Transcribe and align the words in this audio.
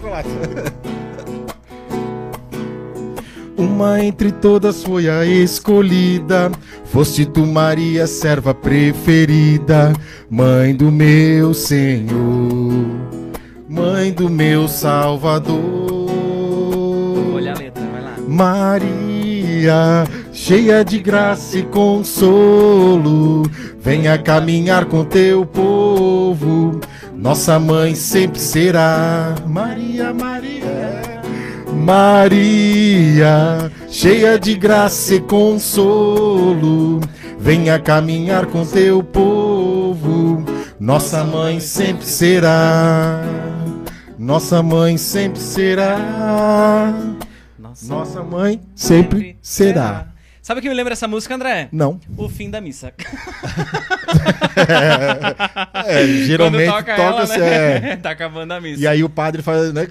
chocolate. 0.00 0.28
Uma 3.56 4.02
entre 4.02 4.32
todas 4.32 4.82
foi 4.82 5.08
a 5.08 5.24
escolhida. 5.26 6.50
Foste 6.86 7.26
tu, 7.26 7.46
Maria, 7.46 8.06
serva 8.06 8.54
preferida, 8.54 9.92
mãe 10.30 10.74
do 10.74 10.90
meu 10.90 11.52
Senhor, 11.52 12.10
mãe 13.68 14.12
do 14.12 14.30
meu 14.30 14.66
Salvador. 14.66 16.08
Vou 16.08 17.34
olhar 17.34 17.54
a 17.54 17.58
letra, 17.58 17.84
vai 17.92 18.02
lá. 18.02 18.14
Maria, 18.26 20.04
cheia 20.32 20.82
de 20.82 20.98
graça 20.98 21.58
e 21.58 21.62
consolo, 21.62 23.42
venha 23.78 24.16
caminhar 24.18 24.86
com 24.86 25.04
teu 25.04 25.44
povo. 25.44 26.80
Nossa 27.20 27.58
mãe 27.58 27.94
sempre 27.94 28.40
será 28.40 29.34
Maria, 29.46 30.14
Maria. 30.14 31.20
Maria, 31.70 33.70
cheia 33.88 34.38
de 34.38 34.54
graça 34.54 35.16
e 35.16 35.20
consolo, 35.20 36.98
venha 37.38 37.78
caminhar 37.78 38.46
com 38.46 38.64
teu 38.64 39.02
povo. 39.02 40.42
Nossa 40.80 41.22
mãe 41.22 41.60
sempre 41.60 42.06
será. 42.06 43.22
Nossa 44.18 44.62
mãe 44.62 44.96
sempre 44.96 45.40
será. 45.40 46.94
Nossa 47.82 48.22
mãe 48.22 48.62
sempre 48.74 49.36
será. 49.42 50.09
Sabe 50.50 50.58
o 50.58 50.62
que 50.64 50.68
me 50.68 50.74
lembra 50.74 50.94
essa 50.94 51.06
música, 51.06 51.32
André? 51.32 51.68
Não. 51.70 52.00
O 52.16 52.28
fim 52.28 52.50
da 52.50 52.60
missa. 52.60 52.92
É, 55.86 56.06
geralmente 56.24 56.68
Quando 56.68 56.76
toca, 56.76 56.96
toca-se. 56.96 57.34
ela, 57.34 57.46
é. 57.46 57.80
né? 57.80 57.96
tá 58.02 58.10
acabando 58.10 58.52
a 58.52 58.60
missa. 58.60 58.82
E 58.82 58.86
aí 58.86 59.02
o 59.04 59.08
padre 59.08 59.42
faz, 59.42 59.72
né? 59.72 59.86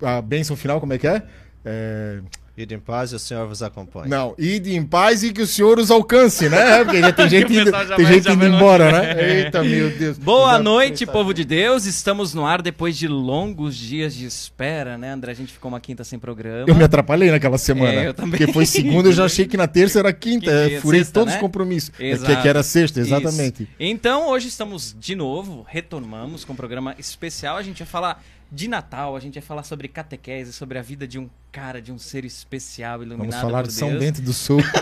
A 0.00 0.22
bênção 0.22 0.56
final, 0.56 0.80
como 0.80 0.92
é 0.92 0.98
que 0.98 1.06
é? 1.06 1.22
É, 1.64 2.20
Ide 2.62 2.74
em 2.74 2.78
paz 2.80 3.12
e 3.12 3.16
o 3.16 3.18
Senhor 3.18 3.46
vos 3.46 3.62
acompanhe. 3.62 4.08
Não, 4.08 4.34
ide 4.38 4.74
em 4.74 4.84
paz 4.84 5.22
e 5.22 5.32
que 5.32 5.42
o 5.42 5.46
Senhor 5.46 5.78
os 5.78 5.90
alcance, 5.90 6.48
né? 6.48 6.82
Porque 6.84 7.00
já 7.00 7.12
tem 7.12 7.28
gente, 7.28 7.52
indo, 7.52 7.70
tem 7.70 7.72
vai- 7.72 8.04
gente 8.14 8.24
já 8.24 8.32
indo 8.32 8.46
embora, 8.46 8.90
né? 8.92 9.44
Eita, 9.44 9.62
meu 9.62 9.90
Deus. 9.90 10.18
Boa 10.18 10.52
Já- 10.54 10.58
noite, 10.58 11.06
povo 11.06 11.32
de 11.32 11.44
Deus. 11.44 11.84
Estamos 11.86 12.34
no 12.34 12.44
ar 12.46 12.60
depois 12.62 12.96
de 12.96 13.06
longos 13.08 13.76
dias 13.76 14.14
de 14.14 14.26
espera, 14.26 14.98
né, 14.98 15.10
André? 15.12 15.32
A 15.32 15.34
gente 15.34 15.52
ficou 15.52 15.68
uma 15.70 15.80
quinta 15.80 16.02
sem 16.04 16.18
programa. 16.18 16.64
Eu 16.66 16.74
me 16.74 16.84
atrapalhei 16.84 17.30
naquela 17.30 17.58
semana. 17.58 17.92
É, 18.02 18.08
eu 18.08 18.14
também. 18.14 18.38
Porque 18.38 18.52
foi 18.52 18.66
segunda, 18.66 19.08
eu 19.08 19.12
já 19.12 19.24
achei 19.24 19.46
que 19.46 19.56
na 19.56 19.66
terça 19.66 19.98
era 19.98 20.12
quinta. 20.12 20.28
Quinta, 20.28 20.50
é, 20.50 20.80
Furei 20.80 21.00
sexta, 21.00 21.14
todos 21.14 21.32
né? 21.32 21.38
os 21.38 21.40
compromissos. 21.40 21.90
É 21.98 22.10
Exato. 22.10 22.34
que, 22.36 22.42
que 22.42 22.48
era 22.48 22.62
sexta, 22.62 23.00
exatamente. 23.00 23.62
Isso. 23.62 23.72
Então, 23.80 24.28
hoje 24.28 24.48
estamos 24.48 24.94
de 24.98 25.14
novo, 25.14 25.64
retomamos 25.68 26.44
com 26.44 26.52
um 26.52 26.56
programa 26.56 26.94
especial. 26.98 27.56
A 27.56 27.62
gente 27.62 27.78
vai 27.78 27.86
falar 27.86 28.22
de 28.50 28.66
Natal, 28.68 29.14
a 29.16 29.20
gente 29.20 29.34
vai 29.34 29.42
falar 29.42 29.62
sobre 29.62 29.88
catequese, 29.88 30.52
sobre 30.52 30.78
a 30.78 30.82
vida 30.82 31.06
de 31.06 31.18
um 31.18 31.28
cara, 31.52 31.80
de 31.82 31.90
um 31.92 31.98
ser 31.98 32.24
especial, 32.24 33.02
iluminado 33.02 33.30
Vamos 33.30 33.36
falar 33.40 33.62
de 33.66 33.72
São 33.72 33.88
Deus. 33.90 34.00
Bento 34.00 34.22
do 34.22 34.32
Sul. 34.32 34.60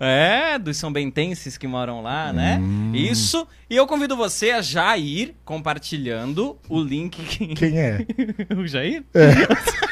É, 0.00 0.58
dos 0.58 0.76
são 0.76 0.92
bentenses 0.92 1.56
que 1.58 1.66
moram 1.66 2.02
lá, 2.02 2.32
né? 2.32 2.58
Hum. 2.60 2.92
Isso. 2.94 3.46
E 3.68 3.76
eu 3.76 3.86
convido 3.86 4.16
você 4.16 4.50
a 4.50 4.60
já 4.62 4.96
ir 4.96 5.34
compartilhando 5.44 6.56
o 6.68 6.80
link. 6.80 7.22
que- 7.24 7.54
Quem 7.54 7.78
é? 7.78 7.98
o 8.56 8.66
Jair? 8.66 9.04
É. 9.14 9.30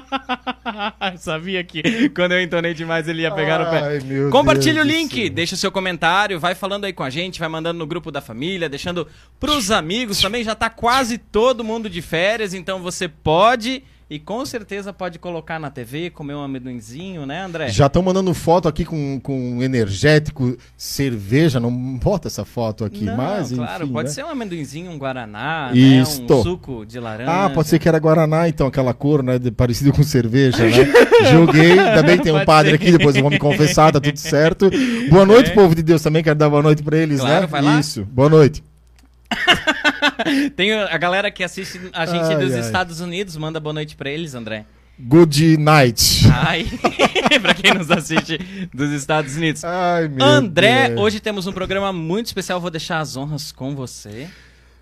Sabia 1.18 1.62
que 1.62 2.08
quando 2.10 2.32
eu 2.32 2.40
entonei 2.40 2.74
demais 2.74 3.08
ele 3.08 3.22
ia 3.22 3.30
pegar 3.30 3.64
pé. 3.70 3.82
Ai, 3.82 4.00
meu 4.00 4.30
Compartilhe 4.30 4.74
Deus 4.74 4.86
o 4.86 4.88
link, 4.88 5.30
deixa 5.30 5.54
o 5.54 5.58
seu 5.58 5.70
comentário, 5.70 6.38
vai 6.38 6.54
falando 6.54 6.84
aí 6.84 6.92
com 6.92 7.02
a 7.02 7.10
gente, 7.10 7.38
vai 7.40 7.48
mandando 7.48 7.78
no 7.78 7.86
grupo 7.86 8.10
da 8.10 8.20
família, 8.20 8.68
deixando 8.68 9.06
pros 9.38 9.70
amigos 9.70 10.20
também. 10.20 10.42
Já 10.44 10.54
tá 10.54 10.68
quase 10.70 11.18
todo 11.18 11.64
mundo 11.64 11.88
de 11.88 12.02
férias, 12.02 12.54
então 12.54 12.80
você 12.80 13.08
pode 13.08 13.82
e 14.08 14.18
com 14.18 14.44
certeza 14.44 14.92
pode 14.92 15.18
colocar 15.18 15.58
na 15.58 15.70
TV, 15.70 16.10
comer 16.10 16.34
um 16.34 16.42
amendoinzinho, 16.42 17.24
né, 17.24 17.42
André? 17.42 17.68
Já 17.68 17.86
estão 17.86 18.02
mandando 18.02 18.32
foto 18.34 18.68
aqui 18.68 18.84
com, 18.84 19.18
com 19.20 19.62
energético, 19.62 20.56
cerveja. 20.76 21.58
Não 21.58 21.70
bota 21.98 22.28
essa 22.28 22.44
foto 22.44 22.84
aqui, 22.84 23.04
Não, 23.04 23.16
mas 23.16 23.50
enfim. 23.50 23.62
claro, 23.62 23.88
pode 23.88 24.08
né? 24.08 24.14
ser 24.14 24.24
um 24.24 24.28
amendoinzinho, 24.28 24.90
um 24.90 24.98
guaraná, 24.98 25.70
Isto. 25.72 26.34
né, 26.34 26.40
um 26.40 26.42
suco 26.42 26.84
de 26.86 27.00
laranja. 27.00 27.30
Ah, 27.30 27.50
pode 27.50 27.68
ser 27.68 27.78
que 27.78 27.88
era 27.88 27.98
Guaraná, 27.98 28.48
então, 28.48 28.66
aquela 28.66 28.92
cor, 28.92 29.22
né? 29.22 29.38
de- 29.38 29.50
Parecido 29.50 29.92
com 29.92 30.02
cerveja, 30.02 30.58
né? 30.64 30.70
Joguei, 31.32 31.76
que 32.18 32.22
tem 32.24 32.32
um 32.34 32.44
padre 32.44 32.70
ser. 32.70 32.76
aqui, 32.76 32.92
depois 32.92 33.16
eu 33.16 33.22
vou 33.22 33.30
me 33.30 33.38
confessar, 33.38 33.90
tá 33.92 34.00
tudo 34.00 34.16
certo. 34.18 34.70
Boa 35.10 35.24
noite, 35.26 35.50
É. 35.50 35.54
povo 35.54 35.74
de 35.74 35.82
Deus, 35.82 36.02
também 36.02 36.22
quero 36.22 36.38
dar 36.38 36.50
boa 36.50 36.62
noite 36.62 36.82
pra 36.82 36.96
eles, 36.96 37.20
Claro, 37.20 37.40
né? 37.42 37.46
vai 37.46 37.62
lá. 37.62 37.80
Isso, 37.80 38.04
boa 38.04 38.28
noite. 38.28 38.62
Tem 40.56 40.72
a 40.72 40.96
galera 40.98 41.30
que 41.30 41.42
assiste 41.42 41.80
a 41.92 42.06
gente 42.06 42.24
Ai, 42.24 42.36
dos 42.36 42.52
ai. 42.54 42.60
Estados 42.60 43.00
Unidos, 43.00 43.36
manda 43.36 43.58
boa 43.60 43.72
noite 43.72 43.96
pra 43.96 44.10
eles, 44.10 44.34
André. 44.34 44.64
Good 44.98 45.56
night. 45.56 46.22
Ai, 46.32 46.66
pra 47.42 47.52
quem 47.52 47.74
nos 47.74 47.90
assiste 47.90 48.38
dos 48.72 48.92
Estados 48.92 49.36
Unidos. 49.36 49.64
Ai, 49.64 50.06
meu 50.06 50.24
André, 50.24 50.88
Deus. 50.90 51.00
hoje 51.00 51.20
temos 51.20 51.46
um 51.48 51.52
programa 51.52 51.92
muito 51.92 52.26
especial. 52.26 52.60
Vou 52.60 52.70
deixar 52.70 53.00
as 53.00 53.16
honras 53.16 53.50
com 53.50 53.74
você 53.74 54.28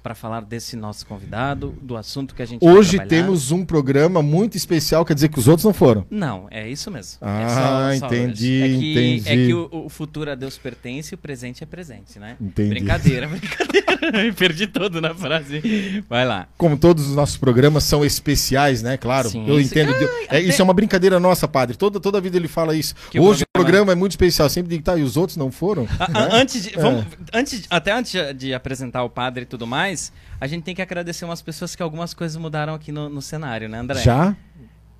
para 0.03 0.15
falar 0.15 0.41
desse 0.43 0.75
nosso 0.77 1.07
convidado, 1.07 1.75
do 1.81 1.97
assunto 1.97 2.35
que 2.35 2.43
a 2.43 2.47
gente 2.47 2.65
Hoje 2.65 2.99
temos 3.07 3.51
um 3.53 3.65
programa 3.65 4.21
muito 4.23 4.57
especial, 4.57 5.05
quer 5.05 5.15
dizer 5.15 5.29
que 5.29 5.39
os 5.39 5.47
outros 5.49 5.65
não 5.65 5.73
foram. 5.73 6.05
Não, 6.11 6.47
é 6.51 6.69
isso 6.69 6.91
mesmo. 6.91 7.19
Ah, 7.21 7.93
É 7.93 7.99
só- 8.01 8.09
só 8.09 8.15
entendi. 8.15 8.63
É 8.63 8.69
que, 8.69 8.91
entendi. 8.93 9.29
É 9.29 9.47
que 9.47 9.55
o, 9.55 9.69
o 9.87 9.89
futuro 9.89 10.31
a 10.31 10.35
Deus 10.35 10.59
pertence 10.59 11.13
e 11.13 11.17
o 11.17 11.19
presente 11.19 11.63
é 11.63 11.67
presente, 11.67 12.19
né? 12.19 12.37
Entendi. 12.41 12.71
Brincadeira, 12.71 13.29
brincadeira. 13.29 14.35
Perdi 14.37 14.67
todo 14.67 15.01
na 15.01 15.15
frase. 15.15 16.05
Vai 16.09 16.25
lá. 16.27 16.49
Como 16.59 16.77
todos 16.77 17.07
os 17.09 17.15
nossos 17.15 17.37
programas 17.37 17.85
são 17.85 18.05
especiais, 18.05 18.83
né? 18.83 18.97
Claro, 18.97 19.31
Sim, 19.31 19.47
eu 19.47 19.57
sim. 19.59 19.65
entendo. 19.65 19.93
Ah, 20.29 20.37
É, 20.37 20.41
Isso 20.41 20.55
até- 20.55 20.63
é 20.63 20.65
uma 20.65 20.75
brincadeira 20.75 21.21
nossa, 21.21 21.47
padre. 21.47 21.77
Toda, 21.77 22.01
toda 22.01 22.21
vida 22.21 22.37
ele 22.37 22.49
fala 22.49 22.75
isso. 22.75 22.95
Que 23.11 23.19
o 23.21 23.23
Hoje 23.23 23.43
o 23.45 23.47
programa- 23.53 23.63
programa 23.63 23.93
é 23.93 23.95
muito 23.95 24.13
especial. 24.13 24.49
Sempre 24.51 24.71
digo, 24.71 24.83
tá, 24.83 24.97
e 24.97 25.03
os 25.03 25.17
outros 25.17 25.37
não 25.37 25.51
foram? 25.53 25.87
A- 25.99 26.05
a- 26.05 26.09
Né? 26.29 26.29
antes 26.33 26.63
de, 26.63 26.71
vamos, 26.71 27.05
antes 27.33 27.61
de- 27.63 27.67
até 27.71 27.93
antes 27.93 28.13
de 28.37 28.53
apresentar 28.53 29.05
o 29.05 29.11
padre 29.11 29.43
e 29.43 29.47
tudo 29.47 29.67
mais, 29.67 29.92
a 30.41 30.47
gente 30.47 30.63
tem 30.65 30.75
que 30.75 30.83
agradecer 30.83 31.25
umas 31.25 31.43
pessoas 31.43 31.75
que 31.75 31.83
algumas 31.83 32.15
coisas 32.15 32.37
mudaram 32.37 32.75
aqui 32.75 32.93
no, 32.93 33.09
no 33.09 33.23
cenário, 33.23 33.69
né, 33.69 33.79
André? 33.79 34.01
Já? 34.01 34.37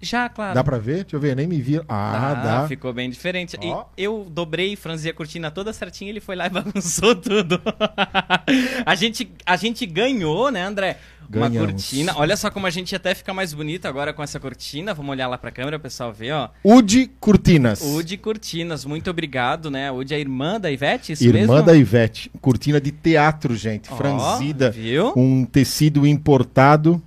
Já, 0.03 0.29
claro. 0.29 0.55
Dá 0.55 0.65
pra 0.65 0.79
ver? 0.79 1.05
Deixa 1.05 1.15
eu 1.15 1.21
ver, 1.21 1.37
nem 1.37 1.47
me 1.47 1.61
vi. 1.61 1.81
Ah, 1.89 2.35
dá. 2.35 2.69
Ficou 2.69 2.93
bem 2.93 3.09
diferente. 3.09 3.57
E 3.63 3.69
Ó. 3.69 3.85
eu 3.97 4.27
dobrei, 4.29 4.75
franzi 4.75 5.09
a 5.09 5.15
cortina 5.15 5.49
toda 5.49 5.73
certinha, 5.73 6.11
ele 6.11 6.19
foi 6.19 6.35
lá 6.35 6.47
e 6.47 6.51
bagunçou 6.51 7.15
tudo. 7.15 7.63
a, 8.85 8.95
gente, 8.97 9.31
a 9.47 9.55
gente 9.55 9.87
ganhou, 9.87 10.51
né, 10.51 10.65
André? 10.65 10.99
Uma 11.31 11.49
Ganhamos. 11.49 11.73
cortina. 11.73 12.13
Olha 12.17 12.37
só 12.37 12.51
como 12.51 12.67
a 12.67 12.71
gente 12.71 12.95
até 12.95 13.15
fica 13.15 13.33
mais 13.35 13.53
bonito 13.55 13.87
agora 13.87 14.13
com 14.13 14.23
essa 14.23 14.39
cortina. 14.41 14.93
Vamos 14.95 15.11
olhar 15.13 15.29
lá 15.29 15.37
pra 15.39 15.51
câmera, 15.51 15.77
o 15.77 15.81
pessoal 15.81 16.13
ver, 16.13 16.33
ó. 16.33 16.49
Udi 16.65 17.11
Cortinas. 17.21 17.81
Udi 17.83 18.17
Cortinas, 18.17 18.85
muito 18.85 19.09
obrigado, 19.11 19.71
né? 19.71 19.91
Udi 19.91 20.13
é 20.13 20.17
a 20.17 20.21
irmã 20.21 20.61
da 20.61 20.71
Ivete, 20.71 21.13
isso 21.13 21.25
Irmã 21.25 21.39
mesmo? 21.55 21.63
da 21.63 21.75
Ivete. 21.77 22.31
Cortina 22.41 22.81
de 22.81 22.91
teatro, 22.93 23.57
gente. 23.57 23.89
Ó, 23.93 23.97
franzida. 23.97 24.71
Viu? 24.71 25.13
Um 25.17 25.45
tecido 25.45 26.07
importado. 26.07 27.03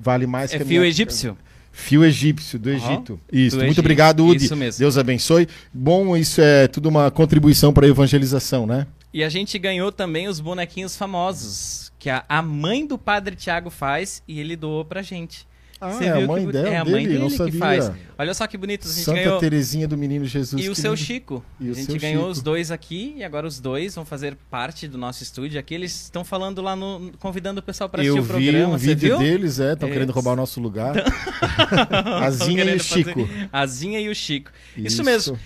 Vale 0.00 0.26
mais 0.26 0.52
É 0.52 0.56
que 0.56 0.62
a 0.62 0.66
fio 0.66 0.78
minha- 0.80 0.88
egípcio? 0.88 1.36
Fio 1.74 2.04
egípcio, 2.04 2.58
do 2.58 2.68
Egito. 2.68 3.18
Isso, 3.32 3.56
do 3.56 3.60
muito 3.60 3.68
Egito. 3.70 3.78
obrigado, 3.80 4.26
Udi. 4.26 4.44
Isso 4.44 4.54
mesmo. 4.56 4.78
Deus 4.80 4.98
abençoe. 4.98 5.48
Bom, 5.72 6.14
isso 6.14 6.38
é 6.40 6.68
tudo 6.68 6.88
uma 6.90 7.10
contribuição 7.10 7.72
para 7.72 7.86
a 7.86 7.88
evangelização, 7.88 8.66
né? 8.66 8.86
E 9.12 9.22
a 9.22 9.28
gente 9.28 9.58
ganhou 9.58 9.92
também 9.92 10.26
os 10.26 10.40
bonequinhos 10.40 10.96
famosos, 10.96 11.92
que 11.98 12.08
a, 12.08 12.42
mãe 12.42 12.86
do 12.86 12.96
padre 12.96 13.36
Tiago 13.36 13.68
faz 13.68 14.22
e 14.26 14.40
ele 14.40 14.56
doou 14.56 14.84
pra 14.84 15.02
gente. 15.02 15.46
Ah, 15.84 15.90
Você 15.90 16.04
é 16.04 16.10
a 16.10 16.18
viu 16.18 16.28
mãe 16.28 16.46
que, 16.46 16.52
dela, 16.52 16.68
É 16.68 16.76
a 16.76 16.84
mãe 16.84 16.92
dele? 16.94 17.06
dele 17.08 17.18
Não 17.18 17.28
que 17.28 17.36
sabia. 17.36 17.58
faz. 17.58 17.90
Olha 18.16 18.34
só 18.34 18.46
que 18.46 18.56
bonito, 18.56 18.86
a 18.86 18.90
gente 18.90 19.00
Santa 19.04 19.18
ganhou. 19.18 19.38
Terezinha 19.40 19.88
do 19.88 19.96
Menino 19.98 20.24
Jesus. 20.24 20.64
E 20.64 20.68
o 20.68 20.74
seu. 20.76 20.96
Chico. 20.96 21.44
E 21.60 21.68
o 21.70 21.72
a 21.72 21.74
gente 21.74 21.98
ganhou 21.98 22.22
Chico. 22.22 22.30
os 22.30 22.40
dois 22.40 22.70
aqui 22.70 23.14
e 23.16 23.24
agora 23.24 23.46
os 23.48 23.58
dois 23.58 23.96
vão 23.96 24.04
fazer 24.04 24.36
parte 24.48 24.86
do 24.86 24.96
nosso 24.96 25.24
estúdio 25.24 25.58
aqui. 25.58 25.74
Eles 25.74 26.02
estão 26.04 26.24
falando 26.24 26.62
lá 26.62 26.76
no. 26.76 27.10
convidando 27.18 27.58
o 27.58 27.62
pessoal 27.64 27.88
para 27.90 28.00
assistir 28.02 28.16
Eu 28.16 28.22
o 28.22 28.24
vi 28.24 28.28
programa. 28.32 28.74
um 28.74 28.78
Você 28.78 28.86
vídeo 28.94 29.08
viu? 29.08 29.18
deles, 29.18 29.58
é, 29.58 29.72
estão 29.72 29.88
querendo 29.90 30.10
roubar 30.12 30.34
o 30.34 30.36
nosso 30.36 30.60
lugar. 30.60 30.94
Azinha 32.22 32.64
e 32.70 32.76
o 32.76 32.80
Chico. 32.82 33.10
fazer- 33.26 33.48
Azinha 33.52 34.00
e 34.00 34.08
o 34.08 34.14
Chico. 34.14 34.50
Isso, 34.76 34.86
Isso. 34.86 35.04
mesmo. 35.04 35.38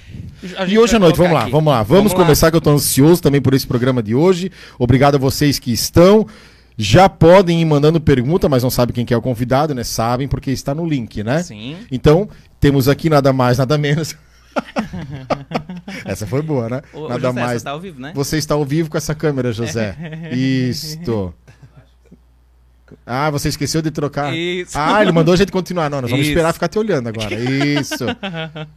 A 0.59 0.67
E 0.67 0.79
hoje 0.79 0.97
à 0.97 0.99
noite, 0.99 1.17
vamos 1.17 1.33
lá, 1.33 1.49
vamos 1.49 1.73
lá. 1.73 1.83
Vamos, 1.83 2.13
lá. 2.13 2.19
começar 2.19 2.51
que 2.51 2.57
eu 2.57 2.61
tô 2.61 2.71
ansioso 2.71 3.23
também 3.23 3.41
por 3.41 3.55
esse 3.55 3.67
programa 3.67 4.03
de 4.03 4.15
hoje. 4.15 4.51
Obrigado 4.79 5.15
a 5.15 5.19
vocês 5.19 5.59
que 5.59 5.73
estão. 5.73 6.27
Já 6.79 7.09
podem 7.09 7.61
ir 7.61 7.65
mandando 7.65 8.01
pergunta, 8.01 8.49
mas 8.49 8.63
não 8.63 8.71
sabem 8.71 8.95
quem 8.95 9.05
que 9.05 9.15
é 9.15 9.17
o 9.17 9.23
convidado, 9.23 9.75
né? 9.75 9.83
Sabem 9.83 10.29
porque 10.29 10.51
está 10.51 10.75
no 10.75 10.87
link, 10.87 11.23
né? 11.25 11.43
Sim. 11.43 11.77
Então, 11.91 12.29
temos 12.61 12.89
aqui 12.89 13.09
nada 13.09 13.33
mais, 13.33 13.57
nada 13.57 13.79
menos. 13.79 14.15
essa 16.05 16.27
foi 16.27 16.43
boa, 16.43 16.69
né? 16.69 16.83
Ô, 16.93 17.09
nada 17.09 17.29
José, 17.29 17.41
mais. 17.41 17.63
Você 17.63 17.65
tá 17.65 17.71
ao 17.71 17.81
vivo, 17.81 18.01
né? 18.01 18.13
Você 18.15 18.37
está 18.39 18.55
ao 18.55 18.65
vivo 18.65 18.91
com 18.91 18.97
essa 18.99 19.15
câmera, 19.15 19.53
José. 19.53 19.97
Isto. 20.33 21.33
Ah, 23.05 23.31
você 23.31 23.49
esqueceu 23.49 23.83
de 23.83 23.91
trocar. 23.91 24.35
Isso. 24.37 24.79
Ah, 24.79 25.03
ele 25.03 25.11
mandou 25.13 25.35
a 25.35 25.37
gente 25.37 25.51
continuar. 25.51 25.91
Não, 25.91 26.01
nós 26.01 26.11
vamos 26.11 26.25
Isso. 26.27 26.33
esperar 26.33 26.53
ficar 26.53 26.69
te 26.69 26.79
olhando 26.79 27.09
agora. 27.09 27.35
Isso. 27.35 28.05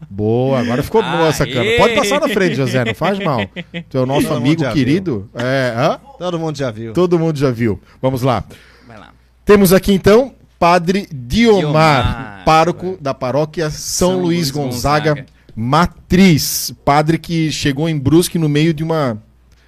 Boa, 0.10 0.60
agora 0.60 0.82
ficou 0.82 1.02
boa 1.02 1.28
essa 1.28 1.46
câmera. 1.46 1.78
Pode 1.78 1.96
passar 1.96 2.20
na 2.20 2.28
frente, 2.30 2.56
José, 2.56 2.84
não 2.86 2.96
faz 2.96 3.20
mal. 3.20 3.46
Tu 3.90 3.98
é 3.98 4.02
o 4.02 4.06
nosso 4.06 4.28
Todo 4.28 4.38
amigo 4.38 4.72
querido. 4.72 5.30
É, 5.36 5.74
hã? 5.78 6.00
Todo 6.18 6.40
mundo 6.40 6.58
já 6.58 6.72
viu. 6.72 6.94
Todo 6.94 7.20
mundo 7.20 7.38
já 7.38 7.52
viu. 7.52 7.80
Vamos 8.02 8.22
lá. 8.24 8.44
Vai 8.88 8.98
lá. 8.98 9.10
Temos 9.46 9.72
aqui 9.74 9.94
então 9.94 10.34
Padre 10.58 11.08
Diomar, 11.12 11.62
Diomar. 11.62 12.42
pároco 12.46 12.98
da 13.00 13.14
paróquia 13.14 13.70
São, 13.70 14.12
São 14.12 14.20
Luís 14.20 14.26
Luís 14.26 14.52
Gonzaga, 14.52 15.12
Gonzaga. 15.12 15.26
Matriz. 15.56 16.74
Padre 16.84 17.18
que 17.18 17.52
chegou 17.52 17.88
em 17.88 17.98
Brusque 17.98 18.38
no 18.38 18.50
meio 18.50 18.74
de 18.74 18.84
uma, 18.84 19.22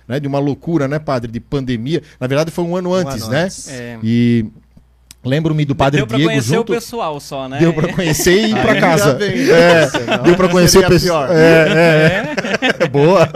né, 0.07 0.19
de 0.19 0.27
uma 0.27 0.39
loucura, 0.39 0.88
né, 0.88 1.00
padre, 1.00 1.31
de 1.31 1.39
pandemia. 1.39 2.01
Na 2.19 2.27
verdade 2.27 2.51
foi 2.51 2.63
um 2.63 2.75
ano 2.75 2.94
antes, 2.94 3.24
ano 3.24 3.31
né? 3.31 3.44
antes. 3.44 3.69
É. 3.69 4.00
E 4.03 4.45
lembro-me 5.23 5.65
do 5.65 5.75
Padre 5.75 5.97
Deu 6.00 6.07
pra 6.07 6.18
Diego 6.18 6.31
conhecer 6.31 6.56
junto. 6.56 6.71
o 6.71 6.75
pessoal 6.75 7.19
só, 7.19 7.47
né? 7.47 7.59
Deu 7.59 7.73
pra 7.73 7.94
conhecer 7.94 8.33
e 8.45 8.51
ir 8.51 8.62
pra 8.62 8.79
casa. 8.79 9.13
bem, 9.13 9.50
É, 9.51 9.88
senão 9.88 10.23
deu 10.23 10.35
pra 10.35 10.47
conhecer 10.50 10.79
o 10.79 10.88
pessoal. 10.88 11.27
É, 11.31 11.35
é, 12.62 12.75
é. 12.83 12.88
Boa. 12.89 13.27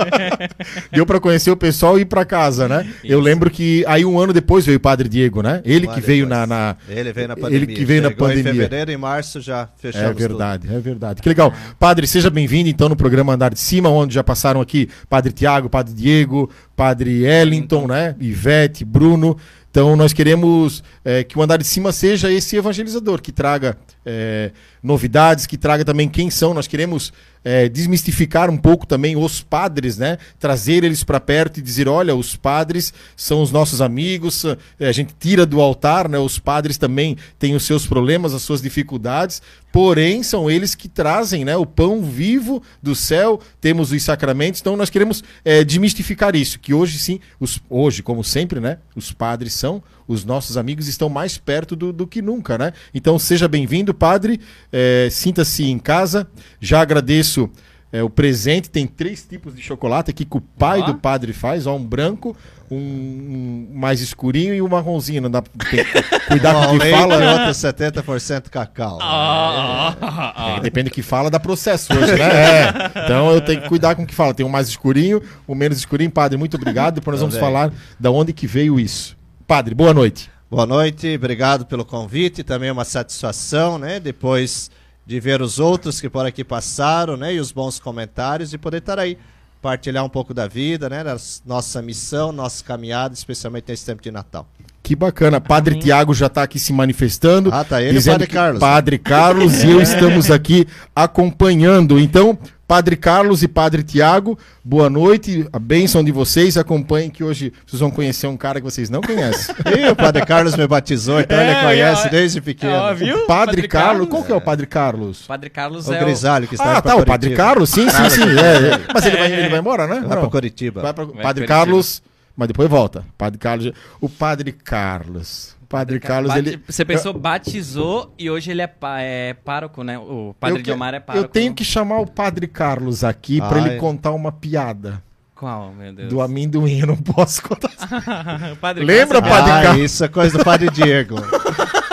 Deu 0.92 1.06
pra 1.06 1.20
conhecer 1.20 1.52
o 1.52 1.58
pessoal 1.58 1.98
e 1.98 2.02
ir 2.02 2.06
pra 2.06 2.26
casa, 2.26 2.68
né? 2.68 2.86
Eu 3.04 3.20
lembro 3.20 3.50
que 3.50 3.84
aí 3.88 4.06
um 4.06 4.20
ano 4.20 4.34
depois 4.34 4.66
veio 4.66 4.78
o 4.78 4.82
Padre 4.82 5.08
Diego, 5.08 5.42
né? 5.42 5.62
Ele 5.66 5.88
que 5.88 6.02
veio 6.02 6.26
na, 6.28 6.46
na- 6.46 6.76
Ele 6.90 7.12
veio 7.14 7.28
na 7.28 7.36
pandemia. 7.36 7.58
Ele 7.58 7.68
que 7.68 7.86
veio 7.86 8.02
na 8.02 8.12
pandemia. 8.12 8.52
Em 8.52 8.56
fevereiro 8.56 8.92
e 8.92 8.98
março 8.98 9.40
já 9.42 9.68
fechamos 9.78 10.10
É 10.10 10.14
verdade, 10.14 10.68
é 10.74 10.80
verdade. 10.80 11.22
Que 11.22 11.30
legal. 11.30 11.54
Padre, 11.80 12.08
seja 12.08 12.30
bem-vindo 12.30 12.70
então 12.70 12.90
no 12.90 12.96
programa 12.96 13.34
Andar 13.34 13.54
de 13.54 13.60
Cima, 13.60 13.90
onde 13.90 14.14
já 14.16 14.24
passaram 14.24 14.62
aqui 14.62 14.90
Padre 15.10 15.32
Tiago, 15.32 15.70
Padre 15.70 15.94
Diego, 15.94 16.50
Padre 16.76 17.26
Ellington, 17.26 17.88
né? 17.88 18.16
Ivete, 18.20 18.84
Bruno. 18.84 19.38
Então 19.76 19.94
nós 19.94 20.14
queremos 20.14 20.82
é, 21.04 21.22
que 21.22 21.38
o 21.38 21.42
Andar 21.42 21.58
de 21.58 21.66
Cima 21.66 21.92
seja 21.92 22.32
esse 22.32 22.56
evangelizador, 22.56 23.22
que 23.22 23.30
traga 23.30 23.78
é, 24.06 24.54
novidades, 24.82 25.46
que 25.46 25.58
traga 25.58 25.84
também 25.84 26.08
quem 26.08 26.30
são. 26.30 26.54
Nós 26.54 26.66
queremos 26.66 27.12
é, 27.46 27.70
desmistificar 27.70 28.50
um 28.50 28.58
pouco 28.58 28.88
também 28.88 29.16
os 29.16 29.42
padres, 29.42 30.00
né? 30.00 30.18
Trazer 30.40 30.84
eles 30.84 31.04
para 31.04 31.20
perto 31.20 31.60
e 31.60 31.62
dizer, 31.62 31.88
olha, 31.88 32.16
os 32.16 32.36
padres 32.36 32.92
são 33.16 33.44
os 33.44 33.52
nossos 33.52 33.82
amigos. 33.82 34.44
é, 34.80 34.88
a 34.88 34.92
gente 34.92 35.14
tira 35.20 35.46
do 35.46 35.62
altar, 35.62 36.10
né? 36.10 36.18
Os 36.18 36.40
padres 36.40 36.78
também 36.78 37.16
têm 37.38 37.56
os 37.56 37.64
seus 37.64 37.86
problemas, 37.86 38.34
as 38.34 38.42
suas 38.42 38.64
dificuldades. 38.64 39.44
Porém, 39.72 40.24
são 40.24 40.50
eles 40.50 40.74
que 40.74 40.88
trazem 40.88 41.44
né, 41.44 41.58
o 41.58 41.66
pão 41.66 42.02
vivo 42.02 42.64
do 42.82 42.96
céu, 42.96 43.42
temos 43.60 43.92
os 43.92 44.04
sacramentos, 44.04 44.62
então 44.62 44.78
nós 44.78 44.90
queremos 44.90 45.22
é, 45.44 45.66
desmistificar 45.66 46.34
isso, 46.34 46.60
que 46.60 46.74
hoje 46.74 46.98
sim, 46.98 47.20
os, 47.42 47.62
hoje, 47.70 48.02
como 48.02 48.24
sempre, 48.24 48.62
né, 48.62 48.78
os 48.96 49.12
padres 49.12 49.52
são, 49.52 49.84
os 50.08 50.24
nossos 50.26 50.58
amigos 50.58 50.88
estão 50.88 51.10
mais 51.10 51.38
perto 51.38 51.76
do, 51.76 51.92
do 51.92 52.06
que 52.08 52.22
nunca, 52.22 52.58
né? 52.58 52.74
Então 52.94 53.18
seja 53.18 53.48
bem-vindo, 53.48 53.94
padre, 53.94 54.40
é, 54.72 55.08
sinta-se 55.12 55.64
em 55.66 55.80
casa, 55.80 56.28
já 56.60 56.82
agradeço 56.82 57.50
é, 57.92 58.04
o 58.04 58.10
presente, 58.10 58.70
tem 58.70 58.86
três 58.86 59.24
tipos 59.24 59.56
de 59.56 59.62
chocolate 59.62 60.12
aqui 60.12 60.26
que 60.26 60.38
o 60.38 60.42
pai 60.42 60.84
do 60.84 60.96
padre 60.96 61.32
faz, 61.32 61.66
ó, 61.66 61.76
um 61.76 61.84
branco, 61.84 62.36
um, 62.70 62.76
um 62.78 63.68
mais 63.74 64.02
escurinho 64.02 64.54
e 64.54 64.62
um 64.62 64.68
marronzinho, 64.68 65.22
não 65.22 65.32
dá 65.32 65.42
tem 65.42 65.86
cuidar 66.28 66.54
com 66.54 66.74
Um 66.74 66.76
o 66.76 66.80
que 66.80 66.92
fala. 66.92 67.24
e 67.24 67.28
outro 67.28 67.52
70% 67.52 68.50
cacau. 68.50 68.98
Ah, 69.02 69.96
ah. 70.02 70.56
É, 70.58 70.60
depende 70.60 70.90
do 70.90 70.94
que 70.94 71.02
fala, 71.02 71.30
dá 71.30 71.40
processo 71.40 71.94
hoje, 71.94 72.16
né? 72.18 72.26
É. 72.36 73.04
Então 73.06 73.32
eu 73.32 73.40
tenho 73.40 73.62
que 73.62 73.70
cuidar 73.70 73.96
com 73.96 74.04
o 74.04 74.06
que 74.06 74.16
fala. 74.16 74.34
Tem 74.34 74.46
o 74.46 74.50
mais 74.50 74.68
escurinho, 74.68 75.22
o 75.48 75.56
menos 75.56 75.78
escurinho. 75.78 76.12
Padre, 76.12 76.38
muito 76.38 76.58
obrigado. 76.58 76.96
Depois 76.96 77.14
nós 77.14 77.22
vamos 77.22 77.36
Também. 77.36 77.50
falar 77.50 77.72
da 78.00 78.12
onde 78.12 78.34
que 78.34 78.46
veio 78.48 78.80
isso. 78.80 79.16
Padre, 79.48 79.76
boa 79.76 79.94
noite. 79.94 80.32
Boa 80.50 80.66
noite, 80.66 81.14
obrigado 81.14 81.68
pelo 81.68 81.86
convite. 81.86 82.44
Também 82.44 82.70
é 82.70 82.72
uma 82.72 82.84
satisfação, 82.84 83.78
né? 83.78 84.00
Depois 84.00 84.72
de 85.06 85.20
ver 85.20 85.40
os 85.40 85.60
outros 85.60 86.02
que 86.02 86.10
por 86.10 86.26
aqui 86.26 86.44
passaram, 86.44 87.16
né? 87.16 87.36
E 87.36 87.40
os 87.40 87.52
bons 87.52 87.80
comentários 87.80 88.54
e 88.54 88.58
poder 88.58 88.78
estar 88.78 88.98
aí, 88.98 89.20
partilhar 89.62 90.04
um 90.04 90.10
pouco 90.10 90.34
da 90.34 90.48
vida, 90.48 90.90
né? 90.90 91.04
Nossa 91.46 91.80
missão, 91.80 92.32
nossa 92.32 92.64
caminhada, 92.64 93.14
especialmente 93.14 93.66
nesse 93.68 93.86
tempo 93.86 94.02
de 94.02 94.10
Natal. 94.10 94.48
Que 94.86 94.96
bacana. 94.96 95.42
Padre 95.42 95.80
Tiago 95.80 96.14
já 96.14 96.28
está 96.28 96.44
aqui 96.44 96.60
se 96.60 96.72
manifestando. 96.72 97.50
Ah, 97.52 97.64
tá 97.64 97.82
ele 97.82 97.90
e 97.90 97.94
dizendo 97.94 98.20
Padre 98.20 98.28
Carlos. 98.28 98.60
Padre 98.60 98.98
Carlos 99.00 99.64
e 99.64 99.72
eu 99.72 99.82
estamos 99.82 100.30
aqui 100.30 100.68
acompanhando. 100.96 102.00
Então, 102.00 102.38
Padre 102.68 102.96
Carlos 102.96 103.42
e 103.42 103.48
Padre 103.48 103.82
Tiago, 103.82 104.38
boa 104.64 104.88
noite. 104.88 105.48
A 105.52 105.58
bênção 105.58 106.04
de 106.04 106.12
vocês. 106.12 106.56
Acompanhem 106.56 107.10
que 107.10 107.24
hoje 107.24 107.52
vocês 107.66 107.80
vão 107.80 107.90
conhecer 107.90 108.28
um 108.28 108.38
cara 108.38 108.60
que 108.60 108.66
vocês 108.66 108.88
não 108.88 109.02
conhecem. 109.02 109.56
E 109.76 109.90
o 109.90 109.96
Padre 109.96 110.24
Carlos 110.24 110.56
me 110.56 110.68
batizou, 110.68 111.20
então 111.20 111.36
ele 111.42 111.50
É, 111.50 111.64
conhece 111.64 112.06
ó, 112.08 112.10
desde 112.12 112.40
pequeno. 112.42 112.74
ó, 112.74 112.94
viu? 112.94 113.24
O 113.24 113.26
Padre, 113.26 113.56
Padre 113.56 113.68
Carlos. 113.68 113.90
Carlos? 113.92 114.08
Qual 114.10 114.24
que 114.24 114.32
é 114.32 114.36
o 114.36 114.42
Padre 114.42 114.68
Carlos? 114.68 115.22
Padre 115.28 115.50
Carlos 115.50 115.88
O 115.88 115.94
é 115.96 115.98
o... 116.00 116.06
Grisalho 116.06 116.48
que 116.48 116.54
está 116.54 116.78
Ah, 116.78 116.82
tá, 116.82 116.96
o 116.96 117.04
Padre 117.04 117.30
Curitiba. 117.32 117.36
Carlos, 117.38 117.70
sim, 117.72 117.90
sim, 117.90 118.10
sim. 118.12 118.22
é, 118.22 118.76
é. 118.76 118.80
Mas 118.94 119.04
ele 119.06 119.18
vai, 119.18 119.32
ele 119.34 119.50
vai 119.50 119.60
embora, 119.60 119.88
né? 119.88 119.96
Vai 120.02 120.10
Não. 120.10 120.22
para 120.22 120.30
Curitiba. 120.30 120.82
Vai 120.84 120.94
pra- 120.94 121.06
Vai 121.06 121.24
Padre 121.24 121.46
pra 121.46 121.56
Carlos, 121.56 122.04
mas 122.36 122.48
depois 122.48 122.70
volta. 122.70 123.06
Padre 123.18 123.40
Carlos. 123.40 123.72
O 124.02 124.10
Padre 124.10 124.52
Carlos. 124.52 125.56
O 125.64 125.68
Padre 125.68 126.00
Carlos, 126.00 126.32
Bate- 126.34 126.50
ele. 126.50 126.62
Você 126.68 126.86
pensou, 126.86 127.12
batizou 127.14 128.14
e 128.20 128.30
hoje 128.30 128.52
ele 128.52 128.62
é, 128.62 128.72
é 129.00 129.34
pároco, 129.34 129.84
né? 129.84 129.98
O 129.98 130.36
Padre 130.40 130.62
que- 130.62 130.72
é 130.72 130.76
pároco. 131.00 131.18
eu 131.18 131.28
tenho 131.28 131.54
que 131.54 131.66
chamar 131.66 132.00
o 132.00 132.08
Padre 132.08 132.48
Carlos 132.48 133.04
aqui 133.04 133.40
pra 133.40 133.60
Ai. 133.62 133.70
ele 133.70 133.78
contar 133.80 134.12
uma 134.12 134.32
piada 134.32 135.02
Qual, 135.34 135.74
meu 135.74 135.92
Deus? 135.92 136.10
do 136.10 136.22
amendoim. 136.22 136.80
Eu 136.82 136.88
não 136.88 136.96
posso 136.98 137.42
contar. 137.42 137.72
Padre 138.62 138.86
Lembra, 138.86 139.22
Carlos- 139.22 139.38
Padre 139.40 139.52
ah, 139.52 139.62
Carlos? 139.64 139.84
isso 139.92 140.04
é 140.04 140.08
coisa 140.08 140.38
do 140.38 140.44
Padre 140.44 140.70
Diego. 140.70 141.16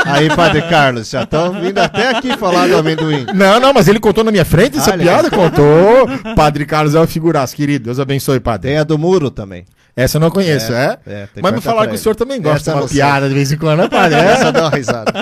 Aí, 0.04 0.28
Padre 0.34 0.62
Carlos, 0.62 1.08
já 1.08 1.22
estão 1.22 1.52
vindo 1.60 1.78
até 1.78 2.10
aqui 2.10 2.36
falar 2.36 2.66
do 2.68 2.76
amendoim. 2.76 3.24
Não, 3.34 3.58
não, 3.60 3.72
mas 3.72 3.86
ele 3.88 4.00
contou 4.00 4.22
na 4.24 4.30
minha 4.32 4.44
frente 4.44 4.76
essa 4.76 4.94
Ah, 4.94 4.98
piada? 4.98 5.30
Contou. 5.30 6.34
Padre 6.34 6.66
Carlos 6.66 6.94
é 6.94 6.98
uma 6.98 7.06
figuraça, 7.06 7.54
querido. 7.56 7.84
Deus 7.86 7.98
abençoe, 8.00 8.38
Padre. 8.40 8.68
Tem 8.70 8.78
a 8.78 8.84
do 8.84 8.98
muro 8.98 9.30
também. 9.30 9.64
Essa 9.94 10.16
eu 10.16 10.20
não 10.20 10.30
conheço, 10.30 10.72
é? 10.72 10.96
É, 11.06 11.28
que 11.34 11.42
mas 11.42 11.52
me 11.52 11.60
falaram 11.60 11.90
que 11.90 11.96
o 11.96 11.98
senhor 11.98 12.14
também 12.16 12.40
gosta 12.40 12.70
Essa 12.70 12.72
de 12.72 12.78
uma 12.78 12.88
piada 12.88 13.28
de 13.28 13.34
vez 13.34 13.52
em 13.52 13.58
quando, 13.58 13.80
né, 13.80 13.88
Padre? 13.88 14.18
É? 14.18 14.24
Essa 14.24 14.50
dá 14.50 14.62
uma 14.62 14.70
risada. 14.70 15.12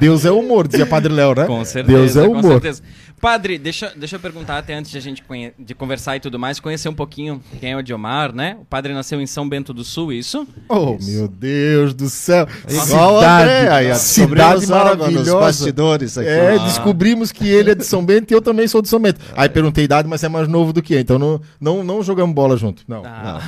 Deus 0.00 0.24
é 0.24 0.30
humor, 0.30 0.66
dizia 0.66 0.86
Padre 0.86 1.12
Léo, 1.12 1.34
né? 1.34 1.44
Com 1.44 1.62
certeza, 1.64 1.98
Deus 1.98 2.16
é 2.16 2.26
com 2.26 2.32
humor. 2.32 2.52
certeza. 2.52 2.82
Padre, 3.20 3.58
deixa, 3.58 3.92
deixa 3.96 4.16
eu 4.16 4.20
perguntar 4.20 4.58
até 4.58 4.74
antes 4.74 4.90
de 4.90 4.98
a 4.98 5.00
gente 5.00 5.22
conhe- 5.22 5.52
de 5.58 5.74
conversar 5.74 6.16
e 6.16 6.20
tudo 6.20 6.38
mais, 6.38 6.60
conhecer 6.60 6.88
um 6.88 6.94
pouquinho 6.94 7.42
quem 7.60 7.72
é 7.72 7.76
o 7.76 7.82
Diomar, 7.82 8.32
né? 8.34 8.56
O 8.60 8.64
padre 8.64 8.92
nasceu 8.92 9.20
em 9.20 9.26
São 9.26 9.48
Bento 9.48 9.72
do 9.72 9.82
Sul, 9.82 10.12
isso? 10.12 10.46
Oh, 10.68 10.96
meu 11.02 11.26
Deus 11.26 11.94
do 11.94 12.08
céu. 12.10 12.46
Igual 12.68 13.14
o 13.14 13.18
André, 13.18 13.68
aí, 13.70 13.94
cidade 13.94 14.42
algo 14.42 14.60
nos 14.60 14.68
maravilhosa. 14.68 15.34
bastidores 15.40 16.18
aqui. 16.18 16.28
É, 16.28 16.56
Ah. 16.56 16.64
descobrimos 16.64 17.32
que 17.32 17.48
ele 17.48 17.70
é 17.70 17.74
de 17.74 17.84
São 17.84 18.04
Bento 18.04 18.30
e 18.30 18.34
eu 18.34 18.42
também 18.42 18.68
sou 18.68 18.82
de 18.82 18.88
São 18.88 19.00
Bento. 19.00 19.18
Aí 19.34 19.48
perguntei 19.48 19.84
idade, 19.84 20.06
mas 20.08 20.22
é 20.22 20.28
mais 20.28 20.46
novo 20.46 20.72
do 20.72 20.82
que 20.82 20.94
eu, 20.94 21.00
então 21.00 21.18
não, 21.18 21.40
não, 21.60 21.82
não 21.82 22.02
jogamos 22.02 22.34
bola 22.34 22.56
junto. 22.56 22.82
Não. 22.86 23.02
Ah. 23.04 23.40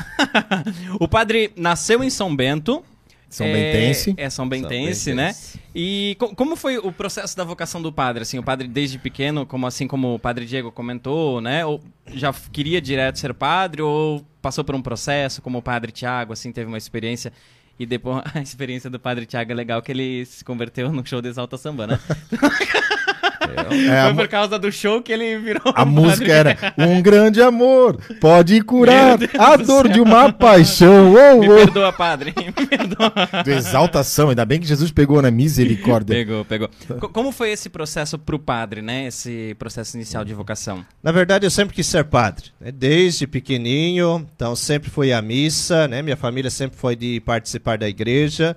o 0.98 1.06
padre 1.06 1.52
nasceu 1.56 2.02
em 2.02 2.10
São 2.10 2.34
Bento. 2.34 2.82
São 3.30 3.46
é, 3.46 3.52
Bentense. 3.52 4.14
É 4.16 4.30
São 4.30 4.48
Bentense, 4.48 5.00
São 5.10 5.14
né? 5.14 5.26
Bentense. 5.28 5.60
E 5.74 6.16
co- 6.18 6.34
como 6.34 6.56
foi 6.56 6.78
o 6.78 6.90
processo 6.90 7.36
da 7.36 7.44
vocação 7.44 7.82
do 7.82 7.92
padre? 7.92 8.22
Assim, 8.22 8.38
o 8.38 8.42
padre 8.42 8.66
desde 8.66 8.98
pequeno, 8.98 9.44
como 9.44 9.66
assim 9.66 9.86
como 9.86 10.14
o 10.14 10.18
padre 10.18 10.46
Diego 10.46 10.72
comentou, 10.72 11.40
né? 11.40 11.64
Ou 11.66 11.80
já 12.14 12.32
queria 12.52 12.80
direto 12.80 13.18
ser 13.18 13.34
padre 13.34 13.82
ou 13.82 14.24
passou 14.40 14.64
por 14.64 14.74
um 14.74 14.80
processo, 14.80 15.42
como 15.42 15.58
o 15.58 15.62
padre 15.62 15.92
Tiago, 15.92 16.32
assim, 16.32 16.50
teve 16.52 16.68
uma 16.68 16.78
experiência 16.78 17.32
e 17.78 17.84
depois 17.84 18.22
a 18.34 18.40
experiência 18.40 18.88
do 18.88 18.98
padre 18.98 19.26
Tiago 19.26 19.52
é 19.52 19.54
legal 19.54 19.82
que 19.82 19.92
ele 19.92 20.24
se 20.24 20.42
converteu 20.44 20.90
no 20.90 21.06
show 21.06 21.20
de 21.20 21.28
Exalta 21.28 21.58
Samba, 21.58 21.86
né? 21.86 22.00
É, 23.40 24.04
Foi 24.04 24.14
por 24.14 24.28
causa 24.28 24.58
do 24.58 24.70
show 24.72 25.00
que 25.02 25.12
ele 25.12 25.38
virou 25.38 25.62
a 25.74 25.84
música 25.84 26.32
era 26.32 26.56
Um 26.76 27.00
grande 27.00 27.40
amor 27.40 27.96
pode 28.20 28.60
curar 28.62 29.18
a 29.38 29.56
do 29.56 29.64
dor 29.64 29.84
céu. 29.86 29.92
de 29.94 30.00
uma 30.00 30.32
paixão. 30.32 31.14
Oh, 31.14 31.40
Me 31.40 31.48
oh. 31.48 31.54
perdoa, 31.56 31.92
padre. 31.92 32.34
Me 32.36 32.66
perdoa. 32.66 33.12
Do 33.44 33.50
exaltação, 33.50 34.30
ainda 34.30 34.44
bem 34.44 34.58
que 34.60 34.66
Jesus 34.66 34.90
pegou 34.90 35.22
na 35.22 35.30
misericórdia. 35.30 36.14
Pegou, 36.14 36.44
pegou. 36.44 36.68
Co- 36.98 37.08
Como 37.08 37.30
foi 37.32 37.50
esse 37.50 37.68
processo 37.68 38.18
pro 38.18 38.38
padre, 38.38 38.82
né? 38.82 39.06
Esse 39.06 39.54
processo 39.58 39.96
inicial 39.96 40.24
de 40.24 40.34
vocação? 40.34 40.84
Na 41.02 41.12
verdade, 41.12 41.46
eu 41.46 41.50
sempre 41.50 41.74
quis 41.74 41.86
ser 41.86 42.04
padre, 42.04 42.46
né? 42.60 42.70
desde 42.72 43.26
pequenininho, 43.26 44.26
então 44.34 44.54
sempre 44.56 44.90
fui 44.90 45.12
à 45.12 45.20
missa, 45.22 45.86
né? 45.88 46.02
Minha 46.02 46.16
família 46.16 46.50
sempre 46.50 46.78
foi 46.78 46.96
de 46.96 47.20
participar 47.20 47.78
da 47.78 47.88
igreja 47.88 48.56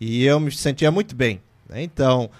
e 0.00 0.24
eu 0.24 0.38
me 0.38 0.50
sentia 0.52 0.90
muito 0.90 1.14
bem. 1.14 1.40
né? 1.68 1.82
Então, 1.82 2.30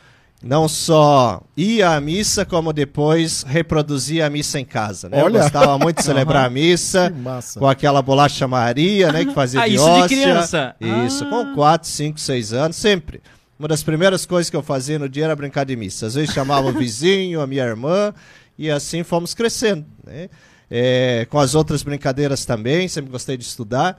não 0.43 0.69
só 0.69 1.43
ia 1.57 1.91
à 1.91 2.01
missa, 2.01 2.45
como 2.45 2.73
depois 2.73 3.43
reproduzia 3.43 4.27
a 4.27 4.31
missa 4.31 4.61
em 4.61 4.65
casa. 4.65 5.09
Né? 5.09 5.23
Olha. 5.23 5.39
Eu 5.39 5.43
gostava 5.43 5.77
muito 5.79 5.99
de 5.99 6.05
celebrar 6.05 6.47
a 6.47 6.51
missa 6.51 7.13
com 7.59 7.67
aquela 7.67 8.01
bolacha 8.01 8.47
Maria, 8.47 9.11
né? 9.13 9.25
Que 9.25 9.35
fazia 9.35 9.63
Ah, 9.63 9.69
de 9.69 9.75
isso 9.75 10.03
de 10.03 10.09
criança? 10.09 10.77
Isso, 11.07 11.25
Ah. 11.25 11.29
com 11.31 11.55
4, 11.55 11.89
5, 11.89 12.21
6 12.21 12.53
anos, 12.53 12.77
sempre. 12.77 13.21
Uma 13.59 13.67
das 13.67 13.83
primeiras 13.83 14.25
coisas 14.25 14.49
que 14.49 14.57
eu 14.57 14.63
fazia 14.63 14.99
no 14.99 15.09
dia 15.09 15.25
era 15.25 15.35
brincar 15.35 15.65
de 15.65 15.75
missa. 15.75 16.07
Às 16.07 16.15
vezes 16.15 16.33
chamava 16.33 16.69
o 16.69 16.73
vizinho, 16.79 17.41
a 17.41 17.47
minha 17.47 17.65
irmã, 17.65 18.15
e 18.57 18.71
assim 18.71 19.03
fomos 19.03 19.35
crescendo. 19.35 19.85
Né? 20.07 20.29
É, 20.71 21.27
com 21.29 21.41
as 21.41 21.57
outras 21.57 21.83
brincadeiras 21.83 22.45
também, 22.45 22.87
sempre 22.87 23.11
gostei 23.11 23.37
de 23.37 23.43
estudar. 23.45 23.99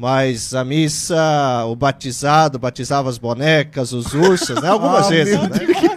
Mas 0.00 0.54
a 0.54 0.64
missa, 0.64 1.64
o 1.66 1.76
batizado, 1.76 2.58
batizava 2.58 3.10
as 3.10 3.18
bonecas, 3.18 3.92
os 3.92 4.14
ursos, 4.14 4.58
né? 4.62 4.68
Algumas 4.70 5.04
Ah, 5.06 5.10
vezes, 5.10 5.34
né? 5.38 5.48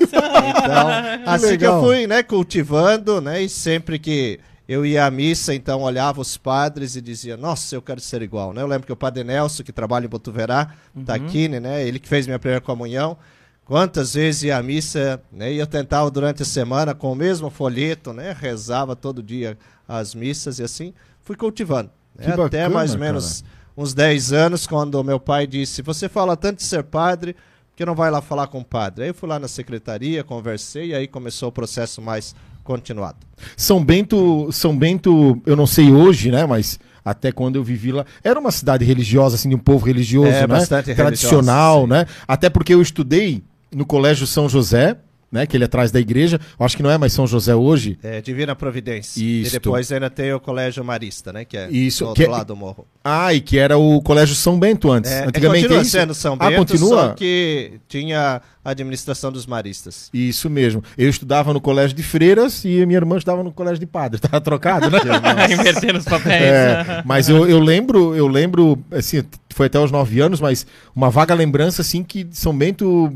Então, 0.03 0.87
assim 1.33 1.45
que 1.45 1.51
legal. 1.51 1.77
eu 1.81 1.87
fui, 1.87 2.05
né, 2.05 2.21
cultivando, 2.21 3.21
né, 3.21 3.41
e 3.43 3.47
sempre 3.47 3.97
que 3.97 4.41
eu 4.67 4.85
ia 4.85 5.05
à 5.05 5.11
missa, 5.11 5.55
então 5.55 5.81
olhava 5.83 6.19
os 6.19 6.35
padres 6.35 6.97
e 6.97 7.01
dizia, 7.01 7.37
nossa, 7.37 7.75
eu 7.75 7.81
quero 7.81 8.01
ser 8.01 8.21
igual, 8.21 8.51
né? 8.53 8.61
Eu 8.61 8.67
lembro 8.67 8.85
que 8.85 8.91
o 8.91 8.95
padre 8.95 9.23
Nelson, 9.23 9.63
que 9.63 9.71
trabalha 9.71 10.05
em 10.05 10.09
Botuverá, 10.09 10.71
tá 11.05 11.15
aqui, 11.15 11.47
né? 11.47 11.87
Ele 11.87 11.97
que 11.97 12.07
fez 12.09 12.25
minha 12.27 12.37
primeira 12.39 12.59
comunhão. 12.61 13.17
Quantas 13.65 14.15
vezes 14.15 14.43
ia 14.43 14.57
à 14.57 14.63
missa, 14.63 15.21
né? 15.31 15.53
E 15.53 15.57
eu 15.59 15.65
tentava 15.67 16.11
durante 16.11 16.43
a 16.43 16.45
semana 16.45 16.93
com 16.93 17.09
o 17.13 17.15
mesmo 17.15 17.49
folheto, 17.49 18.11
né? 18.11 18.35
Rezava 18.37 18.97
todo 18.97 19.23
dia 19.23 19.57
as 19.87 20.13
missas 20.13 20.59
e 20.59 20.63
assim 20.63 20.93
fui 21.23 21.37
cultivando. 21.37 21.89
né? 22.13 22.25
Que 22.25 22.31
Até 22.31 22.37
bacana, 22.43 22.69
mais 22.69 22.93
ou 22.93 22.99
menos 22.99 23.43
uns 23.75 23.93
10 23.93 24.33
anos, 24.33 24.67
quando 24.67 25.03
meu 25.03 25.19
pai 25.19 25.47
disse, 25.47 25.81
você 25.81 26.07
fala 26.07 26.35
tanto 26.37 26.57
de 26.57 26.63
ser 26.63 26.83
padre, 26.83 27.35
que 27.75 27.85
não 27.85 27.95
vai 27.95 28.11
lá 28.11 28.21
falar 28.21 28.47
com 28.47 28.59
o 28.59 28.65
padre? 28.65 29.03
Aí 29.03 29.09
eu 29.09 29.13
fui 29.13 29.27
lá 29.27 29.39
na 29.39 29.47
secretaria, 29.47 30.23
conversei 30.23 30.87
e 30.89 30.95
aí 30.95 31.07
começou 31.07 31.49
o 31.49 31.51
processo 31.51 32.01
mais 32.01 32.35
continuado. 32.63 33.17
São 33.57 33.83
Bento, 33.83 34.49
São 34.51 34.77
Bento, 34.77 35.41
eu 35.45 35.55
não 35.55 35.65
sei 35.67 35.91
hoje, 35.91 36.31
né, 36.31 36.45
mas 36.45 36.79
até 37.03 37.31
quando 37.31 37.57
eu 37.57 37.63
vivi 37.63 37.91
lá, 37.91 38.05
era 38.23 38.39
uma 38.39 38.51
cidade 38.51 38.85
religiosa, 38.85 39.35
assim, 39.35 39.49
de 39.49 39.55
um 39.55 39.59
povo 39.59 39.85
religioso, 39.85 40.29
É, 40.29 40.41
né? 40.41 40.47
bastante 40.47 40.93
Tradicional, 40.95 41.85
né? 41.85 42.05
Até 42.27 42.49
porque 42.49 42.73
eu 42.73 42.81
estudei 42.81 43.43
no 43.75 43.85
Colégio 43.85 44.25
São 44.25 44.47
José, 44.47 44.95
né, 45.33 45.47
que 45.47 45.57
ele 45.57 45.63
é 45.63 45.65
atrás 45.65 45.91
da 45.91 45.99
igreja. 45.99 46.39
Eu 46.59 46.63
acho 46.65 46.77
que 46.77 46.83
não 46.83 46.91
é 46.91 46.97
mais 46.97 47.11
São 47.11 47.25
José 47.25 47.55
hoje. 47.55 47.97
É, 48.03 48.21
Divina 48.21 48.55
Providência. 48.55 49.19
Isto. 49.19 49.47
E 49.47 49.59
depois 49.59 49.91
ainda 49.91 50.09
tem 50.09 50.31
o 50.31 50.39
Colégio 50.39 50.83
Marista, 50.85 51.33
né? 51.33 51.43
Que 51.43 51.57
é 51.57 51.69
Isso, 51.71 52.03
do 52.03 52.09
outro 52.09 52.23
que 52.23 52.29
é- 52.29 52.31
lado 52.31 52.47
do 52.47 52.55
morro. 52.55 52.85
Ah, 53.03 53.33
e 53.33 53.41
que 53.41 53.57
era 53.57 53.77
o 53.77 54.01
Colégio 54.01 54.35
São 54.35 54.57
Bento 54.57 54.89
antes. 54.91 55.11
É, 55.11 55.25
Antigamente 55.25 55.63
continua 55.63 55.79
é 55.79 55.81
isso? 55.81 55.91
sendo 55.91 56.13
São 56.13 56.37
Ah, 56.39 56.49
Bento, 56.49 56.57
continua? 56.71 56.89
só 56.89 57.09
que 57.13 57.73
tinha 57.89 58.41
a 58.63 58.69
administração 58.69 59.29
dos 59.31 59.45
maristas. 59.45 60.09
Isso 60.13 60.49
mesmo. 60.49 60.81
Eu 60.97 61.09
estudava 61.09 61.51
no 61.51 61.59
colégio 61.59 61.97
de 61.97 62.03
freiras 62.03 62.63
e 62.63 62.85
minha 62.85 62.97
irmã 62.99 63.17
estudava 63.17 63.43
no 63.43 63.51
colégio 63.51 63.79
de 63.79 63.85
padres. 63.87 64.21
Tava 64.21 64.39
trocado, 64.39 64.89
né? 64.89 64.99
Invertendo 65.51 65.99
os 65.99 66.05
papéis. 66.05 66.43
É, 66.43 67.01
mas 67.03 67.27
eu, 67.27 67.45
eu 67.49 67.59
lembro, 67.59 68.15
eu 68.15 68.27
lembro, 68.27 68.77
assim, 68.91 69.21
foi 69.49 69.65
até 69.65 69.79
os 69.79 69.91
nove 69.91 70.21
anos, 70.21 70.39
mas 70.39 70.65
uma 70.95 71.09
vaga 71.09 71.33
lembrança, 71.33 71.81
assim, 71.81 72.03
que 72.03 72.25
São 72.31 72.55
Bento 72.57 73.11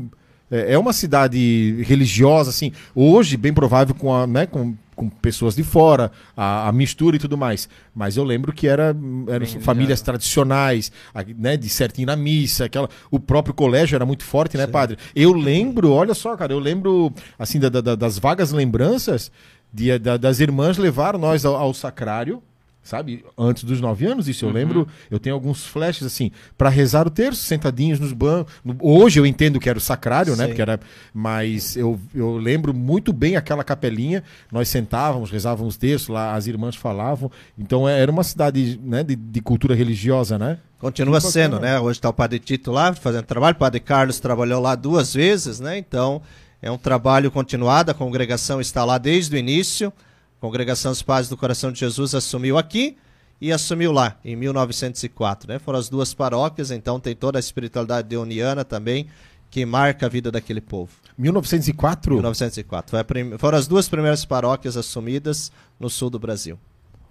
é, 0.50 0.74
é 0.74 0.78
uma 0.78 0.92
cidade 0.92 1.82
religiosa, 1.86 2.50
assim, 2.50 2.72
hoje, 2.94 3.36
bem 3.36 3.52
provável, 3.52 3.94
com, 3.94 4.14
a, 4.14 4.26
né, 4.26 4.46
com, 4.46 4.74
com 4.96 5.08
pessoas 5.08 5.54
de 5.54 5.62
fora, 5.62 6.10
a, 6.36 6.68
a 6.68 6.72
mistura 6.72 7.16
e 7.16 7.18
tudo 7.18 7.36
mais. 7.38 7.68
Mas 7.94 8.16
eu 8.16 8.24
lembro 8.24 8.52
que 8.52 8.66
era, 8.66 8.86
eram 9.28 9.46
Bem 9.46 9.60
famílias 9.60 10.00
tradicionais, 10.00 10.90
a- 11.14 11.24
né, 11.38 11.56
de 11.56 11.68
certinho 11.68 12.06
na 12.06 12.16
missa, 12.16 12.64
aquela, 12.64 12.88
o 13.10 13.20
próprio 13.20 13.54
colégio 13.54 13.94
era 13.96 14.04
muito 14.06 14.24
forte, 14.24 14.56
né, 14.56 14.66
padre? 14.66 14.98
Eu 15.14 15.32
lembro, 15.32 15.90
olha 15.92 16.14
só, 16.14 16.36
cara, 16.36 16.52
eu 16.52 16.58
lembro, 16.58 17.12
assim, 17.38 17.58
da- 17.60 17.68
da- 17.68 17.94
das 17.94 18.18
vagas 18.18 18.50
lembranças 18.50 19.30
de, 19.72 19.98
da- 19.98 20.16
das 20.16 20.40
irmãs 20.40 20.78
levaram 20.78 21.18
nós 21.18 21.44
ao, 21.44 21.54
ao 21.56 21.72
sacrário, 21.74 22.42
sabe? 22.82 23.24
Antes 23.36 23.64
dos 23.64 23.80
nove 23.80 24.06
anos, 24.06 24.28
isso 24.28 24.44
eu 24.44 24.50
lembro. 24.50 24.88
Eu 25.10 25.18
tenho 25.18 25.34
alguns 25.34 25.66
flashes 25.66 26.06
assim, 26.06 26.30
para 26.56 26.68
rezar 26.68 27.06
o 27.06 27.10
terço, 27.10 27.42
sentadinhos 27.44 28.00
nos 28.00 28.12
bancos. 28.12 28.52
Hoje 28.80 29.20
eu 29.20 29.26
entendo 29.26 29.60
que 29.60 29.68
era 29.68 29.78
o 29.78 29.80
sacrário, 29.80 30.34
né? 30.36 30.46
Porque 30.46 30.62
era, 30.62 30.80
mas 31.12 31.76
eu, 31.76 32.00
eu 32.14 32.36
lembro 32.36 32.72
muito 32.72 33.12
bem 33.12 33.36
aquela 33.36 33.62
capelinha. 33.62 34.22
Nós 34.50 34.68
sentávamos, 34.68 35.30
rezávamos 35.30 35.76
terço, 35.76 36.12
lá 36.12 36.34
as 36.34 36.46
irmãs 36.46 36.74
falavam. 36.76 37.30
Então 37.58 37.88
é- 37.88 38.00
era 38.00 38.10
uma 38.10 38.24
cidade 38.24 38.80
né, 38.82 39.04
de, 39.04 39.14
de 39.16 39.40
cultura 39.40 39.74
religiosa, 39.74 40.38
né? 40.38 40.58
Continua 40.78 41.14
bacana. 41.14 41.32
sendo, 41.32 41.58
né? 41.60 41.78
Hoje 41.80 41.98
está 41.98 42.08
o 42.08 42.12
Padre 42.12 42.38
Tito 42.38 42.70
lá 42.70 42.94
fazendo 42.94 43.24
trabalho. 43.24 43.56
O 43.56 43.58
Padre 43.58 43.80
Carlos 43.80 44.20
trabalhou 44.20 44.62
lá 44.62 44.74
duas 44.74 45.12
vezes, 45.12 45.58
né? 45.60 45.76
Então 45.76 46.22
é 46.62 46.70
um 46.70 46.78
trabalho 46.78 47.30
continuado. 47.30 47.90
A 47.90 47.94
congregação 47.94 48.60
está 48.60 48.84
lá 48.84 48.96
desde 48.96 49.34
o 49.34 49.38
início. 49.38 49.92
Congregação 50.40 50.92
dos 50.92 51.02
Padres 51.02 51.28
do 51.28 51.36
Coração 51.36 51.72
de 51.72 51.80
Jesus 51.80 52.14
assumiu 52.14 52.56
aqui 52.58 52.96
e 53.40 53.52
assumiu 53.52 53.92
lá, 53.92 54.16
em 54.24 54.34
1904, 54.36 55.48
né? 55.52 55.58
Foram 55.58 55.78
as 55.78 55.88
duas 55.88 56.12
paróquias, 56.14 56.70
então 56.70 56.98
tem 57.00 57.14
toda 57.14 57.38
a 57.38 57.40
espiritualidade 57.40 58.08
deoniana 58.08 58.64
também, 58.64 59.08
que 59.50 59.64
marca 59.64 60.06
a 60.06 60.08
vida 60.08 60.30
daquele 60.30 60.60
povo. 60.60 60.92
1904? 61.16 62.12
1904. 62.14 62.90
Foi 62.90 63.00
a 63.00 63.04
prim- 63.04 63.38
Foram 63.38 63.58
as 63.58 63.66
duas 63.66 63.88
primeiras 63.88 64.24
paróquias 64.24 64.76
assumidas 64.76 65.50
no 65.80 65.88
sul 65.88 66.10
do 66.10 66.18
Brasil. 66.18 66.58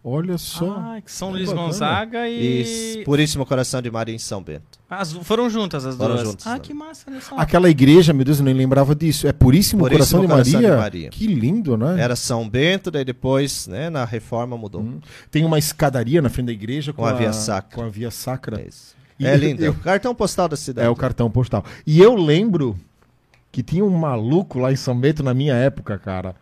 Olha 0.09 0.37
só. 0.37 0.71
Ah, 0.79 1.01
São 1.05 1.31
Luís 1.31 1.49
bacana. 1.49 1.65
Gonzaga 1.67 2.29
E 2.29 2.99
e. 2.99 3.03
Puríssimo 3.03 3.45
Coração 3.45 3.81
de 3.81 3.91
Maria 3.91 4.15
em 4.15 4.17
São 4.17 4.41
Bento. 4.41 4.79
As- 4.89 5.11
foram 5.11 5.49
juntas 5.49 5.85
as 5.85 5.97
Foram 5.97 6.15
duas. 6.15 6.27
juntas, 6.27 6.47
ah, 6.47 6.53
né? 6.53 6.59
que 6.59 6.73
massa, 6.73 7.11
olha 7.11 7.19
só. 7.19 7.35
Aquela 7.37 7.69
igreja, 7.69 8.13
meu 8.13 8.23
Deus, 8.23 8.39
eu 8.39 8.45
nem 8.45 8.53
lembrava 8.53 8.95
disso. 8.95 9.27
É 9.27 9.33
Puríssimo, 9.33 9.81
Puríssimo 9.83 10.21
Coração, 10.21 10.21
de, 10.21 10.27
Coração 10.27 10.61
de 10.61 10.65
Maria. 10.67 10.77
Maria. 10.81 11.09
Que 11.09 11.27
lindo, 11.27 11.75
né? 11.75 11.99
Era 11.99 12.15
São 12.15 12.47
Bento, 12.47 12.89
daí 12.89 13.03
depois, 13.03 13.67
né, 13.67 13.89
na 13.89 14.05
reforma 14.05 14.57
mudou. 14.57 14.79
Hum. 14.81 14.99
Tem 15.29 15.43
uma 15.43 15.59
escadaria 15.59 16.21
na 16.21 16.29
frente 16.29 16.45
da 16.45 16.53
igreja 16.53 16.93
com, 16.93 17.01
Com 17.01 17.07
a 17.07 17.11
via 17.11 17.33
sacra. 17.33 17.75
Com 17.75 17.83
a 17.83 17.89
via 17.89 18.09
sacra. 18.09 18.61
É 18.61 18.67
isso. 18.69 18.95
E 19.19 19.27
é 19.27 19.35
lindo. 19.35 19.61
eu- 19.65 19.73
o 19.73 19.75
cartão 19.75 20.15
postal 20.15 20.47
da 20.47 20.55
cidade. 20.55 20.87
É 20.87 20.89
o 20.89 20.95
cartão 20.95 21.29
postal. 21.29 21.65
E 21.85 21.99
eu 21.99 22.15
lembro 22.15 22.79
que 23.51 23.61
tinha 23.61 23.83
um 23.83 23.89
maluco 23.89 24.57
lá 24.57 24.71
em 24.71 24.75
São 24.77 24.97
Bento 24.97 25.21
na 25.21 25.33
minha 25.33 25.53
época, 25.53 25.97
cara. 25.97 26.33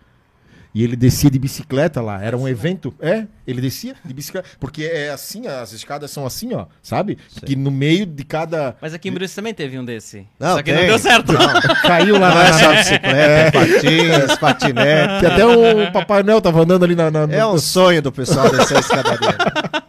E 0.75 0.83
ele 0.83 0.97
descia 0.97 1.31
de 1.31 1.39
bicicleta 1.39 2.01
lá. 2.01 2.21
Era 2.21 2.35
um 2.37 2.45
evento. 2.45 2.93
É, 2.99 3.25
ele 3.47 3.61
descia 3.61 3.95
de 4.03 4.13
bicicleta. 4.13 4.45
Porque 4.59 4.83
é 4.83 5.09
assim, 5.09 5.47
as 5.47 5.71
escadas 5.71 6.11
são 6.11 6.25
assim, 6.25 6.53
ó. 6.53 6.65
Sabe? 6.83 7.17
Que 7.45 7.55
no 7.55 7.71
meio 7.71 8.05
de 8.05 8.25
cada. 8.25 8.75
Mas 8.81 8.93
aqui 8.93 9.07
em 9.07 9.11
Bruce 9.13 9.33
também 9.33 9.53
teve 9.53 9.79
um 9.79 9.85
desse. 9.85 10.27
Não, 10.37 10.57
Só 10.57 10.61
que 10.61 10.71
tem. 10.73 10.81
não 10.81 10.87
deu 10.87 10.99
certo. 10.99 11.31
Caiu 11.81 12.19
lá 12.19 12.29
Não 12.35 12.41
é 12.41 12.51
na. 12.51 12.59
só 12.59 12.73
bicicleta, 12.75 13.07
é 13.17 13.51
patins, 13.51 14.37
patinete. 14.37 15.19
Que 15.21 15.25
até 15.27 15.45
o 15.45 15.91
Papai 15.93 16.23
Noel 16.23 16.41
tava 16.41 16.61
andando 16.61 16.83
ali 16.83 16.93
na. 16.95 17.09
na- 17.09 17.33
É 17.33 17.45
um 17.45 17.57
sonho 17.57 18.01
do 18.01 18.11
pessoal 18.11 18.49
descer 18.51 18.75
a 18.75 18.79
escadaria. 18.81 19.37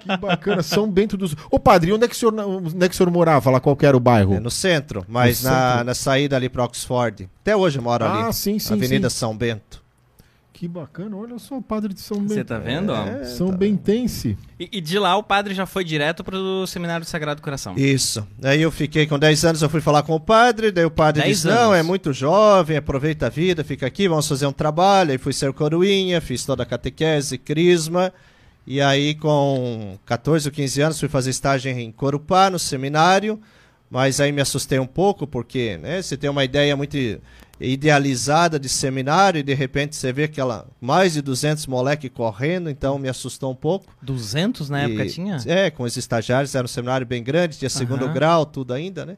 Que 0.00 0.16
bacana. 0.16 0.62
São 0.62 0.88
Bento 0.90 1.16
dos. 1.16 1.34
Ô, 1.50 1.58
padre, 1.58 1.92
onde 1.92 2.04
é 2.04 2.08
que 2.08 2.14
o 2.14 2.16
senhor, 2.16 2.32
onde 2.38 2.84
é 2.84 2.88
que 2.88 2.94
o 2.94 2.96
senhor 2.96 3.10
morava? 3.10 3.50
Lá 3.50 3.60
qual 3.60 3.76
que 3.76 3.84
era 3.84 3.96
o 3.96 4.00
bairro? 4.00 4.34
É 4.34 4.40
no 4.40 4.50
centro, 4.50 5.04
mas 5.08 5.42
No 5.42 5.50
na, 5.50 5.70
centro. 5.72 5.84
na 5.84 5.94
saída 5.94 6.36
ali 6.36 6.48
para 6.48 6.64
Oxford. 6.64 7.28
Até 7.42 7.54
hoje 7.56 7.78
eu 7.78 7.82
moro 7.82 8.04
Ah, 8.04 8.24
ali. 8.26 8.32
sim, 8.32 8.58
sim, 8.58 8.72
Avenida 8.74 9.10
sim. 9.10 9.16
São 9.16 9.36
Bento. 9.36 9.82
Que 10.58 10.66
bacana. 10.66 11.16
Olha 11.16 11.38
só 11.38 11.56
o 11.56 11.62
padre 11.62 11.94
de 11.94 12.00
São 12.00 12.18
Bento. 12.18 12.34
Você 12.34 12.42
tá 12.42 12.58
vendo? 12.58 12.90
ó? 12.90 13.06
É, 13.06 13.24
São 13.26 13.50
tá. 13.50 13.56
Bentense. 13.56 14.36
E, 14.58 14.68
e 14.72 14.80
de 14.80 14.98
lá 14.98 15.16
o 15.16 15.22
padre 15.22 15.54
já 15.54 15.66
foi 15.66 15.84
direto 15.84 16.24
pro 16.24 16.66
Seminário 16.66 17.06
do 17.06 17.08
Sagrado 17.08 17.40
Coração. 17.40 17.76
Isso. 17.76 18.26
Aí 18.42 18.60
eu 18.60 18.72
fiquei 18.72 19.06
com 19.06 19.16
10 19.20 19.44
anos, 19.44 19.62
eu 19.62 19.68
fui 19.68 19.80
falar 19.80 20.02
com 20.02 20.16
o 20.16 20.18
padre, 20.18 20.72
daí 20.72 20.84
o 20.84 20.90
padre 20.90 21.22
10 21.22 21.36
disse: 21.36 21.46
Não, 21.46 21.66
anos. 21.70 21.76
é 21.76 21.82
muito 21.84 22.12
jovem, 22.12 22.76
aproveita 22.76 23.26
a 23.26 23.28
vida, 23.28 23.62
fica 23.62 23.86
aqui, 23.86 24.08
vamos 24.08 24.26
fazer 24.26 24.48
um 24.48 24.52
trabalho. 24.52 25.12
Aí 25.12 25.18
fui 25.18 25.32
ser 25.32 25.52
coroinha, 25.52 26.20
fiz 26.20 26.44
toda 26.44 26.64
a 26.64 26.66
catequese, 26.66 27.38
crisma. 27.38 28.12
E 28.66 28.80
aí, 28.80 29.14
com 29.14 29.96
14 30.06 30.48
ou 30.48 30.52
15 30.52 30.80
anos, 30.80 30.98
fui 30.98 31.08
fazer 31.08 31.30
estágio 31.30 31.70
em 31.70 31.92
Corupá, 31.92 32.50
no 32.50 32.58
seminário. 32.58 33.40
Mas 33.90 34.20
aí 34.20 34.30
me 34.32 34.40
assustei 34.42 34.78
um 34.78 34.86
pouco, 34.86 35.26
porque 35.26 35.78
né, 35.78 36.02
você 36.02 36.16
tem 36.16 36.28
uma 36.28 36.44
ideia 36.44 36.76
muito 36.76 36.96
idealizada 37.60 38.58
de 38.58 38.68
seminário 38.68 39.38
e 39.38 39.42
de 39.42 39.54
repente 39.54 39.96
você 39.96 40.12
vê 40.12 40.24
aquela 40.24 40.66
mais 40.80 41.14
de 41.14 41.22
200 41.22 41.66
moleque 41.66 42.08
correndo, 42.08 42.70
então 42.70 42.98
me 42.98 43.08
assustou 43.08 43.50
um 43.50 43.54
pouco. 43.54 43.92
200 44.02 44.68
na 44.70 44.80
época 44.82 45.04
E- 45.06 45.10
tinha? 45.10 45.36
É, 45.46 45.70
com 45.70 45.82
os 45.82 45.96
estagiários, 45.96 46.54
era 46.54 46.64
um 46.64 46.68
seminário 46.68 47.06
bem 47.06 47.22
grande, 47.22 47.58
tinha 47.58 47.70
segundo 47.70 48.04
Aham. 48.04 48.14
grau, 48.14 48.46
tudo 48.46 48.72
ainda, 48.74 49.04
né? 49.04 49.16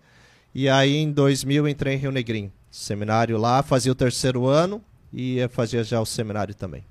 E 0.55 0.69
aí 0.69 0.97
em 0.97 1.11
2000 1.13 1.65
eu 1.65 1.69
entrei 1.69 1.95
em 1.95 1.99
Rio 1.99 2.11
Negrinho. 2.13 2.53
Seminário 2.71 3.37
lá, 3.37 3.63
fazia 3.63 3.93
o 3.93 3.95
terceiro 3.95 4.47
ano 4.47 4.81
e 5.13 5.39
fazia 5.51 5.83
já 5.85 6.01
o 6.01 6.07
seminário 6.07 6.55
também. 6.55 6.85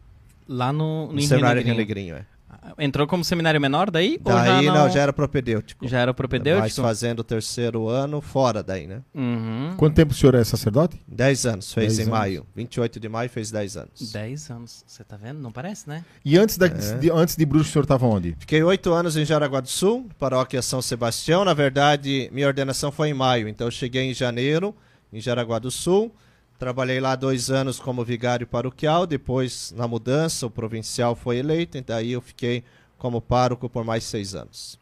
Lá 0.48 0.72
no, 0.74 1.08
no 1.08 1.14
No 1.14 1.20
em 1.20 1.28
seminário 1.28 1.62
em 1.62 1.64
Rio 1.66 1.74
Rio 1.74 1.78
Negrinho. 1.78 2.16
Negrinho, 2.16 2.26
é. 2.26 2.29
Entrou 2.78 3.08
como 3.08 3.24
seminário 3.24 3.60
menor 3.60 3.90
daí? 3.90 4.20
ou 4.24 4.32
Daí 4.34 4.66
já 4.66 4.72
não... 4.74 4.84
não, 4.86 4.90
já 4.90 5.02
era 5.02 5.14
propedêutico. 5.14 5.88
já 5.88 6.00
era 6.00 6.12
Mas 6.12 6.16
propedêutico? 6.16 6.82
fazendo 6.82 7.20
o 7.20 7.24
terceiro 7.24 7.88
ano 7.88 8.22
fora 8.22 8.62
daí, 8.64 8.88
né? 8.88 9.02
Uhum. 9.14 9.74
Quanto 9.78 9.96
tempo 9.96 10.12
o 10.12 10.16
senhor 10.16 10.36
é 10.36 10.44
sacerdote? 10.44 11.02
10 11.08 11.46
anos, 11.46 11.74
fez 11.74 11.98
10 11.98 12.00
em 12.00 12.02
anos. 12.04 12.20
maio. 12.20 12.46
28 12.56 13.00
de 13.00 13.10
maio 13.10 13.30
fez 13.30 13.52
10 13.52 13.78
anos. 13.78 14.12
10 14.12 14.50
anos. 14.52 14.84
Você 14.86 15.04
tá 15.04 15.18
vendo? 15.18 15.40
Não 15.40 15.52
parece, 15.52 15.88
né? 15.90 16.04
E 16.24 16.38
antes, 16.38 16.58
da, 16.58 16.68
É. 16.68 16.70
de, 16.98 17.12
antes 17.12 17.36
de 17.36 17.46
Bruxo, 17.46 17.70
o 17.70 17.74
senhor 17.74 17.84
estava 17.84 18.06
onde? 18.06 18.36
Fiquei 18.40 18.62
oito 18.64 18.92
anos 18.94 19.16
em 19.18 19.26
Jaraguá 19.26 19.60
do 19.62 19.70
Sul, 19.70 20.08
paróquia 20.18 20.62
São 20.62 20.82
Sebastião. 20.82 21.44
Na 21.46 21.54
verdade, 21.54 22.30
minha 22.32 22.48
ordenação 22.48 22.92
foi 22.92 23.10
em 23.10 23.14
maio, 23.14 23.48
então 23.48 23.68
eu 23.68 23.72
cheguei 23.72 24.04
em 24.10 24.14
janeiro, 24.14 24.76
em 25.12 25.20
Jaraguá 25.20 25.60
do 25.60 25.72
Sul. 25.72 26.12
Trabalhei 26.60 27.00
lá 27.00 27.16
dois 27.16 27.50
anos 27.50 27.80
como 27.80 28.04
vigário 28.04 28.46
paroquial. 28.46 29.08
Depois, 29.08 29.74
na 29.78 29.88
mudança, 29.88 30.46
o 30.46 30.52
provincial 30.52 31.16
foi 31.16 31.38
eleito, 31.38 31.78
e 31.78 31.82
daí 31.82 32.12
eu 32.12 32.22
fiquei 32.22 32.66
como 32.98 33.22
pároco 33.22 33.70
por 33.70 33.86
mais 33.86 34.04
seis 34.04 34.36
anos. 34.36 34.78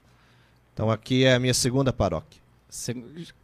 Então 0.74 0.89
aqui 0.89 1.24
é 1.24 1.36
a 1.36 1.39
minha 1.39 1.53
segunda 1.53 1.93
paróquia. 1.93 2.41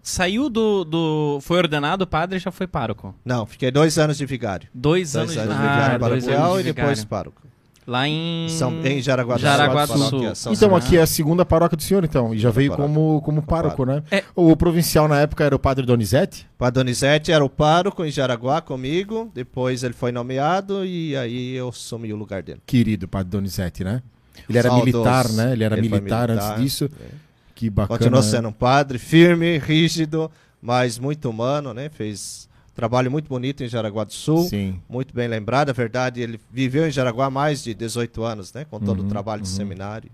Saiu 0.01 0.49
do, 0.49 0.83
do. 0.83 1.39
Foi 1.41 1.57
ordenado 1.57 2.05
padre 2.05 2.37
e 2.37 2.39
já 2.39 2.51
foi 2.51 2.67
pároco. 2.67 3.15
Não, 3.23 3.45
fiquei 3.45 3.71
dois 3.71 3.97
anos 3.97 4.17
de 4.17 4.25
vigário. 4.25 4.67
Dois, 4.73 5.13
Dois 5.13 5.37
anos 5.37 5.37
anos 5.37 5.55
de 5.55 5.61
vigário 5.61 5.95
ah, 5.95 5.99
paroquial 5.99 6.59
e 6.59 6.63
de 6.63 6.73
depois 6.73 7.05
pároco. 7.05 7.41
Lá 7.85 8.07
em. 8.07 8.47
São, 8.49 8.73
em 8.85 9.01
Jaraguá 9.01 9.35
do 9.35 9.41
Jaraguá 9.41 9.85
Sul. 9.87 9.95
do 9.95 9.99
paróquia 10.03 10.27
Sul. 10.29 10.35
São 10.35 10.53
Então 10.53 10.75
aqui 10.75 10.97
é 10.97 11.01
a 11.01 11.07
segunda 11.07 11.45
paróquia 11.45 11.75
do 11.75 11.83
senhor, 11.83 12.03
então. 12.03 12.33
E 12.33 12.39
já 12.39 12.49
veio 12.49 12.71
paróquia. 12.71 12.93
como, 12.95 13.21
como 13.21 13.41
pároco, 13.41 13.85
né? 13.85 14.01
É. 14.09 14.23
O 14.35 14.55
provincial 14.55 15.07
na 15.07 15.19
época 15.19 15.43
era 15.43 15.55
o 15.55 15.59
padre 15.59 15.85
Donizete? 15.85 16.47
Padre 16.57 16.79
Donizete 16.81 17.31
era 17.31 17.43
o 17.43 17.49
pároco 17.49 18.05
em 18.05 18.09
Jaraguá 18.11 18.61
comigo, 18.61 19.29
depois 19.33 19.83
ele 19.83 19.93
foi 19.93 20.11
nomeado 20.11 20.85
e 20.85 21.15
aí 21.17 21.55
eu 21.55 21.69
assumi 21.69 22.13
o 22.13 22.15
lugar 22.15 22.41
dele. 22.41 22.61
Querido 22.65 23.07
padre 23.07 23.29
Donizete, 23.31 23.83
né? 23.83 24.01
Ele 24.49 24.57
era 24.57 24.69
Saudoso. 24.69 24.85
militar, 24.97 25.29
né? 25.29 25.51
Ele 25.53 25.63
era 25.63 25.77
Ele 25.77 25.89
militar, 25.89 26.29
militar, 26.29 26.51
antes 26.53 26.61
disso. 26.63 26.89
é. 27.01 27.07
Que 27.55 27.69
bacana. 27.69 27.97
Continuou 27.99 28.23
sendo 28.23 28.47
um 28.47 28.51
padre 28.53 28.97
firme, 28.97 29.57
rígido, 29.59 30.29
mas 30.61 30.97
muito 30.97 31.29
humano, 31.29 31.73
né? 31.73 31.87
Fez 31.89 32.49
trabalho 32.74 33.10
muito 33.12 33.27
bonito 33.30 33.63
em 33.63 33.68
Jaraguá 33.68 34.03
do 34.03 34.13
Sul. 34.13 34.44
Sim. 34.48 34.80
Muito 34.89 35.13
bem 35.13 35.27
lembrado, 35.27 35.70
a 35.70 35.74
verdade, 35.74 36.22
ele 36.22 36.39
viveu 36.51 36.88
em 36.88 36.92
Jaraguá 36.92 37.25
há 37.27 37.30
mais 37.30 37.63
de 37.63 37.74
18 37.74 38.24
anos, 38.24 38.51
né? 38.53 38.65
Com 38.65 38.80
todo 38.80 39.00
Uhum, 39.00 39.06
o 39.06 39.10
trabalho 39.10 39.42
de 39.44 39.50
uhum. 39.50 39.56
seminário. 39.56 40.10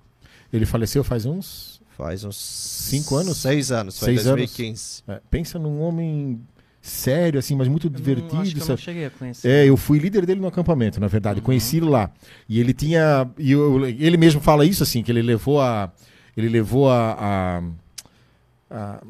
Ele 0.51 0.65
faleceu 0.65 1.03
faz 1.03 1.25
uns. 1.25 1.79
Faz 1.97 2.23
uns... 2.23 2.35
Cinco 2.37 3.15
anos? 3.17 3.37
Seis 3.37 3.71
anos, 3.71 3.99
foi 3.99 4.07
Seis 4.15 4.25
em 4.25 4.29
anos. 4.29 4.39
2015. 4.55 5.03
é, 5.07 5.21
pensa 5.29 5.59
num 5.59 5.81
homem 5.81 6.39
sério, 6.81 7.37
assim, 7.37 7.55
mas 7.55 7.67
muito 7.67 7.87
Eu 7.87 7.91
não- 7.91 7.97
divertido. 7.97 8.41
acho 8.41 8.55
que 8.55 8.61
eu 8.61 8.67
não 8.67 8.77
cheguei 8.77 9.05
a 9.05 9.09
conhecer. 9.09 9.47
É, 9.49 9.65
eu 9.67 9.75
fui 9.75 9.99
líder 9.99 10.25
dele 10.25 10.39
no 10.39 10.47
acampamento, 10.47 10.99
na 10.99 11.07
verdade, 11.07 11.39
Uhum. 11.39 11.45
conheci 11.45 11.77
ele 11.77 11.87
lá. 11.89 12.09
E 12.47 12.57
ele 12.59 12.73
tinha, 12.73 13.29
e 13.37 13.51
eu- 13.51 13.85
ele 13.85 14.15
mesmo 14.17 14.39
fala 14.41 14.65
isso 14.65 14.81
assim, 14.81 15.03
que 15.03 15.11
ele 15.11 15.21
levou 15.21 15.59
a, 15.61 15.91
ele 16.37 16.47
levou 16.47 16.89
a, 16.89 17.17
a, 17.19 17.63
a, 18.71 19.03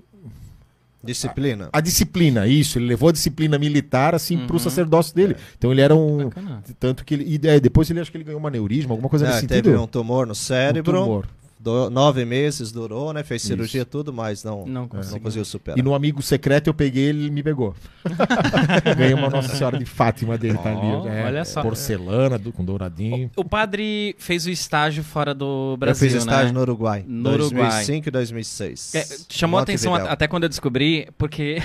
Disciplina. 1.04 1.70
a 1.72 1.80
disciplina, 1.80 2.46
isso, 2.48 2.78
ele 2.78 2.86
levou 2.88 3.10
a 3.10 3.12
disciplina 3.12 3.58
militar 3.58 4.14
assim 4.14 4.38
pro 4.46 4.56
Uhum. 4.56 4.60
sacerdócio 4.60 5.16
dele. 5.16 5.36
Então 5.58 5.72
ele 5.72 5.80
era 5.82 5.96
um, 5.96 6.26
Bacana. 6.26 6.62
tanto 6.80 7.06
que 7.06 7.14
ele, 7.14 7.40
e 7.42 7.48
é, 7.48 7.60
depois 7.60 7.90
ele 7.90 8.00
acho 8.02 8.12
que 8.12 8.18
ele 8.18 8.26
ganhou 8.26 8.42
um 8.42 8.46
aneurisma, 8.48 8.92
alguma 8.94 9.08
coisa 9.10 9.26
É, 9.26 9.30
nesse 9.30 9.48
teve 9.48 9.70
sentido. 9.70 9.82
um 9.82 9.88
tumor 9.88 10.26
no 10.26 10.34
Um 10.34 10.36
cérebro, 10.36 11.00
tumor. 11.02 11.26
Do- 11.60 11.90
nove 11.90 12.24
meses 12.26 12.72
durou, 12.72 13.12
né? 13.14 13.22
Fez 13.24 13.42
cirurgia 13.42 13.84
tudo, 13.86 14.14
mas 14.14 14.44
não, 14.44 14.66
Não 14.66 14.82
não, 14.82 14.88
conseguiu. 14.88 15.22
conseguiu 15.22 15.46
superar. 15.46 15.78
E 15.78 15.82
no 15.82 15.94
amigo 15.94 16.22
secreto 16.22 16.68
eu 16.68 16.74
peguei 16.74 17.04
ele 17.06 17.28
e 17.28 17.30
me 17.30 17.44
pegou. 17.44 17.76
Ganhei 18.98 19.14
uma 19.14 19.30
Nossa 19.30 19.56
Senhora 19.56 19.78
de 19.78 19.86
Fátima 19.86 20.38
dele, 20.38 20.58
tá 20.58 20.70
ali. 20.70 20.80
Ó, 20.88 21.08
é, 21.08 21.26
olha 21.26 21.46
só. 21.46 21.62
Porcelana, 21.62 22.38
do- 22.38 22.52
com 22.54 22.64
douradinho. 22.64 23.30
O 23.36 23.44
padre 23.44 24.16
fez 24.18 24.46
o 24.46 24.50
estágio 24.50 25.04
fora 25.04 25.34
do 25.34 25.74
eu 25.74 25.78
Brasil, 25.78 26.08
fiz 26.10 26.18
estágio 26.18 26.48
né? 26.48 26.54
no 26.54 26.62
Uruguai. 26.62 27.04
No 27.08 27.30
Uruguai. 27.32 27.70
2005 27.70 28.08
e 28.08 28.12
2006. 28.12 28.96
É, 28.96 29.06
chamou 29.30 29.60
a 29.60 29.64
atenção 29.64 29.94
at- 29.94 30.08
até 30.08 30.28
quando 30.28 30.44
eu 30.44 30.50
descobri, 30.50 31.08
porque. 31.18 31.58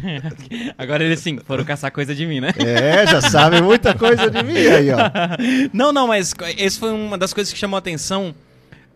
Agora 0.76 1.04
eles 1.04 1.20
sim 1.20 1.38
foram 1.44 1.64
caçar 1.64 1.90
coisa 1.92 2.14
de 2.14 2.26
mim, 2.26 2.40
né? 2.40 2.52
É, 2.58 3.06
já 3.06 3.20
sabe 3.20 3.60
muita 3.62 3.94
coisa 3.94 4.30
de 4.30 4.42
mim 4.42 4.56
aí, 4.56 4.88
ó. 4.90 4.98
Não, 5.72 5.92
não, 5.92 6.06
mas 6.08 6.34
esse 6.58 6.78
foi 6.78 6.92
uma 6.92 7.16
das 7.16 7.32
coisas 7.32 7.52
que 7.52 7.58
chamou 7.58 7.76
a 7.76 7.78
atenção. 7.78 8.34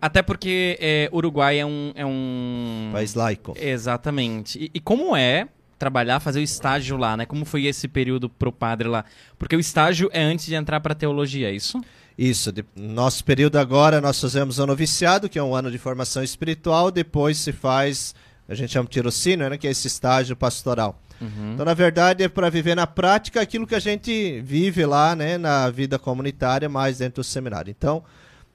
Até 0.04 0.20
porque 0.20 0.76
é, 0.82 1.08
Uruguai 1.10 1.58
é 1.58 1.64
um. 1.64 1.90
É 1.94 2.04
um... 2.04 2.90
País 2.92 3.14
laico. 3.14 3.54
Exatamente. 3.58 4.58
E, 4.58 4.70
e 4.74 4.78
como 4.78 5.16
é 5.16 5.48
trabalhar, 5.78 6.20
fazer 6.20 6.40
o 6.40 6.42
estágio 6.42 6.98
lá, 6.98 7.16
né? 7.16 7.24
Como 7.24 7.46
foi 7.46 7.64
esse 7.64 7.88
período 7.88 8.28
pro 8.28 8.52
padre 8.52 8.86
lá? 8.86 9.06
Porque 9.38 9.56
o 9.56 9.60
estágio 9.60 10.10
é 10.12 10.22
antes 10.22 10.44
de 10.44 10.54
entrar 10.54 10.78
pra 10.80 10.94
teologia, 10.94 11.48
é 11.48 11.54
isso? 11.54 11.80
Isso, 12.18 12.52
de- 12.52 12.66
nosso 12.76 13.24
período 13.24 13.56
agora 13.56 13.98
nós 13.98 14.20
fazemos 14.20 14.58
o 14.58 14.66
noviciado, 14.66 15.26
que 15.26 15.38
é 15.38 15.42
um 15.42 15.54
ano 15.54 15.70
de 15.70 15.78
formação 15.78 16.22
espiritual, 16.22 16.90
depois 16.90 17.38
se 17.38 17.50
faz, 17.50 18.14
a 18.46 18.54
gente 18.54 18.72
chama 18.72 18.84
de 18.84 18.92
tirocínio, 18.92 19.48
né, 19.48 19.56
que 19.56 19.66
é 19.66 19.70
esse 19.70 19.86
estágio 19.86 20.36
pastoral. 20.36 21.00
Uhum. 21.18 21.54
Então, 21.54 21.64
na 21.64 21.72
verdade, 21.72 22.22
é 22.22 22.28
para 22.28 22.50
viver 22.50 22.74
na 22.74 22.86
prática 22.86 23.40
aquilo 23.40 23.66
que 23.66 23.74
a 23.74 23.80
gente 23.80 24.42
vive 24.42 24.84
lá, 24.84 25.16
né, 25.16 25.38
na 25.38 25.70
vida 25.70 25.98
comunitária, 25.98 26.68
mais 26.68 26.98
dentro 26.98 27.22
do 27.22 27.24
seminário. 27.24 27.70
Então, 27.70 28.04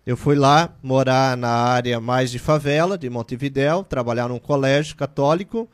eu 0.09 0.17
fui 0.17 0.33
lá 0.33 0.75
morar 0.81 1.37
na 1.37 1.51
área 1.51 1.99
mais 1.99 2.31
de 2.31 2.39
favela, 2.39 2.97
de 2.97 3.07
Montevidéu, 3.11 3.83
trabalhar 3.83 4.27
num 4.27 4.39
colégio 4.39 4.95
católico, 4.95 5.69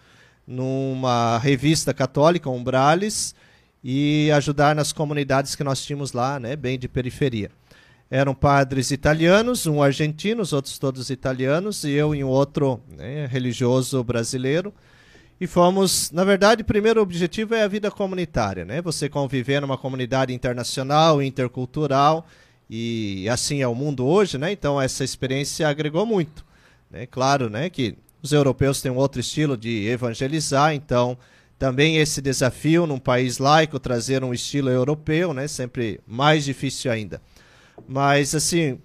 numa 0.45 1.37
revista 1.37 1.93
católica, 1.93 2.49
Umbrales, 2.49 3.33
e 3.81 4.29
ajudar 4.31 4.75
nas 4.75 4.91
comunidades 4.91 5.55
que 5.55 5.63
nós 5.63 5.85
tínhamos 5.85 6.11
lá, 6.11 6.37
né, 6.37 6.57
bem 6.57 6.77
de 6.77 6.89
periferia. 6.89 7.49
Eram 8.11 8.35
padres 8.35 8.91
italianos, 8.91 9.67
um 9.67 9.81
argentino, 9.81 10.41
os 10.41 10.51
outros 10.51 10.77
todos 10.77 11.09
italianos, 11.09 11.85
e 11.85 11.91
eu 11.91 12.13
e 12.13 12.21
um 12.21 12.27
outro 12.27 12.81
né, 12.89 13.27
religioso 13.27 14.03
brasileiro. 14.03 14.73
E 15.39 15.47
fomos, 15.47 16.11
na 16.11 16.25
verdade, 16.25 16.61
o 16.61 16.65
primeiro 16.65 17.01
objetivo 17.01 17.55
é 17.55 17.63
a 17.63 17.69
vida 17.69 17.89
comunitária, 17.89 18.65
né? 18.65 18.81
Você 18.81 19.07
conviver 19.07 19.61
numa 19.61 19.77
comunidade 19.77 20.33
internacional, 20.33 21.21
intercultural, 21.21 22.25
e 22.69 23.27
assim 23.29 23.61
é 23.61 23.67
o 23.67 23.75
mundo 23.75 24.05
hoje, 24.05 24.37
né? 24.37 24.51
Então 24.51 24.81
essa 24.81 25.03
experiência 25.03 25.67
agregou 25.67 26.05
muito, 26.05 26.45
né? 26.89 27.05
Claro, 27.05 27.49
né, 27.49 27.69
que 27.69 27.95
os 28.21 28.31
europeus 28.31 28.81
têm 28.81 28.91
um 28.91 28.97
outro 28.97 29.19
estilo 29.19 29.55
de 29.55 29.87
evangelizar, 29.87 30.73
então 30.73 31.17
também 31.59 31.97
esse 31.97 32.21
desafio 32.21 32.85
num 32.85 32.99
país 32.99 33.37
laico 33.37 33.79
trazer 33.79 34.23
um 34.23 34.33
estilo 34.33 34.69
europeu, 34.69 35.33
né? 35.33 35.47
Sempre 35.47 36.01
mais 36.07 36.43
difícil 36.43 36.91
ainda. 36.91 37.21
Mas 37.87 38.33
assim, 38.33 38.79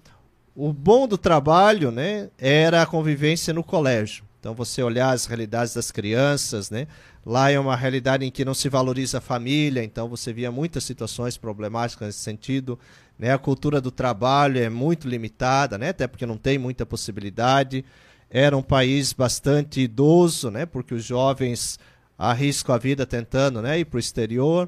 o 0.55 0.71
bom 0.71 1.07
do 1.07 1.17
trabalho, 1.17 1.91
né, 1.91 2.29
era 2.37 2.81
a 2.81 2.85
convivência 2.85 3.53
no 3.53 3.63
colégio. 3.63 4.23
Então 4.39 4.55
você 4.55 4.81
olhar 4.81 5.11
as 5.11 5.25
realidades 5.25 5.73
das 5.73 5.91
crianças, 5.91 6.71
né? 6.71 6.87
Lá 7.23 7.51
é 7.51 7.59
uma 7.59 7.75
realidade 7.75 8.25
em 8.25 8.31
que 8.31 8.43
não 8.43 8.55
se 8.55 8.67
valoriza 8.67 9.19
a 9.19 9.21
família, 9.21 9.83
então 9.83 10.09
você 10.09 10.33
via 10.33 10.51
muitas 10.51 10.83
situações 10.83 11.37
problemáticas 11.37 12.07
nesse 12.07 12.19
sentido, 12.19 12.79
né? 13.21 13.31
A 13.31 13.37
cultura 13.37 13.79
do 13.79 13.91
trabalho 13.91 14.57
é 14.59 14.67
muito 14.69 15.07
limitada, 15.07 15.77
né? 15.77 15.89
Até 15.89 16.07
porque 16.07 16.25
não 16.25 16.37
tem 16.37 16.57
muita 16.57 16.85
possibilidade. 16.85 17.85
Era 18.29 18.57
um 18.57 18.63
país 18.63 19.13
bastante 19.13 19.81
idoso, 19.81 20.49
né? 20.49 20.65
Porque 20.65 20.93
os 20.95 21.03
jovens 21.05 21.79
arriscam 22.17 22.73
a 22.73 22.77
vida 22.77 23.05
tentando, 23.05 23.61
né, 23.61 23.79
ir 23.79 23.85
para 23.85 23.97
o 23.97 23.99
exterior. 23.99 24.67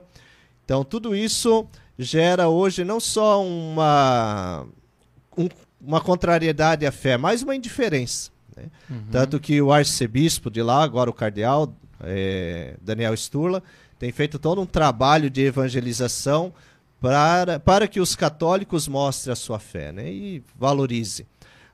Então 0.63 0.83
tudo 0.83 1.15
isso 1.15 1.67
gera 1.97 2.47
hoje 2.47 2.83
não 2.85 2.99
só 2.99 3.43
uma 3.43 4.65
um- 5.37 5.49
uma 5.81 5.99
contrariedade 5.99 6.85
à 6.85 6.91
fé, 6.91 7.17
mas 7.17 7.41
uma 7.41 7.55
indiferença. 7.55 8.31
né? 8.55 8.65
Tanto 9.11 9.39
que 9.39 9.59
o 9.61 9.71
arcebispo 9.73 10.49
de 10.51 10.61
lá, 10.61 10.83
agora 10.83 11.09
o 11.09 11.13
cardeal, 11.13 11.73
eh, 12.01 12.75
Daniel 12.81 13.13
Sturla, 13.17 13.63
tem 13.97 14.11
feito 14.11 14.37
todo 14.37 14.61
um 14.61 14.65
trabalho 14.65 15.27
de 15.29 15.41
evangelização 15.41 16.53
para, 17.03 17.59
para 17.59 17.85
que 17.85 17.99
os 17.99 18.15
católicos 18.15 18.87
mostrem 18.87 19.33
a 19.33 19.35
sua 19.35 19.59
fé 19.59 19.91
né? 19.91 20.09
e 20.09 20.41
valorize. 20.57 21.27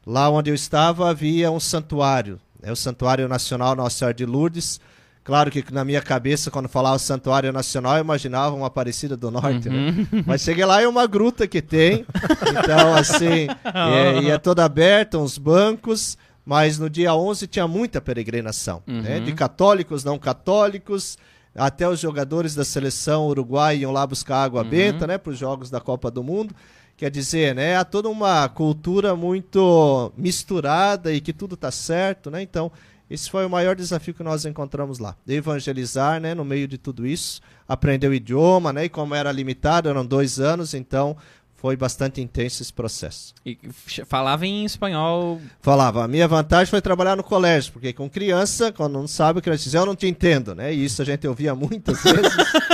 Lá 0.03 0.27
onde 0.27 0.49
eu 0.49 0.55
estava 0.55 1.07
havia 1.07 1.51
um 1.51 1.59
santuário, 1.59 2.39
né? 2.59 2.71
o 2.71 2.75
Santuário 2.75 3.27
Nacional 3.27 3.75
Nossa 3.75 3.95
Senhora 3.95 4.13
de 4.15 4.25
Lourdes. 4.25 4.81
Claro 5.23 5.51
que 5.51 5.63
na 5.71 5.85
minha 5.85 6.01
cabeça, 6.01 6.49
quando 6.49 6.67
falava 6.67 6.97
Santuário 6.97 7.53
Nacional, 7.53 7.97
eu 7.97 8.03
imaginava 8.03 8.55
uma 8.55 8.65
Aparecida 8.65 9.15
do 9.15 9.29
Norte, 9.29 9.69
né? 9.69 9.93
Mas 10.25 10.41
cheguei 10.41 10.65
lá, 10.65 10.81
é 10.81 10.87
uma 10.87 11.05
gruta 11.05 11.47
que 11.47 11.61
tem. 11.61 12.07
Então, 12.49 12.95
assim, 12.95 13.47
é, 13.71 14.23
e 14.23 14.31
é 14.31 14.37
toda 14.39 14.65
aberta, 14.65 15.19
uns 15.19 15.37
bancos. 15.37 16.17
Mas 16.43 16.79
no 16.79 16.89
dia 16.89 17.13
11 17.13 17.45
tinha 17.45 17.67
muita 17.67 18.01
peregrinação, 18.01 18.81
né? 18.87 19.19
De 19.19 19.31
católicos, 19.33 20.03
não 20.03 20.17
católicos, 20.17 21.19
até 21.59 21.87
os 21.87 21.99
jogadores 21.99 22.55
da 22.55 22.63
seleção 22.63 23.27
uruguai 23.27 23.77
iam 23.77 23.91
lá 23.91 24.07
buscar 24.07 24.43
água 24.43 24.63
benta, 24.63 25.05
né? 25.05 25.17
Para 25.17 25.31
os 25.31 25.37
jogos 25.37 25.69
da 25.69 25.81
Copa 25.81 26.09
do 26.09 26.23
Mundo. 26.23 26.55
Quer 26.95 27.11
dizer, 27.11 27.53
né? 27.53 27.75
Há 27.75 27.83
toda 27.83 28.09
uma 28.09 28.47
cultura 28.49 29.15
muito 29.15 30.11
misturada 30.17 31.13
e 31.13 31.21
que 31.21 31.33
tudo 31.33 31.55
está 31.55 31.69
certo, 31.69 32.31
né? 32.31 32.41
Então, 32.41 32.71
esse 33.09 33.29
foi 33.29 33.45
o 33.45 33.49
maior 33.49 33.75
desafio 33.75 34.13
que 34.13 34.23
nós 34.23 34.45
encontramos 34.45 34.99
lá. 34.99 35.15
Evangelizar, 35.27 36.19
né? 36.21 36.33
No 36.33 36.45
meio 36.45 36.67
de 36.67 36.77
tudo 36.77 37.05
isso. 37.05 37.41
Aprender 37.67 38.07
o 38.07 38.13
idioma, 38.13 38.71
né? 38.71 38.85
E 38.85 38.89
como 38.89 39.15
era 39.15 39.31
limitado, 39.31 39.89
eram 39.89 40.05
dois 40.05 40.39
anos, 40.39 40.73
então 40.73 41.17
foi 41.61 41.75
bastante 41.75 42.21
intenso 42.21 42.63
esse 42.63 42.71
processo. 42.71 43.33
E 43.45 43.59
falava 44.07 44.45
em 44.45 44.63
espanhol. 44.63 45.41
Falava, 45.61 46.05
a 46.05 46.07
minha 46.07 46.25
vantagem 46.25 46.67
foi 46.67 46.81
trabalhar 46.81 47.17
no 47.17 47.23
colégio, 47.23 47.73
porque 47.73 47.91
com 47.91 48.09
criança, 48.09 48.71
quando 48.71 48.93
não 48.93 49.07
sabe 49.07 49.39
o 49.39 49.41
que 49.41 49.49
eles 49.49 49.61
dizem, 49.61 49.77
eu 49.77 49.85
não 49.85 49.95
te 49.95 50.07
entendo, 50.07 50.55
né? 50.55 50.73
E 50.73 50.85
isso 50.85 51.01
a 51.01 51.05
gente 51.05 51.27
ouvia 51.27 51.53
muitas 51.53 52.01
vezes. 52.01 52.33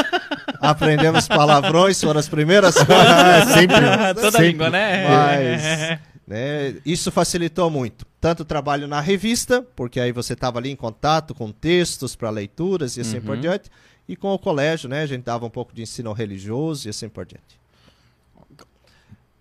Aprendemos 0.61 1.27
palavrões, 1.27 1.99
foram 1.99 2.19
as 2.19 2.29
primeiras 2.29 2.75
coisas. 2.75 3.49
sempre. 3.53 4.13
Toda 4.13 4.31
sempre. 4.31 4.47
língua, 4.49 4.69
né? 4.69 5.07
Mas 5.07 5.99
né, 6.27 6.75
isso 6.85 7.11
facilitou 7.11 7.71
muito. 7.71 8.05
Tanto 8.21 8.41
o 8.41 8.45
trabalho 8.45 8.87
na 8.87 9.01
revista, 9.01 9.65
porque 9.75 9.99
aí 9.99 10.11
você 10.11 10.33
estava 10.33 10.59
ali 10.59 10.69
em 10.69 10.75
contato 10.75 11.33
com 11.33 11.51
textos 11.51 12.15
para 12.15 12.29
leituras 12.29 12.97
e 12.97 13.01
assim 13.01 13.19
por 13.19 13.35
diante, 13.35 13.69
e 14.07 14.15
com 14.15 14.31
o 14.31 14.37
colégio, 14.37 14.87
né? 14.87 15.01
A 15.01 15.07
gente 15.07 15.23
dava 15.23 15.43
um 15.43 15.49
pouco 15.49 15.73
de 15.73 15.81
ensino 15.81 16.13
religioso 16.13 16.87
e 16.87 16.89
assim 16.91 17.09
por 17.09 17.25
diante. 17.25 17.64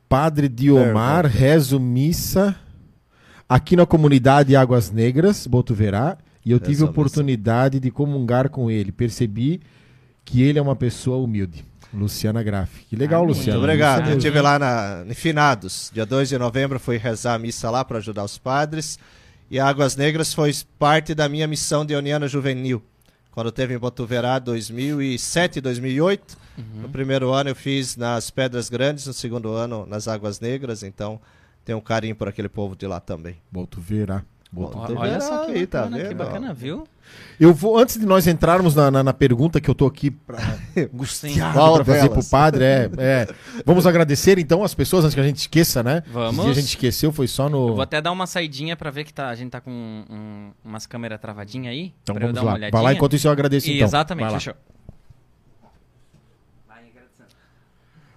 Padre 0.09 0.49
Diomar, 0.49 1.23
Pergunta. 1.25 1.39
rezo 1.45 1.81
missa 1.81 2.55
aqui 3.49 3.77
na 3.77 3.87
comunidade 3.87 4.55
Águas 4.57 4.91
Negras, 4.91 5.47
Botuverá, 5.47 6.19
e 6.45 6.51
eu 6.51 6.61
tive 6.61 6.83
a 6.83 6.87
oportunidade 6.87 7.81
de 7.81 7.91
comungar 7.91 8.49
com 8.51 8.71
ele. 8.71 8.93
Percebi 8.93 9.61
que 10.25 10.43
ele 10.43 10.59
é 10.59 10.63
uma 10.63 10.77
pessoa 10.77 11.17
humilde. 11.19 11.65
Luciana 11.93 12.43
Graff. 12.43 12.85
Que 12.89 12.97
legal, 12.97 13.23
Ah, 13.23 13.27
Luciana. 13.27 13.53
Muito 13.59 13.65
obrigado. 13.65 13.99
Luciana 14.01 14.15
Eu 14.15 14.19
estive 14.19 14.41
lá 14.41 14.59
na, 14.59 15.05
em 15.09 15.15
Finados, 15.15 15.91
dia 15.95 16.05
2 16.05 16.29
de 16.29 16.39
novembro, 16.39 16.81
fui 16.81 16.97
rezar 16.97 17.35
a 17.35 17.39
missa 17.39 17.71
lá 17.71 17.85
para 17.85 17.99
ajudar 17.99 18.25
os 18.25 18.37
padres. 18.37 18.99
E 19.51 19.61
Águas 19.61 19.95
Negras 19.95 20.35
foi 20.35 20.53
parte 20.79 21.15
da 21.15 21.29
minha 21.29 21.47
missão 21.47 21.85
de 21.87 21.95
Uniana 21.95 22.27
Juvenil. 22.27 22.83
Quando 23.35 23.51
teve 23.51 23.75
em 23.75 23.79
Botuverá 23.79 24.39
2007 24.39 25.61
2008. 25.61 26.39
No 26.81 26.89
primeiro 26.89 27.33
ano 27.33 27.51
eu 27.51 27.57
fiz 27.57 27.97
nas 27.97 28.31
Pedras 28.31 28.69
Grandes, 28.69 29.09
no 29.09 29.13
segundo 29.13 29.53
ano 29.55 29.85
nas 29.87 30.07
Águas 30.07 30.39
Negras. 30.39 30.85
Então 30.85 31.21
tenho 31.65 31.79
um 31.79 31.81
carinho 31.81 32.15
por 32.15 32.29
aquele 32.29 32.49
povo 32.49 32.77
de 32.77 32.87
lá 32.87 33.01
também. 33.01 33.37
Boto 33.51 33.81
Olha 34.57 35.21
só 35.21 35.45
que 35.47 35.53
Aí, 35.53 35.67
tá 35.67 35.83
bacana, 35.83 35.97
que 35.99 36.09
vendo? 36.09 36.17
bacana, 36.17 36.55
viu? 36.55 36.87
Eu 37.39 37.53
vou, 37.53 37.79
antes 37.79 37.99
de 37.99 38.07
nós 38.07 38.27
entrarmos 38.27 38.75
na, 38.75 38.91
na, 38.91 39.03
na 39.03 39.13
pergunta 39.13 39.61
que 39.61 39.69
eu 39.69 39.75
tô 39.75 39.87
aqui 39.87 40.11
pra 40.11 40.39
angustiado 40.93 41.53
Qual 41.53 41.75
pra 41.77 41.85
fazer 41.85 42.09
pro 42.09 42.25
padre, 42.25 42.65
é, 42.65 42.91
é. 42.99 43.29
Vamos 43.67 43.87
agradecer 43.87 44.39
então 44.39 44.63
as 44.65 44.75
pessoas 44.75 45.05
antes 45.05 45.15
que 45.15 45.21
a 45.21 45.25
gente 45.25 45.39
esqueça, 45.39 45.83
né? 45.83 46.03
Vamos. 46.13 46.43
Dia 46.45 46.53
a 46.53 46.55
gente 46.55 46.69
esqueceu, 46.69 47.13
foi 47.13 47.27
só 47.27 47.49
no. 47.49 47.69
Eu 47.69 47.75
vou 47.75 47.83
até 47.83 48.01
dar 48.01 48.13
uma 48.13 48.27
saidinha 48.27 48.77
pra 48.77 48.91
ver 48.91 49.05
que 49.05 49.13
tá, 49.13 49.29
a 49.29 49.35
gente 49.35 49.51
tá 49.51 49.61
com 49.61 49.71
um- 49.71 50.51
umas 50.65 50.87
câmeras 50.87 51.21
travadinhas 51.21 51.73
aí. 51.73 51.93
Então 52.03 52.15
pra 52.15 52.25
eu 52.25 52.29
vamos 52.29 52.35
dar 52.37 52.43
uma 52.43 52.51
lá. 52.53 52.57
olhadinha. 52.57 52.71
Vai 52.73 52.83
lá 52.83 52.95
enquanto 52.95 53.17
isso 53.17 53.27
eu 53.29 53.33
agradeço 53.33 53.69
então. 53.71 53.87
Exatamente, 53.87 54.33
fechou. 54.33 54.55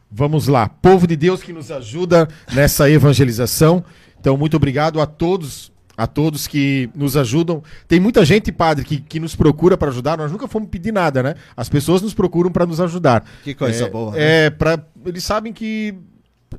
Vamos 0.10 0.48
lá. 0.48 0.70
Povo 0.70 1.06
de 1.06 1.16
Deus 1.16 1.44
que 1.44 1.52
nos 1.52 1.70
ajuda 1.70 2.28
nessa 2.54 2.90
evangelização. 2.90 3.84
Então, 4.20 4.38
muito 4.38 4.56
obrigado 4.58 5.02
a 5.02 5.06
todos, 5.06 5.72
a 5.98 6.06
todos 6.06 6.46
que 6.46 6.90
nos 6.96 7.18
ajudam. 7.18 7.64
Tem 7.88 8.00
muita 8.00 8.24
gente, 8.24 8.52
padre, 8.52 8.86
que, 8.86 8.98
que 8.98 9.20
nos 9.20 9.36
procura 9.36 9.76
para 9.76 9.90
ajudar. 9.90 10.18
Nós 10.18 10.32
nunca 10.32 10.48
fomos 10.48 10.70
pedir 10.70 10.94
nada, 10.94 11.24
né? 11.24 11.34
As 11.56 11.68
pessoas 11.68 12.02
nos 12.02 12.14
procuram 12.14 12.52
para 12.52 12.68
nos 12.68 12.80
ajudar. 12.80 13.26
Que 13.44 13.56
coisa 13.56 13.86
é, 13.86 13.90
boa. 13.90 14.12
né? 14.12 14.46
É, 14.46 14.50
pra, 14.52 14.80
eles 15.04 15.24
sabem 15.24 15.52
que 15.52 15.96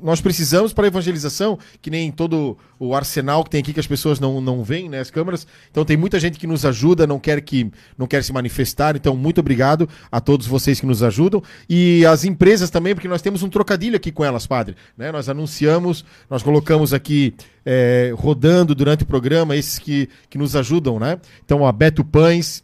nós 0.02 0.20
precisamos 0.20 0.72
para 0.72 0.86
evangelização, 0.86 1.58
que 1.80 1.90
nem 1.90 2.12
todo 2.12 2.58
o 2.78 2.94
arsenal 2.94 3.42
que 3.42 3.50
tem 3.50 3.60
aqui 3.60 3.72
que 3.72 3.80
as 3.80 3.86
pessoas 3.86 4.20
não, 4.20 4.40
não 4.40 4.62
veem, 4.62 4.88
né, 4.88 5.00
as 5.00 5.10
câmeras. 5.10 5.46
Então 5.70 5.84
tem 5.84 5.96
muita 5.96 6.20
gente 6.20 6.38
que 6.38 6.46
nos 6.46 6.64
ajuda, 6.66 7.06
não 7.06 7.18
quer 7.18 7.40
que 7.40 7.70
não 7.96 8.06
quer 8.06 8.22
se 8.22 8.32
manifestar. 8.32 8.96
Então 8.96 9.16
muito 9.16 9.40
obrigado 9.40 9.88
a 10.12 10.20
todos 10.20 10.46
vocês 10.46 10.78
que 10.78 10.86
nos 10.86 11.02
ajudam 11.02 11.42
e 11.68 12.04
as 12.06 12.24
empresas 12.24 12.68
também, 12.70 12.94
porque 12.94 13.08
nós 13.08 13.22
temos 13.22 13.42
um 13.42 13.48
trocadilho 13.48 13.96
aqui 13.96 14.12
com 14.12 14.24
elas, 14.24 14.46
padre. 14.46 14.76
Né? 14.96 15.10
Nós 15.10 15.28
anunciamos, 15.28 16.04
nós 16.28 16.42
colocamos 16.42 16.92
aqui 16.92 17.34
é, 17.64 18.12
rodando 18.16 18.74
durante 18.74 19.04
o 19.04 19.06
programa 19.06 19.56
esses 19.56 19.78
que, 19.78 20.08
que 20.28 20.36
nos 20.38 20.54
ajudam, 20.54 20.98
né? 20.98 21.18
Então 21.44 21.66
a 21.66 21.72
Beto 21.72 22.04
Pães 22.04 22.62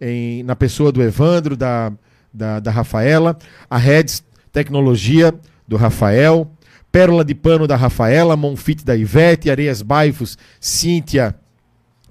em- 0.00 0.42
na 0.42 0.56
pessoa 0.56 0.90
do 0.90 1.02
Evandro, 1.02 1.56
da, 1.56 1.92
da, 2.32 2.60
da 2.60 2.70
Rafaela, 2.70 3.36
a 3.70 3.76
Reds 3.78 4.24
Tecnologia 4.50 5.32
do 5.66 5.76
Rafael, 5.76 6.50
Pérola 6.92 7.24
de 7.24 7.34
Pano 7.34 7.66
da 7.66 7.74
Rafaela, 7.74 8.36
Monfit 8.36 8.84
da 8.84 8.94
Ivete, 8.94 9.50
Areias 9.50 9.80
Baifos, 9.80 10.36
Cíntia 10.60 11.34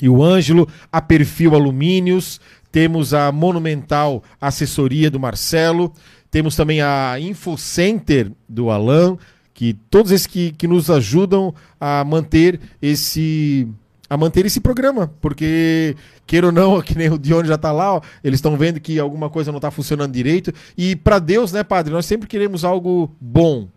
e 0.01 0.09
o 0.09 0.23
Ângelo, 0.23 0.67
a 0.91 0.99
Perfil 0.99 1.53
Alumínios, 1.53 2.41
temos 2.71 3.13
a 3.13 3.31
Monumental 3.31 4.23
Assessoria 4.41 5.11
do 5.11 5.19
Marcelo, 5.19 5.93
temos 6.31 6.55
também 6.55 6.81
a 6.81 7.19
Infocenter 7.19 8.31
do 8.49 8.71
Alan, 8.71 9.17
que 9.53 9.73
todos 9.91 10.11
esses 10.11 10.25
que, 10.25 10.51
que 10.53 10.67
nos 10.67 10.89
ajudam 10.89 11.53
a 11.79 12.03
manter 12.03 12.59
esse 12.81 13.67
a 14.09 14.17
manter 14.17 14.45
esse 14.45 14.59
programa, 14.59 15.09
porque 15.21 15.95
queira 16.27 16.47
ou 16.47 16.51
não, 16.51 16.81
que 16.83 16.97
nem 16.97 17.09
o 17.09 17.17
Dione 17.17 17.47
já 17.47 17.57
tá 17.57 17.71
lá, 17.71 17.95
ó, 17.95 18.01
eles 18.21 18.39
estão 18.39 18.57
vendo 18.57 18.79
que 18.79 18.99
alguma 18.99 19.29
coisa 19.29 19.53
não 19.53 19.59
tá 19.59 19.71
funcionando 19.71 20.11
direito 20.11 20.51
e 20.77 20.97
para 20.97 21.17
Deus, 21.19 21.53
né, 21.53 21.63
padre, 21.63 21.93
nós 21.93 22.05
sempre 22.05 22.27
queremos 22.27 22.65
algo 22.65 23.15
bom, 23.21 23.69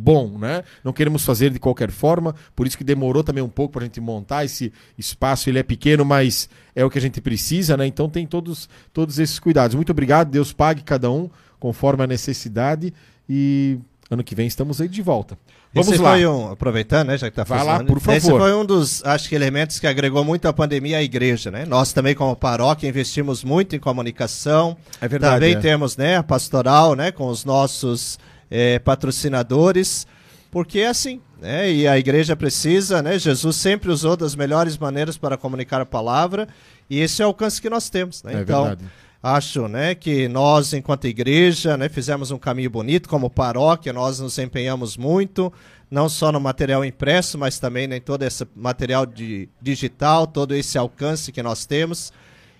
bom, 0.00 0.38
né? 0.38 0.64
Não 0.82 0.92
queremos 0.92 1.24
fazer 1.24 1.50
de 1.50 1.58
qualquer 1.58 1.90
forma, 1.90 2.34
por 2.56 2.66
isso 2.66 2.78
que 2.78 2.84
demorou 2.84 3.22
também 3.22 3.44
um 3.44 3.48
pouco 3.48 3.74
para 3.74 3.82
a 3.82 3.84
gente 3.84 4.00
montar 4.00 4.44
esse 4.44 4.72
espaço. 4.96 5.48
Ele 5.50 5.58
é 5.58 5.62
pequeno, 5.62 6.04
mas 6.04 6.48
é 6.74 6.84
o 6.84 6.90
que 6.90 6.98
a 6.98 7.02
gente 7.02 7.20
precisa, 7.20 7.76
né? 7.76 7.86
Então 7.86 8.08
tem 8.08 8.26
todos, 8.26 8.68
todos 8.92 9.18
esses 9.18 9.38
cuidados. 9.38 9.74
Muito 9.74 9.90
obrigado, 9.90 10.30
Deus 10.30 10.52
pague 10.52 10.82
cada 10.82 11.10
um 11.10 11.28
conforme 11.58 12.02
a 12.02 12.06
necessidade 12.06 12.92
e 13.28 13.78
ano 14.10 14.24
que 14.24 14.34
vem 14.34 14.46
estamos 14.46 14.80
aí 14.80 14.88
de 14.88 15.02
volta. 15.02 15.38
Vamos 15.72 15.92
Esse 15.92 16.02
lá. 16.02 16.10
foi 16.10 16.26
um, 16.26 16.50
aproveitando, 16.50 17.08
né, 17.08 17.18
já 17.18 17.30
que 17.30 17.36
tá 17.36 17.44
Vai 17.44 17.60
falando. 17.60 17.82
lá, 17.82 17.86
por 17.86 17.98
Esse 18.12 18.26
favor. 18.26 18.40
foi 18.40 18.54
um 18.54 18.64
dos, 18.64 19.04
acho 19.04 19.28
que, 19.28 19.36
elementos 19.36 19.78
que 19.78 19.86
agregou 19.86 20.24
muito 20.24 20.48
à 20.48 20.52
pandemia 20.52 20.98
à 20.98 21.02
igreja, 21.02 21.48
né? 21.48 21.64
Nós 21.64 21.92
também, 21.92 22.12
como 22.12 22.34
paróquia, 22.34 22.88
investimos 22.88 23.44
muito 23.44 23.76
em 23.76 23.78
comunicação. 23.78 24.76
É 25.00 25.06
verdade, 25.06 25.34
Também 25.34 25.54
é. 25.54 25.60
temos, 25.60 25.96
né, 25.96 26.16
a 26.16 26.24
pastoral, 26.24 26.96
né, 26.96 27.12
com 27.12 27.28
os 27.28 27.44
nossos 27.44 28.18
eh, 28.50 28.78
patrocinadores, 28.78 30.06
porque 30.50 30.80
é 30.80 30.88
assim, 30.88 31.20
né? 31.40 31.72
E 31.72 31.86
a 31.86 31.98
igreja 31.98 32.34
precisa, 32.34 33.00
né? 33.00 33.18
Jesus 33.18 33.56
sempre 33.56 33.90
usou 33.90 34.16
das 34.16 34.34
melhores 34.34 34.76
maneiras 34.76 35.16
para 35.16 35.36
comunicar 35.36 35.80
a 35.80 35.86
palavra, 35.86 36.48
e 36.88 36.98
esse 36.98 37.22
é 37.22 37.24
o 37.24 37.28
alcance 37.28 37.62
que 37.62 37.70
nós 37.70 37.88
temos, 37.88 38.22
né? 38.22 38.34
É 38.34 38.40
então, 38.42 38.64
verdade. 38.64 38.90
Acho, 39.22 39.68
né, 39.68 39.94
que 39.94 40.28
nós, 40.28 40.72
enquanto 40.72 41.06
igreja, 41.06 41.76
né, 41.76 41.90
fizemos 41.90 42.30
um 42.30 42.38
caminho 42.38 42.70
bonito 42.70 43.06
como 43.06 43.28
paróquia, 43.28 43.92
nós 43.92 44.18
nos 44.18 44.38
empenhamos 44.38 44.96
muito, 44.96 45.52
não 45.90 46.08
só 46.08 46.32
no 46.32 46.40
material 46.40 46.82
impresso, 46.82 47.36
mas 47.36 47.58
também 47.58 47.86
né, 47.86 47.98
em 47.98 48.00
todo 48.00 48.22
esse 48.22 48.48
material 48.56 49.04
de, 49.04 49.46
digital, 49.60 50.26
todo 50.26 50.54
esse 50.54 50.78
alcance 50.78 51.32
que 51.32 51.42
nós 51.42 51.66
temos. 51.66 52.14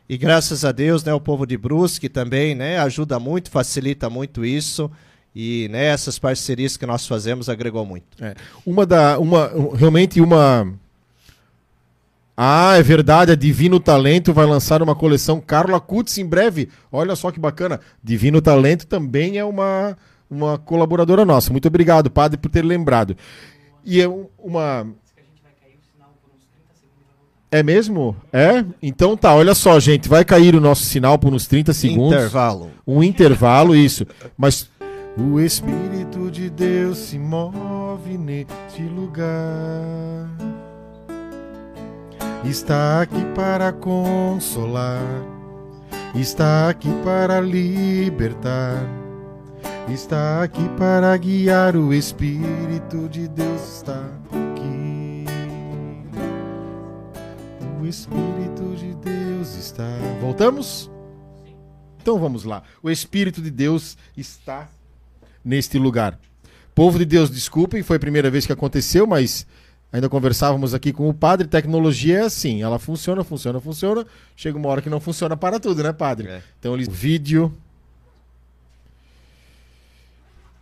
E 0.07 0.19
graças 0.19 0.63
a 0.63 0.71
Deus, 0.71 1.03
né, 1.03 1.15
o 1.15 1.21
povo 1.21 1.47
de 1.47 1.57
Brusque 1.57 2.11
também, 2.11 2.55
né, 2.55 2.79
ajuda 2.79 3.19
muito, 3.19 3.51
facilita 3.51 4.11
muito 4.11 4.45
isso. 4.45 4.91
E 5.35 5.69
né, 5.71 5.85
essas 5.87 6.19
parcerias 6.19 6.77
que 6.77 6.85
nós 6.87 7.07
fazemos 7.07 7.49
agregou 7.49 7.85
muito. 7.87 8.07
É. 8.21 8.35
Uma 8.67 8.85
da. 8.85 9.19
Uma, 9.19 9.53
um- 9.55 9.71
realmente 9.75 10.21
uma. 10.21 10.73
Ah, 12.37 12.77
é 12.79 12.83
verdade, 12.83 13.33
a 13.33 13.35
Divino 13.35 13.79
Talento 13.79 14.33
vai 14.33 14.47
lançar 14.47 14.83
uma 14.83 14.95
coleção 14.95 15.41
Carla 15.41 15.79
Kutz 15.79 16.17
em 16.19 16.25
breve. 16.27 16.71
Olha 16.91 17.15
só 17.15 17.31
que 17.31 17.39
bacana. 17.39 17.81
Divino 18.03 18.41
Talento 18.41 18.87
também 18.87 19.37
é 19.37 19.45
uma, 19.45 19.97
uma 20.31 20.57
colaboradora 20.59 21.25
nossa. 21.25 21.53
Muito 21.53 21.69
obrigado, 21.69 22.11
padre, 22.11 22.39
por 22.39 22.51
ter 22.51 22.65
lembrado. 22.65 23.15
E 23.85 24.01
é 24.01 24.09
um- 24.09 24.27
uma. 24.39 24.87
É 27.53 27.63
mesmo? 27.65 28.17
É? 28.33 28.65
Então 28.81 29.17
tá, 29.17 29.35
olha 29.35 29.55
só, 29.57 29.79
gente. 29.81 30.09
Vai 30.09 30.25
cair 30.25 30.55
o 30.55 30.61
nosso 30.61 30.85
sinal 30.85 31.19
por 31.19 31.35
uns 31.35 31.47
30 31.49 31.73
segundos. 31.73 32.15
Intervalo. 32.17 32.71
Um 32.87 33.03
intervalo, 33.03 33.75
isso. 33.75 34.07
Mas 34.39 34.70
o 35.19 35.41
Espírito 35.41 36.31
de 36.31 36.49
Deus 36.49 36.99
se 36.99 37.19
move 37.19 38.17
neste 38.17 38.83
lugar. 38.83 40.29
Está 42.45 43.03
aqui 43.03 43.25
para 43.35 43.73
consolar. 43.73 45.03
Está 46.15 46.69
aqui 46.69 46.89
para 47.05 47.41
libertar. 47.41 48.83
Está 49.89 50.43
aqui 50.43 50.67
para 50.79 51.17
guiar. 51.17 51.77
O 51.77 51.93
Espírito 51.93 53.09
de 53.09 53.29
Deus 53.29 53.77
está 53.77 54.01
aqui. 54.31 55.25
O 57.81 57.87
Espírito 57.87 58.75
de 58.77 58.95
Deus 58.95 59.55
está. 59.57 59.89
Voltamos? 60.21 60.91
Então 62.01 62.19
vamos 62.19 62.45
lá. 62.45 62.63
O 62.83 62.91
Espírito 62.91 63.43
de 63.43 63.51
Deus 63.51 63.99
está 64.17 64.69
neste 65.45 65.79
lugar. 65.79 66.19
Povo 66.75 66.99
de 66.99 67.05
Deus, 67.05 67.31
desculpem, 67.31 67.83
foi 67.83 67.97
a 67.97 68.01
primeira 68.01 68.31
vez 68.31 68.47
que 68.47 68.53
aconteceu, 68.53 69.07
mas 69.07 69.47
ainda 69.93 70.09
conversávamos 70.09 70.73
aqui 70.73 70.93
com 70.93 71.09
o 71.09 71.15
padre. 71.15 71.49
Tecnologia 71.49 72.19
é 72.19 72.23
assim, 72.23 72.63
ela 72.63 72.79
funciona, 72.79 73.25
funciona, 73.25 73.61
funciona. 73.61 74.07
Chega 74.37 74.57
uma 74.57 74.69
hora 74.69 74.81
que 74.81 74.89
não 74.91 75.01
funciona 75.01 75.37
para 75.37 75.59
tudo, 75.61 75.83
né, 75.83 75.93
padre? 75.93 76.29
É. 76.29 76.43
Então, 76.59 76.75
ele... 76.75 76.89
vídeo. 76.89 77.53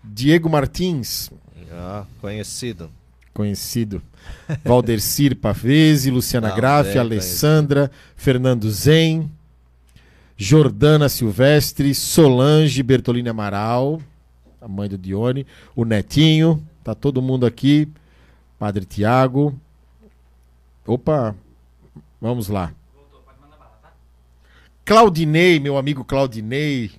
Diego 0.03 0.49
Martins, 0.49 1.31
Ah, 1.71 2.05
conhecido. 2.21 2.91
conhecido. 3.35 4.01
Valdecir 4.65 5.37
Pavese, 5.37 6.11
Luciana 6.11 6.55
Graff, 6.55 6.97
é 6.97 6.99
Alessandra, 6.99 7.91
Fernando 8.17 8.71
Zen, 8.71 9.31
Jordana 10.37 11.09
Silvestre, 11.09 11.95
Solange 11.95 12.83
Bertolini 12.83 13.29
Amaral, 13.29 14.01
a 14.69 14.71
mãe 14.71 14.89
do 14.89 14.99
Dione, 14.99 15.47
o 15.75 15.85
Netinho, 15.85 16.63
tá 16.85 16.95
todo 16.95 17.23
mundo 17.23 17.47
aqui, 17.47 17.89
Padre 18.59 18.85
Tiago. 18.85 19.59
Opa, 20.87 21.35
vamos 22.21 22.49
lá. 22.49 22.73
Claudinei, 24.85 25.59
meu 25.59 25.77
amigo 25.77 26.05
Claudinei, 26.05 26.91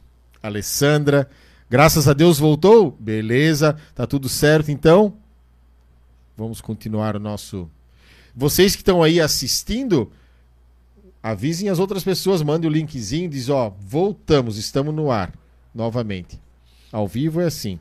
Alessandra, 0.41 1.29
graças 1.69 2.07
a 2.07 2.13
Deus 2.13 2.39
voltou? 2.39 2.95
Beleza, 2.99 3.77
tá 3.95 4.05
tudo 4.05 4.27
certo 4.27 4.71
então? 4.71 5.13
Vamos 6.35 6.61
continuar 6.61 7.15
o 7.15 7.19
nosso. 7.19 7.69
Vocês 8.35 8.75
que 8.75 8.81
estão 8.81 9.03
aí 9.03 9.19
assistindo, 9.19 10.11
avisem 11.21 11.67
as 11.69 11.79
outras 11.79 12.03
pessoas, 12.03 12.41
mandem 12.41 12.69
o 12.69 12.73
linkzinho, 12.73 13.29
diz 13.29 13.49
ó, 13.49 13.75
voltamos, 13.79 14.57
estamos 14.57 14.93
no 14.93 15.11
ar 15.11 15.33
novamente. 15.73 16.39
Ao 16.91 17.07
vivo 17.07 17.41
é 17.41 17.45
assim. 17.45 17.79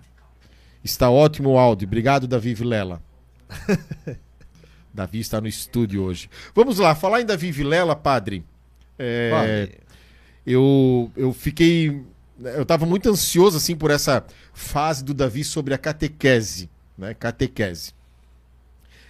Está 0.83 1.11
ótimo 1.11 1.51
o 1.51 1.59
áudio. 1.59 1.87
Obrigado, 1.87 2.27
Davi 2.27 2.55
Vilela. 2.55 3.03
Davi 4.93 5.21
está 5.21 5.41
no 5.41 5.49
estúdio 5.49 6.03
hoje. 6.03 6.29
Vamos 6.55 6.79
lá, 6.79 6.95
falar 6.95 7.21
em 7.21 7.27
Davi 7.27 7.51
Vilela, 7.51 7.95
padre. 7.95 8.45
É, 8.99 9.31
Vale. 9.31 9.81
eu, 10.47 11.11
eu 11.17 11.33
fiquei. 11.33 12.03
Eu 12.41 12.63
estava 12.63 12.87
muito 12.87 13.09
ansioso 13.09 13.57
assim 13.57 13.77
por 13.77 13.91
essa 13.91 14.25
fase 14.53 15.05
do 15.05 15.15
Davi 15.15 15.45
sobre 15.45 15.75
a 15.75 15.79
catequese. 15.79 16.69
Né? 16.97 17.15
Catequese. 17.15 17.93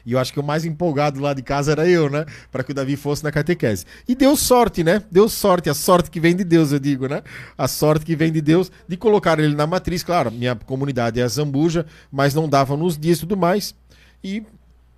E 0.08 0.12
eu 0.12 0.18
acho 0.18 0.32
que 0.32 0.40
o 0.40 0.42
mais 0.42 0.64
empolgado 0.64 1.20
lá 1.20 1.34
de 1.34 1.42
casa 1.42 1.72
era 1.72 1.86
eu, 1.86 2.08
né? 2.08 2.24
Para 2.50 2.64
que 2.64 2.70
o 2.70 2.74
Davi 2.74 2.96
fosse 2.96 3.22
na 3.22 3.30
catequese. 3.30 3.84
E 4.08 4.14
deu 4.14 4.34
sorte, 4.38 4.82
né? 4.82 5.02
Deu 5.10 5.28
sorte, 5.28 5.68
a 5.68 5.74
sorte 5.74 6.10
que 6.10 6.18
vem 6.18 6.34
de 6.34 6.44
Deus, 6.44 6.72
eu 6.72 6.78
digo, 6.78 7.06
né? 7.06 7.22
A 7.58 7.68
sorte 7.68 8.06
que 8.06 8.16
vem 8.16 8.32
de 8.32 8.40
Deus 8.40 8.72
de 8.88 8.96
colocar 8.96 9.38
ele 9.38 9.54
na 9.54 9.66
matriz. 9.66 10.02
Claro, 10.02 10.30
minha 10.30 10.56
comunidade 10.56 11.20
é 11.20 11.24
a 11.24 11.28
Zambuja, 11.28 11.84
mas 12.10 12.32
não 12.32 12.48
dava 12.48 12.74
nos 12.74 12.96
dias 12.96 13.18
e 13.18 13.20
tudo 13.20 13.36
mais. 13.36 13.74
E 14.24 14.42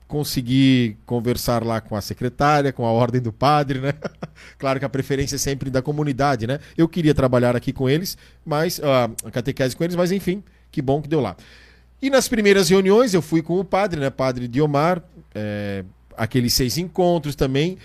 consegui 0.07 0.97
conversar 1.05 1.65
lá 1.65 1.81
com 1.81 1.97
a 1.97 2.01
secretária, 2.01 2.73
com 2.73 2.87
a 2.87 2.93
ordem 2.93 3.21
do 3.21 3.33
padre, 3.33 3.81
né? 3.81 3.95
claro 4.61 4.79
que 4.79 4.85
a 4.85 4.89
preferência 4.89 5.35
é 5.35 5.41
sempre 5.41 5.71
da 5.71 5.83
comunidade, 5.83 6.47
né? 6.47 6.61
Eu 6.79 6.89
queria 6.89 7.17
trabalhar 7.17 7.57
aqui 7.57 7.73
com 7.73 7.89
eles, 7.89 8.17
mas 8.47 8.81
ah, 8.81 9.11
a 9.25 9.31
catequese 9.33 9.75
com 9.75 9.83
eles, 9.83 9.97
mas 9.97 10.13
enfim, 10.13 10.41
que 10.71 10.81
bom 10.81 11.03
que 11.03 11.09
deu 11.09 11.21
lá. 11.21 11.35
E 12.03 12.09
nas 12.09 12.29
primeiras 12.29 12.71
reuniões 12.71 13.13
eu 13.13 13.21
fui 13.21 13.43
com 13.43 13.59
o 13.59 13.65
padre, 13.65 14.01
né? 14.01 14.09
Padre 14.11 14.49
Diomar, 14.49 15.03
é, 15.35 15.85
aqueles 16.17 16.55
seis 16.55 16.79
encontros 16.79 17.35
também. 17.35 17.77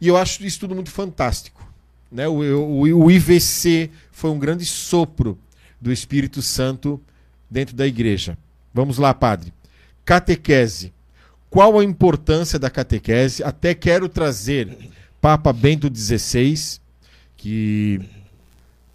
E 0.00 0.08
eu 0.08 0.16
acho 0.16 0.44
isso 0.44 0.60
tudo 0.60 0.74
muito 0.74 0.90
fantástico. 0.90 1.66
Né? 2.10 2.26
O, 2.28 2.34
o, 2.34 3.04
o 3.04 3.10
IVC 3.10 3.90
foi 4.10 4.30
um 4.30 4.38
grande 4.38 4.64
sopro 4.64 5.38
do 5.80 5.92
Espírito 5.92 6.42
Santo 6.42 7.00
dentro 7.50 7.74
da 7.74 7.86
igreja. 7.86 8.36
Vamos 8.72 8.98
lá, 8.98 9.12
padre. 9.12 9.52
Catequese. 10.04 10.92
Qual 11.48 11.78
a 11.78 11.84
importância 11.84 12.58
da 12.58 12.70
catequese? 12.70 13.42
Até 13.42 13.74
quero 13.74 14.08
trazer 14.08 14.76
Papa 15.20 15.52
Bento 15.52 15.90
XVI, 15.92 16.78
que 17.36 18.00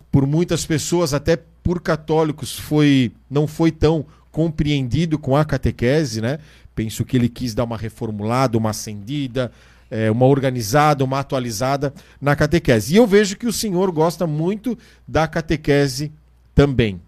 por 0.09 0.25
muitas 0.25 0.65
pessoas, 0.65 1.13
até 1.13 1.37
por 1.61 1.81
católicos, 1.81 2.57
foi 2.57 3.11
não 3.29 3.45
foi 3.45 3.71
tão 3.71 4.05
compreendido 4.35 5.17
com 5.17 5.33
a 5.37 5.45
catequese, 5.45 6.19
né? 6.19 6.39
Penso 6.75 7.05
que 7.05 7.15
ele 7.15 7.29
quis 7.29 7.53
dar 7.53 7.63
uma 7.63 7.77
reformulada, 7.77 8.57
uma 8.57 8.71
acendida, 8.71 9.49
é, 9.89 10.11
uma 10.11 10.25
organizada, 10.25 11.05
uma 11.05 11.21
atualizada 11.21 11.93
na 12.19 12.35
catequese. 12.35 12.93
E 12.93 12.97
eu 12.97 13.07
vejo 13.07 13.37
que 13.37 13.47
o 13.47 13.53
senhor 13.53 13.89
gosta 13.93 14.27
muito 14.27 14.77
da 15.07 15.25
catequese 15.25 16.11
também. 16.53 16.99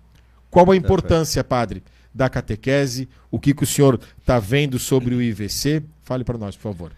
Qual 0.50 0.72
a 0.72 0.78
importância, 0.78 1.44
padre, 1.44 1.84
da 2.16 2.30
catequese? 2.30 3.10
O 3.30 3.38
que, 3.38 3.54
que 3.54 3.66
o 3.66 3.68
senhor 3.68 4.00
está 4.22 4.40
vendo 4.40 4.80
sobre 4.80 5.14
o 5.14 5.22
IVC? 5.22 5.84
Fale 6.04 6.24
para 6.24 6.38
nós, 6.38 6.56
por 6.56 6.62
favor. 6.62 6.94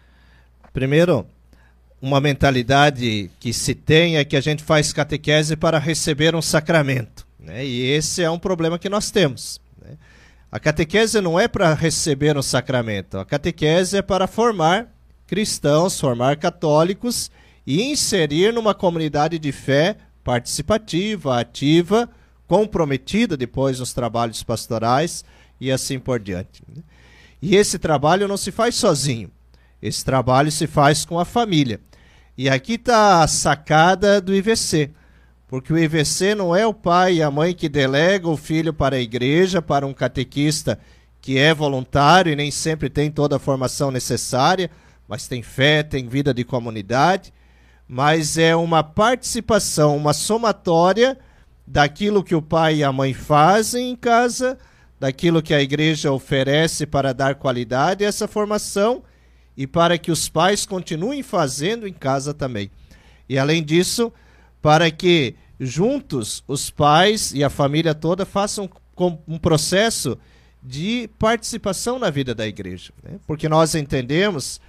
Primeiro, 0.71 1.25
uma 1.99 2.21
mentalidade 2.21 3.31
que 3.39 3.51
se 3.51 3.73
tem 3.73 4.17
é 4.17 4.23
que 4.23 4.37
a 4.37 4.41
gente 4.41 4.61
faz 4.61 4.93
catequese 4.93 5.55
para 5.55 5.79
receber 5.79 6.35
um 6.35 6.41
sacramento. 6.41 7.25
Né? 7.39 7.65
E 7.65 7.81
esse 7.93 8.21
é 8.21 8.29
um 8.29 8.37
problema 8.37 8.77
que 8.77 8.89
nós 8.89 9.09
temos. 9.09 9.59
A 10.51 10.59
catequese 10.59 11.21
não 11.21 11.39
é 11.39 11.47
para 11.47 11.73
receber 11.73 12.35
um 12.35 12.41
sacramento, 12.41 13.19
a 13.19 13.25
catequese 13.25 13.97
é 13.97 14.01
para 14.01 14.25
formar 14.25 14.88
cristãos, 15.27 15.99
formar 15.99 16.38
católicos 16.38 17.29
e 17.67 17.83
inserir 17.83 18.51
numa 18.51 18.73
comunidade 18.73 19.38
de 19.38 19.51
fé 19.51 19.97
participativa, 20.23 21.39
ativa, 21.39 22.09
comprometida 22.47 23.38
depois 23.38 23.79
nos 23.79 23.93
trabalhos 23.93 24.41
pastorais 24.41 25.23
e 25.62 25.71
assim 25.71 25.99
por 25.99 26.19
diante. 26.19 26.63
né? 26.67 26.81
E 27.39 27.55
esse 27.55 27.77
trabalho 27.77 28.27
não 28.27 28.35
se 28.38 28.51
faz 28.51 28.73
sozinho. 28.73 29.29
Esse 29.79 30.03
trabalho 30.03 30.51
se 30.51 30.65
faz 30.65 31.05
com 31.05 31.19
a 31.19 31.25
família. 31.25 31.79
E 32.35 32.49
aqui 32.49 32.73
está 32.73 33.23
a 33.23 33.27
sacada 33.27 34.19
do 34.19 34.33
IVC. 34.33 34.91
Porque 35.49 35.73
o 35.73 35.79
IVC 35.79 36.35
não 36.35 36.55
é 36.55 36.65
o 36.65 36.73
pai 36.73 37.15
e 37.15 37.23
a 37.23 37.31
mãe 37.31 37.55
que 37.55 37.67
delega 37.67 38.29
o 38.29 38.38
filho 38.38 38.71
para 38.71 38.97
a 38.97 39.01
igreja, 39.01 39.63
para 39.63 39.85
um 39.85 39.93
catequista 39.93 40.79
que 41.19 41.39
é 41.39 41.55
voluntário 41.55 42.31
e 42.31 42.35
nem 42.35 42.51
sempre 42.51 42.88
tem 42.88 43.09
toda 43.09 43.35
a 43.35 43.39
formação 43.39 43.89
necessária, 43.89 44.69
mas 45.07 45.27
tem 45.27 45.41
fé, 45.41 45.81
tem 45.81 46.07
vida 46.07 46.35
de 46.35 46.43
comunidade. 46.43 47.33
Mas 47.88 48.38
é 48.38 48.55
uma 48.55 48.83
participação, 48.83 49.97
uma 49.97 50.13
somatória 50.13 51.17
daquilo 51.65 52.23
que 52.23 52.35
o 52.35 52.43
pai 52.43 52.75
e 52.75 52.83
a 52.83 52.93
mãe 52.93 53.15
fazem 53.15 53.89
em 53.89 53.95
casa, 53.95 54.55
daquilo 54.99 55.41
que 55.41 55.55
a 55.55 55.62
igreja 55.62 56.12
oferece 56.12 56.85
para 56.85 57.12
dar 57.12 57.35
qualidade 57.35 58.05
a 58.05 58.07
essa 58.07 58.27
formação 58.27 59.01
e 59.57 59.65
para 59.65 59.97
que 59.97 60.12
os 60.12 60.29
pais 60.29 60.63
continuem 60.63 61.23
fazendo 61.23 61.88
em 61.88 61.93
casa 61.93 62.35
também. 62.35 62.69
E 63.27 63.39
além 63.39 63.63
disso, 63.63 64.13
para 64.61 64.89
que 64.91 65.35
juntos 65.59 66.43
os 66.47 66.69
pais 66.69 67.33
e 67.33 67.43
a 67.43 67.49
família 67.49 67.93
toda 67.93 68.25
façam 68.25 68.69
um 69.27 69.37
processo 69.37 70.17
de 70.61 71.09
participação 71.17 71.97
na 71.97 72.09
vida 72.09 72.35
da 72.35 72.45
igreja. 72.45 72.91
né? 73.03 73.19
Porque 73.25 73.47
nós 73.47 73.75
entendemos 73.75 74.59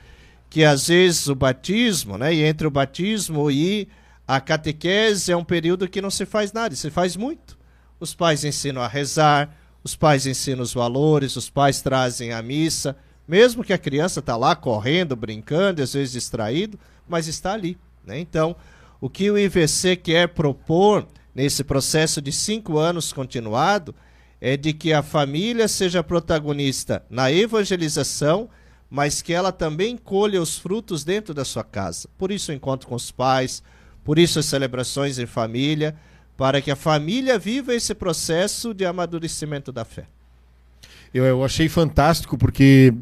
que 0.49 0.65
às 0.65 0.89
vezes 0.89 1.29
o 1.29 1.35
batismo, 1.35 2.19
né, 2.19 2.35
e 2.35 2.43
entre 2.43 2.67
o 2.67 2.71
batismo 2.71 3.51
e 3.51 3.89
a 4.27 4.41
catequese 4.41 5.33
é 5.33 5.37
um 5.37 5.45
período 5.45 5.89
que 5.89 6.01
não 6.01 6.11
se 6.11 6.27
faz 6.27 6.53
nada, 6.53 6.75
se 6.75 6.91
faz 6.91 7.17
muito. 7.17 7.59
Os 7.99 8.15
pais 8.15 8.45
ensinam 8.45 8.83
a 8.83 8.89
rezar, 8.89 9.57
os 9.83 9.97
pais 9.97 10.27
ensinam 10.27 10.63
os 10.63 10.73
valores, 10.73 11.37
os 11.37 11.51
pais 11.51 11.83
trazem 11.83 12.33
a 12.33 12.43
missa, 12.43 12.97
mesmo 13.27 13.65
que 13.65 13.73
a 13.73 13.79
criança 13.79 14.21
está 14.21 14.37
lá 14.37 14.55
correndo, 14.57 15.15
brincando, 15.15 15.83
às 15.83 15.93
vezes 15.93 16.13
distraído, 16.13 16.79
mas 17.09 17.27
está 17.27 17.53
ali. 17.53 17.79
né? 18.05 18.19
Então, 18.19 18.57
o 19.01 19.09
que 19.09 19.31
o 19.31 19.39
IVC 19.39 19.97
quer 19.97 20.29
propor 20.29 21.07
nesse 21.35 21.65
processo 21.65 22.21
de 22.21 22.31
cinco 22.31 22.79
anos 22.79 23.13
continuado 23.13 23.95
é 24.41 24.57
de 24.57 24.73
que 24.73 24.93
a 24.93 25.03
família 25.03 25.69
seja 25.69 26.03
protagonista 26.03 27.05
na 27.09 27.31
evangelização, 27.31 28.49
mas 28.91 29.23
que 29.23 29.33
ela 29.33 29.53
também 29.53 29.97
colha 29.97 30.41
os 30.41 30.59
frutos 30.59 31.05
dentro 31.05 31.33
da 31.33 31.45
sua 31.45 31.63
casa. 31.63 32.09
Por 32.19 32.31
isso 32.31 32.51
o 32.51 32.55
encontro 32.55 32.89
com 32.89 32.95
os 32.95 33.11
pais, 33.11 33.63
por 34.05 34.19
isso 34.19 34.39
as 34.39 34.47
celebrações 34.47 35.19
em 35.19 35.27
família, 35.27 35.95
para 36.37 36.61
que 36.61 36.71
a 36.71 36.77
família 36.77 37.39
viva 37.39 37.75
esse 37.75 37.95
processo 37.95 38.73
de 38.73 38.85
amadurecimento 38.85 39.71
da 39.71 39.85
fé. 39.85 40.07
Eu, 41.13 41.25
eu 41.25 41.45
achei 41.45 41.69
fantástico 41.69 42.39
porque 42.39 42.95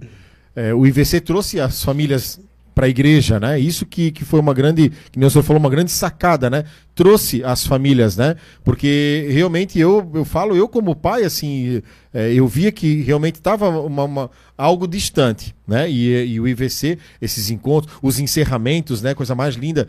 é, 0.57 0.75
o 0.75 0.87
IVC 0.87 1.21
trouxe 1.21 1.61
as 1.61 1.83
famílias 1.85 2.41
para 2.79 2.87
a 2.87 2.88
igreja, 2.88 3.41
né? 3.41 3.59
Isso 3.59 3.85
que, 3.85 4.12
que 4.12 4.25
foi 4.25 4.38
uma 4.38 4.55
grande, 4.55 4.93
que 5.11 5.19
o 5.19 5.29
senhor 5.29 5.43
falou, 5.43 5.59
uma 5.59 5.69
grande 5.69 5.91
sacada, 5.91 6.49
né? 6.49 6.62
Trouxe 6.95 7.43
as 7.43 7.67
famílias, 7.67 8.17
né? 8.17 8.37
Porque 8.62 9.27
realmente 9.33 9.81
eu, 9.81 10.09
eu 10.14 10.25
falo, 10.25 10.55
eu 10.55 10.69
como 10.69 10.95
pai, 10.95 11.25
assim, 11.25 11.83
é, 12.12 12.33
eu 12.33 12.47
via 12.47 12.73
que 12.73 13.03
realmente 13.03 13.37
estava 13.37 13.66
algo 14.57 14.87
distante, 14.87 15.55
né? 15.66 15.90
E, 15.90 16.33
e 16.33 16.40
o 16.40 16.49
IVC, 16.49 16.99
esses 17.21 17.51
encontros, 17.51 17.94
os 18.03 18.18
encerramentos, 18.18 19.03
né? 19.03 19.14
Coisa 19.14 19.35
mais 19.35 19.55
linda. 19.55 19.87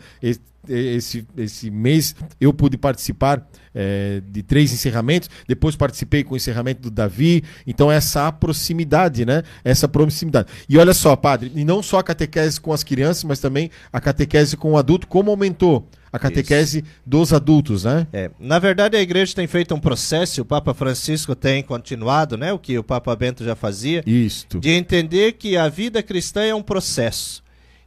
Esse, 0.68 1.26
esse 1.38 1.70
mês 1.70 2.14
eu 2.38 2.52
pude 2.52 2.76
participar 2.76 3.48
é, 3.74 4.20
de 4.30 4.42
três 4.42 4.72
encerramentos, 4.72 5.30
depois 5.48 5.74
participei 5.74 6.22
com 6.22 6.34
o 6.34 6.36
encerramento 6.36 6.82
do 6.82 6.90
Davi. 6.90 7.42
Então, 7.66 7.90
essa 7.90 8.30
proximidade, 8.30 9.24
né? 9.24 9.42
Essa 9.64 9.88
proximidade. 9.88 10.48
E 10.68 10.76
olha 10.76 10.92
só, 10.92 11.16
padre, 11.16 11.50
e 11.54 11.64
não 11.64 11.82
só 11.82 11.98
a 11.98 12.04
catequese 12.04 12.60
com 12.60 12.72
as 12.72 12.84
crianças, 12.84 13.24
mas 13.24 13.40
também 13.40 13.70
a 13.92 14.00
catequese 14.00 14.56
com 14.56 14.72
o 14.72 14.76
adulto, 14.76 15.06
como 15.06 15.30
aumentou 15.30 15.88
a 16.12 16.18
catequese 16.18 16.84
dos 17.06 17.32
adultos, 17.32 17.84
né? 17.84 18.06
É, 18.12 18.30
na 18.38 18.58
verdade, 18.58 18.96
a 18.96 19.00
igreja 19.00 19.34
tem 19.34 19.46
feito 19.46 19.74
um 19.74 19.80
processo, 19.80 20.40
e 20.40 20.42
o 20.42 20.44
Papa 20.44 20.74
Francisco 20.74 21.34
tem 21.34 21.62
continuado, 21.62 22.36
né, 22.36 22.52
o 22.52 22.58
que 22.58 22.76
o 22.78 22.82
Papa 22.82 23.14
Bento 23.14 23.44
já 23.44 23.54
fazia, 23.54 24.02
Isto. 24.06 24.58
de 24.58 24.70
entender 24.70 25.32
que 25.32 25.56
a 25.56 25.68
vida 25.68 26.02
cristã 26.02 26.42
é 26.42 26.54
um 26.54 26.62
processo. 26.62 27.42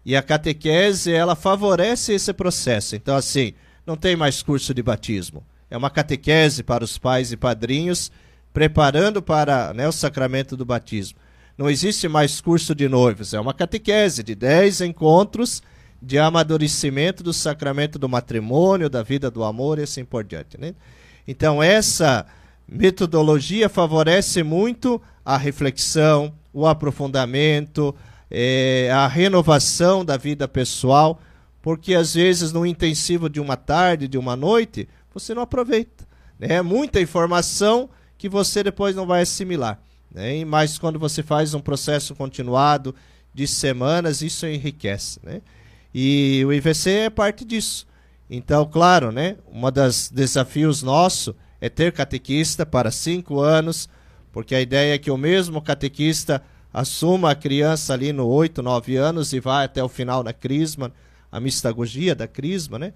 E 0.05 0.15
a 0.15 0.21
catequese, 0.21 1.11
ela 1.11 1.35
favorece 1.35 2.13
esse 2.13 2.33
processo. 2.33 2.95
Então, 2.95 3.15
assim, 3.15 3.53
não 3.85 3.95
tem 3.95 4.15
mais 4.15 4.41
curso 4.41 4.73
de 4.73 4.83
batismo. 4.83 5.43
É 5.69 5.77
uma 5.77 5.89
catequese 5.89 6.61
para 6.61 6.83
os 6.83 6.97
pais 6.97 7.31
e 7.31 7.37
padrinhos, 7.37 8.11
preparando 8.53 9.21
para 9.21 9.73
né, 9.73 9.87
o 9.87 9.91
sacramento 9.91 10.55
do 10.55 10.65
batismo. 10.65 11.17
Não 11.57 11.69
existe 11.69 12.07
mais 12.07 12.41
curso 12.41 12.75
de 12.75 12.89
noivos. 12.89 13.33
É 13.33 13.39
uma 13.39 13.53
catequese 13.53 14.23
de 14.23 14.35
10 14.35 14.81
encontros 14.81 15.61
de 16.03 16.19
amadurecimento 16.19 17.23
do 17.23 17.31
sacramento 17.31 17.97
do 17.97 18.09
matrimônio, 18.09 18.89
da 18.89 19.01
vida 19.01 19.31
do 19.31 19.41
amor 19.41 19.79
e 19.79 19.83
assim 19.83 20.03
por 20.03 20.21
diante. 20.21 20.59
Né? 20.59 20.75
Então, 21.25 21.63
essa 21.63 22.25
metodologia 22.67 23.69
favorece 23.69 24.43
muito 24.43 25.01
a 25.23 25.37
reflexão, 25.37 26.33
o 26.51 26.67
aprofundamento, 26.67 27.95
eh, 28.29 28.89
a 28.91 29.07
renovação 29.07 30.03
da 30.03 30.17
vida 30.17 30.45
pessoal, 30.45 31.21
porque 31.61 31.95
às 31.95 32.15
vezes 32.15 32.51
no 32.51 32.65
intensivo 32.65 33.29
de 33.29 33.39
uma 33.39 33.55
tarde, 33.55 34.09
de 34.09 34.17
uma 34.17 34.35
noite, 34.35 34.89
você 35.13 35.33
não 35.33 35.41
aproveita. 35.41 36.05
né? 36.37 36.61
muita 36.61 36.99
informação 36.99 37.89
que 38.17 38.27
você 38.27 38.61
depois 38.61 38.93
não 38.93 39.07
vai 39.07 39.21
assimilar. 39.21 39.79
Né? 40.11 40.43
Mas 40.43 40.77
quando 40.77 40.99
você 40.99 41.23
faz 41.23 41.53
um 41.53 41.61
processo 41.61 42.13
continuado 42.13 42.93
de 43.33 43.47
semanas, 43.47 44.21
isso 44.21 44.45
enriquece. 44.45 45.21
Né? 45.23 45.41
E 45.93 46.43
o 46.45 46.51
IVC 46.51 46.89
é 46.89 47.09
parte 47.09 47.45
disso. 47.45 47.85
Então, 48.29 48.65
claro, 48.65 49.11
né? 49.11 49.37
Um 49.51 49.69
dos 49.69 50.09
desafios 50.09 50.81
nosso 50.81 51.35
é 51.61 51.69
ter 51.69 51.91
catequista 51.91 52.65
para 52.65 52.91
cinco 52.91 53.39
anos, 53.39 53.87
porque 54.31 54.55
a 54.55 54.61
ideia 54.61 54.95
é 54.95 54.97
que 54.97 55.11
o 55.11 55.17
mesmo 55.17 55.61
catequista 55.61 56.41
assuma 56.73 57.31
a 57.31 57.35
criança 57.35 57.93
ali 57.93 58.11
no 58.11 58.25
8, 58.27 58.63
9 58.63 58.95
anos 58.95 59.31
e 59.31 59.39
vá 59.39 59.63
até 59.63 59.83
o 59.83 59.87
final 59.87 60.23
da 60.23 60.33
crisma, 60.33 60.91
a 61.31 61.39
mistagogia 61.39 62.15
da 62.15 62.27
crisma, 62.27 62.79
né? 62.79 62.93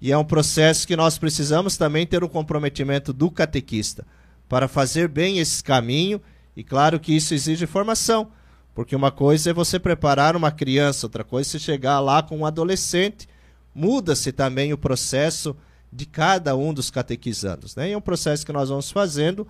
E 0.00 0.10
é 0.10 0.16
um 0.16 0.24
processo 0.24 0.86
que 0.86 0.96
nós 0.96 1.18
precisamos 1.18 1.76
também 1.76 2.06
ter 2.06 2.24
o 2.24 2.28
comprometimento 2.28 3.12
do 3.12 3.30
catequista 3.30 4.06
para 4.48 4.66
fazer 4.66 5.08
bem 5.08 5.38
esse 5.38 5.62
caminho, 5.62 6.20
e 6.56 6.64
claro 6.64 6.98
que 6.98 7.14
isso 7.14 7.34
exige 7.34 7.66
formação, 7.66 8.30
porque 8.78 8.94
uma 8.94 9.10
coisa 9.10 9.50
é 9.50 9.52
você 9.52 9.76
preparar 9.76 10.36
uma 10.36 10.52
criança, 10.52 11.06
outra 11.06 11.24
coisa 11.24 11.48
é 11.48 11.50
você 11.50 11.58
chegar 11.58 11.98
lá 11.98 12.22
com 12.22 12.38
um 12.38 12.46
adolescente, 12.46 13.28
muda-se 13.74 14.30
também 14.30 14.72
o 14.72 14.78
processo 14.78 15.56
de 15.92 16.06
cada 16.06 16.54
um 16.54 16.72
dos 16.72 16.88
catequizandos, 16.88 17.74
né? 17.74 17.88
E 17.88 17.92
é 17.92 17.98
um 17.98 18.00
processo 18.00 18.46
que 18.46 18.52
nós 18.52 18.68
vamos 18.68 18.92
fazendo. 18.92 19.48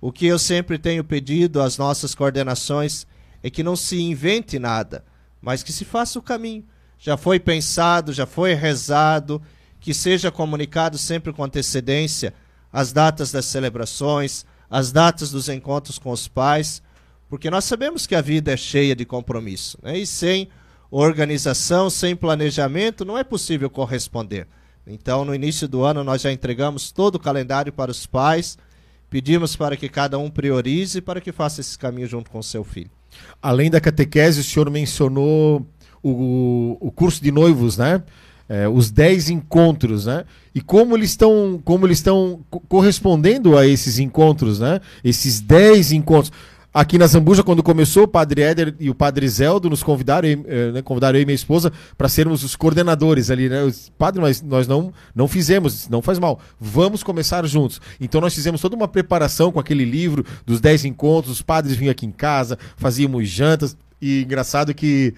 O 0.00 0.10
que 0.10 0.24
eu 0.24 0.38
sempre 0.38 0.78
tenho 0.78 1.04
pedido 1.04 1.60
às 1.60 1.76
nossas 1.76 2.14
coordenações 2.14 3.06
é 3.42 3.50
que 3.50 3.62
não 3.62 3.76
se 3.76 4.00
invente 4.00 4.58
nada, 4.58 5.04
mas 5.42 5.62
que 5.62 5.70
se 5.70 5.84
faça 5.84 6.18
o 6.18 6.22
caminho. 6.22 6.64
Já 6.98 7.18
foi 7.18 7.38
pensado, 7.38 8.10
já 8.10 8.24
foi 8.24 8.54
rezado, 8.54 9.42
que 9.80 9.92
seja 9.92 10.30
comunicado 10.30 10.96
sempre 10.96 11.30
com 11.30 11.44
antecedência 11.44 12.32
as 12.72 12.90
datas 12.90 13.30
das 13.30 13.44
celebrações, 13.44 14.46
as 14.70 14.90
datas 14.90 15.30
dos 15.30 15.50
encontros 15.50 15.98
com 15.98 16.10
os 16.10 16.26
pais, 16.26 16.82
porque 17.32 17.48
nós 17.48 17.64
sabemos 17.64 18.06
que 18.06 18.14
a 18.14 18.20
vida 18.20 18.52
é 18.52 18.58
cheia 18.58 18.94
de 18.94 19.06
compromisso, 19.06 19.78
né? 19.82 19.96
e 19.96 20.06
sem 20.06 20.50
organização, 20.90 21.88
sem 21.88 22.14
planejamento, 22.14 23.06
não 23.06 23.16
é 23.16 23.24
possível 23.24 23.70
corresponder. 23.70 24.46
Então, 24.86 25.24
no 25.24 25.34
início 25.34 25.66
do 25.66 25.82
ano, 25.82 26.04
nós 26.04 26.20
já 26.20 26.30
entregamos 26.30 26.92
todo 26.92 27.14
o 27.14 27.18
calendário 27.18 27.72
para 27.72 27.90
os 27.90 28.04
pais, 28.04 28.58
pedimos 29.08 29.56
para 29.56 29.78
que 29.78 29.88
cada 29.88 30.18
um 30.18 30.28
priorize 30.28 31.00
para 31.00 31.22
que 31.22 31.32
faça 31.32 31.62
esse 31.62 31.78
caminho 31.78 32.06
junto 32.06 32.30
com 32.30 32.42
seu 32.42 32.62
filho. 32.62 32.90
Além 33.40 33.70
da 33.70 33.80
catequese, 33.80 34.40
o 34.40 34.44
senhor 34.44 34.68
mencionou 34.68 35.66
o, 36.02 36.76
o 36.82 36.92
curso 36.92 37.22
de 37.22 37.32
noivos, 37.32 37.78
né? 37.78 38.02
É, 38.46 38.68
os 38.68 38.90
10 38.90 39.30
encontros, 39.30 40.04
né? 40.04 40.26
E 40.54 40.60
como 40.60 40.94
eles 40.94 41.08
estão 41.08 41.58
como 41.64 41.86
eles 41.86 41.96
estão 41.96 42.44
correspondendo 42.68 43.56
a 43.56 43.66
esses 43.66 43.98
encontros, 43.98 44.60
né? 44.60 44.82
Esses 45.02 45.40
10 45.40 45.92
encontros. 45.92 46.30
Aqui 46.74 46.96
na 46.96 47.06
Zambuja, 47.06 47.42
quando 47.42 47.62
começou, 47.62 48.04
o 48.04 48.08
Padre 48.08 48.40
Éder 48.40 48.74
e 48.80 48.88
o 48.88 48.94
Padre 48.94 49.28
Zeldo 49.28 49.68
nos 49.68 49.82
convidaram, 49.82 50.26
eh, 50.26 50.72
né, 50.72 50.80
convidaram 50.80 51.18
eu 51.18 51.22
e 51.22 51.26
minha 51.26 51.34
esposa 51.34 51.70
para 51.98 52.08
sermos 52.08 52.42
os 52.42 52.56
coordenadores 52.56 53.30
ali, 53.30 53.46
né? 53.46 53.58
Padre, 53.98 54.22
nós, 54.22 54.40
nós 54.40 54.66
não, 54.66 54.90
não 55.14 55.28
fizemos, 55.28 55.86
não 55.90 56.00
faz 56.00 56.18
mal. 56.18 56.40
Vamos 56.58 57.02
começar 57.02 57.46
juntos. 57.46 57.78
Então 58.00 58.22
nós 58.22 58.34
fizemos 58.34 58.58
toda 58.58 58.74
uma 58.74 58.88
preparação 58.88 59.52
com 59.52 59.60
aquele 59.60 59.84
livro 59.84 60.24
dos 60.46 60.62
10 60.62 60.86
encontros, 60.86 61.34
os 61.34 61.42
padres 61.42 61.76
vinham 61.76 61.92
aqui 61.92 62.06
em 62.06 62.10
casa, 62.10 62.58
fazíamos 62.78 63.28
jantas. 63.28 63.76
E 64.00 64.22
engraçado 64.22 64.72
que 64.72 65.14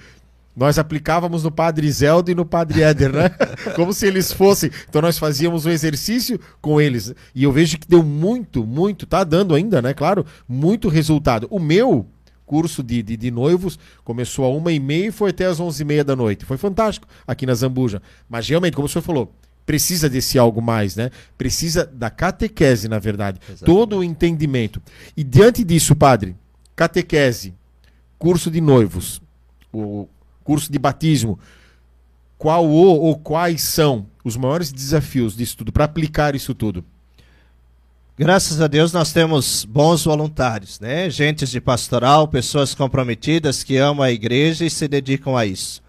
nós 0.56 0.78
aplicávamos 0.78 1.42
no 1.42 1.50
Padre 1.50 1.90
Zeldo 1.90 2.30
e 2.30 2.34
no 2.34 2.46
Padre 2.46 2.82
Éder, 2.82 3.12
né? 3.12 3.30
Como 3.74 3.92
se 3.92 4.06
eles 4.06 4.32
fossem. 4.32 4.70
Então 4.88 5.02
nós 5.02 5.18
fazíamos 5.18 5.66
um 5.66 5.70
exercício 5.70 6.38
com 6.60 6.80
eles. 6.80 7.12
E 7.34 7.42
eu 7.42 7.50
vejo 7.50 7.78
que 7.78 7.88
deu 7.88 8.02
muito, 8.02 8.64
muito, 8.64 9.06
tá 9.06 9.24
dando 9.24 9.54
ainda, 9.54 9.82
né? 9.82 9.92
Claro, 9.92 10.24
muito 10.48 10.88
resultado. 10.88 11.48
O 11.50 11.58
meu 11.58 12.06
curso 12.46 12.82
de, 12.82 13.02
de, 13.02 13.16
de 13.16 13.30
noivos 13.30 13.78
começou 14.04 14.44
a 14.44 14.48
uma 14.48 14.70
e 14.70 14.78
meia 14.78 15.08
e 15.08 15.12
foi 15.12 15.30
até 15.30 15.46
às 15.46 15.58
onze 15.58 15.82
e 15.82 15.86
meia 15.86 16.04
da 16.04 16.14
noite. 16.14 16.44
Foi 16.44 16.56
fantástico 16.56 17.08
aqui 17.26 17.46
na 17.46 17.54
Zambuja. 17.54 18.00
Mas 18.28 18.48
realmente, 18.48 18.74
como 18.74 18.86
o 18.86 18.88
senhor 18.88 19.02
falou, 19.02 19.34
precisa 19.66 20.08
desse 20.08 20.38
algo 20.38 20.62
mais, 20.62 20.94
né? 20.94 21.10
Precisa 21.36 21.84
da 21.84 22.10
catequese, 22.10 22.88
na 22.88 22.98
verdade. 22.98 23.40
Exatamente. 23.42 23.64
Todo 23.64 23.98
o 23.98 24.04
entendimento. 24.04 24.80
E 25.16 25.24
diante 25.24 25.64
disso, 25.64 25.96
padre, 25.96 26.36
catequese, 26.76 27.54
curso 28.18 28.50
de 28.50 28.60
noivos, 28.60 29.20
o 29.72 30.06
curso 30.44 30.70
de 30.70 30.78
batismo, 30.78 31.38
qual 32.38 32.66
o, 32.66 33.00
ou 33.00 33.18
quais 33.18 33.62
são 33.62 34.06
os 34.22 34.36
maiores 34.36 34.70
desafios 34.70 35.36
disso 35.36 35.56
tudo, 35.56 35.72
para 35.72 35.84
aplicar 35.84 36.34
isso 36.34 36.54
tudo? 36.54 36.84
Graças 38.16 38.60
a 38.60 38.68
Deus 38.68 38.92
nós 38.92 39.12
temos 39.12 39.64
bons 39.64 40.04
voluntários, 40.04 40.78
né? 40.78 41.10
Gentes 41.10 41.50
de 41.50 41.60
pastoral, 41.60 42.28
pessoas 42.28 42.72
comprometidas 42.72 43.64
que 43.64 43.76
amam 43.76 44.04
a 44.04 44.12
igreja 44.12 44.64
e 44.64 44.70
se 44.70 44.86
dedicam 44.86 45.36
a 45.36 45.44
isso. 45.44 45.82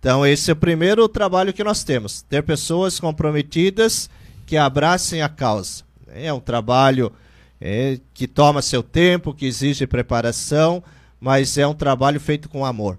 Então 0.00 0.24
esse 0.24 0.50
é 0.50 0.54
o 0.54 0.56
primeiro 0.56 1.06
trabalho 1.08 1.52
que 1.52 1.62
nós 1.62 1.84
temos, 1.84 2.22
ter 2.22 2.42
pessoas 2.42 2.98
comprometidas 2.98 4.08
que 4.46 4.56
abracem 4.56 5.20
a 5.20 5.28
causa. 5.28 5.84
É 6.14 6.32
um 6.32 6.40
trabalho 6.40 7.12
é, 7.60 7.98
que 8.14 8.26
toma 8.26 8.62
seu 8.62 8.82
tempo, 8.82 9.34
que 9.34 9.44
exige 9.44 9.86
preparação, 9.86 10.82
mas 11.20 11.58
é 11.58 11.66
um 11.66 11.74
trabalho 11.74 12.18
feito 12.18 12.48
com 12.48 12.64
amor. 12.64 12.98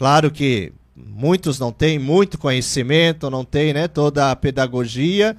Claro 0.00 0.30
que 0.30 0.72
muitos 0.96 1.58
não 1.58 1.70
têm 1.70 1.98
muito 1.98 2.38
conhecimento, 2.38 3.28
não 3.28 3.44
têm 3.44 3.74
né, 3.74 3.86
toda 3.86 4.30
a 4.30 4.34
pedagogia, 4.34 5.36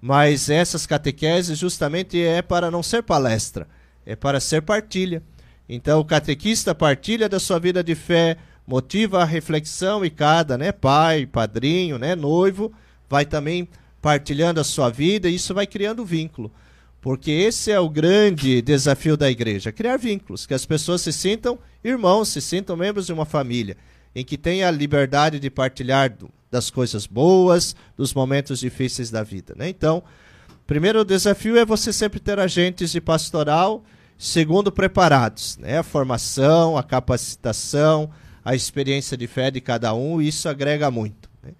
mas 0.00 0.48
essas 0.48 0.86
catequeses 0.86 1.58
justamente 1.58 2.22
é 2.22 2.40
para 2.40 2.70
não 2.70 2.80
ser 2.80 3.02
palestra, 3.02 3.66
é 4.06 4.14
para 4.14 4.38
ser 4.38 4.62
partilha. 4.62 5.20
Então 5.68 5.98
o 5.98 6.04
catequista 6.04 6.72
partilha 6.72 7.28
da 7.28 7.40
sua 7.40 7.58
vida 7.58 7.82
de 7.82 7.96
fé, 7.96 8.36
motiva 8.64 9.20
a 9.20 9.24
reflexão 9.24 10.04
e 10.04 10.10
cada 10.10 10.56
né, 10.56 10.70
pai, 10.70 11.26
padrinho, 11.26 11.98
né, 11.98 12.14
noivo, 12.14 12.72
vai 13.10 13.26
também 13.26 13.68
partilhando 14.00 14.60
a 14.60 14.64
sua 14.64 14.90
vida 14.90 15.28
e 15.28 15.34
isso 15.34 15.52
vai 15.52 15.66
criando 15.66 16.04
vínculo. 16.04 16.52
Porque 17.00 17.32
esse 17.32 17.72
é 17.72 17.80
o 17.80 17.90
grande 17.90 18.62
desafio 18.62 19.16
da 19.16 19.28
igreja, 19.28 19.72
criar 19.72 19.96
vínculos, 19.96 20.46
que 20.46 20.54
as 20.54 20.64
pessoas 20.64 21.00
se 21.00 21.12
sintam 21.12 21.58
irmãos, 21.82 22.28
se 22.28 22.40
sintam 22.40 22.76
membros 22.76 23.06
de 23.06 23.12
uma 23.12 23.24
família 23.24 23.76
em 24.14 24.24
que 24.24 24.38
tenha 24.38 24.68
a 24.68 24.70
liberdade 24.70 25.40
de 25.40 25.50
partilhar 25.50 26.10
do, 26.10 26.30
das 26.50 26.70
coisas 26.70 27.06
boas, 27.06 27.74
dos 27.96 28.14
momentos 28.14 28.60
difíceis 28.60 29.10
da 29.10 29.22
vida. 29.22 29.54
Né? 29.56 29.68
Então, 29.68 30.02
primeiro 30.66 31.04
desafio 31.04 31.56
é 31.58 31.64
você 31.64 31.92
sempre 31.92 32.20
ter 32.20 32.38
agentes 32.38 32.92
de 32.92 33.00
pastoral, 33.00 33.82
segundo, 34.16 34.70
preparados. 34.70 35.58
Né? 35.58 35.78
A 35.78 35.82
formação, 35.82 36.78
a 36.78 36.82
capacitação, 36.82 38.08
a 38.44 38.54
experiência 38.54 39.16
de 39.16 39.26
fé 39.26 39.50
de 39.50 39.60
cada 39.60 39.92
um, 39.94 40.22
isso 40.22 40.48
agrega 40.48 40.90
muito. 40.92 41.28
Né? 41.42 41.52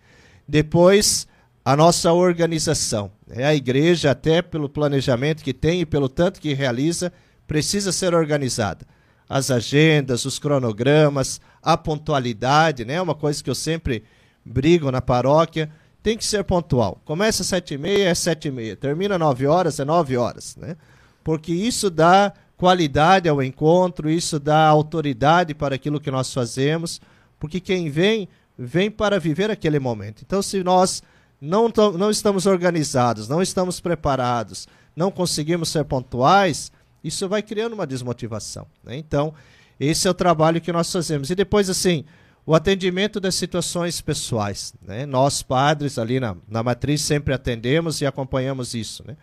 Depois, 0.46 1.26
a 1.64 1.74
nossa 1.74 2.12
organização. 2.12 3.10
Né? 3.26 3.44
A 3.44 3.54
igreja, 3.54 4.12
até 4.12 4.42
pelo 4.42 4.68
planejamento 4.68 5.42
que 5.42 5.52
tem 5.52 5.80
e 5.80 5.86
pelo 5.86 6.08
tanto 6.08 6.40
que 6.40 6.54
realiza, 6.54 7.12
precisa 7.48 7.90
ser 7.90 8.14
organizada 8.14 8.86
as 9.28 9.50
agendas, 9.50 10.24
os 10.24 10.38
cronogramas, 10.38 11.40
a 11.64 11.76
pontualidade, 11.76 12.84
né? 12.84 13.00
Uma 13.00 13.14
coisa 13.14 13.42
que 13.42 13.48
eu 13.48 13.54
sempre 13.54 14.04
brigo 14.44 14.90
na 14.90 15.00
paróquia, 15.00 15.70
tem 16.02 16.18
que 16.18 16.24
ser 16.24 16.44
pontual. 16.44 17.00
Começa 17.04 17.42
às 17.42 17.48
sete 17.48 17.74
e 17.74 17.78
meia, 17.78 18.08
é 18.08 18.14
sete 18.14 18.48
e 18.48 18.50
meia. 18.50 18.76
Termina 18.76 19.18
nove 19.18 19.46
horas, 19.46 19.80
é 19.80 19.84
nove 19.84 20.16
horas, 20.18 20.54
né? 20.56 20.76
Porque 21.24 21.52
isso 21.52 21.88
dá 21.88 22.32
qualidade 22.58 23.28
ao 23.28 23.42
encontro, 23.42 24.10
isso 24.10 24.38
dá 24.38 24.66
autoridade 24.66 25.54
para 25.54 25.74
aquilo 25.74 25.98
que 25.98 26.10
nós 26.10 26.32
fazemos, 26.32 27.00
porque 27.40 27.58
quem 27.58 27.88
vem, 27.88 28.28
vem 28.58 28.90
para 28.90 29.18
viver 29.18 29.50
aquele 29.50 29.78
momento. 29.78 30.22
Então, 30.22 30.42
se 30.42 30.62
nós 30.62 31.02
não, 31.40 31.72
não 31.96 32.10
estamos 32.10 32.44
organizados, 32.44 33.26
não 33.26 33.40
estamos 33.40 33.80
preparados, 33.80 34.68
não 34.94 35.10
conseguimos 35.10 35.70
ser 35.70 35.84
pontuais, 35.84 36.70
isso 37.02 37.28
vai 37.28 37.42
criando 37.42 37.72
uma 37.72 37.86
desmotivação. 37.86 38.66
Né? 38.82 38.96
Então, 38.96 39.34
esse 39.78 40.06
é 40.06 40.10
o 40.10 40.14
trabalho 40.14 40.60
que 40.60 40.72
nós 40.72 40.90
fazemos. 40.90 41.30
E 41.30 41.34
depois, 41.34 41.68
assim, 41.68 42.04
o 42.46 42.54
atendimento 42.54 43.18
das 43.18 43.34
situações 43.34 44.00
pessoais. 44.00 44.74
Né? 44.82 45.06
Nós, 45.06 45.42
padres, 45.42 45.98
ali 45.98 46.20
na, 46.20 46.36
na 46.48 46.62
matriz, 46.62 47.00
sempre 47.02 47.34
atendemos 47.34 48.00
e 48.00 48.06
acompanhamos 48.06 48.74
isso. 48.74 49.04
Né? 49.06 49.16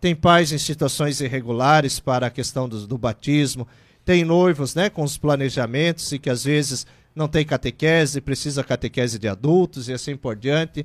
Tem 0.00 0.14
pais 0.14 0.52
em 0.52 0.58
situações 0.58 1.20
irregulares 1.20 2.00
para 2.00 2.26
a 2.26 2.30
questão 2.30 2.68
do, 2.68 2.86
do 2.86 2.98
batismo, 2.98 3.66
tem 4.04 4.24
noivos 4.24 4.74
né, 4.74 4.90
com 4.90 5.02
os 5.02 5.16
planejamentos 5.16 6.12
e 6.12 6.18
que 6.18 6.28
às 6.28 6.44
vezes 6.44 6.86
não 7.14 7.26
tem 7.26 7.44
catequese, 7.44 8.20
precisa 8.20 8.62
catequese 8.62 9.18
de 9.18 9.28
adultos 9.28 9.88
e 9.88 9.92
assim 9.92 10.16
por 10.16 10.36
diante. 10.36 10.84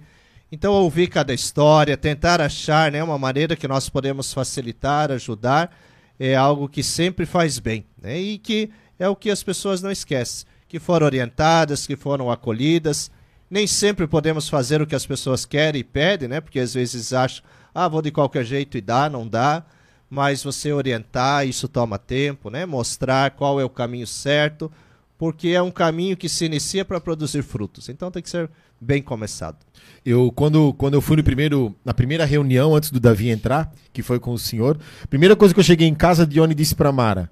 Então, 0.51 0.73
ouvir 0.73 1.07
cada 1.07 1.33
história, 1.33 1.97
tentar 1.97 2.39
achar 2.39 2.91
né, 2.91 3.03
uma 3.03 3.17
maneira 3.17 3.55
que 3.55 3.67
nós 3.67 3.89
podemos 3.89 4.33
facilitar, 4.33 5.11
ajudar 5.11 5.75
é 6.19 6.35
algo 6.35 6.67
que 6.67 6.83
sempre 6.83 7.25
faz 7.25 7.59
bem, 7.59 7.85
né? 8.01 8.19
E 8.19 8.37
que 8.37 8.69
é 8.99 9.07
o 9.07 9.15
que 9.15 9.31
as 9.31 9.41
pessoas 9.41 9.81
não 9.81 9.89
esquecem, 9.89 10.45
que 10.67 10.77
foram 10.77 11.05
orientadas, 11.05 11.87
que 11.87 11.95
foram 11.95 12.29
acolhidas, 12.29 13.09
Nem 13.49 13.65
sempre 13.65 14.05
podemos 14.05 14.47
fazer 14.47 14.79
o 14.81 14.85
que 14.85 14.95
as 14.95 15.05
pessoas 15.05 15.43
querem 15.43 15.81
e 15.81 15.83
pedem, 15.83 16.29
né? 16.29 16.39
Porque 16.39 16.59
às 16.59 16.73
vezes 16.73 17.11
acham, 17.13 17.43
ah, 17.73 17.87
vou 17.87 18.01
de 18.01 18.11
qualquer 18.11 18.45
jeito 18.45 18.77
e 18.77 18.81
dá, 18.81 19.09
não 19.09 19.27
dá. 19.27 19.63
Mas 20.07 20.43
você 20.43 20.71
orientar, 20.71 21.47
isso 21.47 21.67
toma 21.67 21.97
tempo, 21.97 22.49
né? 22.51 22.65
Mostrar 22.65 23.31
qual 23.31 23.59
é 23.59 23.65
o 23.65 23.69
caminho 23.69 24.05
certo, 24.05 24.71
porque 25.17 25.49
é 25.49 25.61
um 25.61 25.71
caminho 25.71 26.15
que 26.15 26.29
se 26.29 26.45
inicia 26.45 26.85
para 26.85 27.01
produzir 27.01 27.41
frutos. 27.41 27.89
Então 27.89 28.11
tem 28.11 28.21
que 28.21 28.29
ser 28.29 28.49
bem 28.79 29.01
começado. 29.01 29.57
Eu, 30.05 30.31
quando, 30.31 30.71
quando 30.73 30.93
eu 30.93 31.01
fui 31.01 31.17
no 31.17 31.23
primeiro, 31.23 31.75
na 31.83 31.93
primeira 31.93 32.25
reunião, 32.25 32.75
antes 32.75 32.91
do 32.91 32.99
Davi 32.99 33.29
entrar, 33.29 33.73
que 33.91 34.03
foi 34.03 34.19
com 34.19 34.31
o 34.31 34.39
senhor, 34.39 34.79
primeira 35.09 35.35
coisa 35.35 35.53
que 35.53 35.59
eu 35.59 35.63
cheguei 35.63 35.87
em 35.87 35.95
casa, 35.95 36.25
Dione 36.25 36.53
disse 36.53 36.75
pra 36.75 36.91
Mara: 36.91 37.29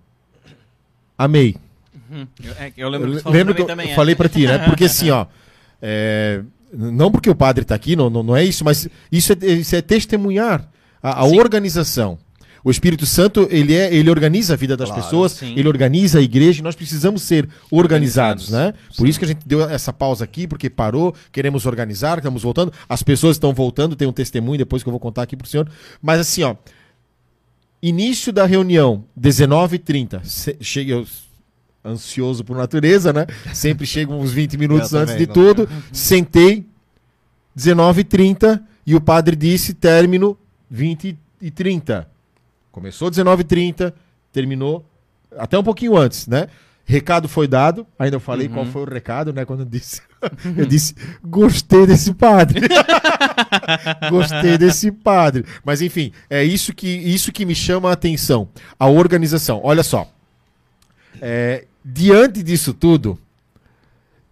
Amei. 1.17 1.55
Uhum. 2.09 2.27
Eu, 2.43 2.51
é, 2.53 2.71
eu 2.77 2.89
lembro 2.89 3.13
Eu 3.13 3.21
que 3.21 3.29
lembro 3.29 3.45
pra 3.53 3.55
que 3.55 3.61
eu 3.61 3.65
também. 3.67 3.91
é. 3.91 3.95
falei 3.95 4.15
pra 4.15 4.29
ti, 4.29 4.45
né? 4.47 4.59
Porque 4.67 4.85
assim, 4.85 5.09
ó. 5.09 5.25
é, 5.81 6.41
não 6.71 7.11
porque 7.11 7.29
o 7.29 7.35
padre 7.35 7.63
tá 7.65 7.73
aqui, 7.75 7.95
não, 7.95 8.09
não, 8.09 8.21
não 8.23 8.35
é 8.35 8.43
isso, 8.43 8.63
mas 8.65 8.87
isso 9.11 9.33
é, 9.33 9.45
isso 9.45 9.75
é 9.75 9.81
testemunhar 9.81 10.69
a, 11.01 11.23
a 11.23 11.29
Sim. 11.29 11.39
organização. 11.39 12.17
O 12.63 12.71
Espírito 12.71 13.05
Santo, 13.05 13.47
ele, 13.49 13.73
é, 13.73 13.93
ele 13.93 14.09
organiza 14.09 14.53
a 14.53 14.57
vida 14.57 14.75
das 14.75 14.89
Claro, 14.89 15.01
pessoas, 15.03 15.31
sim. 15.33 15.53
ele 15.55 15.69
organiza 15.69 16.19
a 16.19 16.21
igreja 16.21 16.59
e 16.59 16.63
nós 16.63 16.75
precisamos 16.75 17.21
ser 17.21 17.47
organizados, 17.71 18.49
né? 18.49 18.73
Por 18.97 19.07
isso 19.07 19.17
que 19.17 19.23
a 19.23 19.27
gente 19.27 19.39
deu 19.47 19.61
essa 19.69 19.93
pausa 19.93 20.25
aqui, 20.25 20.45
porque 20.45 20.69
parou, 20.69 21.15
queremos 21.31 21.65
organizar, 21.65 22.17
estamos 22.17 22.43
voltando. 22.43 22.73
As 22.89 23.01
pessoas 23.01 23.37
estão 23.37 23.53
voltando, 23.53 23.95
tem 23.95 24.05
um 24.05 24.11
testemunho 24.11 24.57
depois 24.57 24.83
que 24.83 24.89
eu 24.89 24.91
vou 24.91 24.99
contar 24.99 25.21
aqui 25.21 25.37
pro 25.37 25.47
senhor. 25.47 25.69
Mas 26.01 26.19
assim, 26.19 26.43
ó, 26.43 26.55
início 27.81 28.31
da 28.33 28.45
reunião, 28.45 29.03
19h30. 29.19 30.23
Se- 30.23 30.57
Cheguei 30.61 30.93
eu 30.95 31.05
ansioso 31.85 32.43
por 32.43 32.57
natureza, 32.57 33.13
né? 33.13 33.25
Sempre 33.53 33.85
chego 33.87 34.13
uns 34.13 34.31
20 34.31 34.57
minutos 34.57 34.91
Eu 34.93 34.99
antes 34.99 35.13
também, 35.13 35.27
de 35.27 35.27
não. 35.27 35.33
tudo. 35.33 35.69
Sentei, 35.91 36.65
19h30, 37.57 38.61
e 38.85 38.95
o 38.95 39.01
padre 39.01 39.35
disse 39.35 39.73
término 39.73 40.37
20 40.69 41.17
e 41.41 41.51
30. 41.51 42.09
Começou 42.71 43.09
19h30, 43.09 43.93
terminou 44.31 44.85
até 45.37 45.57
um 45.57 45.63
pouquinho 45.63 45.97
antes, 45.97 46.27
né? 46.27 46.47
Recado 46.89 47.27
foi 47.27 47.49
dado, 47.49 47.85
ainda 47.99 48.15
eu 48.15 48.19
falei 48.21 48.47
Uhum. 48.47 48.53
qual 48.53 48.65
foi 48.65 48.81
o 48.83 48.85
recado, 48.89 49.33
né? 49.33 49.43
Quando 49.43 49.59
eu 49.59 49.65
disse, 49.65 50.01
eu 50.55 50.65
disse, 50.65 50.95
gostei 51.21 51.85
desse 51.85 52.13
padre. 52.13 52.61
gostei 54.09 54.57
desse 54.57 54.89
padre. 54.89 55.43
Mas 55.65 55.81
enfim, 55.81 56.13
é 56.29 56.45
isso 56.45 56.73
que, 56.73 56.87
isso 56.87 57.33
que 57.33 57.45
me 57.45 57.53
chama 57.53 57.89
a 57.89 57.91
atenção. 57.91 58.47
A 58.79 58.87
organização. 58.87 59.59
Olha 59.65 59.83
só. 59.83 60.09
É, 61.21 61.65
diante 61.83 62.41
disso 62.41 62.73
tudo, 62.73 63.19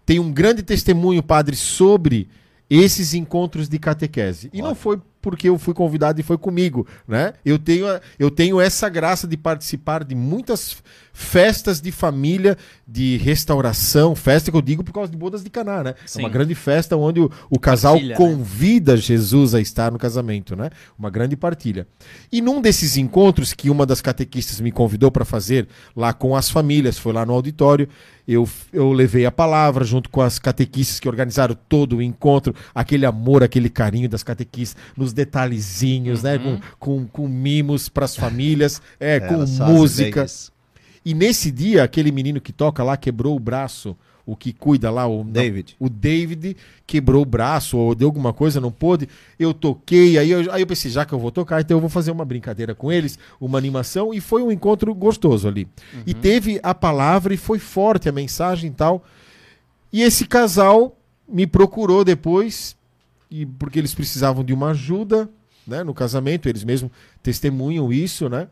tem 0.05 0.17
um 0.17 0.31
grande 0.31 0.63
testemunho, 0.63 1.21
padre, 1.21 1.57
sobre 1.57 2.29
esses 2.69 3.13
encontros 3.13 3.67
de 3.67 3.77
catequese. 3.77 4.49
E 4.53 4.61
não 4.61 4.73
foi 4.73 4.97
porque 5.21 5.49
eu 5.49 5.57
fui 5.57 5.73
convidado 5.73 6.21
e 6.21 6.23
foi 6.23 6.37
comigo, 6.37 6.87
né? 7.07 7.33
Eu 7.43 7.57
tenho, 7.57 7.85
eu 8.19 8.29
tenho 8.29 8.61
essa 8.61 8.87
graça 8.87 9.27
de 9.27 9.35
participar 9.35 10.03
de 10.03 10.13
muitas 10.13 10.77
festas 11.15 11.79
de 11.79 11.93
família, 11.93 12.57
de 12.85 13.15
restauração, 13.15 14.13
festa 14.13 14.51
que 14.51 14.57
eu 14.57 14.61
digo 14.61 14.83
por 14.83 14.91
causa 14.91 15.09
de 15.09 15.17
bodas 15.17 15.41
de 15.41 15.49
Caná, 15.49 15.81
né? 15.81 15.95
É 16.03 16.07
Sim. 16.07 16.19
uma 16.19 16.29
grande 16.29 16.53
festa 16.53 16.97
onde 16.97 17.21
o, 17.21 17.31
o 17.49 17.57
casal 17.57 17.93
Partilha, 17.93 18.09
né? 18.09 18.15
convida 18.17 18.97
Jesus 18.97 19.55
a 19.55 19.61
estar 19.61 19.93
no 19.93 19.97
casamento, 19.97 20.57
né? 20.57 20.69
Uma 20.99 21.09
grande 21.09 21.37
partilha. 21.37 21.87
E 22.29 22.41
num 22.41 22.61
desses 22.61 22.97
encontros 22.97 23.53
que 23.53 23.69
uma 23.69 23.85
das 23.85 24.01
catequistas 24.01 24.59
me 24.59 24.73
convidou 24.73 25.09
para 25.09 25.23
fazer 25.23 25.69
lá 25.95 26.11
com 26.11 26.35
as 26.35 26.49
famílias, 26.49 26.97
foi 26.97 27.13
lá 27.13 27.25
no 27.25 27.31
auditório, 27.31 27.87
eu, 28.27 28.47
eu 28.73 28.91
levei 28.91 29.25
a 29.25 29.31
palavra 29.31 29.85
junto 29.85 30.09
com 30.09 30.19
as 30.19 30.37
catequistas 30.37 30.99
que 30.99 31.07
organizaram 31.07 31.55
todo 31.69 31.97
o 31.97 32.01
encontro, 32.01 32.53
aquele 32.73 33.05
amor, 33.05 33.41
aquele 33.41 33.69
carinho 33.69 34.09
das 34.09 34.21
catequistas, 34.21 34.81
nos 34.97 35.13
detalhezinhos, 35.13 36.23
né? 36.23 36.37
Com, 36.37 36.59
com, 36.77 37.07
com 37.07 37.27
mimos 37.29 37.87
para 37.87 38.03
as 38.03 38.17
famílias, 38.17 38.81
é, 38.99 39.17
com 39.21 39.35
Elas 39.35 40.54
E 41.05 41.13
nesse 41.13 41.51
dia, 41.51 41.83
aquele 41.83 42.11
menino 42.11 42.41
que 42.41 42.51
toca 42.51 42.83
lá 42.83 42.97
quebrou 42.97 43.35
o 43.35 43.39
braço, 43.39 43.95
o 44.25 44.35
que 44.35 44.51
cuida 44.51 44.89
lá, 44.89 45.05
o 45.05 45.23
David. 45.23 45.75
o 45.79 45.87
David 45.87 46.57
quebrou 46.87 47.21
o 47.21 47.25
braço 47.25 47.77
ou 47.77 47.93
deu 47.93 48.07
alguma 48.07 48.33
coisa, 48.33 48.59
não 48.59 48.71
pôde. 48.71 49.07
Eu 49.37 49.53
toquei, 49.53 50.17
aí 50.17 50.31
eu, 50.31 50.51
aí 50.51 50.61
eu 50.61 50.67
pensei, 50.67 50.89
já 50.89 51.05
que 51.05 51.13
eu 51.13 51.19
vou 51.19 51.31
tocar, 51.31 51.61
então 51.61 51.77
eu 51.77 51.81
vou 51.81 51.89
fazer 51.89 52.09
uma 52.09 52.25
brincadeira 52.25 52.73
com 52.73 52.91
eles, 52.91 53.19
uma 53.39 53.59
animação, 53.59 54.13
e 54.13 54.19
foi 54.19 54.41
um 54.41 54.51
encontro 54.51 54.93
gostoso 54.95 55.47
ali. 55.47 55.67
E 56.07 56.13
teve 56.13 56.59
a 56.63 56.73
palavra 56.73 57.33
e 57.35 57.37
foi 57.37 57.59
forte 57.59 58.09
a 58.09 58.11
mensagem 58.11 58.71
e 58.71 58.73
tal. 58.73 59.05
E 59.93 60.01
esse 60.01 60.25
casal 60.25 60.97
me 61.27 61.45
procurou 61.45 62.03
depois, 62.03 62.75
e 63.29 63.45
porque 63.45 63.77
eles 63.77 63.93
precisavam 63.93 64.43
de 64.43 64.53
uma 64.53 64.71
ajuda 64.71 65.29
né, 65.67 65.83
no 65.83 65.93
casamento, 65.93 66.49
eles 66.49 66.63
mesmos 66.63 66.91
testemunham 67.21 67.93
isso, 67.93 68.27
né? 68.27 68.47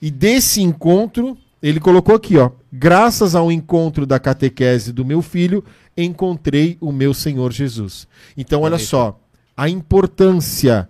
E 0.00 0.10
desse 0.10 0.60
encontro, 0.60 1.38
ele 1.62 1.80
colocou 1.80 2.14
aqui, 2.14 2.36
ó. 2.36 2.50
Graças 2.72 3.34
ao 3.34 3.50
encontro 3.50 4.06
da 4.06 4.18
catequese 4.18 4.92
do 4.92 5.04
meu 5.04 5.22
filho, 5.22 5.64
encontrei 5.96 6.76
o 6.80 6.92
meu 6.92 7.14
Senhor 7.14 7.52
Jesus. 7.52 8.06
Então, 8.36 8.62
olha 8.62 8.78
só, 8.78 9.18
a 9.56 9.68
importância 9.68 10.88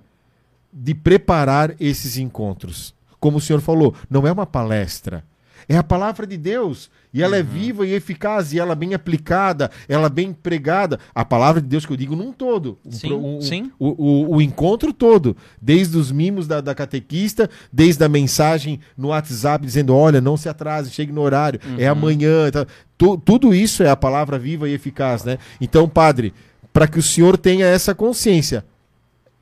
de 0.73 0.95
preparar 0.95 1.75
esses 1.81 2.19
encontros. 2.19 2.95
Como 3.19 3.39
o 3.39 3.41
senhor 3.41 3.61
falou, 3.61 3.95
não 4.11 4.27
é 4.27 4.33
uma 4.33 4.45
palestra. 4.45 5.25
É 5.69 5.77
a 5.77 5.83
palavra 5.83 6.27
de 6.27 6.37
Deus. 6.37 6.89
E 7.13 7.23
ela 7.23 7.37
é 7.37 7.43
viva 7.43 7.87
e 7.87 7.93
eficaz, 7.93 8.53
e 8.53 8.59
ela 8.61 8.75
bem 8.75 8.95
aplicada, 8.95 9.71
ela 9.89 10.09
bem 10.09 10.33
pregada. 10.33 11.01
A 11.15 11.25
palavra 11.25 11.61
de 11.61 11.67
Deus 11.67 11.85
que 11.85 11.93
eu 11.93 11.97
digo 11.97 12.15
num 12.15 12.31
todo. 12.31 12.79
Sim, 12.89 13.09
um- 13.15 13.41
sim. 13.41 13.73
O, 13.79 13.89
o, 13.89 14.37
o 14.37 14.43
encontro 14.43 14.93
todo. 14.93 15.37
Desde 15.61 15.97
os 15.97 16.13
mimos 16.13 16.47
da, 16.47 16.61
da 16.61 16.75
catequista, 16.75 17.51
desde 17.73 18.05
a 18.05 18.09
mensagem 18.09 18.79
no 18.97 19.09
WhatsApp 19.09 19.65
dizendo: 19.65 19.95
olha, 19.95 20.21
não 20.21 20.37
se 20.37 20.49
atrase, 20.49 20.91
chegue 20.91 21.11
no 21.13 21.23
horário, 21.23 21.59
é 21.79 21.89
amanhã. 21.89 22.51
tá? 22.51 22.67
Tu- 22.97 23.19
tudo 23.19 23.53
isso 23.55 23.83
é 23.83 23.89
a 23.91 23.97
palavra 23.97 24.39
viva 24.39 24.69
e 24.69 24.73
eficaz, 24.75 25.25
né? 25.25 25.39
Então, 25.61 25.89
padre, 25.89 26.33
para 26.73 26.87
que 26.87 26.99
o 26.99 27.03
senhor 27.03 27.37
tenha 27.39 27.67
essa 27.67 27.95
consciência, 27.95 28.65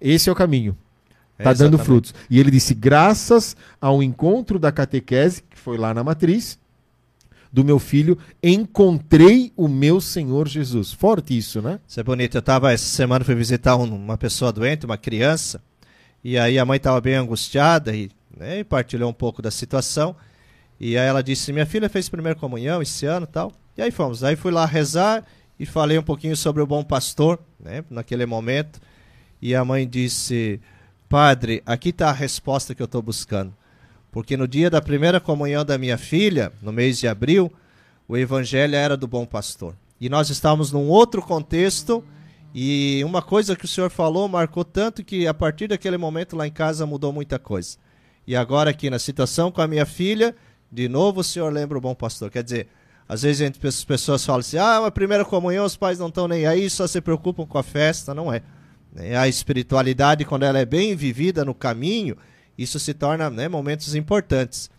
esse 0.00 0.28
é 0.28 0.32
o 0.32 0.36
caminho. 0.36 0.76
Tá 1.36 1.50
É, 1.50 1.54
dando 1.54 1.78
frutos. 1.78 2.14
E 2.30 2.38
ele 2.38 2.50
disse: 2.50 2.74
graças 2.74 3.56
ao 3.80 4.02
encontro 4.02 4.58
da 4.58 4.70
catequese, 4.70 5.42
que 5.42 5.58
foi 5.58 5.76
lá 5.76 5.92
na 5.92 6.04
matriz, 6.04 6.58
do 7.52 7.64
meu 7.64 7.78
filho, 7.78 8.18
encontrei 8.42 9.52
o 9.56 9.68
meu 9.68 10.00
Senhor 10.00 10.48
Jesus. 10.48 10.92
Forte 10.92 11.36
isso, 11.36 11.60
né? 11.62 11.78
Isso 11.86 12.00
é 12.00 12.02
bonito. 12.02 12.36
Eu 12.36 12.42
tava 12.42 12.72
essa 12.72 12.84
semana 12.84 13.24
fui 13.24 13.34
visitar 13.34 13.76
um- 13.76 13.94
uma 13.94 14.18
pessoa 14.18 14.52
doente, 14.52 14.84
uma 14.86 14.96
criança, 14.96 15.60
e 16.22 16.36
aí 16.38 16.58
a 16.58 16.64
mãe 16.64 16.76
estava 16.78 17.00
bem 17.00 17.14
angustiada 17.14 17.94
e, 17.94 18.10
né, 18.36 18.60
e 18.60 18.64
partilhou 18.64 19.08
um 19.08 19.12
pouco 19.14 19.40
da 19.40 19.50
situação. 19.50 20.16
E 20.80 20.96
aí 20.98 21.06
ela 21.06 21.22
disse: 21.22 21.52
"Minha 21.52 21.66
filha 21.66 21.88
fez 21.88 22.08
primeira 22.08 22.38
comunhão 22.38 22.82
esse 22.82 23.06
ano, 23.06 23.26
tal". 23.26 23.52
E 23.76 23.82
aí 23.82 23.90
fomos. 23.92 24.24
Aí 24.24 24.34
fui 24.36 24.50
lá 24.50 24.66
rezar 24.66 25.24
e 25.58 25.64
falei 25.66 25.96
um 25.98 26.02
pouquinho 26.02 26.36
sobre 26.36 26.60
o 26.62 26.66
bom 26.66 26.82
pastor, 26.82 27.38
né, 27.60 27.84
naquele 27.90 28.26
momento. 28.26 28.80
E 29.40 29.54
a 29.54 29.64
mãe 29.64 29.86
disse: 29.86 30.60
"Padre, 31.08 31.62
aqui 31.64 31.90
está 31.90 32.08
a 32.08 32.12
resposta 32.12 32.74
que 32.74 32.82
eu 32.82 32.86
estou 32.86 33.02
buscando. 33.02 33.54
Porque 34.10 34.36
no 34.36 34.46
dia 34.46 34.70
da 34.70 34.80
primeira 34.80 35.20
comunhão 35.20 35.64
da 35.64 35.76
minha 35.76 35.98
filha, 35.98 36.52
no 36.62 36.72
mês 36.72 36.98
de 36.98 37.08
abril, 37.08 37.52
o 38.06 38.16
evangelho 38.16 38.76
era 38.76 38.96
do 38.96 39.08
bom 39.08 39.26
pastor. 39.26 39.74
E 40.00 40.08
nós 40.08 40.30
estávamos 40.30 40.70
num 40.70 40.88
outro 40.88 41.22
contexto 41.22 42.04
e 42.54 43.02
uma 43.04 43.20
coisa 43.20 43.56
que 43.56 43.64
o 43.64 43.68
senhor 43.68 43.90
falou 43.90 44.28
marcou 44.28 44.64
tanto 44.64 45.02
que 45.02 45.26
a 45.26 45.34
partir 45.34 45.66
daquele 45.66 45.96
momento 45.96 46.36
lá 46.36 46.46
em 46.46 46.52
casa 46.52 46.86
mudou 46.86 47.12
muita 47.12 47.38
coisa. 47.38 47.76
E 48.26 48.36
agora 48.36 48.70
aqui 48.70 48.88
na 48.88 48.98
situação 48.98 49.50
com 49.50 49.60
a 49.60 49.66
minha 49.66 49.84
filha, 49.84 50.34
de 50.70 50.88
novo 50.88 51.20
o 51.20 51.24
senhor 51.24 51.52
lembra 51.52 51.76
o 51.76 51.80
bom 51.80 51.94
pastor. 51.94 52.30
Quer 52.30 52.44
dizer, 52.44 52.68
às 53.08 53.22
vezes 53.22 53.42
a 53.42 53.68
as 53.68 53.84
pessoas 53.84 54.24
falam 54.24 54.40
assim: 54.40 54.58
"Ah, 54.58 54.80
uma 54.80 54.90
primeira 54.90 55.24
comunhão, 55.24 55.64
os 55.64 55.76
pais 55.76 55.98
não 55.98 56.08
estão 56.08 56.28
nem 56.28 56.46
aí, 56.46 56.70
só 56.70 56.86
se 56.86 57.00
preocupam 57.00 57.44
com 57.46 57.58
a 57.58 57.62
festa", 57.62 58.14
não 58.14 58.32
é. 58.32 58.42
Né? 58.94 59.16
A 59.16 59.26
espiritualidade 59.26 60.24
quando 60.24 60.44
ela 60.44 60.58
é 60.58 60.64
bem 60.64 60.94
vivida 60.94 61.44
no 61.44 61.54
caminho, 61.54 62.16
isso 62.56 62.78
se 62.78 62.94
torna, 62.94 63.28
né, 63.28 63.48
momentos 63.48 63.94
importantes. 63.94 64.70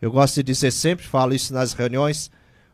Eu 0.00 0.12
gosto 0.12 0.36
de 0.36 0.42
dizer 0.42 0.70
sempre, 0.70 1.06
falo 1.06 1.34
isso 1.34 1.54
nas 1.54 1.72
reuniões, 1.72 2.30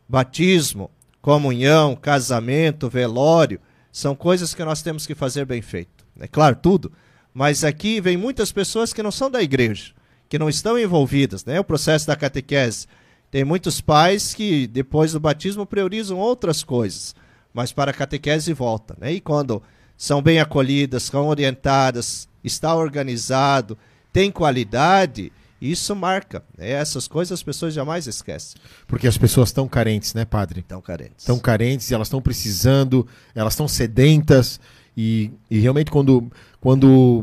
batismo, 0.08 0.90
comunhão, 1.22 1.94
casamento, 1.94 2.88
velório, 2.88 3.60
são 3.92 4.14
coisas 4.14 4.54
que 4.54 4.64
nós 4.64 4.82
temos 4.82 5.06
que 5.06 5.14
fazer 5.14 5.44
bem 5.44 5.62
feito. 5.62 6.04
É 6.18 6.26
claro, 6.26 6.56
tudo. 6.56 6.92
Mas 7.32 7.62
aqui 7.62 8.00
vem 8.00 8.16
muitas 8.16 8.50
pessoas 8.50 8.92
que 8.92 9.02
não 9.02 9.10
são 9.10 9.30
da 9.30 9.42
igreja, 9.42 9.92
que 10.28 10.38
não 10.38 10.48
estão 10.48 10.78
envolvidas, 10.78 11.44
né? 11.44 11.60
O 11.60 11.64
processo 11.64 12.06
da 12.06 12.16
catequese. 12.16 12.86
Tem 13.30 13.44
muitos 13.44 13.80
pais 13.80 14.34
que 14.34 14.66
depois 14.66 15.12
do 15.12 15.20
batismo 15.20 15.64
priorizam 15.64 16.18
outras 16.18 16.64
coisas, 16.64 17.14
mas 17.54 17.72
para 17.72 17.92
a 17.92 17.94
catequese 17.94 18.52
volta, 18.52 18.96
né? 19.00 19.12
E 19.12 19.20
quando 19.20 19.62
são 20.00 20.22
bem 20.22 20.40
acolhidas, 20.40 21.02
são 21.02 21.28
orientadas, 21.28 22.26
está 22.42 22.74
organizado, 22.74 23.76
tem 24.10 24.30
qualidade, 24.30 25.30
Isso 25.60 25.94
marca. 25.94 26.42
Né? 26.56 26.70
Essas 26.70 27.06
coisas 27.06 27.32
as 27.32 27.42
pessoas 27.42 27.74
jamais 27.74 28.06
esquecem. 28.06 28.58
Porque 28.86 29.06
as 29.06 29.18
pessoas 29.18 29.50
estão 29.50 29.68
carentes, 29.68 30.14
né, 30.14 30.24
padre? 30.24 30.60
Estão 30.60 30.80
carentes. 30.80 31.16
Estão 31.18 31.38
carentes, 31.38 31.92
elas 31.92 32.08
estão 32.08 32.22
precisando, 32.22 33.06
elas 33.34 33.52
estão 33.52 33.68
sedentas. 33.68 34.58
E, 34.96 35.30
e 35.50 35.58
realmente, 35.58 35.90
quando, 35.90 36.32
quando, 36.62 37.22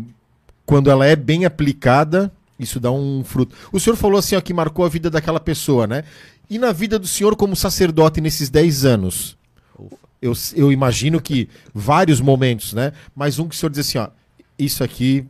quando 0.63 0.91
ela 0.91 1.03
é 1.07 1.15
bem 1.15 1.45
aplicada, 1.45 2.31
isso 2.59 2.79
dá 2.79 2.91
um 2.91 3.23
fruto. 3.23 3.55
O 3.71 3.79
senhor 3.79 3.95
falou 3.95 4.19
assim, 4.19 4.35
ó, 4.35 4.41
que 4.41 4.53
marcou 4.53 4.85
a 4.85 4.89
vida 4.89 5.09
daquela 5.09 5.39
pessoa, 5.39 5.87
né? 5.87 6.03
E 6.47 6.59
na 6.59 6.71
vida 6.71 6.99
do 6.99 7.07
senhor 7.07 7.35
como 7.35 7.55
sacerdote 7.55 8.21
nesses 8.21 8.51
10 8.51 8.85
anos? 8.85 9.35
Eu, 10.21 10.33
eu 10.55 10.71
imagino 10.71 11.21
que 11.21 11.47
vários 11.73 12.19
momentos, 12.19 12.73
né? 12.73 12.91
Mas 13.15 13.39
um 13.39 13.47
que 13.47 13.55
o 13.55 13.57
senhor 13.57 13.69
diz 13.69 13.79
assim, 13.79 13.97
ó, 13.99 14.09
isso 14.57 14.83
aqui 14.83 15.25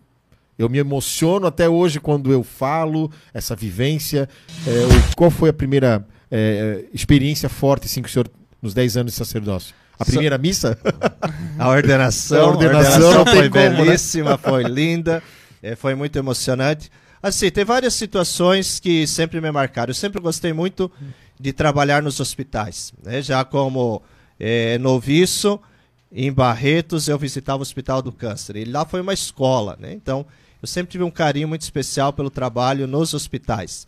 eu 0.58 0.68
me 0.68 0.80
emociono 0.80 1.46
até 1.46 1.70
hoje 1.70 2.00
quando 2.00 2.32
eu 2.32 2.44
falo 2.44 3.12
essa 3.34 3.56
vivência. 3.56 4.28
É, 4.66 5.14
qual 5.16 5.30
foi 5.30 5.50
a 5.50 5.54
primeira 5.54 6.06
é, 6.32 6.86
experiência 6.94 7.48
forte 7.48 7.86
assim, 7.86 8.02
que 8.02 8.10
o 8.10 8.12
senhor, 8.12 8.30
nos 8.62 8.74
10 8.74 8.98
anos 8.98 9.12
de 9.14 9.18
sacerdócio? 9.18 9.76
A 10.00 10.06
primeira 10.06 10.38
missa? 10.38 10.78
A 11.58 11.70
ordenação, 11.70 12.46
A 12.46 12.48
ordenação 12.50 13.14
não 13.14 13.26
foi 13.26 13.42
tem 13.42 13.50
como, 13.50 13.64
né? 13.64 13.86
belíssima, 13.86 14.38
foi 14.38 14.64
linda, 14.64 15.24
é, 15.62 15.76
foi 15.76 15.96
muito 15.96 16.18
emocionante. 16.18 16.90
Assim, 17.22 17.50
tem 17.50 17.66
várias 17.66 17.96
situações 17.96 18.80
que 18.80 19.08
sempre 19.08 19.42
me 19.42 19.52
marcaram. 19.52 19.90
Eu 19.90 19.96
sempre 19.96 20.22
gostei 20.22 20.54
muito 20.54 20.92
de 21.40 21.52
trabalhar 21.52 22.02
nos 22.02 22.20
hospitais. 22.20 22.94
Né? 23.04 23.22
Já 23.24 23.44
como 23.44 24.04
é, 24.40 24.78
noviço, 24.78 25.60
em 26.12 26.32
Barretos, 26.32 27.08
eu 27.08 27.18
visitava 27.18 27.60
o 27.60 27.62
Hospital 27.62 28.02
do 28.02 28.12
Câncer. 28.12 28.56
E 28.56 28.66
lá 28.66 28.86
foi 28.86 29.02
uma 29.02 29.14
escola. 29.14 29.78
Né? 29.80 29.94
Então, 29.94 30.26
eu 30.62 30.68
sempre 30.68 30.92
tive 30.92 31.04
um 31.04 31.12
carinho 31.12 31.48
muito 31.48 31.62
especial 31.62 32.14
pelo 32.14 32.30
trabalho 32.30 32.88
nos 32.88 33.14
hospitais. 33.14 33.88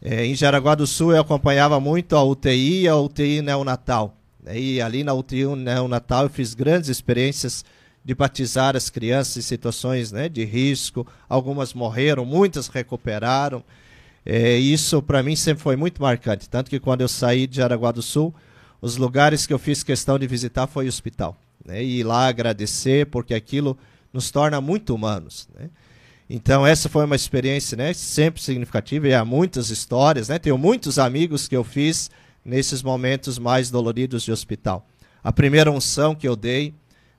É, 0.00 0.24
em 0.24 0.34
Jaraguá 0.34 0.74
do 0.74 0.86
Sul, 0.86 1.12
eu 1.12 1.20
acompanhava 1.20 1.80
muito 1.80 2.14
a 2.14 2.22
UTI 2.22 2.82
e 2.82 2.88
a 2.88 2.96
UTI 2.96 3.42
neonatal. 3.42 4.16
né? 4.42 4.58
E 4.58 4.80
ali 4.80 5.02
na 5.02 5.12
UTI 5.14 5.46
neonatal, 5.56 6.24
eu 6.24 6.30
fiz 6.30 6.54
grandes 6.54 6.88
experiências 6.88 7.64
de 8.04 8.14
batizar 8.14 8.76
as 8.76 8.88
crianças 8.88 9.36
em 9.38 9.42
situações 9.42 10.12
né, 10.12 10.28
de 10.28 10.44
risco. 10.44 11.06
Algumas 11.28 11.74
morreram, 11.74 12.24
muitas 12.24 12.68
recuperaram. 12.68 13.64
É, 14.24 14.56
isso 14.56 15.02
para 15.02 15.22
mim 15.22 15.34
sempre 15.34 15.62
foi 15.62 15.74
muito 15.74 16.00
marcante. 16.00 16.48
Tanto 16.48 16.70
que 16.70 16.78
quando 16.78 17.00
eu 17.00 17.08
saí 17.08 17.46
de 17.46 17.56
Jaraguá 17.56 17.90
do 17.90 18.02
Sul, 18.02 18.34
os 18.80 18.96
lugares 18.96 19.46
que 19.46 19.52
eu 19.52 19.58
fiz 19.58 19.82
questão 19.82 20.18
de 20.18 20.26
visitar 20.26 20.66
foi 20.66 20.86
o 20.86 20.88
hospital. 20.88 21.36
Né, 21.64 21.82
e 21.82 21.98
ir 22.00 22.04
lá 22.04 22.28
agradecer, 22.28 23.06
porque 23.06 23.34
aquilo 23.34 23.76
nos 24.12 24.30
torna 24.30 24.60
muito 24.60 24.94
humanos. 24.94 25.48
Né? 25.58 25.68
Então 26.30 26.66
essa 26.66 26.88
foi 26.88 27.04
uma 27.04 27.16
experiência 27.16 27.76
né, 27.76 27.92
sempre 27.92 28.40
significativa. 28.42 29.08
E 29.08 29.14
há 29.14 29.24
muitas 29.24 29.68
histórias. 29.70 30.28
Né? 30.28 30.38
Tenho 30.38 30.56
muitos 30.56 30.98
amigos 30.98 31.46
que 31.48 31.56
eu 31.56 31.64
fiz 31.64 32.10
nesses 32.44 32.82
momentos 32.82 33.38
mais 33.38 33.70
doloridos 33.70 34.22
de 34.22 34.32
hospital. 34.32 34.86
A 35.22 35.32
primeira 35.32 35.70
unção 35.70 36.14
que 36.14 36.26
eu 36.28 36.36
dei, 36.36 36.72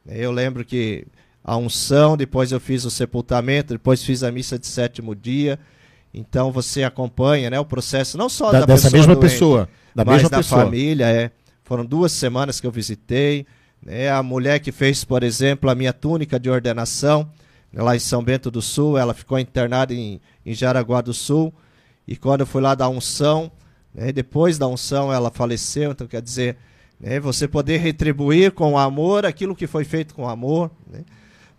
né, 0.06 0.16
eu 0.18 0.32
lembro 0.32 0.64
que 0.66 1.06
a 1.44 1.56
unção, 1.58 2.16
depois 2.18 2.52
eu 2.52 2.60
fiz 2.60 2.86
o 2.86 2.90
sepultamento, 2.92 3.74
depois 3.74 4.04
fiz 4.04 4.24
a 4.24 4.32
missa 4.32 4.58
de 4.58 4.66
sétimo 4.68 5.14
dia. 5.16 5.60
Então 6.14 6.52
você 6.52 6.84
acompanha 6.84 7.50
né, 7.50 7.60
o 7.60 7.66
processo 7.66 8.18
não 8.18 8.30
só 8.30 8.52
Da- 8.52 8.62
da, 8.62 8.66
dessa 8.68 8.84
pessoa 8.86 9.00
mesma 9.00 9.16
doente, 9.16 9.32
pessoa. 9.32 9.70
Da 9.94 10.06
mas 10.06 10.16
mesma 10.16 10.30
da 10.30 10.38
pessoa. 10.38 10.64
família, 10.64 11.06
é. 11.08 11.32
Foram 11.70 11.86
duas 11.86 12.12
semanas 12.12 12.60
que 12.60 12.66
eu 12.66 12.72
visitei. 12.72 13.46
Né? 13.80 14.10
A 14.10 14.24
mulher 14.24 14.60
que 14.60 14.72
fez, 14.72 15.04
por 15.04 15.22
exemplo, 15.22 15.70
a 15.70 15.76
minha 15.76 15.94
túnica 15.94 16.40
de 16.40 16.50
ordenação, 16.50 17.30
né, 17.72 17.80
lá 17.84 17.96
em 17.96 18.00
São 18.00 18.24
Bento 18.24 18.50
do 18.50 18.60
Sul, 18.60 18.98
ela 18.98 19.14
ficou 19.14 19.38
internada 19.38 19.94
em, 19.94 20.20
em 20.44 20.52
Jaraguá 20.56 21.00
do 21.00 21.14
Sul. 21.14 21.54
E 22.08 22.16
quando 22.16 22.40
eu 22.40 22.48
fui 22.48 22.60
lá 22.60 22.74
dar 22.74 22.90
unção, 22.90 23.52
né, 23.94 24.12
depois 24.12 24.58
da 24.58 24.66
unção 24.66 25.14
ela 25.14 25.30
faleceu. 25.30 25.92
Então, 25.92 26.08
quer 26.08 26.24
dizer, 26.24 26.58
né, 27.00 27.20
você 27.20 27.48
poder 27.48 27.78
retribuir 27.78 28.52
com 28.52 28.76
amor 28.76 29.24
aquilo 29.24 29.56
que 29.56 29.68
foi 29.68 29.84
feito 29.84 30.16
com 30.16 30.28
amor. 30.28 30.72
Né? 30.92 31.04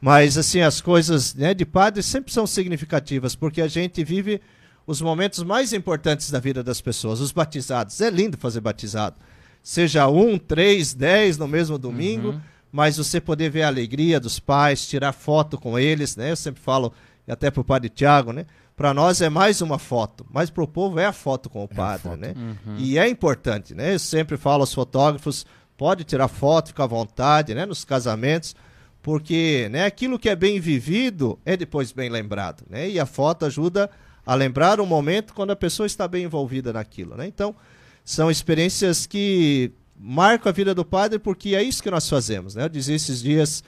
Mas, 0.01 0.37
assim, 0.37 0.61
as 0.61 0.81
coisas 0.81 1.37
né, 1.37 1.55
de 1.55 1.65
padre 1.65 2.03
sempre 2.03 2.33
são 2.33 2.49
significativas, 2.49 3.37
porque 3.37 3.63
a 3.63 3.69
gente 3.69 4.03
vive 4.03 4.41
os 4.85 5.01
momentos 5.01 5.45
mais 5.45 5.73
importantes 5.73 6.33
da 6.33 6.41
vida 6.41 6.65
das 6.65 6.81
pessoas, 6.81 7.21
os 7.21 7.31
batizados. 7.31 8.01
É 8.01 8.11
lindo 8.11 8.37
fazer 8.37 8.61
batizado. 8.61 9.15
Seja 9.63 10.09
um, 10.09 10.39
três, 10.39 10.95
dez 10.95 11.37
no 11.37 11.47
mesmo 11.47 11.79
domingo, 11.79 12.33
mas 12.73 12.97
você 12.97 13.21
poder 13.21 13.51
ver 13.51 13.63
a 13.63 13.67
alegria 13.69 14.19
dos 14.21 14.39
pais, 14.39 14.87
tirar 14.89 15.13
foto 15.13 15.59
com 15.59 15.79
eles, 15.79 16.17
né? 16.17 16.31
Eu 16.31 16.37
sempre 16.37 16.61
falo, 16.63 16.93
e 17.27 17.33
até 17.33 17.51
para 17.51 17.61
o 17.61 17.65
padre 17.65 17.89
Tiago, 17.89 18.33
né? 18.33 18.47
Para 18.77 18.95
nós 18.95 19.21
é 19.21 19.29
mais 19.29 19.61
uma 19.61 19.79
foto, 19.79 20.25
mas 20.31 20.49
para 20.49 20.65
o 20.65 20.69
povo 20.69 20.99
é 20.99 21.05
a 21.05 21.13
foto 21.13 21.51
com 21.51 21.63
o 21.63 21.69
padre, 21.69 22.09
foto. 22.11 22.17
né? 22.17 22.35
E 22.79 22.99
é 22.99 23.09
importante, 23.09 23.75
né? 23.75 23.95
Eu 23.95 23.99
sempre 23.99 24.37
falo 24.39 24.63
aos 24.63 24.73
fotógrafos, 24.73 25.45
pode 25.77 26.05
tirar 26.05 26.29
foto, 26.29 26.69
fica 26.69 26.85
à 26.85 26.87
vontade, 26.87 27.55
né? 27.55 27.67
Nos 27.67 27.85
casamentos, 27.85 28.55
porque 29.03 29.69
né, 29.71 29.85
aquilo 29.85 30.19
que 30.19 30.29
é 30.29 30.37
bem 30.37 30.61
vivido 30.61 31.39
é 31.45 31.57
depois 31.57 31.93
bem 31.93 32.09
lembrado, 32.09 32.65
né? 32.71 32.89
E 32.89 32.99
a 32.99 33.05
foto 33.05 33.45
ajuda 33.45 33.91
a 34.25 34.35
lembrar 34.35 34.81
um 34.81 34.87
momento 34.87 35.35
quando 35.35 35.51
a 35.51 35.57
pessoa 35.57 35.87
está 35.87 36.07
bem 36.07 36.25
envolvida 36.25 36.73
naquilo, 36.73 37.17
né? 37.17 37.27
Então, 37.27 37.55
são 38.11 38.31
experiências 38.31 39.07
que 39.07 39.71
marcam 39.97 40.51
a 40.51 40.53
vida 40.53 40.75
do 40.75 40.85
padre 40.85 41.19
porque 41.19 41.55
é 41.55 41.63
isso 41.63 41.83
que 41.83 41.91
nós 41.91 42.09
fazemos, 42.09 42.55
né? 42.55 42.65
Eu 42.65 42.69
dizia 42.69 42.97
esses 42.97 43.23
dias, 43.23 43.63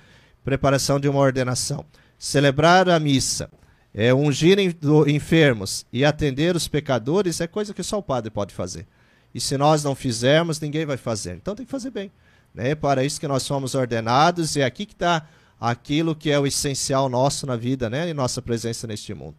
preparação 0.45 0.99
de 0.99 1.09
uma 1.09 1.21
ordenação. 1.21 1.85
Celebrar 2.19 2.89
a 2.89 2.99
missa, 2.99 3.49
é, 3.95 4.13
ungir 4.13 4.59
em- 4.59 4.71
do- 4.71 5.09
enfermos 5.09 5.87
e 5.93 6.05
atender 6.05 6.57
os 6.57 6.67
pecadores 6.67 7.41
é 7.41 7.47
coisa 7.47 7.73
que 7.73 7.83
só 7.83 7.99
o 7.99 8.03
padre 8.03 8.31
pode 8.31 8.53
fazer. 8.55 8.87
E 9.35 9.41
se 9.41 9.57
nós 9.57 9.85
não 9.85 9.95
fizermos, 9.95 10.59
ninguém 10.61 10.85
vai 10.87 10.97
fazer. 10.97 11.35
Então 11.37 11.55
tem 11.55 11.65
que 11.65 11.71
fazer 11.71 11.91
bem. 11.91 12.11
Né? 12.55 12.75
Para 12.75 13.05
isso 13.05 13.21
que 13.21 13.29
nós 13.29 13.43
somos 13.45 13.75
ordenados 13.75 14.57
e 14.57 14.61
é 14.61 14.65
aqui 14.65 14.85
que 14.87 14.93
está 14.93 15.27
aquilo 15.61 16.15
que 16.17 16.31
é 16.31 16.39
o 16.39 16.47
essencial 16.47 17.09
nosso 17.09 17.47
na 17.47 17.57
vida, 17.57 17.89
né? 17.89 18.09
E 18.09 18.15
nossa 18.15 18.43
presença 18.43 18.87
neste 18.87 19.15
mundo. 19.15 19.37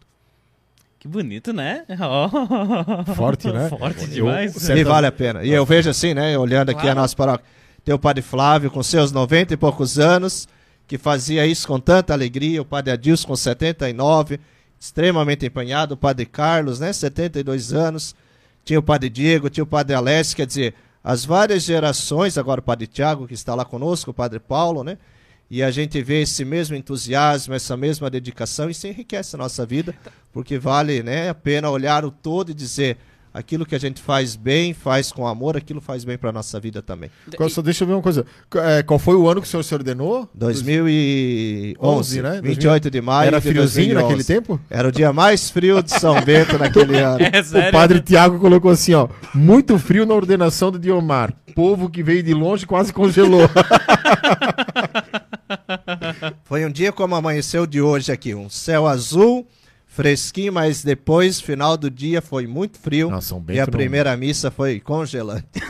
Que 1.04 1.08
bonito, 1.10 1.51
né? 1.51 1.84
Ó. 1.99 2.30
Forte, 3.14 3.51
né? 3.51 3.68
Forte 3.68 4.04
Eu- 4.04 4.08
demais. 4.10 4.54
certo. 4.54 4.80
E 4.80 4.84
vale 4.86 5.06
a 5.06 5.12
pena. 5.12 5.43
E 5.43 5.49
eu 5.51 5.66
vejo 5.66 5.89
assim, 5.89 6.14
né? 6.14 6.38
Olhando 6.38 6.70
aqui 6.70 6.80
a 6.80 6.84
Claro. 6.84 7.01
nossa 7.01 7.14
paróquia, 7.14 7.45
tem 7.84 7.93
o 7.93 7.99
padre 7.99 8.22
Flávio 8.22 8.72
com 8.72 8.82
seus 8.82 9.12
90 9.12 9.54
e 9.54 9.58
poucos 9.58 9.99
anos, 9.99 10.47
que 10.88 10.97
fazia 10.97 11.45
isso 11.45 11.68
com 11.68 11.78
tanta 11.78 12.14
alegria, 12.14 12.62
o 12.62 12.66
padre 12.66 12.93
Adilson 12.93 13.28
com 13.28 13.36
79, 13.36 14.39
extremamente 14.80 15.45
empenhado, 15.45 15.93
o 15.95 15.97
padre 15.97 16.26
Carlos, 16.26 16.80
né? 16.80 16.93
72 16.93 17.74
anos, 17.74 18.16
tinha 18.64 18.80
o 18.80 18.84
padre 18.84 19.10
Diego, 19.10 19.49
tinha 19.49 19.66
o 19.66 19.68
padre 19.68 19.93
Alessio, 19.97 20.38
quer 20.38 20.45
dizer, 20.47 20.74
as 21.04 21.26
várias 21.26 21.64
gerações, 21.64 22.38
agora 22.38 22.62
o 22.62 22.64
padre 22.64 22.88
Tiago, 22.88 23.28
que 23.28 23.34
está 23.34 23.54
lá 23.54 23.66
conosco, 23.66 24.12
o 24.12 24.14
padre 24.14 24.39
Paulo, 24.39 24.86
né? 24.86 24.97
E 25.50 25.62
a 25.62 25.70
gente 25.70 26.02
vê 26.02 26.22
esse 26.24 26.44
mesmo 26.44 26.76
entusiasmo, 26.76 27.54
essa 27.54 27.78
mesma 27.78 28.10
dedicação, 28.10 28.70
e 28.70 28.72
isso 28.72 28.88
enriquece 28.88 29.36
a 29.36 29.39
nossa 29.39 29.66
vida, 29.66 29.94
porque 30.32 30.58
vale 30.58 31.04
né, 31.04 31.30
a 31.30 31.36
pena 31.36 31.70
olhar 31.70 32.04
o 32.06 32.10
todo 32.12 32.50
e 32.50 32.54
dizer 32.56 32.98
aquilo 33.32 33.66
que 33.66 33.74
a 33.76 33.80
gente 33.80 34.00
faz 34.02 34.36
bem, 34.36 34.74
faz 34.76 35.12
com 35.12 35.28
amor, 35.28 35.58
aquilo 35.58 35.82
faz 35.82 36.04
bem 36.04 36.18
para 36.20 36.30
a 36.30 36.34
nossa 36.34 36.60
vida 36.60 36.82
também. 36.84 37.10
Qual- 37.36 37.50
só 37.50 37.62
deixa 37.64 37.84
eu 37.84 37.88
ver 37.88 37.94
uma 37.94 38.02
coisa. 38.02 38.26
É, 38.56 38.84
qual 38.84 39.00
foi 39.00 39.16
o 39.16 39.28
ano 39.28 39.41
que 39.41 39.48
o 39.48 39.50
senhor 39.50 39.64
se 39.64 39.74
ordenou? 39.74 40.30
2011, 40.36 41.76
11, 41.80 42.22
né? 42.22 42.39
28 42.44 42.91
de 42.91 43.02
maio 43.02 43.28
Era 43.28 43.39
de 43.41 43.48
friozinho 43.50 43.94
2011. 43.96 44.04
naquele 44.04 44.24
tempo? 44.24 44.60
Era 44.70 44.88
o 44.88 44.91
dia 44.91 45.12
mais 45.12 45.50
frio 45.50 45.82
de 45.82 45.91
São 46.00 46.20
Bento 46.22 46.58
naquele 46.60 46.98
ano. 47.02 47.20
É 47.32 47.41
sério? 47.44 47.70
O 47.70 47.72
padre 47.72 48.02
Tiago 48.02 48.38
colocou 48.39 48.70
assim, 48.72 48.94
ó. 48.94 49.08
Muito 49.34 49.78
frio 49.80 50.06
na 50.06 50.14
ordenação 50.14 50.72
do 50.72 50.78
Diomar. 50.80 51.34
Povo 51.56 51.89
que 51.89 52.02
veio 52.04 52.22
de 52.24 52.34
longe 52.36 52.66
quase 52.68 52.94
congelou. 52.94 53.50
Foi 56.43 56.66
um 56.66 56.72
dia 56.72 56.91
como 56.91 57.16
amanheceu 57.16 57.66
de 57.66 57.82
hoje 57.82 58.12
aqui, 58.12 58.34
um 58.34 58.49
céu 58.49 58.88
azul, 58.88 59.47
fresquinho, 59.94 60.52
mas 60.52 60.84
depois, 60.84 61.39
final 61.39 61.78
do 61.78 61.89
dia, 61.89 62.22
foi 62.22 62.48
muito 62.48 62.80
frio. 62.80 63.12
Nossa, 63.12 63.30
São 63.30 63.38
e 63.38 63.41
Bento 63.41 63.60
a 63.60 63.66
não- 63.66 63.72
primeira 63.72 64.18
missa 64.18 64.50
foi 64.50 64.80
congelante. 64.80 65.46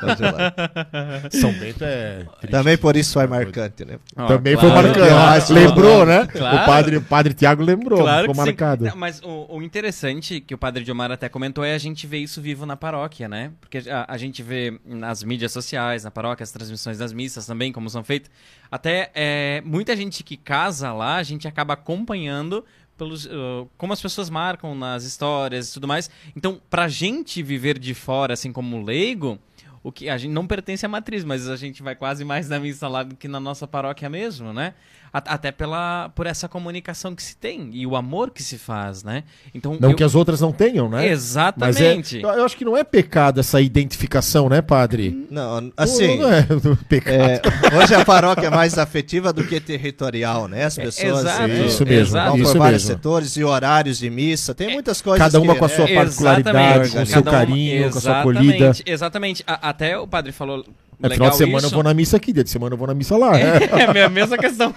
Congelante. 0.00 1.36
São 1.38 1.52
Bento 1.52 1.82
é. 1.84 2.24
triste. 2.38 2.50
Também 2.50 2.78
por 2.78 2.96
isso 2.96 3.12
foi 3.12 3.26
marcante, 3.26 3.84
né? 3.84 3.98
Ó, 4.16 4.26
Também 4.26 4.54
claro. 4.54 4.70
foi 4.70 4.82
marcado. 4.82 5.06
eu 5.06 5.18
acho. 5.18 5.52
lembrou, 5.52 6.06
né? 6.06 6.26
Claro. 6.26 6.56
O 6.56 6.64
padre, 6.64 6.96
o 6.96 7.02
padre 7.02 7.34
Tiago 7.34 7.62
lembrou. 7.62 8.00
Claro 8.00 8.28
ficou 8.28 8.44
marcado. 8.44 8.84
Não, 8.84 8.96
mas 8.96 9.20
o, 9.22 9.56
o 9.56 9.62
interessante 9.62 10.40
que 10.40 10.54
o 10.54 10.58
Padre 10.58 10.84
Diomar 10.84 11.10
até 11.10 11.28
comentou 11.28 11.64
é 11.64 11.74
a 11.74 11.78
gente 11.78 12.06
ver 12.06 12.18
isso 12.18 12.40
vivo 12.40 12.64
na 12.64 12.76
paróquia, 12.76 13.28
né? 13.28 13.50
Porque 13.60 13.78
a, 13.90 14.06
a 14.08 14.16
gente 14.16 14.42
vê 14.42 14.78
nas 14.84 15.22
mídias 15.24 15.52
sociais, 15.52 16.04
na 16.04 16.10
paróquia, 16.10 16.44
as 16.44 16.52
transmissões 16.52 16.98
das 16.98 17.12
missas 17.12 17.46
também, 17.46 17.72
como 17.72 17.90
são 17.90 18.04
feitas. 18.04 18.30
Até 18.70 19.10
é, 19.14 19.62
muita 19.64 19.96
gente 19.96 20.22
que 20.22 20.36
casa 20.36 20.92
lá, 20.92 21.16
a 21.16 21.22
gente 21.22 21.46
acaba 21.48 21.74
acompanhando 21.74 22.64
pelos, 22.96 23.26
uh, 23.26 23.68
como 23.76 23.92
as 23.92 24.00
pessoas 24.00 24.30
marcam 24.30 24.74
nas 24.74 25.04
histórias 25.04 25.70
e 25.70 25.74
tudo 25.74 25.88
mais. 25.88 26.10
Então, 26.36 26.60
pra 26.70 26.88
gente 26.88 27.42
viver 27.42 27.78
de 27.78 27.94
fora, 27.94 28.34
assim 28.34 28.52
como 28.52 28.82
leigo, 28.82 29.38
o 29.82 29.92
que 29.92 30.08
a 30.08 30.16
gente 30.16 30.32
não 30.32 30.46
pertence 30.46 30.86
à 30.86 30.88
matriz, 30.88 31.24
mas 31.24 31.48
a 31.48 31.56
gente 31.56 31.82
vai 31.82 31.94
quase 31.94 32.24
mais 32.24 32.48
na 32.48 32.58
missa 32.58 32.88
lá 32.88 33.02
do 33.02 33.14
que 33.14 33.28
na 33.28 33.38
nossa 33.38 33.66
paróquia 33.66 34.08
mesmo, 34.08 34.52
né? 34.52 34.74
Até 35.16 35.52
pela, 35.52 36.10
por 36.12 36.26
essa 36.26 36.48
comunicação 36.48 37.14
que 37.14 37.22
se 37.22 37.36
tem 37.36 37.70
e 37.72 37.86
o 37.86 37.94
amor 37.94 38.30
que 38.30 38.42
se 38.42 38.58
faz, 38.58 39.04
né? 39.04 39.22
Então, 39.54 39.78
não 39.80 39.90
eu... 39.90 39.96
que 39.96 40.02
as 40.02 40.16
outras 40.16 40.40
não 40.40 40.50
tenham, 40.50 40.88
né? 40.88 41.06
Exatamente. 41.08 42.20
Mas 42.20 42.36
é, 42.36 42.40
eu 42.40 42.44
acho 42.44 42.56
que 42.56 42.64
não 42.64 42.76
é 42.76 42.82
pecado 42.82 43.38
essa 43.38 43.60
identificação, 43.60 44.48
né, 44.48 44.60
padre? 44.60 45.26
Não, 45.30 45.70
assim. 45.76 46.18
Não, 46.18 46.28
não 46.28 46.32
é 46.32 46.46
pecado. 46.88 47.14
É, 47.14 47.40
hoje 47.76 47.94
a 47.94 48.04
paróquia 48.04 48.48
é 48.48 48.50
mais 48.50 48.76
afetiva 48.76 49.32
do 49.32 49.44
que 49.44 49.60
territorial, 49.60 50.48
né? 50.48 50.64
As 50.64 50.74
pessoas 50.74 51.20
Exato. 51.20 51.42
É, 51.42 51.66
isso 51.66 51.86
mesmo, 51.86 52.12
vão 52.12 52.36
isso 52.36 52.52
por 52.52 52.58
vários 52.58 52.82
mesmo. 52.82 52.96
setores 52.96 53.36
e 53.36 53.44
horários 53.44 53.98
de 53.98 54.10
missa. 54.10 54.52
Tem 54.52 54.72
muitas 54.72 55.00
coisas. 55.00 55.24
Cada 55.24 55.40
uma 55.40 55.52
que, 55.52 55.60
com 55.60 55.64
a 55.64 55.68
sua 55.68 55.86
particularidade, 55.86 56.90
com 56.90 57.02
o 57.02 57.06
seu 57.06 57.22
carinho, 57.22 57.90
com 57.90 57.98
a 57.98 58.00
sua 58.00 58.20
acolhida. 58.20 58.72
Exatamente. 58.84 59.44
A, 59.46 59.68
até 59.68 59.96
o 59.96 60.08
padre 60.08 60.32
falou 60.32 60.64
é, 61.06 61.14
final 61.14 61.30
de 61.30 61.36
semana 61.36 61.58
isso. 61.58 61.66
eu 61.66 61.70
vou 61.70 61.82
na 61.82 61.94
missa 61.94 62.16
aqui, 62.16 62.32
dia 62.32 62.44
de 62.44 62.50
semana 62.50 62.74
eu 62.74 62.78
vou 62.78 62.86
na 62.86 62.94
missa 62.94 63.16
lá. 63.16 63.38
É, 63.38 63.98
é 63.98 64.02
a 64.04 64.08
mesma 64.08 64.36
questão. 64.38 64.74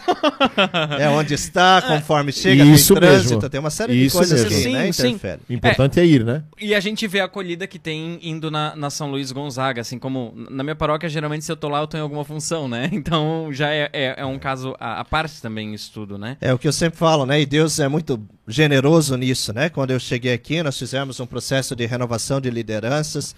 é 1.00 1.10
onde 1.10 1.34
está, 1.34 1.82
conforme 1.82 2.32
chega, 2.32 2.64
isso 2.64 2.94
tem 2.94 3.02
trânsito, 3.02 3.36
mesmo. 3.36 3.50
tem 3.50 3.60
uma 3.60 3.70
série 3.70 3.94
isso 3.94 4.16
de 4.16 4.18
coisas 4.18 4.44
mesmo. 4.44 4.58
que 4.58 4.64
sim, 4.64 4.74
né, 4.74 4.92
sim. 4.92 5.08
interferem. 5.10 5.40
O 5.50 5.54
importante 5.54 6.00
é. 6.00 6.04
é. 6.04 6.06
ir, 6.06 6.26
né? 6.26 6.44
E 6.60 6.76
a 6.76 6.80
gente 6.80 7.08
vê 7.08 7.20
a 7.20 7.26
acolhida 7.26 7.68
que 7.68 7.80
tem 7.80 8.20
indo 8.22 8.52
na, 8.52 8.76
na 8.76 8.90
São 8.90 9.10
Luís 9.10 9.32
Gonzaga, 9.32 9.82
assim 9.82 10.00
como 10.00 10.34
na 10.50 10.64
minha 10.64 10.76
paróquia, 10.76 11.10
geralmente 11.10 11.46
se 11.46 11.52
eu 11.52 11.56
tô 11.56 11.70
lá 11.70 11.80
eu 11.80 11.88
tô 11.88 11.98
em 11.98 12.02
alguma 12.02 12.24
função, 12.24 12.68
né? 12.68 12.90
Então 12.98 13.50
já 13.52 13.70
é, 13.70 13.90
é, 13.94 14.16
é 14.18 14.26
um 14.26 14.40
caso 14.40 14.76
à, 14.80 15.06
parte 15.06 15.42
também 15.42 15.74
isso 15.74 15.92
tudo, 15.94 16.18
né? 16.18 16.36
É 16.42 16.54
o 16.54 16.58
que 16.58 16.68
eu 16.68 16.74
sempre 16.74 16.98
falo, 16.98 17.26
né? 17.26 17.40
E 17.40 17.46
Deus 17.46 17.80
é 17.80 17.88
muito 17.88 18.20
generoso 18.48 19.16
nisso, 19.16 19.54
né? 19.54 19.70
Quando 19.70 19.92
eu 19.92 20.00
cheguei 20.00 20.34
aqui, 20.34 20.62
nós 20.64 20.78
fizemos 20.78 21.20
um 21.20 21.26
processo 21.26 21.76
de 21.76 21.86
renovação 21.86 22.42
de 22.42 22.50
lideranças, 22.50 23.36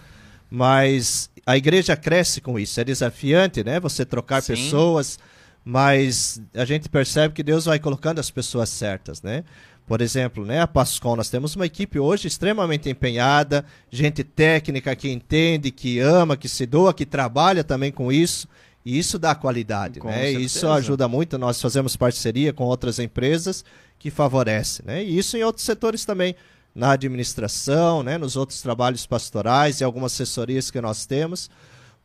mas 0.49 1.29
a 1.49 1.57
igreja 1.57 1.95
cresce 1.95 2.39
com 2.39 2.59
isso. 2.59 2.79
É 2.79 2.83
desafiante, 2.83 3.63
né? 3.63 3.79
Você 3.79 4.05
trocar 4.05 4.39
Sim. 4.43 4.53
pessoas, 4.53 5.17
mas 5.65 6.39
a 6.53 6.63
gente 6.63 6.87
percebe 6.87 7.33
que 7.33 7.41
Deus 7.41 7.65
vai 7.65 7.79
colocando 7.79 8.19
as 8.19 8.29
pessoas 8.29 8.69
certas, 8.69 9.23
né? 9.23 9.43
Por 9.87 9.99
exemplo, 9.99 10.45
né, 10.45 10.61
a 10.61 10.67
Pascom, 10.67 11.15
nós 11.15 11.31
temos 11.31 11.55
uma 11.55 11.65
equipe 11.65 11.97
hoje 11.97 12.27
extremamente 12.27 12.87
empenhada, 12.87 13.65
gente 13.89 14.23
técnica 14.23 14.95
que 14.95 15.09
entende, 15.09 15.71
que 15.71 15.97
ama, 15.97 16.37
que 16.37 16.47
se 16.47 16.67
doa, 16.67 16.93
que 16.93 17.07
trabalha 17.07 17.63
também 17.63 17.91
com 17.91 18.11
isso. 18.11 18.47
E 18.85 18.99
isso 18.99 19.17
dá 19.17 19.33
qualidade, 19.33 19.99
com 19.99 20.07
né? 20.07 20.21
Certeza. 20.21 20.41
Isso 20.41 20.69
ajuda 20.69 21.07
muito. 21.07 21.39
Nós 21.39 21.59
fazemos 21.59 21.97
parceria 21.97 22.53
com 22.53 22.65
outras 22.65 22.99
empresas 22.99 23.65
que 23.97 24.11
favorecem, 24.11 24.85
né? 24.85 25.03
E 25.03 25.17
isso 25.17 25.35
em 25.35 25.43
outros 25.43 25.65
setores 25.65 26.05
também 26.05 26.35
na 26.73 26.91
administração, 26.91 28.03
né, 28.03 28.17
nos 28.17 28.35
outros 28.35 28.61
trabalhos 28.61 29.05
pastorais 29.05 29.81
e 29.81 29.83
algumas 29.83 30.13
assessorias 30.13 30.71
que 30.71 30.79
nós 30.79 31.05
temos, 31.05 31.49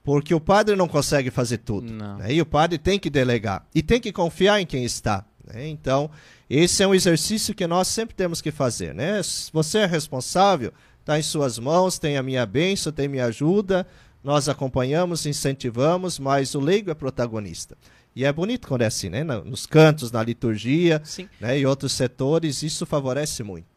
porque 0.03 0.35
o 0.35 0.41
padre 0.41 0.77
não 0.77 0.89
consegue 0.89 1.31
fazer 1.31 1.59
tudo. 1.59 1.93
Né, 1.93 2.35
e 2.35 2.41
o 2.41 2.47
padre 2.47 2.79
tem 2.79 2.99
que 2.99 3.11
delegar 3.11 3.67
e 3.75 3.83
tem 3.83 4.01
que 4.01 4.13
confiar 4.13 4.61
em 4.61 4.67
quem 4.67 4.85
está. 4.85 5.25
Né, 5.47 5.69
então, 5.69 6.11
esse 6.49 6.83
é 6.83 6.87
um 6.87 6.95
exercício 6.95 7.55
que 7.55 7.67
nós 7.67 7.89
sempre 7.89 8.15
temos 8.15 8.41
que 8.41 8.51
fazer. 8.51 8.95
Né? 8.95 9.21
Você 9.53 9.79
é 9.79 9.87
responsável, 9.87 10.73
está 11.01 11.19
em 11.19 11.23
suas 11.23 11.59
mãos, 11.59 11.99
tem 11.99 12.17
a 12.17 12.23
minha 12.23 12.45
bênção, 12.47 12.93
tem 12.93 13.09
minha 13.09 13.27
ajuda, 13.27 13.87
nós 14.23 14.49
acompanhamos, 14.49 15.27
incentivamos, 15.27 16.19
mas 16.19 16.55
o 16.55 16.61
leigo 16.61 16.91
é 16.91 16.95
protagonista. 16.95 17.77
E 18.17 18.25
é 18.25 18.33
bonito 18.33 18.69
quando 18.69 18.83
é 18.83 18.87
assim, 18.87 19.11
né? 19.11 19.25
Nos 19.25 19.67
cantos, 19.67 20.13
na 20.13 20.23
liturgia 20.23 21.03
né? 21.41 21.59
e 21.59 21.67
outros 21.67 21.93
setores, 21.93 22.63
isso 22.63 22.87
favorece 22.87 23.43
muito. 23.43 23.74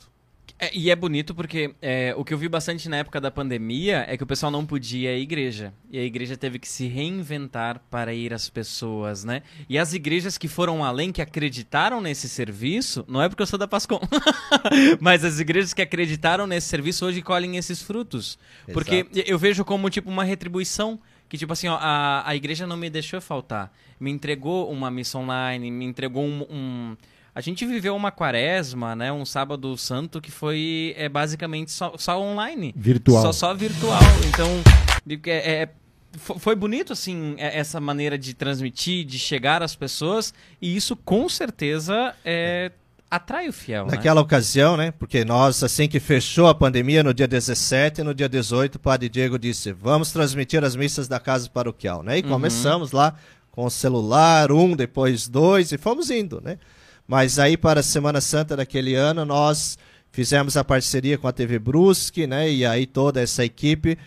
É, 0.59 0.75
e 0.75 0.89
é 0.89 0.95
bonito 0.95 1.35
porque 1.35 1.75
é, 1.81 2.13
o 2.17 2.25
que 2.25 2.33
eu 2.33 2.37
vi 2.37 2.49
bastante 2.49 2.89
na 2.89 2.97
época 2.97 3.21
da 3.21 3.29
pandemia 3.29 4.05
é 4.07 4.17
que 4.17 4.23
o 4.23 4.27
pessoal 4.27 4.51
não 4.51 4.65
podia 4.65 5.11
ir 5.11 5.15
à 5.15 5.19
igreja. 5.19 5.73
E 5.91 5.99
a 5.99 6.03
igreja 6.03 6.35
teve 6.35 6.57
que 6.57 6.67
se 6.67 6.87
reinventar 6.87 7.79
para 7.91 8.13
ir 8.13 8.33
às 8.33 8.49
pessoas, 8.49 9.23
né? 9.23 9.43
E 9.69 9.77
as 9.77 9.93
igrejas 9.93 10.37
que 10.37 10.47
foram 10.47 10.83
além, 10.83 11.11
que 11.11 11.21
acreditaram 11.21 12.01
nesse 12.01 12.27
serviço, 12.27 13.05
não 13.07 13.21
é 13.21 13.29
porque 13.29 13.43
eu 13.43 13.47
sou 13.47 13.59
da 13.59 13.67
Pascom, 13.67 13.99
mas 14.99 15.23
as 15.23 15.39
igrejas 15.39 15.73
que 15.73 15.81
acreditaram 15.81 16.47
nesse 16.47 16.67
serviço 16.67 17.05
hoje 17.05 17.21
colhem 17.21 17.57
esses 17.57 17.81
frutos. 17.81 18.39
Exato. 18.67 18.73
Porque 18.73 19.05
eu 19.27 19.37
vejo 19.37 19.63
como 19.63 19.89
tipo 19.89 20.09
uma 20.09 20.23
retribuição 20.23 20.99
que 21.29 21.37
tipo 21.37 21.53
assim, 21.53 21.67
ó, 21.67 21.77
a, 21.79 22.27
a 22.27 22.35
igreja 22.35 22.65
não 22.65 22.77
me 22.77 22.89
deixou 22.89 23.19
faltar. 23.19 23.71
Me 23.99 24.09
entregou 24.09 24.71
uma 24.71 24.89
missa 24.89 25.17
online, 25.17 25.69
me 25.69 25.85
entregou 25.85 26.23
um, 26.23 26.45
um 26.49 26.97
a 27.38 27.41
gente 27.41 27.67
viveu 27.67 27.95
uma 27.95 28.09
quaresma, 28.09 28.95
né? 28.95 29.13
Um 29.13 29.23
sábado 29.23 29.77
santo 29.77 30.19
que 30.19 30.31
foi 30.31 30.95
é, 30.97 31.07
basicamente 31.07 31.71
só, 31.71 31.93
só 31.95 32.19
online. 32.19 32.73
Virtual. 32.75 33.21
Só, 33.21 33.31
só 33.31 33.53
virtual. 33.53 34.01
Então, 34.27 34.49
é, 35.27 35.61
é 35.61 35.69
foi 36.17 36.55
bonito, 36.55 36.93
assim, 36.93 37.35
é, 37.38 37.59
essa 37.59 37.79
maneira 37.79 38.17
de 38.17 38.33
transmitir, 38.33 39.05
de 39.05 39.19
chegar 39.19 39.61
às 39.61 39.75
pessoas. 39.75 40.33
E 40.59 40.75
isso, 40.75 40.95
com 40.95 41.29
certeza, 41.29 42.15
é, 42.25 42.71
atrai 43.07 43.47
o 43.47 43.53
fiel. 43.53 43.85
Né? 43.85 43.91
Naquela 43.91 44.19
né? 44.19 44.25
ocasião, 44.25 44.75
né? 44.75 44.89
Porque 44.89 45.23
nós, 45.23 45.61
assim 45.63 45.88
que 45.88 45.99
fechou 45.99 46.47
a 46.47 46.55
pandemia, 46.55 47.03
no 47.03 47.13
dia 47.13 47.27
17 47.27 48.01
e 48.01 48.03
no 48.03 48.15
dia 48.15 48.27
18, 48.27 48.77
o 48.77 48.79
padre 48.79 49.09
Diego 49.09 49.38
disse: 49.38 49.71
vamos 49.71 50.11
transmitir 50.11 50.63
as 50.63 50.75
missas 50.75 51.07
da 51.07 51.19
casa 51.19 51.47
paroquial, 51.47 52.01
né? 52.01 52.17
E 52.17 52.23
uhum. 52.23 52.29
começamos 52.29 52.91
lá 52.91 53.13
com 53.51 53.63
o 53.63 53.69
celular, 53.69 54.51
um, 54.51 54.75
depois 54.75 55.27
dois, 55.27 55.71
e 55.71 55.77
fomos 55.77 56.09
indo, 56.09 56.41
né? 56.43 56.57
Mas 57.07 57.39
aí 57.39 57.55
para 57.55 57.79
a 57.79 57.83
Semana 57.83 58.19
Santa 58.19 58.55
daquele 58.55 58.93
ano 58.93 59.23
nós 59.23 59.77
fizemos 60.11 60.57
a 60.57 60.63
parceria 60.63 61.17
com 61.17 61.27
a 61.27 61.31
TV 61.31 61.57
Brusque, 61.57 62.27
né? 62.27 62.51
E 62.51 62.65
aí 62.65 62.85
toda 62.85 63.21
essa 63.21 63.45
equipe, 63.45 63.97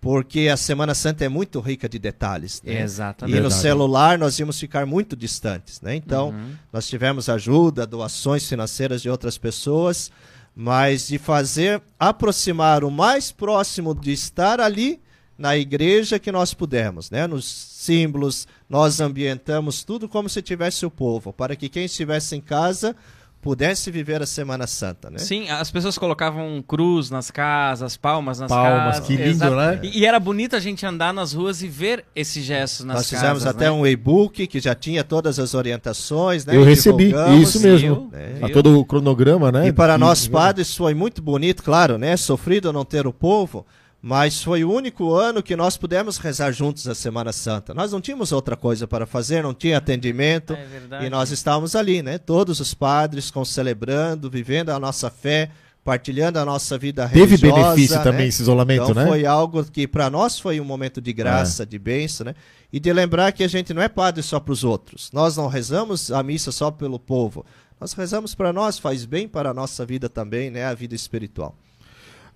porque 0.00 0.48
a 0.48 0.56
Semana 0.56 0.94
Santa 0.94 1.24
é 1.24 1.28
muito 1.28 1.60
rica 1.60 1.88
de 1.88 1.98
detalhes. 1.98 2.60
Né? 2.62 2.82
Exatamente. 2.82 3.38
E 3.38 3.40
no 3.40 3.50
celular 3.50 4.18
nós 4.18 4.38
íamos 4.38 4.58
ficar 4.58 4.84
muito 4.84 5.16
distantes, 5.16 5.80
né? 5.80 5.94
Então 5.94 6.30
uhum. 6.30 6.54
nós 6.72 6.86
tivemos 6.86 7.28
ajuda, 7.28 7.86
doações 7.86 8.46
financeiras 8.46 9.00
de 9.00 9.08
outras 9.08 9.38
pessoas, 9.38 10.10
mas 10.54 11.06
de 11.08 11.18
fazer 11.18 11.80
aproximar 11.98 12.84
o 12.84 12.90
mais 12.90 13.32
próximo 13.32 13.94
de 13.94 14.12
estar 14.12 14.60
ali 14.60 15.00
na 15.38 15.56
igreja 15.56 16.18
que 16.18 16.30
nós 16.30 16.52
pudermos, 16.52 17.10
né? 17.10 17.26
Nos 17.26 17.46
símbolos, 17.82 18.46
nós 18.68 19.00
ambientamos 19.00 19.82
tudo 19.82 20.08
como 20.08 20.28
se 20.28 20.40
tivesse 20.40 20.86
o 20.86 20.90
povo, 20.90 21.32
para 21.32 21.56
que 21.56 21.68
quem 21.68 21.84
estivesse 21.84 22.36
em 22.36 22.40
casa 22.40 22.94
pudesse 23.42 23.90
viver 23.90 24.22
a 24.22 24.26
Semana 24.26 24.68
Santa, 24.68 25.10
né? 25.10 25.18
Sim, 25.18 25.50
as 25.50 25.68
pessoas 25.68 25.98
colocavam 25.98 26.62
cruz 26.64 27.10
nas 27.10 27.28
casas, 27.28 27.96
palmas 27.96 28.38
nas 28.38 28.48
palmas, 28.48 28.94
casas. 28.94 29.06
que 29.06 29.16
lindo, 29.16 29.30
Exato. 29.30 29.56
né? 29.56 29.80
E, 29.82 29.98
e, 29.98 30.06
era 30.06 30.20
bonito 30.20 30.54
a 30.54 30.60
gente 30.60 30.86
andar 30.86 31.12
nas 31.12 31.32
ruas 31.32 31.60
e 31.60 31.66
ver 31.66 32.04
esses 32.14 32.44
gestos 32.44 32.86
nas 32.86 32.98
Nós 32.98 33.10
casas. 33.10 33.12
Nós 33.12 33.32
fizemos 33.32 33.46
até 33.46 33.64
né? 33.64 33.72
um 33.72 33.84
e-book 33.84 34.46
que 34.46 34.60
já 34.60 34.76
tinha 34.76 35.02
todas 35.02 35.40
as 35.40 35.54
orientações, 35.54 36.46
né? 36.46 36.56
Eu 36.56 36.62
recebi, 36.62 37.12
isso 37.40 37.60
mesmo. 37.60 38.08
Né? 38.12 38.38
A 38.42 38.48
todo 38.48 38.78
o 38.78 38.84
cronograma, 38.84 39.50
né? 39.50 39.66
E 39.66 39.72
para 39.72 39.98
nós 39.98 40.28
padres 40.28 40.76
foi 40.76 40.94
muito 40.94 41.20
bonito, 41.20 41.64
claro, 41.64 41.98
né? 41.98 42.16
Sofrido 42.16 42.72
não 42.72 42.84
ter 42.84 43.08
o 43.08 43.12
povo, 43.12 43.66
mas 44.02 44.42
foi 44.42 44.64
o 44.64 44.72
único 44.72 45.14
ano 45.14 45.40
que 45.40 45.54
nós 45.54 45.76
pudemos 45.76 46.18
rezar 46.18 46.50
juntos 46.50 46.88
a 46.88 46.94
Semana 46.94 47.32
Santa. 47.32 47.72
Nós 47.72 47.92
não 47.92 48.00
tínhamos 48.00 48.32
outra 48.32 48.56
coisa 48.56 48.84
para 48.84 49.06
fazer, 49.06 49.44
não 49.44 49.54
tinha 49.54 49.78
atendimento, 49.78 50.54
é 50.54 51.06
e 51.06 51.08
nós 51.08 51.30
estávamos 51.30 51.76
ali, 51.76 52.02
né? 52.02 52.18
Todos 52.18 52.58
os 52.58 52.74
padres 52.74 53.32
celebrando, 53.46 54.28
vivendo 54.28 54.70
a 54.70 54.80
nossa 54.80 55.08
fé, 55.08 55.50
partilhando 55.84 56.40
a 56.40 56.44
nossa 56.44 56.76
vida 56.76 57.08
Teve 57.08 57.36
religiosa. 57.36 57.54
Teve 57.54 57.62
benefício 57.62 57.96
né? 57.96 58.02
também 58.02 58.26
esse 58.26 58.42
isolamento, 58.42 58.90
então, 58.90 58.94
né? 59.04 59.06
Foi 59.06 59.24
algo 59.24 59.64
que 59.64 59.86
para 59.86 60.10
nós 60.10 60.36
foi 60.36 60.60
um 60.60 60.64
momento 60.64 61.00
de 61.00 61.12
graça, 61.12 61.62
é. 61.62 61.66
de 61.66 61.78
bênção, 61.78 62.24
né? 62.24 62.34
E 62.72 62.80
de 62.80 62.92
lembrar 62.92 63.30
que 63.30 63.44
a 63.44 63.48
gente 63.48 63.72
não 63.72 63.82
é 63.82 63.88
padre 63.88 64.20
só 64.24 64.40
para 64.40 64.52
os 64.52 64.64
outros. 64.64 65.10
Nós 65.12 65.36
não 65.36 65.46
rezamos 65.46 66.10
a 66.10 66.24
missa 66.24 66.50
só 66.50 66.72
pelo 66.72 66.98
povo. 66.98 67.46
Nós 67.80 67.92
rezamos 67.92 68.34
para 68.34 68.52
nós, 68.52 68.80
faz 68.80 69.04
bem 69.04 69.28
para 69.28 69.50
a 69.50 69.54
nossa 69.54 69.86
vida 69.86 70.08
também, 70.08 70.50
né? 70.50 70.64
A 70.64 70.74
vida 70.74 70.96
espiritual 70.96 71.56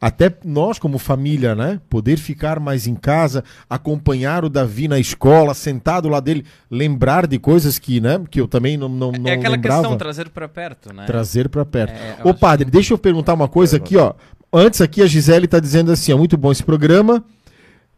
até 0.00 0.32
nós 0.44 0.78
como 0.78 0.98
família, 0.98 1.54
né, 1.54 1.80
poder 1.88 2.18
ficar 2.18 2.60
mais 2.60 2.86
em 2.86 2.94
casa, 2.94 3.42
acompanhar 3.68 4.44
o 4.44 4.48
Davi 4.48 4.88
na 4.88 4.98
escola, 4.98 5.54
sentado 5.54 6.08
lá 6.08 6.20
dele, 6.20 6.44
lembrar 6.70 7.26
de 7.26 7.38
coisas 7.38 7.78
que, 7.78 8.00
né, 8.00 8.20
que 8.30 8.40
eu 8.40 8.46
também 8.46 8.76
não 8.76 8.88
não, 8.88 9.12
não 9.12 9.28
É 9.30 9.34
aquela 9.34 9.56
lembrava. 9.56 9.80
questão 9.80 9.98
trazer 9.98 10.28
para 10.28 10.48
perto, 10.48 10.92
né? 10.92 11.06
Trazer 11.06 11.48
para 11.48 11.64
perto. 11.64 11.94
É, 11.94 12.18
Ô 12.24 12.34
padre, 12.34 12.66
que... 12.66 12.70
deixa 12.70 12.92
eu 12.94 12.98
perguntar 12.98 13.34
uma 13.34 13.48
coisa 13.48 13.76
aqui, 13.78 13.96
ó. 13.96 14.14
Antes 14.52 14.80
aqui 14.80 15.02
a 15.02 15.06
Gisele 15.06 15.46
está 15.46 15.58
dizendo 15.58 15.90
assim, 15.90 16.12
ó, 16.12 16.16
muito 16.18 16.36
bom 16.36 16.52
esse 16.52 16.62
programa. 16.62 17.24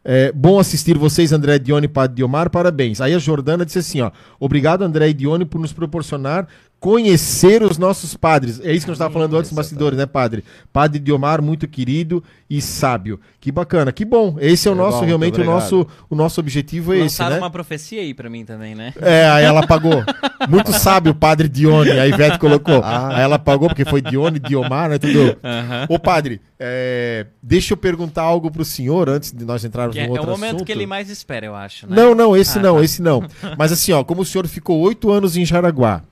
É, 0.03 0.31
bom 0.31 0.57
assistir 0.57 0.97
vocês, 0.97 1.33
André 1.33 1.59
Dione 1.59 1.85
e 1.85 1.89
Padre 1.89 2.15
Diomar, 2.15 2.49
parabéns. 2.49 3.01
Aí 3.01 3.13
a 3.13 3.19
Jordana 3.19 3.65
disse 3.65 3.79
assim, 3.79 4.01
ó, 4.01 4.11
obrigado 4.39 4.81
André 4.81 5.09
e 5.09 5.13
Dione 5.13 5.45
por 5.45 5.59
nos 5.59 5.73
proporcionar 5.73 6.47
conhecer 6.79 7.61
os 7.61 7.77
nossos 7.77 8.15
padres. 8.15 8.59
É 8.63 8.71
isso 8.71 8.85
que 8.85 8.89
nós 8.91 8.95
estávamos 8.95 9.13
falando 9.13 9.35
antes 9.37 9.49
dos 9.51 9.55
bastidores, 9.57 9.97
né, 9.97 10.05
padre? 10.05 10.43
Padre 10.71 10.99
Diomar, 10.99 11.41
muito 11.41 11.67
querido 11.67 12.23
e 12.49 12.61
sábio. 12.61 13.19
Que 13.39 13.51
bacana, 13.51 13.91
que 13.91 14.05
bom. 14.05 14.37
Esse 14.39 14.67
é 14.67 14.71
o 14.71 14.73
É 14.73 14.77
nosso, 14.77 14.99
bom, 14.99 15.05
realmente, 15.05 15.39
o 15.41 15.43
nosso, 15.43 15.85
o 16.09 16.15
nosso 16.15 16.39
objetivo 16.39 16.93
é 16.93 16.97
esse, 16.97 17.03
Lançaram 17.21 17.35
né? 17.35 17.41
uma 17.41 17.49
profecia 17.49 18.01
aí 18.01 18.13
pra 18.13 18.29
mim 18.29 18.45
também, 18.45 18.75
né? 18.75 18.93
É, 19.01 19.27
aí 19.29 19.43
ela 19.45 19.65
pagou. 19.67 20.03
Muito 20.47 20.71
sábio 20.71 21.11
o 21.11 21.15
padre 21.15 21.49
Dione, 21.49 21.91
a 21.91 22.07
Ivete 22.07 22.39
colocou. 22.39 22.81
Ah. 22.83 23.15
Aí 23.17 23.21
ela 23.23 23.37
pagou 23.37 23.67
porque 23.67 23.85
foi 23.85 24.01
Dione, 24.01 24.39
Diomar, 24.39 24.89
né? 24.89 24.97
Tudo. 24.97 25.37
Aham. 25.43 25.85
Ô, 25.89 25.99
padre, 25.99 26.41
é, 26.57 27.25
deixa 27.43 27.73
eu 27.73 27.77
perguntar 27.77 28.23
algo 28.23 28.49
pro 28.49 28.63
senhor 28.65 29.09
antes 29.09 29.31
de 29.31 29.43
nós 29.45 29.63
entrarmos 29.65 29.95
Que 29.95 30.01
é, 30.01 30.07
no 30.07 30.15
é 30.15 30.19
outro 30.19 30.27
o 30.27 30.31
momento 30.31 30.55
assunto. 30.55 30.65
que 30.65 30.71
ele 30.71 30.85
mais 30.85 31.09
espera, 31.09 31.45
eu 31.45 31.55
acho, 31.55 31.87
né? 31.87 31.95
Não, 31.95 32.15
não, 32.15 32.35
esse 32.35 32.57
Ah, 32.57 32.61
não, 32.61 32.75
tá. 32.77 32.83
esse 32.83 33.01
não. 33.01 33.23
Mas 33.57 33.71
assim, 33.71 33.91
ó, 33.91 34.03
como 34.03 34.21
o 34.21 34.25
senhor 34.25 34.47
ficou 34.47 34.79
oito 34.79 35.11
anos 35.11 35.35
em 35.37 35.45
Jaraguá 35.45 36.03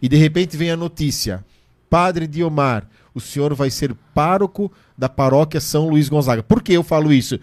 e 0.00 0.08
de 0.08 0.16
repente 0.16 0.56
vem 0.56 0.70
a 0.70 0.76
notícia, 0.76 1.44
Padre 1.88 2.26
Diomar, 2.26 2.86
o 3.14 3.20
senhor 3.20 3.54
vai 3.54 3.70
ser 3.70 3.94
pároco 4.14 4.70
da 4.96 5.08
paróquia 5.08 5.60
São 5.60 5.88
Luís 5.88 6.08
Gonzaga. 6.08 6.42
Por 6.42 6.62
que 6.62 6.72
eu 6.72 6.82
falo 6.82 7.12
isso? 7.12 7.38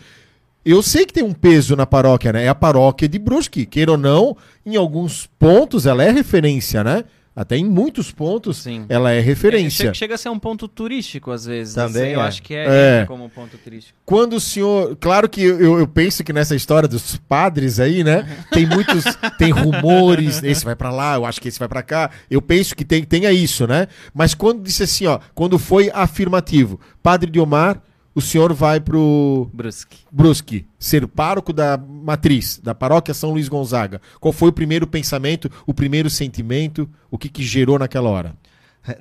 Eu 0.64 0.82
sei 0.82 1.06
que 1.06 1.14
tem 1.14 1.24
um 1.24 1.34
peso 1.34 1.76
na 1.76 1.86
paróquia, 1.86 2.34
né? 2.34 2.44
É 2.44 2.48
a 2.50 2.56
paróquia 2.56 3.08
de 3.08 3.18
Brusque. 3.18 3.66
Queira 3.66 3.92
ou 3.92 3.98
não, 3.98 4.36
em 4.66 4.76
alguns 4.76 5.28
pontos 5.40 5.86
ela 5.86 6.04
é 6.04 6.12
referência, 6.12 6.84
né? 6.84 7.04
Até 7.40 7.56
em 7.56 7.64
muitos 7.66 8.10
pontos 8.12 8.58
Sim. 8.58 8.86
ela 8.90 9.12
é 9.14 9.20
É, 9.20 9.22
referência. 9.22 9.84
chega, 9.86 9.94
chega 9.94 10.16
a 10.16 10.18
ser 10.18 10.30
um 10.30 10.40
ponto 10.40 10.68
turístico, 10.68 11.30
às 11.30 11.46
vezes. 11.46 11.76
Também 11.76 12.14
Eu 12.14 12.22
é. 12.22 12.24
acho 12.24 12.42
que 12.42 12.56
é, 12.56 12.66
É. 12.66 13.02
é 13.04 13.06
como 13.06 13.24
um 13.24 13.30
ponto 13.30 13.56
turístico. 13.60 13.98
Quando 14.04 14.34
o 14.38 14.40
senhor. 14.40 14.96
Claro 15.00 15.30
que 15.30 15.44
eu, 15.44 15.78
eu 15.80 15.88
penso 15.88 16.24
que 16.24 16.34
nessa 16.34 16.56
história 16.56 16.88
dos 16.90 17.16
padres 17.18 17.80
aí, 17.80 18.04
né? 18.04 18.28
Tem 18.52 18.66
muitos. 18.66 19.04
tem 19.38 19.52
rumores, 19.52 20.42
esse 20.44 20.66
vai 20.66 20.76
pra 20.76 20.90
lá, 20.90 21.14
eu 21.16 21.26
acho 21.26 21.40
que 21.40 21.48
esse 21.48 21.60
vai 21.60 21.68
pra 21.68 21.84
cá. 21.84 22.10
Eu 22.30 22.42
penso 22.42 22.76
que 22.76 22.84
tem, 22.84 23.04
tenha 23.04 23.32
isso, 23.32 23.68
né? 23.68 23.88
Mas 24.14 24.34
quando 24.34 24.64
disse 24.64 24.82
assim, 24.82 25.06
ó, 25.06 25.20
quando 25.36 25.60
foi 25.60 25.92
afirmativo, 25.94 26.80
Padre 27.04 27.30
Diomar, 27.30 27.82
o 28.18 28.22
senhor 28.22 28.52
vai 28.52 28.80
pro 28.80 29.48
Brusque. 29.54 30.00
Brusque 30.12 30.66
ser 30.80 31.08
pároco 31.08 31.54
da 31.54 31.78
matriz, 31.78 32.60
da 32.64 32.74
paróquia 32.74 33.14
São 33.14 33.30
Luís 33.30 33.48
Gonzaga. 33.48 34.02
Qual 34.20 34.34
foi 34.34 34.50
o 34.50 34.52
primeiro 34.52 34.88
pensamento, 34.88 35.52
o 35.68 35.74
primeiro 35.74 36.10
sentimento, 36.10 36.90
o 37.12 37.18
que, 37.20 37.30
que 37.30 37.44
gerou 37.44 37.78
naquela 37.78 38.10
hora? 38.10 38.36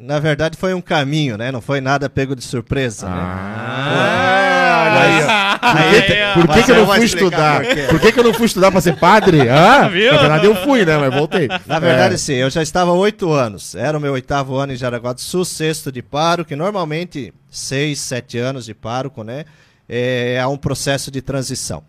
Na 0.01 0.19
verdade, 0.19 0.57
foi 0.59 0.75
um 0.75 0.81
caminho, 0.81 1.37
né? 1.37 1.53
Não 1.53 1.61
foi 1.61 1.81
nada 1.81 2.09
pego 2.11 2.35
de 2.35 2.43
surpresa, 2.43 3.09
né? 3.09 3.15
Ah, 3.17 5.01
aí. 5.03 5.57
Por 5.57 5.67
Aí, 5.67 6.03
que, 6.03 6.47
por 6.47 6.65
que, 6.65 6.71
eu 6.73 6.77
não 6.77 6.87
fui 6.87 7.05
estudar? 7.05 7.63
por 7.89 8.01
que, 8.01 8.13
que 8.13 8.21
eu 8.21 8.25
não 8.25 8.35
fui 8.35 8.47
estudar 8.47 8.71
pra 8.71 8.81
ser 8.81 8.97
padre? 8.97 9.49
Ah, 9.49 9.89
Viu? 9.89 10.13
na 10.13 10.19
verdade 10.19 10.47
eu 10.47 10.55
fui, 10.57 10.85
né? 10.85 10.97
Mas 10.99 11.15
voltei. 11.15 11.49
Na 11.67 11.79
verdade, 11.79 12.15
É. 12.15 12.19
sim, 12.19 12.35
eu 12.35 12.51
já 12.51 12.63
estava 12.63 12.93
oito 12.93 13.33
anos. 13.33 13.75
Era 13.75 13.97
o 13.97 14.01
meu 14.01 14.13
oitavo 14.13 14.55
ano 14.57 14.73
em 14.73 14.77
Jaraguá 14.77 15.13
do 15.13 15.21
Sul, 15.21 15.45
sexto 15.45 15.91
de 15.91 16.03
pároco, 16.03 16.49
que 16.49 16.57
normalmente 16.57 17.33
seis, 17.51 17.99
sete 18.01 18.39
anos 18.39 18.67
de 18.67 18.75
pároco, 18.75 19.23
né? 19.25 19.45
É, 19.89 20.35
é 20.39 20.47
um 20.47 20.57
processo 20.57 21.11
de 21.11 21.21
transição. 21.23 21.83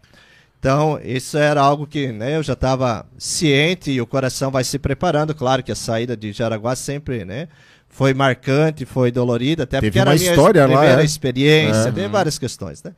Então, 0.59 0.99
isso 1.03 1.37
era 1.37 1.61
algo 1.61 1.85
que 1.85 2.11
né, 2.11 2.35
eu 2.37 2.43
já 2.43 2.53
estava 2.53 3.05
ciente 3.17 3.91
e 3.91 4.01
o 4.01 4.07
coração 4.07 4.49
vai 4.49 4.63
se 4.63 4.79
preparando. 4.79 5.35
Claro 5.35 5.61
que 5.61 5.71
a 5.71 5.75
saída 5.75 6.17
de 6.17 6.31
Jaraguá 6.31 6.75
sempre 6.75 7.23
né, 7.23 7.47
foi 7.89 8.13
marcante, 8.13 8.85
foi 8.85 9.11
dolorida, 9.11 9.63
até 9.63 9.79
Teve 9.79 9.89
porque 9.91 9.99
era 9.99 10.09
uma 10.11 10.15
a 10.15 10.19
minha 10.19 10.29
história 10.31 10.67
lá, 10.67 10.77
primeira 10.77 11.01
é? 11.01 11.05
experiência, 11.05 11.89
É. 11.89 11.91
tem 11.91 12.07
várias 12.07 12.37
questões. 12.37 12.83
Né? 12.83 12.91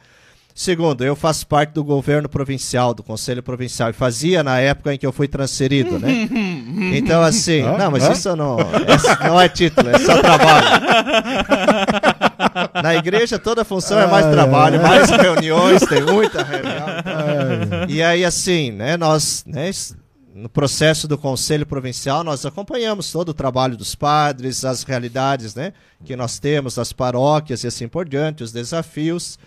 Segundo, 0.54 1.06
eu 1.06 1.16
faço 1.16 1.48
parte 1.48 1.72
do 1.72 1.84
governo 1.86 2.28
provincial, 2.28 2.94
do 2.94 3.02
conselho 3.02 3.42
provincial, 3.42 3.92
e 3.92 3.94
fazia 3.94 4.44
na 4.44 4.60
época 4.60 4.94
em 4.94 4.98
que 4.98 5.06
eu 5.06 5.14
fui 5.14 5.28
transferido, 5.28 5.98
né? 5.98 6.28
Então, 6.98 7.22
assim, 7.22 7.62
Ah, 7.62 7.78
não, 7.78 7.92
mas 7.92 8.04
ah. 8.06 8.12
isso 8.12 8.36
não, 8.36 8.58
esse 8.88 9.24
não 9.24 9.40
é 9.40 9.48
título, 9.48 9.90
é 9.90 10.00
só 10.00 10.18
trabalho. 10.20 10.68
Na 12.84 12.96
igreja 12.96 13.38
toda 13.40 13.64
função 13.64 14.00
é 14.00 14.08
mais 14.08 14.26
Ah, 14.26 14.32
trabalho, 14.32 14.78
é. 14.78 14.80
mais 14.80 15.10
reuniões, 15.10 15.82
tem 15.84 16.02
muita 16.02 16.44
reunião. 16.44 16.86
E 17.88 18.02
aí, 18.02 18.26
assim, 18.26 18.72
né, 18.72 18.98
nós, 18.98 19.44
né, 19.48 19.70
no 20.40 20.50
processo 20.50 21.08
do 21.08 21.18
Conselho 21.18 21.66
Provincial, 21.66 22.24
nós 22.24 22.46
acompanhamos 22.46 23.12
todo 23.12 23.30
o 23.30 23.34
trabalho 23.34 23.76
dos 23.76 23.94
padres, 23.94 24.64
as 24.64 24.84
realidades, 24.84 25.54
né, 25.54 25.74
que 26.06 26.16
nós 26.16 26.40
temos, 26.40 26.80
as 26.80 26.94
paróquias 26.94 27.64
e 27.64 27.68
assim 27.68 27.88
por 27.88 28.08
diante, 28.08 28.44
os 28.44 28.52
desafios 28.52 29.38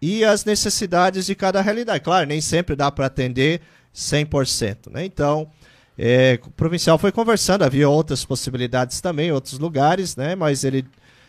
e 0.00 0.24
as 0.24 0.44
necessidades 0.44 1.26
de 1.26 1.34
cada 1.34 1.60
realidade. 1.60 2.04
Claro, 2.04 2.26
nem 2.28 2.40
sempre 2.40 2.76
dá 2.76 2.90
para 2.90 3.06
atender 3.06 3.60
100%, 3.94 4.90
né? 4.90 5.04
Então, 5.04 5.50
é, 5.98 6.38
o 6.44 6.50
provincial 6.50 6.98
foi 6.98 7.10
conversando, 7.10 7.64
havia 7.64 7.88
outras 7.88 8.24
possibilidades 8.24 9.00
também, 9.00 9.32
outros 9.32 9.58
lugares, 9.58 10.14
né? 10.14 10.34
Mas 10.36 10.64
ele, 10.64 10.86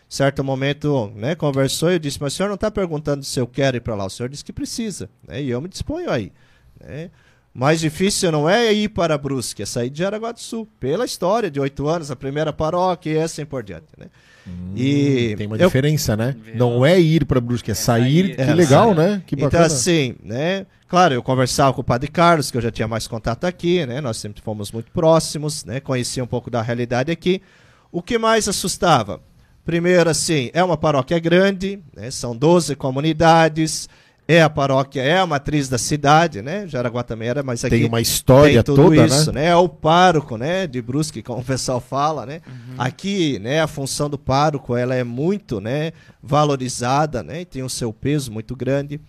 certo 0.08 0.44
momento, 0.44 1.12
né, 1.16 1.34
conversou 1.34 1.90
e 1.90 1.94
eu 1.96 2.00
disse, 2.00 2.22
mas 2.22 2.34
o 2.34 2.36
senhor 2.36 2.50
não 2.50 2.56
está 2.56 2.70
perguntando 2.70 3.24
se 3.24 3.40
eu 3.40 3.48
quero 3.48 3.78
ir 3.78 3.82
para 3.82 3.96
lá, 3.96 4.06
o 4.06 4.10
senhor 4.10 4.30
disse 4.30 4.44
que 4.44 4.54
precisa, 4.54 5.10
né? 5.28 5.42
E 5.42 5.50
eu 5.50 5.62
me 5.62 5.70
disponho 5.70 6.12
aí, 6.12 6.32
né? 6.80 7.10
Mais 7.60 7.80
difícil 7.80 8.32
não 8.32 8.48
é 8.48 8.72
ir 8.72 8.90
para 8.90 9.18
Brusque, 9.18 9.64
é 9.64 9.66
sair 9.66 9.90
de 9.90 9.98
Jaraguá 9.98 10.32
do 10.32 10.40
Sul, 10.40 10.68
pela 10.80 11.06
história 11.06 11.50
de 11.50 11.60
oito 11.60 11.88
anos, 11.88 12.12
a 12.12 12.16
primeira 12.16 12.54
paróquia 12.54 13.10
e 13.14 13.20
assim 13.20 13.44
por 13.46 13.64
diante, 13.64 13.88
né? 13.98 14.06
e 14.76 15.34
Tem 15.38 15.48
uma 15.48 15.58
eu- 15.58 15.66
diferença, 15.68 16.16
né? 16.16 16.36
Viu? 16.42 16.56
Não 16.56 16.86
é 16.86 17.00
ir 17.00 17.26
pra 17.26 17.42
Brusque, 17.42 17.72
é 17.72 17.74
sair. 17.74 18.28
sair. 18.28 18.36
Que 18.36 18.42
É, 18.42 18.54
legal, 18.54 18.96
sair. 18.96 18.98
né? 19.10 19.24
Que 19.26 19.36
Então, 19.36 19.48
bacana. 19.48 19.66
assim, 19.66 20.16
né? 20.24 20.66
Claro, 20.88 21.16
eu 21.16 21.24
conversava 21.24 21.74
com 21.74 21.82
o 21.82 21.84
Padre 21.84 22.08
Carlos, 22.10 22.50
que 22.52 22.58
eu 22.58 22.62
já 22.62 22.72
tinha 22.72 22.88
mais 22.88 23.08
contato 23.08 23.44
aqui, 23.46 23.86
né? 23.86 24.00
Nós 24.00 24.18
sempre 24.18 24.42
fomos 24.42 24.72
muito 24.72 24.92
próximos, 24.92 25.66
né? 25.66 25.80
Conhecia 25.80 26.24
um 26.24 26.28
pouco 26.28 26.50
da 26.50 26.62
realidade 26.62 27.12
aqui. 27.12 27.42
O 27.92 28.02
que 28.02 28.18
mais 28.18 28.48
assustava? 28.48 29.20
Primeiro, 29.66 30.10
assim, 30.10 30.50
é 30.54 30.64
uma 30.64 30.78
paróquia 30.78 31.20
grande, 31.20 31.80
né? 31.94 32.10
São 32.12 32.34
12 32.36 32.74
comunidades, 32.76 33.90
é 34.28 34.42
a 34.42 34.50
paróquia, 34.50 35.02
é 35.02 35.18
a 35.18 35.26
matriz 35.26 35.70
da 35.70 35.78
cidade, 35.78 36.42
né? 36.42 36.68
Jaraguá 36.68 37.02
também 37.02 37.30
era, 37.30 37.42
mas 37.42 37.64
aqui 37.64 37.78
Tem 37.78 37.86
uma 37.86 38.02
história 38.02 38.62
tem 38.62 38.76
tudo 38.76 38.90
toda, 38.90 39.06
isso, 39.06 39.32
né? 39.32 39.42
né? 39.42 39.48
É 39.48 39.56
o 39.56 39.70
pároco, 39.70 40.36
né, 40.36 40.68
de 40.68 40.82
Brusque, 40.82 41.24
como 41.24 41.42
o 41.42 41.46
pessoal 41.46 41.80
fala, 41.80 42.26
né? 42.26 42.42
Aqui, 42.78 43.40
né, 43.40 43.62
a 43.62 43.68
função 43.68 44.10
do 44.10 44.18
pároco, 44.18 44.76
ela 44.76 44.94
é 44.94 45.04
muito, 45.04 45.62
né, 45.62 45.94
valorizada, 46.22 47.24
né? 47.24 47.42
E 47.42 47.46
tem 47.46 47.64
o 47.64 47.70
seu 47.70 47.94
peso 47.94 48.30
muito 48.30 48.54
grande. 48.54 49.00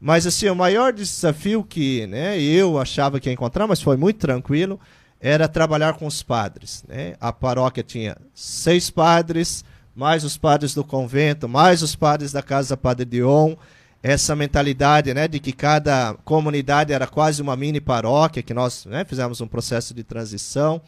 Mas 0.00 0.26
assim, 0.26 0.48
o 0.48 0.54
maior 0.54 0.92
desafio 0.92 1.64
que, 1.64 2.06
né, 2.06 2.40
eu 2.40 2.78
achava 2.78 3.18
que 3.18 3.28
ia 3.28 3.32
encontrar, 3.32 3.66
mas 3.66 3.82
foi 3.82 3.96
muito 3.96 4.18
tranquilo, 4.18 4.78
era 5.20 5.48
trabalhar 5.48 5.94
com 5.94 6.06
os 6.06 6.22
padres, 6.22 6.84
né? 6.88 7.14
A 7.20 7.32
paróquia 7.32 7.82
tinha 7.82 8.16
seis 8.32 8.90
padres, 8.90 9.64
mais 9.94 10.22
os 10.22 10.36
padres 10.36 10.72
do 10.72 10.84
convento, 10.84 11.48
mais 11.48 11.82
os 11.82 11.96
padres 11.96 12.30
da 12.30 12.42
casa 12.42 12.76
Padre 12.76 13.04
Dion, 13.04 13.56
essa 14.02 14.34
mentalidade, 14.34 15.14
né, 15.14 15.28
de 15.28 15.38
que 15.38 15.52
cada 15.52 16.14
comunidade 16.24 16.92
era 16.92 17.06
quase 17.06 17.40
uma 17.40 17.54
mini 17.54 17.80
paróquia, 17.80 18.42
que 18.42 18.52
nós, 18.52 18.84
né, 18.84 19.04
fizemos 19.04 19.40
um 19.40 19.46
processo 19.46 19.94
de 19.94 20.02
transição. 20.02 20.82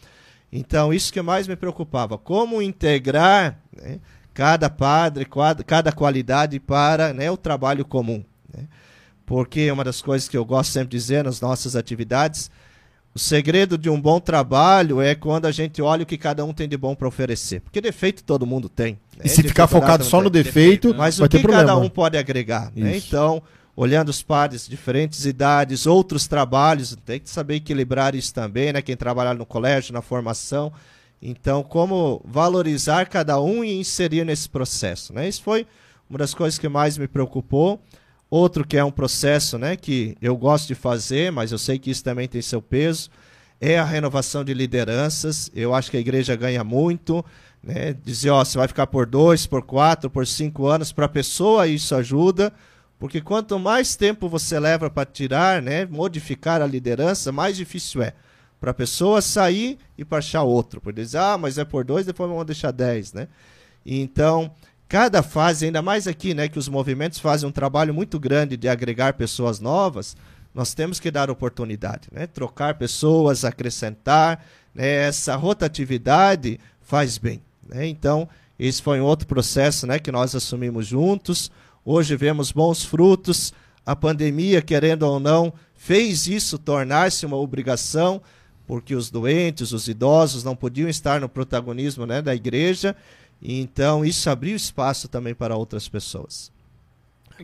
Então, 0.52 0.92
isso 0.92 1.12
que 1.12 1.22
mais 1.22 1.46
me 1.46 1.54
preocupava, 1.54 2.18
como 2.18 2.60
integrar 2.60 3.56
né, 3.76 4.00
cada 4.32 4.68
padre, 4.68 5.26
cada, 5.64 5.92
qualidade 5.92 6.58
para 6.58 7.12
né, 7.12 7.30
o 7.30 7.36
trabalho 7.36 7.84
comum. 7.84 8.24
né? 8.52 8.66
Porque 9.24 9.70
uma 9.70 9.84
das 9.84 10.02
coisas 10.02 10.28
que 10.28 10.36
eu 10.36 10.44
gosto 10.44 10.72
sempre 10.72 10.90
de 10.90 10.96
dizer 10.96 11.24
nas 11.24 11.40
nossas 11.40 11.76
atividades, 11.76 12.50
o 13.14 13.18
segredo 13.18 13.78
de 13.78 13.88
um 13.88 14.00
bom 14.00 14.18
trabalho 14.18 15.00
é 15.00 15.14
quando 15.14 15.46
a 15.46 15.52
gente 15.52 15.80
olha 15.80 16.02
o 16.02 16.06
que 16.06 16.18
cada 16.18 16.44
um 16.44 16.52
tem 16.52 16.68
de 16.68 16.76
bom 16.76 16.94
para 16.96 17.06
oferecer. 17.06 17.60
Porque 17.60 17.80
defeito 17.80 18.24
todo 18.24 18.44
mundo 18.44 18.68
tem. 18.68 18.98
né? 19.16 19.22
E 19.24 19.28
se 19.28 19.42
ficar 19.42 19.68
focado 19.68 20.02
só 20.04 20.20
no 20.20 20.28
tem. 20.28 20.42
defeito, 20.42 20.92
Mas 20.94 21.18
vai 21.18 21.26
o 21.26 21.28
ter 21.28 21.36
que 21.38 21.42
problema. 21.44 21.66
cada 21.68 21.78
um 21.78 21.88
pode 21.88 22.18
agregar, 22.18 22.72
né? 22.74 22.96
Então, 22.96 23.40
olhando 23.76 24.08
os 24.08 24.20
padres, 24.20 24.68
diferentes 24.68 25.24
idades, 25.26 25.86
outros 25.86 26.26
trabalhos, 26.26 26.96
tem 27.04 27.20
que 27.20 27.30
saber 27.30 27.54
equilibrar 27.56 28.16
isso 28.16 28.34
também, 28.34 28.72
né? 28.72 28.82
Quem 28.82 28.96
trabalha 28.96 29.32
no 29.32 29.46
colégio, 29.46 29.92
na 29.92 30.02
formação. 30.02 30.72
Então, 31.22 31.62
como 31.62 32.20
valorizar 32.24 33.06
cada 33.06 33.40
um 33.40 33.62
e 33.62 33.78
inserir 33.78 34.24
nesse 34.24 34.48
processo, 34.48 35.12
né? 35.14 35.28
Isso 35.28 35.42
foi 35.42 35.66
uma 36.10 36.18
das 36.18 36.34
coisas 36.34 36.58
que 36.58 36.68
mais 36.68 36.98
me 36.98 37.06
preocupou. 37.06 37.80
Outro 38.30 38.66
que 38.66 38.76
é 38.76 38.84
um 38.84 38.90
processo, 38.90 39.58
né, 39.58 39.76
que 39.76 40.16
eu 40.20 40.36
gosto 40.36 40.66
de 40.68 40.74
fazer, 40.74 41.30
mas 41.30 41.52
eu 41.52 41.58
sei 41.58 41.78
que 41.78 41.90
isso 41.90 42.02
também 42.02 42.26
tem 42.26 42.42
seu 42.42 42.60
peso, 42.60 43.10
é 43.60 43.78
a 43.78 43.84
renovação 43.84 44.44
de 44.44 44.52
lideranças. 44.52 45.50
Eu 45.54 45.74
acho 45.74 45.90
que 45.90 45.96
a 45.96 46.00
igreja 46.00 46.34
ganha 46.34 46.64
muito, 46.64 47.24
né? 47.62 47.94
Dizer, 48.04 48.30
ó, 48.30 48.44
você 48.44 48.58
vai 48.58 48.68
ficar 48.68 48.86
por 48.86 49.06
dois, 49.06 49.46
por 49.46 49.62
quatro, 49.62 50.10
por 50.10 50.26
cinco 50.26 50.66
anos, 50.66 50.92
para 50.92 51.06
a 51.06 51.08
pessoa 51.08 51.66
isso 51.66 51.94
ajuda, 51.94 52.52
porque 52.98 53.20
quanto 53.20 53.58
mais 53.58 53.96
tempo 53.96 54.28
você 54.28 54.58
leva 54.58 54.90
para 54.90 55.06
tirar, 55.06 55.62
né, 55.62 55.86
modificar 55.86 56.60
a 56.60 56.66
liderança, 56.66 57.32
mais 57.32 57.56
difícil 57.56 58.02
é 58.02 58.14
para 58.60 58.70
a 58.70 58.74
pessoa 58.74 59.20
sair 59.20 59.78
e 59.96 60.04
para 60.04 60.18
achar 60.18 60.42
outro. 60.42 60.80
Por 60.80 60.92
dizer, 60.92 61.18
ah, 61.18 61.36
mas 61.36 61.58
é 61.58 61.64
por 61.64 61.84
dois, 61.84 62.06
depois 62.06 62.28
vamos 62.28 62.46
deixar 62.46 62.70
dez, 62.70 63.12
né? 63.12 63.28
Então, 63.84 64.50
cada 64.88 65.22
fase, 65.22 65.66
ainda 65.66 65.82
mais 65.82 66.06
aqui, 66.06 66.34
né, 66.34 66.48
que 66.48 66.58
os 66.58 66.68
movimentos 66.68 67.18
fazem 67.18 67.48
um 67.48 67.52
trabalho 67.52 67.94
muito 67.94 68.18
grande 68.18 68.56
de 68.56 68.68
agregar 68.68 69.14
pessoas 69.14 69.60
novas, 69.60 70.16
nós 70.54 70.72
temos 70.72 71.00
que 71.00 71.10
dar 71.10 71.30
oportunidade, 71.30 72.08
né? 72.12 72.28
Trocar 72.28 72.74
pessoas, 72.74 73.44
acrescentar, 73.44 74.44
né? 74.72 74.86
essa 75.08 75.34
rotatividade 75.34 76.60
faz 76.80 77.18
bem. 77.18 77.42
Né? 77.68 77.88
Então, 77.88 78.28
esse 78.58 78.80
foi 78.80 79.00
um 79.00 79.04
outro 79.04 79.26
processo 79.26 79.84
né, 79.84 79.98
que 79.98 80.12
nós 80.12 80.32
assumimos 80.34 80.86
juntos. 80.86 81.50
Hoje 81.84 82.14
vemos 82.14 82.52
bons 82.52 82.84
frutos. 82.84 83.52
A 83.84 83.96
pandemia, 83.96 84.62
querendo 84.62 85.02
ou 85.02 85.18
não, 85.18 85.52
fez 85.74 86.28
isso 86.28 86.56
tornar-se 86.56 87.26
uma 87.26 87.36
obrigação, 87.36 88.22
porque 88.66 88.94
os 88.94 89.10
doentes, 89.10 89.72
os 89.72 89.88
idosos 89.88 90.44
não 90.44 90.54
podiam 90.54 90.88
estar 90.88 91.20
no 91.20 91.28
protagonismo 91.28 92.06
né, 92.06 92.22
da 92.22 92.34
igreja. 92.34 92.96
E 93.44 93.60
então, 93.60 94.02
isso 94.02 94.30
abriu 94.30 94.56
espaço 94.56 95.06
também 95.06 95.34
para 95.34 95.54
outras 95.54 95.86
pessoas. 95.86 96.50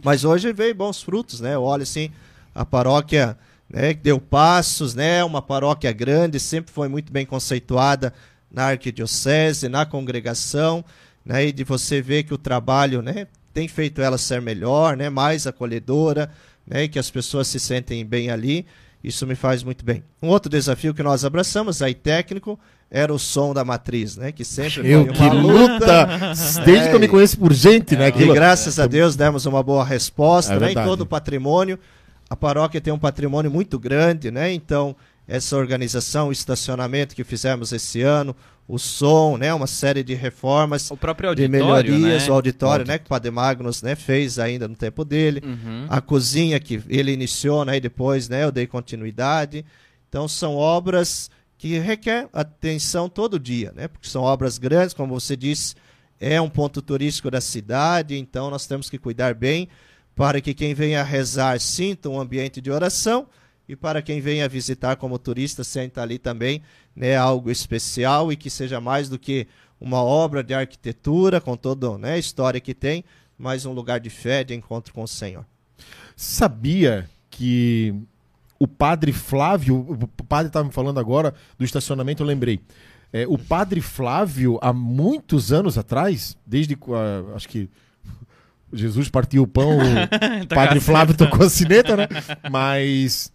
Mas 0.03 0.25
hoje 0.25 0.51
veio 0.51 0.75
bons 0.75 1.03
frutos, 1.03 1.41
né? 1.41 1.59
Olha 1.59 1.83
assim, 1.83 2.11
a 2.55 2.65
paróquia 2.65 3.37
né, 3.69 3.93
deu 3.93 4.19
passos, 4.19 4.95
né? 4.95 5.23
Uma 5.23 5.43
paróquia 5.43 5.93
grande, 5.93 6.41
sempre 6.41 6.73
foi 6.73 6.89
muito 6.89 7.13
bem 7.13 7.27
conceituada 7.27 8.15
na 8.51 8.69
arquidiocese, 8.69 9.69
na 9.69 9.85
congregação, 9.85 10.83
né? 11.25 11.47
E 11.47 11.53
de 11.53 11.65
você 11.65 12.01
ver 12.01 12.23
que 12.23 12.33
o 12.33 12.39
trabalho, 12.39 13.03
né, 13.03 13.27
tem 13.53 13.69
feito 13.69 14.01
ela 14.01 14.17
ser 14.17 14.41
melhor, 14.41 14.97
né? 14.97 15.11
Mais 15.11 15.47
acolhedora, 15.47 16.31
né? 16.67 16.89
Que 16.89 16.99
as 16.99 17.11
pessoas 17.11 17.47
se 17.47 17.61
sentem 17.61 18.05
bem 18.07 18.31
ali. 18.31 18.65
Isso 19.05 19.27
me 19.27 19.35
faz 19.35 19.63
muito 19.63 19.85
bem. 19.85 20.03
Um 20.23 20.29
outro 20.29 20.51
desafio 20.51 20.95
que 20.95 21.03
nós 21.03 21.25
abraçamos, 21.25 21.83
aí 21.83 21.95
técnico, 21.95 22.59
era 22.91 23.15
o 23.15 23.19
som 23.19 23.55
da 23.55 23.65
matriz, 23.65 24.17
né? 24.17 24.33
Que 24.33 24.45
sempre 24.45 24.91
eu, 24.91 25.07
foi 25.07 25.15
uma 25.15 25.31
que 25.31 25.37
luta. 25.37 26.07
Desde 26.65 26.87
é, 26.87 26.89
que 26.89 26.97
eu 26.97 27.01
me 27.01 27.07
conheço 27.07 27.39
por 27.39 27.53
gente, 27.53 27.95
né? 27.95 28.09
E 28.09 28.27
graças 28.33 28.81
a 28.81 28.87
Deus 28.87 29.15
demos 29.15 29.47
uma 29.47 29.63
boa 29.63 29.85
resposta, 29.85 30.55
é 30.55 30.59
né? 30.59 30.73
Em 30.73 30.75
todo 30.75 31.03
o 31.03 31.07
patrimônio. 31.07 31.79
A 32.29 32.35
paróquia 32.35 32.81
tem 32.81 32.93
um 32.93 32.99
patrimônio 32.99 33.51
muito 33.51 33.79
grande, 33.79 34.31
né? 34.31 34.53
Então, 34.53 34.97
essa 35.27 35.57
organização, 35.57 36.29
o 36.29 36.33
estacionamento 36.33 37.15
que 37.15 37.23
fizemos 37.23 37.73
esse 37.73 38.03
ano, 38.03 38.35
o 38.67 38.77
som, 38.77 39.37
né? 39.37 39.55
Uma 39.55 39.69
série 39.69 40.03
de 40.03 40.15
reformas. 40.15 40.91
O 40.91 40.97
próprio 40.97 41.29
auditório, 41.29 41.85
de 41.85 41.93
melhorias, 41.93 42.25
né? 42.25 42.31
o 42.31 42.35
auditório, 42.35 42.85
né? 42.85 42.99
Que 42.99 43.05
o 43.05 43.09
Padre 43.09 43.31
Magnus 43.31 43.83
né, 43.83 43.95
fez 43.95 44.37
ainda 44.37 44.67
no 44.67 44.75
tempo 44.75 45.05
dele. 45.05 45.41
Uhum. 45.45 45.87
A 45.89 46.01
cozinha 46.01 46.59
que 46.59 46.83
ele 46.89 47.13
iniciou, 47.13 47.65
né? 47.65 47.77
E 47.77 47.81
depois, 47.81 48.29
né? 48.29 48.43
Eu 48.43 48.51
dei 48.51 48.67
continuidade. 48.67 49.65
Então, 50.09 50.27
são 50.27 50.57
obras 50.57 51.31
que 51.61 51.79
requer 51.79 52.27
atenção 52.33 53.07
todo 53.07 53.39
dia, 53.39 53.71
né? 53.77 53.87
Porque 53.87 54.09
são 54.09 54.23
obras 54.23 54.57
grandes, 54.57 54.95
como 54.95 55.21
você 55.21 55.37
disse, 55.37 55.75
é 56.19 56.41
um 56.41 56.49
ponto 56.49 56.81
turístico 56.81 57.31
da 57.31 57.39
cidade, 57.39 58.17
então 58.17 58.49
nós 58.49 58.67
temos 58.67 58.89
que 58.89 58.97
cuidar 58.97 59.35
bem 59.35 59.69
para 60.17 60.41
que 60.41 60.55
quem 60.55 60.73
venha 60.73 61.03
rezar 61.03 61.61
sinta 61.61 62.09
um 62.09 62.19
ambiente 62.19 62.63
de 62.63 62.71
oração 62.71 63.27
e 63.69 63.77
para 63.77 64.01
quem 64.01 64.23
venha 64.23 64.49
visitar 64.49 64.97
como 64.97 65.19
turista 65.19 65.63
sinta 65.63 66.01
ali 66.01 66.19
também 66.19 66.63
né, 66.97 67.15
algo 67.15 67.51
especial 67.51 68.33
e 68.33 68.39
que 68.39 68.49
seja 68.49 68.81
mais 68.81 69.11
do 69.11 69.19
que 69.19 69.47
uma 69.79 70.03
obra 70.03 70.43
de 70.43 70.55
arquitetura 70.55 71.43
com 71.43 71.59
toda 71.59 71.99
né, 71.99 72.15
a 72.15 72.19
história 72.19 72.59
que 72.59 72.73
tem, 72.73 73.05
mas 73.37 73.67
um 73.67 73.75
lugar 73.75 74.01
de 74.01 74.09
fé, 74.09 74.43
de 74.43 74.55
encontro 74.55 74.95
com 74.95 75.03
o 75.03 75.09
Senhor. 75.09 75.45
Sabia 76.17 77.07
que 77.29 77.95
o 78.61 78.69
padre 78.69 79.11
Flávio, 79.11 79.75
o 79.79 80.25
padre 80.25 80.49
estava 80.49 80.67
me 80.67 80.73
falando 80.73 81.01
agora 81.01 81.35
do 81.59 81.65
estacionamento, 81.65 82.23
eu 82.23 82.27
lembrei. 82.27 82.61
É, 83.11 83.27
o 83.27 83.39
padre 83.39 83.81
Flávio, 83.81 84.59
há 84.61 84.71
muitos 84.71 85.51
anos 85.51 85.79
atrás, 85.79 86.37
desde 86.47 86.75
uh, 86.75 87.35
acho 87.35 87.49
que 87.49 87.71
Jesus 88.71 89.09
partiu 89.09 89.43
o 89.43 89.47
pão, 89.47 89.79
o 89.79 90.47
padre 90.55 90.79
Flávio 90.79 91.17
tocou 91.17 91.47
a 91.47 91.51
sineta, 91.51 91.97
né? 91.97 92.07
Mas 92.51 93.33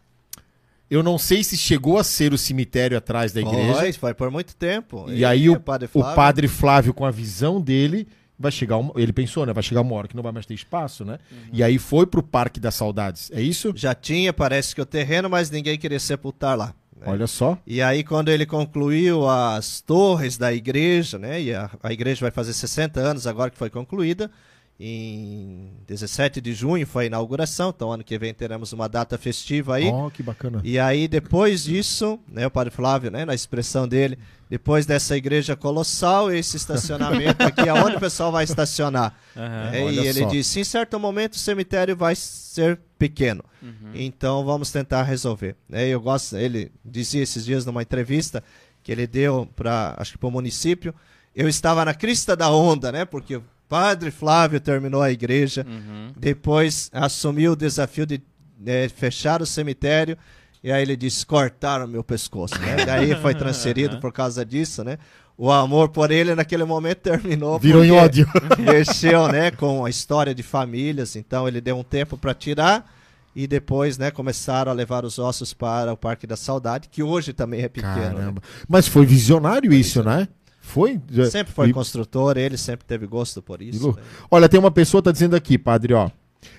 eu 0.90 1.02
não 1.02 1.18
sei 1.18 1.44
se 1.44 1.58
chegou 1.58 1.98
a 1.98 2.04
ser 2.04 2.32
o 2.32 2.38
cemitério 2.38 2.96
atrás 2.96 3.34
da 3.34 3.42
igreja. 3.42 3.74
Foi, 3.74 3.94
foi 3.94 4.14
por 4.14 4.30
muito 4.30 4.56
tempo. 4.56 5.06
E, 5.10 5.20
e 5.20 5.26
aí 5.26 5.50
o, 5.50 5.60
padre 5.60 5.90
o 5.92 6.04
padre 6.04 6.48
Flávio, 6.48 6.94
com 6.94 7.04
a 7.04 7.12
visão 7.12 7.60
dele, 7.60 8.08
vai 8.38 8.52
chegar 8.52 8.78
uma, 8.78 8.92
ele 8.96 9.14
pensou, 9.14 9.46
né? 9.46 9.54
Vai 9.54 9.64
chegar 9.64 9.82
uma 9.82 9.96
hora 9.96 10.08
que 10.08 10.16
não 10.16 10.24
vai 10.24 10.32
mais 10.32 10.46
ter 10.46 10.54
espaço, 10.54 11.06
né? 11.06 11.20
Uhum. 11.32 11.38
E 11.54 11.64
aí 11.64 11.78
foi 11.78 12.06
pro 12.06 12.22
Parque 12.22 12.60
das 12.60 12.76
Saudades. 12.76 13.32
É 13.34 13.42
isso? 13.42 13.74
Já 13.76 13.96
tinha, 13.96 14.34
parece 14.34 14.76
que 14.76 14.82
o 14.82 14.86
terreno, 14.86 15.30
mas 15.30 15.50
ninguém 15.50 15.78
queria 15.78 16.00
sepultar 16.00 16.58
lá. 16.58 16.74
Né? 16.96 17.04
Olha 17.08 17.28
só. 17.28 17.58
E 17.66 17.82
aí 17.82 18.04
quando 18.04 18.30
ele 18.30 18.46
concluiu 18.46 19.28
as 19.30 19.82
torres 19.82 20.38
da 20.38 20.54
igreja, 20.54 21.18
né? 21.18 21.42
E 21.42 21.54
a, 21.54 21.70
a 21.82 21.94
igreja 21.94 22.22
vai 22.22 22.32
fazer 22.32 22.54
60 22.54 23.00
anos 23.00 23.28
agora 23.28 23.50
que 23.50 23.58
foi 23.58 23.70
concluída. 23.70 24.30
Em 24.78 25.72
17 25.88 26.42
de 26.42 26.54
junho 26.54 26.86
foi 26.86 27.06
a 27.06 27.08
inauguração, 27.08 27.72
então 27.74 27.94
ano 27.94 28.04
que 28.04 28.18
vem 28.18 28.34
teremos 28.34 28.74
uma 28.74 28.90
data 28.90 29.18
festiva 29.18 29.76
aí. 29.76 29.88
Oh, 29.88 30.12
que 30.12 30.22
bacana. 30.22 30.60
E 30.66 30.78
aí 30.78 31.08
depois 31.08 31.64
disso, 31.64 32.20
né, 32.28 32.46
o 32.46 32.52
Padre 32.52 32.74
Flávio, 32.74 33.10
né, 33.10 33.24
na 33.24 33.34
expressão 33.34 33.88
dele, 33.88 34.20
depois 34.50 34.86
dessa 34.86 35.16
igreja 35.16 35.56
colossal, 35.56 36.30
esse 36.30 36.58
estacionamento 36.58 37.42
aqui, 37.42 37.62
aonde 37.70 37.96
o 37.96 38.00
pessoal 38.02 38.34
vai 38.34 38.44
estacionar? 38.44 39.18
Uhum, 39.34 39.74
é, 39.74 39.92
e 39.94 40.00
ele 40.00 40.20
só. 40.20 40.28
disse, 40.28 40.60
em 40.60 40.66
certo 40.66 41.00
momento 41.00 41.36
o 41.36 41.40
cemitério 41.40 41.96
vai 41.96 42.14
ser 42.14 42.78
pequeno, 43.00 43.46
uhum. 43.64 43.92
então 43.94 44.44
vamos 44.44 44.72
tentar 44.72 45.04
resolver. 45.04 45.56
É, 45.72 45.88
eu 45.88 46.02
gosto, 46.02 46.36
ele 46.36 46.70
dizia 46.84 47.24
esses 47.24 47.46
dias 47.46 47.66
numa 47.66 47.82
entrevista 47.82 48.44
que 48.84 48.92
ele 48.92 49.08
deu 49.08 49.48
para, 49.56 49.96
acho 49.98 50.12
que 50.12 50.18
para 50.18 50.28
o 50.28 50.32
município, 50.32 50.94
eu 51.34 51.48
estava 51.48 51.86
na 51.86 51.94
crista 51.94 52.36
da 52.36 52.50
onda, 52.52 52.92
né, 52.92 53.06
porque 53.06 53.42
Padre 53.68 54.12
Flávio 54.12 54.60
terminou 54.60 55.02
a 55.02 55.12
igreja, 55.12 55.66
uhum. 55.68 56.12
depois 56.18 56.90
assumiu 56.94 57.54
o 57.54 57.56
desafio 57.56 58.06
de 58.06 58.22
é, 58.66 58.88
fechar 58.90 59.42
o 59.42 59.46
cemitério, 59.46 60.18
e 60.64 60.72
aí 60.72 60.82
ele 60.82 60.96
disse: 60.96 61.26
cortaram 61.26 61.88
meu 61.88 62.04
pescoço. 62.04 62.60
Né? 62.60 62.86
Daí 62.86 63.16
foi 63.16 63.34
transferido 63.36 64.00
por 64.00 64.12
causa 64.12 64.46
disso, 64.46 64.84
né? 64.84 64.98
O 65.38 65.52
amor 65.52 65.90
por 65.90 66.12
ele 66.12 66.34
naquele 66.34 66.64
momento 66.64 67.00
terminou. 67.00 67.60
Virou 67.60 67.84
em 67.84 67.92
ódio. 67.92 68.28
Mexeu, 68.58 69.28
né, 69.28 69.52
com 69.52 69.84
a 69.84 69.90
história 69.90 70.34
de 70.34 70.42
famílias, 70.42 71.16
então 71.16 71.48
ele 71.48 71.60
deu 71.60 71.78
um 71.78 71.84
tempo 71.84 72.18
para 72.18 72.34
tirar 72.34 72.90
e 73.36 73.46
depois, 73.46 73.98
né, 73.98 74.12
começaram 74.12 74.72
a 74.72 74.74
levar 74.74 75.04
os 75.04 75.20
ossos 75.20 75.54
para 75.54 75.92
o 75.92 75.98
Parque 75.98 76.26
da 76.26 76.38
Saudade, 76.38 76.88
que 76.90 77.04
hoje 77.04 77.34
também 77.34 77.64
é 77.64 77.68
pequeno. 77.68 77.94
Né? 77.94 78.14
Caramba. 78.14 78.42
Né? 78.42 78.66
Mas 78.68 78.88
foi 78.88 79.06
visionário 79.06 79.74
isso, 79.74 80.02
né? 80.02 80.30
Foi? 80.66 81.00
Sempre 81.30 81.54
foi 81.54 81.70
e... 81.70 81.74
construtor, 81.74 82.38
ele 82.38 82.58
sempre 82.58 82.86
teve 82.86 83.06
gosto 83.06 83.42
por 83.42 83.62
isso. 83.62 83.90
Né? 83.90 84.04
Olha, 84.30 84.50
tem 84.50 84.60
uma 84.60 84.72
pessoa 84.72 85.02
que 85.02 85.06
tá 85.06 85.12
dizendo 85.12 85.36
aqui, 85.36 85.58
padre, 85.58 85.94
ó. 85.94 86.10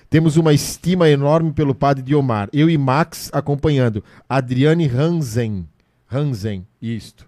Temos 0.09 0.37
uma 0.37 0.53
estima 0.53 1.09
enorme 1.09 1.51
pelo 1.51 1.75
padre 1.75 2.01
Diomar. 2.03 2.49
Eu 2.51 2.69
e 2.69 2.77
Max 2.77 3.29
acompanhando. 3.33 4.03
Adriane 4.27 4.87
Hansen. 4.87 5.67
Hansen, 6.09 6.65
isto 6.81 7.26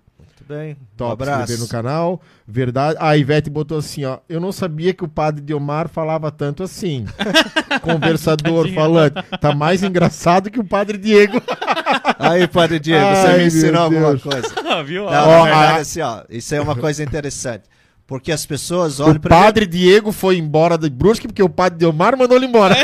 bem. 0.49 0.75
Top, 0.97 1.11
um 1.11 1.13
abraço. 1.13 1.59
no 1.59 1.67
canal. 1.67 2.19
Verdade. 2.47 2.97
A 2.99 3.15
Ivete 3.15 3.51
botou 3.51 3.77
assim, 3.77 4.03
ó. 4.03 4.17
Eu 4.27 4.39
não 4.39 4.51
sabia 4.51 4.93
que 4.95 5.03
o 5.03 5.07
padre 5.07 5.43
Diomar 5.43 5.87
falava 5.87 6.31
tanto 6.31 6.63
assim. 6.63 7.05
Conversador, 7.83 8.67
falante. 8.73 9.21
Tá 9.39 9.53
mais 9.53 9.83
engraçado 9.83 10.49
que 10.49 10.59
o 10.59 10.63
padre 10.63 10.97
Diego. 10.97 11.39
Aí, 12.17 12.47
padre 12.47 12.79
Diego, 12.79 13.05
Ai, 13.05 13.15
você 13.15 13.37
me 13.37 13.45
ensinou 13.45 13.83
alguma 13.83 14.17
coisa. 14.17 14.49
Viu? 14.83 15.05
Não, 15.05 15.29
ó, 15.29 15.43
verdade, 15.43 15.73
a... 15.73 15.75
assim, 15.75 16.01
ó, 16.01 16.23
isso 16.29 16.55
é 16.55 16.61
uma 16.61 16.75
coisa 16.75 17.03
interessante. 17.03 17.63
Porque 18.09 18.31
as 18.31 18.43
pessoas 18.43 18.99
olham 18.99 19.17
O 19.17 19.19
padre 19.19 19.67
Diego 19.67 20.11
foi 20.11 20.39
embora 20.39 20.79
de 20.79 20.89
Brusque 20.89 21.27
porque 21.27 21.43
o 21.43 21.47
padre 21.47 21.77
Diomar 21.77 22.17
mandou 22.17 22.35
ele 22.35 22.47
embora. 22.47 22.75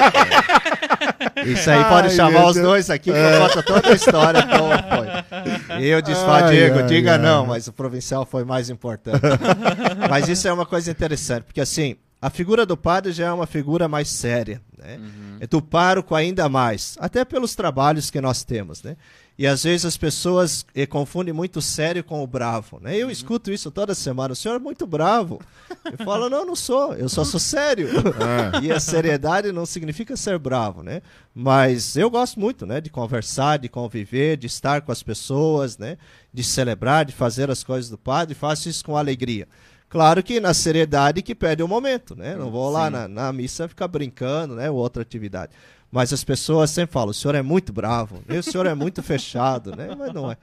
Isso 1.44 1.68
aí 1.68 1.84
pode 1.86 2.10
ai, 2.10 2.14
chamar 2.16 2.46
os 2.46 2.56
dois 2.56 2.92
aqui 2.92 3.12
que 3.12 3.18
é. 3.18 3.40
conta 3.40 3.64
toda 3.64 3.90
a 3.90 3.94
história 3.94 4.44
como 4.44 4.70
foi. 4.70 5.84
Eu 5.84 6.00
disse, 6.00 6.22
ai, 6.24 6.52
Diego, 6.52 6.78
ai, 6.78 6.86
diga 6.86 7.14
ai. 7.14 7.18
não, 7.18 7.48
mas 7.48 7.68
o 7.68 7.74
provincial 7.74 8.24
foi 8.24 8.44
mais 8.44 8.70
importante. 8.70 9.20
mas 10.08 10.30
isso 10.30 10.48
é 10.48 10.54
uma 10.54 10.66
coisa 10.66 10.92
interessante, 10.92 11.46
porque 11.46 11.60
assim, 11.60 11.96
a 12.22 12.30
figura 12.30 12.64
do 12.64 12.78
padre 12.78 13.12
já 13.12 13.26
é 13.26 13.32
uma 13.32 13.48
figura 13.48 13.88
mais 13.88 14.10
séria, 14.10 14.62
né? 14.78 14.98
Uhum. 14.98 15.38
É 15.40 15.48
do 15.48 15.60
pároco 15.60 16.14
ainda 16.14 16.48
mais, 16.48 16.96
até 17.00 17.26
pelos 17.26 17.56
trabalhos 17.56 18.12
que 18.12 18.22
nós 18.22 18.44
temos, 18.44 18.84
né? 18.84 18.96
E 19.38 19.46
às 19.46 19.64
vezes 19.64 19.86
as 19.86 19.98
pessoas 19.98 20.66
eh, 20.74 20.86
confundem 20.86 21.34
muito 21.34 21.62
sério 21.62 22.04
com 22.04 22.24
o 22.24 22.28
bravo. 22.28 22.80
Né? 22.82 22.96
Eu 22.96 23.08
uhum. 23.08 23.12
escuto 23.12 23.52
isso 23.52 23.70
toda 23.70 23.94
semana. 23.94 24.32
O 24.32 24.36
senhor 24.36 24.56
é 24.56 24.60
muito 24.60 24.88
bravo. 24.88 25.42
Eu 25.84 26.06
falo, 26.06 26.30
não, 26.30 26.46
não 26.46 26.56
sou. 26.56 26.94
Eu 26.94 27.10
só 27.10 27.26
sou 27.26 27.40
sério. 27.40 27.90
É. 27.90 28.66
E 28.66 28.72
a 28.72 28.80
seriedade 28.80 29.52
não 29.52 29.66
significa 29.66 30.16
ser 30.16 30.40
bravo, 30.40 30.82
né? 30.82 31.02
Mas 31.34 31.98
eu 31.98 32.10
gosto 32.10 32.40
muito, 32.40 32.66
né? 32.66 32.80
De 32.80 32.90
conversar, 32.90 33.60
de 33.60 33.68
conviver, 33.68 34.38
de 34.38 34.48
estar 34.48 34.82
com 34.82 34.92
as 34.92 35.04
pessoas, 35.04 35.78
né? 35.78 35.98
De 36.34 36.44
celebrar, 36.44 37.04
de 37.04 37.12
fazer 37.12 37.52
as 37.52 37.62
coisas 37.62 37.90
do 37.90 37.98
padre. 37.98 38.34
Faço 38.34 38.70
isso 38.70 38.86
com 38.86 38.96
alegria. 38.96 39.48
Claro 39.90 40.24
que 40.24 40.40
na 40.40 40.54
seriedade 40.54 41.22
que 41.22 41.36
pede 41.36 41.62
o 41.62 41.68
momento, 41.68 42.16
né? 42.16 42.36
Não 42.36 42.50
vou 42.50 42.70
lá 42.70 42.90
na, 42.90 43.08
na, 43.08 43.32
missa 43.32 43.68
ficar 43.68 43.88
brincando, 43.88 44.56
né? 44.56 44.70
Ou 44.70 44.78
outra 44.78 45.02
atividade. 45.02 45.52
Mas 45.96 46.12
as 46.12 46.26
pessoas 46.26 46.72
sempre 46.72 46.92
falam, 46.92 47.12
o 47.12 47.14
senhor 47.14 47.36
é 47.36 47.42
muito 47.42 47.72
bravo, 47.72 48.22
o 48.28 48.44
senhor 48.44 48.66
é 48.66 48.76
muito 48.76 49.02
fechado, 49.02 49.74
né? 49.74 49.96
Mas 49.98 50.14
não 50.14 50.30
é. 50.30 50.36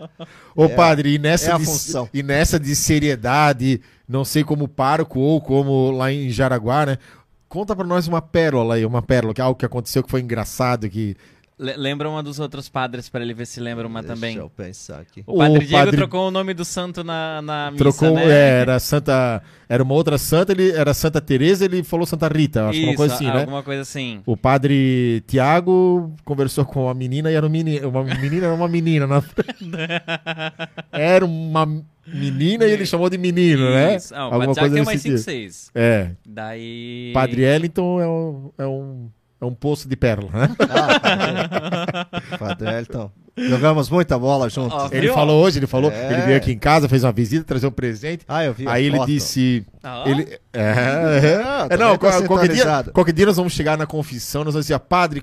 Ô 0.56 0.64
é, 0.64 0.68
padre, 0.68 1.12
e 1.12 1.18
nessa, 1.18 1.52
é 1.52 1.58
de, 1.58 1.64
e 2.14 2.22
nessa 2.22 2.58
de 2.58 2.74
seriedade, 2.74 3.78
não 4.08 4.24
sei 4.24 4.44
como 4.44 4.66
pároco 4.66 5.20
ou 5.20 5.42
como 5.42 5.90
lá 5.90 6.10
em 6.10 6.30
Jaraguá, 6.30 6.86
né? 6.86 6.98
Conta 7.50 7.76
para 7.76 7.86
nós 7.86 8.08
uma 8.08 8.22
pérola 8.22 8.76
aí, 8.76 8.86
uma 8.86 9.02
pérola, 9.02 9.34
que 9.34 9.42
é 9.42 9.44
algo 9.44 9.58
que 9.58 9.66
aconteceu 9.66 10.02
que 10.02 10.10
foi 10.10 10.22
engraçado, 10.22 10.88
que 10.88 11.14
lembra 11.58 12.08
uma 12.08 12.22
dos 12.22 12.38
outros 12.40 12.68
padres 12.68 13.08
pra 13.08 13.20
ele 13.22 13.34
ver 13.34 13.46
se 13.46 13.60
lembra 13.60 13.86
uma 13.86 14.02
também. 14.02 14.34
Deixa 14.34 14.40
eu 14.40 14.50
pensar 14.50 15.00
aqui. 15.00 15.22
O 15.26 15.38
padre 15.38 15.58
O 15.58 15.60
Diego 15.60 15.72
padre- 15.84 15.96
trocou 15.96 16.28
o 16.28 16.30
nome 16.30 16.54
do 16.54 16.64
santo 16.64 17.04
na, 17.04 17.40
na 17.42 17.70
missa, 17.70 17.84
Trocou, 17.84 18.14
né? 18.14 18.24
é, 18.24 18.60
era 18.60 18.78
Santa, 18.80 19.42
era 19.68 19.82
uma 19.82 19.94
outra 19.94 20.18
santa, 20.18 20.52
ele 20.52 20.72
era 20.72 20.92
Santa 20.94 21.20
Teresa, 21.20 21.64
ele 21.64 21.82
falou 21.82 22.04
Santa 22.06 22.28
Rita, 22.28 22.68
acho 22.68 22.78
que 22.80 22.86
uma 22.86 22.94
coisa 22.96 23.14
assim, 23.14 23.26
né? 23.26 23.40
alguma 23.40 23.62
coisa 23.62 23.82
assim. 23.82 24.22
O 24.26 24.36
padre 24.36 25.22
Tiago 25.26 26.14
conversou 26.24 26.64
com 26.64 26.88
a 26.88 26.94
menina 26.94 27.30
e 27.30 27.34
era 27.34 27.46
um 27.46 27.50
menino, 27.50 27.88
uma 27.88 28.04
menina 28.04 28.46
era 28.46 28.54
uma 28.54 28.68
menina 28.68 29.06
na 29.06 29.22
Era 30.92 31.24
uma 31.24 31.66
menina 32.06 32.64
e 32.66 32.70
ele 32.70 32.84
chamou 32.86 33.08
de 33.08 33.18
menino, 33.18 33.70
né? 33.70 33.96
Isso. 33.96 34.14
Ah, 34.14 34.28
o 34.28 34.34
Alguma 34.34 34.54
Padre 34.54 34.54
Tiago 34.54 34.74
tem 34.74 34.80
nesse 34.80 34.86
mais 34.86 35.00
5, 35.02 35.18
sentido. 35.18 35.24
6. 35.24 35.70
É. 35.74 36.10
Daí... 36.26 37.10
Padre 37.14 37.42
Ellington 37.42 38.00
é 38.00 38.08
um, 38.08 38.50
é 38.58 38.66
um, 38.66 39.08
é 39.42 39.44
um 39.44 39.54
poço 39.54 39.88
de 39.88 39.96
pérola, 39.96 40.30
né? 40.32 40.48
Ah, 40.70 42.06
Padre 42.38 42.78
Elton. 42.78 43.10
Jogamos 43.36 43.88
muita 43.88 44.18
bola 44.18 44.48
juntos. 44.50 44.76
Ó, 44.78 44.88
Ele 44.92 45.08
falou 45.10 45.42
hoje, 45.42 45.58
ele 45.58 45.66
falou, 45.66 45.90
É. 45.90 46.12
ele 46.12 46.22
veio 46.22 46.36
aqui 46.36 46.52
em 46.52 46.58
casa, 46.58 46.88
fez 46.88 47.02
uma 47.02 47.12
visita, 47.12 47.44
trazer 47.44 47.66
um 47.66 47.70
presente. 47.70 48.24
Ah, 48.28 48.44
eu 48.44 48.52
vi. 48.52 48.68
Aí 48.68 48.84
ele 48.86 48.96
foto. 48.98 49.06
disse. 49.06 49.64
Ah, 49.82 50.04
Ele, 50.06 50.22
é, 50.52 50.60
é, 50.60 51.42
Ah, 51.42 51.66
é, 51.70 51.76
não, 51.76 51.92
tá 51.92 51.98
qual- 51.98 52.22
qualquer, 52.24 52.48
dia, 52.52 52.84
qualquer 52.92 53.12
dia 53.12 53.26
nós 53.26 53.36
vamos 53.36 53.52
chegar 53.54 53.76
na 53.78 53.86
confissão, 53.86 54.44
nós 54.44 54.52
vamos 54.54 54.66
dizer, 54.66 54.78
padre, 54.80 55.22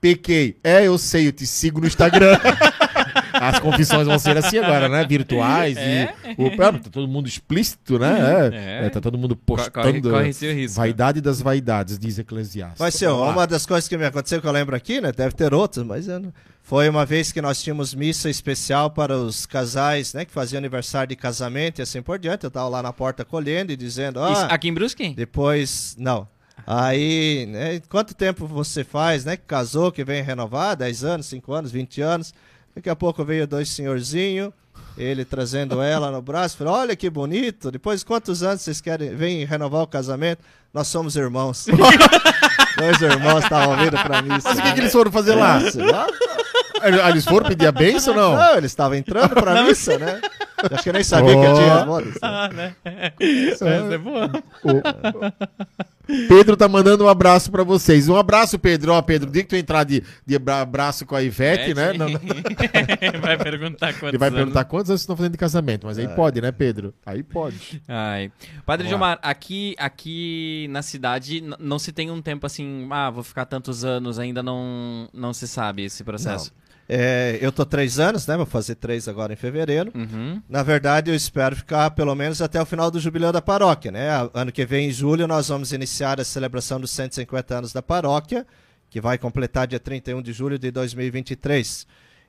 pequei. 0.00 0.58
É, 0.62 0.86
eu 0.86 0.98
sei, 0.98 1.26
eu 1.28 1.32
te 1.32 1.46
sigo 1.46 1.80
no 1.80 1.86
Instagram. 1.86 2.38
As 3.32 3.58
confissões 3.58 4.06
vão 4.06 4.18
ser 4.18 4.36
assim 4.36 4.58
agora, 4.58 4.88
né? 4.88 5.04
Virtuais 5.06 5.76
É? 5.76 6.14
e. 6.38 6.44
O, 6.44 6.56
tá 6.56 6.72
todo 6.90 7.06
mundo 7.08 7.26
explícito, 7.28 7.98
né? 7.98 8.50
É, 8.52 8.56
É. 8.82 8.86
é, 8.86 8.90
tá 8.90 9.00
todo 9.00 9.16
mundo 9.18 9.36
corre, 9.36 9.70
postando. 9.70 10.10
corre 10.10 10.32
seu 10.32 10.52
risco. 10.54 10.76
Vaidade 10.76 11.20
das 11.20 11.40
vaidades, 11.40 11.98
diz 11.98 12.18
Eclesiastes. 12.18 12.78
Vai 12.78 12.90
ser 12.92 13.06
Vamos 13.08 13.26
lá. 13.26 13.32
uma 13.32 13.46
das 13.46 13.64
coisas 13.66 13.88
que 13.88 13.96
me 13.96 14.04
aconteceu 14.04 14.40
que 14.40 14.46
eu 14.46 14.52
lembro 14.52 14.74
aqui, 14.76 15.00
né? 15.00 15.12
Deve 15.12 15.34
ter 15.34 15.52
outras, 15.54 15.84
mas 15.84 16.08
eu 16.08 16.20
não- 16.20 16.32
foi 16.62 16.88
uma 16.88 17.06
vez 17.06 17.30
que 17.30 17.40
nós 17.40 17.62
tínhamos 17.62 17.94
missa 17.94 18.28
especial 18.28 18.90
para 18.90 19.16
os 19.16 19.46
casais, 19.46 20.12
né? 20.14 20.24
Que 20.24 20.32
faziam 20.32 20.58
aniversário 20.58 21.08
de 21.08 21.16
casamento 21.16 21.78
e 21.78 21.82
assim 21.82 22.02
por 22.02 22.18
diante. 22.18 22.42
Eu 22.44 22.50
tava 22.50 22.68
lá 22.68 22.82
na 22.82 22.92
porta 22.92 23.24
colhendo 23.24 23.70
e 23.72 23.76
dizendo, 23.76 24.18
Isso, 24.32 24.40
ah, 24.42 24.46
aqui 24.46 24.68
em 24.68 24.74
Brusque? 24.74 25.10
depois, 25.14 25.94
não. 25.98 26.26
Aí, 26.66 27.46
né, 27.48 27.80
quanto 27.88 28.14
tempo 28.14 28.46
você 28.46 28.82
faz, 28.82 29.24
né? 29.24 29.36
Que 29.36 29.44
casou, 29.46 29.92
que 29.92 30.02
vem 30.02 30.22
renovar, 30.22 30.74
10 30.76 31.04
anos, 31.04 31.26
5 31.26 31.52
anos, 31.52 31.70
20 31.70 32.00
anos. 32.00 32.34
Daqui 32.76 32.90
a 32.90 32.94
pouco 32.94 33.24
veio 33.24 33.46
dois 33.46 33.70
senhorzinhos, 33.70 34.52
ele 34.98 35.24
trazendo 35.24 35.80
ela 35.82 36.10
no 36.10 36.20
braço, 36.20 36.58
falou, 36.58 36.74
olha 36.74 36.94
que 36.94 37.08
bonito, 37.08 37.70
depois 37.70 38.04
quantos 38.04 38.42
anos 38.42 38.60
vocês 38.60 38.82
querem, 38.82 39.16
vem 39.16 39.46
renovar 39.46 39.80
o 39.82 39.86
casamento? 39.86 40.44
Nós 40.74 40.86
somos 40.88 41.16
irmãos. 41.16 41.64
dois 42.76 43.00
irmãos 43.00 43.42
estavam 43.44 43.74
vindo 43.78 43.96
pra 44.02 44.20
mim. 44.20 44.28
Mas 44.28 44.44
o 44.58 44.62
que, 44.62 44.72
que 44.74 44.80
eles 44.80 44.92
foram 44.92 45.10
fazer 45.10 45.34
lá? 45.34 45.58
Ah, 47.02 47.08
Eles 47.08 47.24
foram 47.24 47.48
pedir 47.48 47.66
a 47.66 47.72
benção 47.72 48.14
ou 48.14 48.20
não? 48.20 48.36
Não, 48.36 48.56
eles 48.58 48.70
estavam 48.72 48.94
entrando 48.94 49.30
pra 49.30 49.62
missa, 49.62 49.96
né? 49.96 50.20
Acho 50.72 50.82
que 50.82 50.88
eu 50.88 50.92
nem 50.92 51.04
sabia 51.04 51.32
que 51.34 51.46
Oh. 51.46 51.54
tinha 51.54 51.74
as 51.74 51.84
bodas. 51.84 52.14
Ah, 52.22 52.48
né? 52.52 52.74
Essa 53.20 53.68
é 53.68 53.98
boa. 53.98 54.30
O- 54.64 55.26
Pedro 56.28 56.56
tá 56.56 56.68
mandando 56.68 57.04
um 57.04 57.08
abraço 57.08 57.50
pra 57.50 57.64
vocês. 57.64 58.08
Um 58.08 58.16
abraço, 58.16 58.58
Pedro. 58.60 58.92
Ó, 58.92 59.02
Pedro, 59.02 59.28
dia 59.30 59.42
que 59.42 59.48
tu 59.48 59.56
entrar 59.56 59.82
de, 59.82 60.04
de 60.24 60.36
abra- 60.36 60.60
abraço 60.60 61.04
com 61.04 61.16
a 61.16 61.22
Ivete, 61.22 61.74
né? 61.74 61.92
Não, 61.94 62.08
não. 62.08 62.20
vai 63.20 63.36
perguntar 63.36 63.92
quantos 63.94 64.08
Ele 64.10 64.18
vai 64.18 64.28
anos. 64.28 64.38
perguntar 64.38 64.64
quantos 64.64 64.90
anos 64.90 65.00
vocês 65.00 65.02
estão 65.02 65.16
fazendo 65.16 65.32
de 65.32 65.38
casamento. 65.38 65.86
Mas 65.86 65.98
aí 65.98 66.06
pode, 66.08 66.40
né, 66.40 66.52
Pedro? 66.52 66.94
Aí 67.04 67.22
pode. 67.24 67.82
Ai. 67.88 68.30
Padre. 68.64 68.86
Gilmar, 68.88 69.18
aqui, 69.20 69.74
aqui 69.78 70.68
na 70.70 70.80
cidade 70.80 71.42
não 71.58 71.78
se 71.78 71.90
tem 71.92 72.08
um 72.10 72.22
tempo 72.22 72.46
assim, 72.46 72.86
ah, 72.90 73.10
vou 73.10 73.24
ficar 73.24 73.44
tantos 73.44 73.84
anos, 73.84 74.18
ainda 74.20 74.44
não, 74.44 75.08
não 75.12 75.32
se 75.34 75.48
sabe 75.48 75.84
esse 75.84 76.04
processo. 76.04 76.52
É, 76.88 77.38
eu 77.40 77.50
tô 77.50 77.66
três 77.66 77.98
anos, 77.98 78.26
né? 78.26 78.36
Vou 78.36 78.46
fazer 78.46 78.76
três 78.76 79.08
agora 79.08 79.32
em 79.32 79.36
fevereiro. 79.36 79.90
Uhum. 79.94 80.40
Na 80.48 80.62
verdade, 80.62 81.10
eu 81.10 81.14
espero 81.14 81.56
ficar 81.56 81.90
pelo 81.90 82.14
menos 82.14 82.40
até 82.40 82.60
o 82.60 82.66
final 82.66 82.90
do 82.90 83.00
jubileu 83.00 83.32
da 83.32 83.42
paróquia, 83.42 83.90
né? 83.90 84.08
Ano 84.32 84.52
que 84.52 84.64
vem, 84.64 84.88
em 84.88 84.92
julho, 84.92 85.26
nós 85.26 85.48
vamos 85.48 85.72
iniciar 85.72 86.20
a 86.20 86.24
celebração 86.24 86.80
dos 86.80 86.92
150 86.92 87.58
anos 87.58 87.72
da 87.72 87.82
paróquia, 87.82 88.46
que 88.88 89.00
vai 89.00 89.18
completar 89.18 89.66
dia 89.66 89.80
31 89.80 90.22
de 90.22 90.32
julho 90.32 90.58
de 90.58 90.70
2023. 90.70 91.86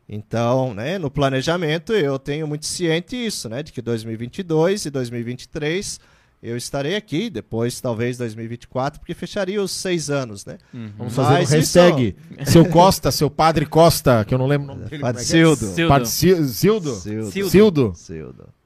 Então, 0.10 0.74
né, 0.74 0.98
no 0.98 1.12
planejamento, 1.12 1.92
eu 1.94 2.18
tenho 2.18 2.48
muito 2.48 2.66
ciente 2.66 3.16
isso, 3.16 3.50
né? 3.50 3.62
De 3.62 3.72
que 3.72 3.82
2022 3.82 4.86
e 4.86 4.90
2023 4.90 6.00
eu 6.42 6.56
estarei 6.56 6.96
aqui, 6.96 7.30
depois 7.30 7.82
talvez 7.82 8.18
2024, 8.18 9.00
porque 9.00 9.14
fecharia 9.14 9.62
os 9.62 9.72
seis 9.72 10.10
anos, 10.10 10.46
né? 10.46 10.58
Vamos 10.98 11.14
fazer 11.14 11.30
um 11.30 11.34
Mas 11.34 11.50
hashtag. 11.50 12.16
Seu 12.46 12.66
Costa, 12.66 13.12
seu 13.12 13.30
Padre 13.30 13.66
Costa, 13.66 14.24
que 14.24 14.34
eu 14.34 14.38
não 14.38 14.46
lembro 14.48 14.72
o 14.72 14.76
nome 14.76 14.90
dele. 14.90 15.02
Padre 15.02 15.22
é 15.22 15.24
é? 15.24 15.26
Cildo. 15.26 15.88
Padre 15.88 16.08
Sildo? 16.08 16.48
Cildo. 16.48 16.96
Cildo. 16.96 17.50
Sildo. 17.50 17.94
Cildo. 17.96 18.58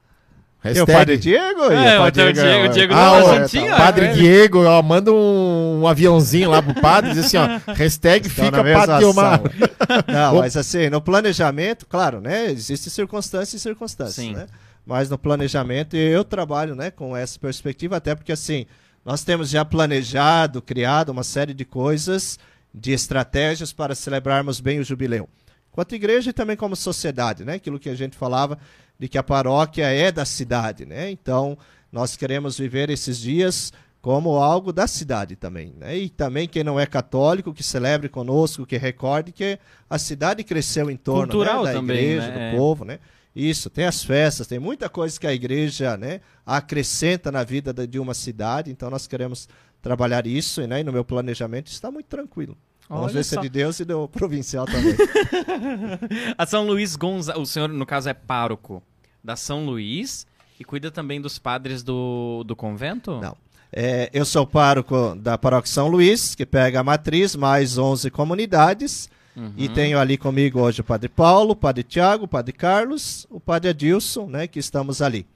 Hashtag. 0.62 0.86
Tem 0.86 0.94
o 0.94 0.98
Padre 0.98 1.16
Diego 1.16 1.60
e 1.72 1.74
É, 1.74 1.94
o 1.98 2.00
o 2.00 2.04
Padre 2.04 2.12
teu 2.12 2.32
Diego, 2.32 2.64
o 2.66 2.68
Diego 2.68 2.94
Ah, 2.94 2.96
não 2.96 3.26
o 3.26 3.34
é 3.34 3.40
juntinho, 3.40 3.76
Padre 3.76 4.06
é, 4.06 4.12
Diego, 4.12 4.62
ó, 4.62 4.80
manda 4.80 5.12
um, 5.12 5.80
um 5.80 5.88
aviãozinho 5.88 6.50
lá 6.50 6.62
pro 6.62 6.80
padre, 6.80 7.10
diz 7.14 7.24
assim, 7.26 7.36
ó, 7.36 7.58
hashtag 7.74 8.28
Estão 8.28 8.44
fica 8.44 8.62
Padre 8.62 8.98
Diomar. 8.98 9.40
sala. 9.40 10.04
Não, 10.06 10.38
mas 10.38 10.56
assim, 10.56 10.88
no 10.88 11.00
planejamento, 11.00 11.84
claro, 11.84 12.20
né? 12.20 12.48
Existem 12.52 12.92
circunstâncias 12.92 13.54
e 13.54 13.58
circunstâncias, 13.60 14.14
Sim. 14.24 14.34
né? 14.34 14.46
Mas 14.84 15.08
no 15.08 15.16
planejamento 15.18 15.96
eu 15.96 16.24
trabalho, 16.24 16.74
né, 16.74 16.90
com 16.90 17.16
essa 17.16 17.38
perspectiva, 17.38 17.96
até 17.96 18.14
porque 18.14 18.32
assim, 18.32 18.66
nós 19.04 19.22
temos 19.24 19.48
já 19.50 19.64
planejado, 19.64 20.60
criado 20.60 21.10
uma 21.10 21.22
série 21.22 21.54
de 21.54 21.64
coisas, 21.64 22.38
de 22.74 22.92
estratégias 22.92 23.72
para 23.72 23.94
celebrarmos 23.94 24.60
bem 24.60 24.80
o 24.80 24.84
jubileu. 24.84 25.28
Quanto 25.70 25.94
igreja 25.94 26.30
e 26.30 26.32
também 26.32 26.56
como 26.56 26.76
sociedade, 26.76 27.44
né? 27.44 27.54
Aquilo 27.54 27.78
que 27.78 27.88
a 27.88 27.94
gente 27.94 28.16
falava 28.16 28.58
de 28.98 29.08
que 29.08 29.16
a 29.16 29.22
paróquia 29.22 29.86
é 29.86 30.12
da 30.12 30.24
cidade, 30.24 30.84
né? 30.84 31.10
Então, 31.10 31.56
nós 31.90 32.16
queremos 32.16 32.58
viver 32.58 32.90
esses 32.90 33.18
dias 33.18 33.72
como 34.02 34.36
algo 34.36 34.72
da 34.72 34.86
cidade 34.86 35.36
também, 35.36 35.74
né? 35.78 35.96
E 35.96 36.08
também 36.10 36.46
quem 36.48 36.62
não 36.64 36.78
é 36.78 36.84
católico 36.84 37.54
que 37.54 37.62
celebre 37.62 38.08
conosco, 38.08 38.66
que 38.66 38.76
recorde 38.76 39.32
que 39.32 39.58
a 39.88 39.98
cidade 39.98 40.44
cresceu 40.44 40.90
em 40.90 40.96
torno 40.96 41.32
Cultural 41.32 41.64
né, 41.64 41.72
da 41.72 41.78
também, 41.78 41.96
igreja, 41.96 42.28
né? 42.28 42.34
do 42.34 42.40
É. 42.40 42.56
povo, 42.56 42.84
né? 42.84 42.98
Isso, 43.34 43.70
tem 43.70 43.84
as 43.86 44.02
festas, 44.04 44.46
tem 44.46 44.58
muita 44.58 44.88
coisa 44.88 45.18
que 45.18 45.26
a 45.26 45.32
igreja, 45.32 45.96
né, 45.96 46.20
acrescenta 46.44 47.32
na 47.32 47.42
vida 47.42 47.72
da- 47.72 47.86
de 47.86 47.98
uma 47.98 48.12
cidade, 48.14 48.70
então 48.70 48.90
nós 48.90 49.06
queremos 49.06 49.48
trabalhar 49.80 50.26
isso, 50.26 50.64
né? 50.66 50.80
E 50.80 50.84
no 50.84 50.92
meu 50.92 51.04
planejamento 51.04 51.68
está 51.68 51.90
muito 51.90 52.06
tranquilo. 52.06 52.56
Vamos 52.88 53.12
ver 53.12 53.24
se 53.24 53.38
é 53.38 53.40
de 53.40 53.48
Deus 53.48 53.80
e 53.80 53.84
do 53.86 54.06
provincial 54.06 54.66
também. 54.66 54.94
A 56.36 56.44
São 56.46 56.66
Luís 56.66 56.94
Gonzaga, 56.96 57.38
o 57.38 57.46
senhor, 57.46 57.68
no 57.68 57.86
caso, 57.86 58.08
é 58.08 58.14
pároco 58.14 58.82
da 59.24 59.34
São 59.36 59.64
Luís 59.64 60.26
e 60.60 60.64
cuida 60.64 60.90
também 60.90 61.20
dos 61.20 61.38
padres 61.38 61.82
do, 61.82 62.44
do 62.44 62.54
convento? 62.54 63.18
Não. 63.20 63.36
É, 63.72 64.10
eu 64.12 64.24
sou 64.26 64.46
pároco 64.46 65.14
da 65.16 65.38
Paróquia 65.38 65.72
São 65.72 65.88
Luís, 65.88 66.34
que 66.34 66.44
pega 66.44 66.80
a 66.80 66.84
matriz, 66.84 67.34
mais 67.34 67.78
11 67.78 68.10
comunidades. 68.10 69.08
E 69.56 69.68
tenho 69.68 69.98
ali 69.98 70.18
comigo 70.18 70.60
hoje 70.60 70.82
o 70.82 70.84
Padre 70.84 71.08
Paulo, 71.08 71.52
o 71.52 71.56
Padre 71.56 71.82
Tiago, 71.82 72.24
o 72.24 72.28
Padre 72.28 72.52
Carlos, 72.52 73.26
o 73.30 73.40
Padre 73.40 73.70
Adilson, 73.70 74.26
né, 74.26 74.46
que 74.46 74.58
estamos 74.58 75.00
ali. 75.00 75.26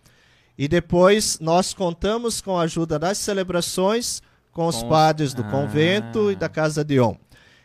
E 0.58 0.68
depois 0.68 1.38
nós 1.40 1.72
contamos 1.72 2.40
com 2.40 2.58
a 2.58 2.62
ajuda 2.62 2.98
das 2.98 3.16
celebrações 3.18 4.22
com 4.52 4.66
os 4.66 4.76
Com 4.76 4.82
os- 4.84 4.88
padres 4.88 5.32
do 5.34 5.42
Ah. 5.42 5.50
convento 5.50 6.30
e 6.30 6.36
da 6.36 6.48
Casa 6.48 6.84
de 6.84 6.98
On. 7.00 7.16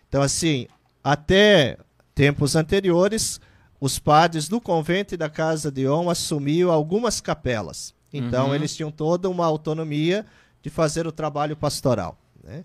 Então, 0.08 0.22
assim, 0.22 0.68
até 1.04 1.78
tempos 2.14 2.56
anteriores, 2.56 3.40
os 3.80 3.98
padres 3.98 4.48
do 4.48 4.60
convento 4.62 5.14
e 5.14 5.18
da 5.18 5.30
Casa 5.30 5.72
de 5.72 5.88
On 5.88 6.10
assumiam 6.10 6.70
algumas 6.72 7.20
capelas. 7.22 7.94
Então, 8.14 8.48
Uhum. 8.50 8.56
eles 8.56 8.76
tinham 8.76 8.92
toda 8.92 9.30
uma 9.30 9.46
autonomia 9.46 10.26
de 10.62 10.70
fazer 10.70 11.08
o 11.08 11.12
trabalho 11.12 11.56
pastoral. 11.56 12.18
Né? 12.44 12.64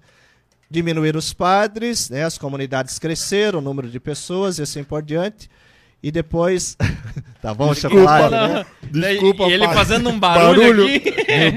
Diminuíram 0.70 1.18
os 1.18 1.32
padres, 1.32 2.10
né? 2.10 2.24
as 2.24 2.36
comunidades 2.36 2.98
cresceram, 2.98 3.60
o 3.60 3.62
número 3.62 3.88
de 3.88 4.00
pessoas 4.00 4.58
e 4.58 4.62
assim 4.62 4.82
por 4.82 5.02
diante. 5.02 5.48
E 6.02 6.10
depois. 6.10 6.76
tá 7.40 7.54
bom, 7.54 7.74
chocolate, 7.74 8.30
né? 8.30 8.66
Desculpa, 8.82 9.44
e 9.44 9.52
ele 9.52 9.64
padre. 9.64 9.76
fazendo 9.78 10.10
um 10.10 10.18
barulho, 10.18 10.60
Barulho. 10.60 10.96
aqui. 10.96 11.10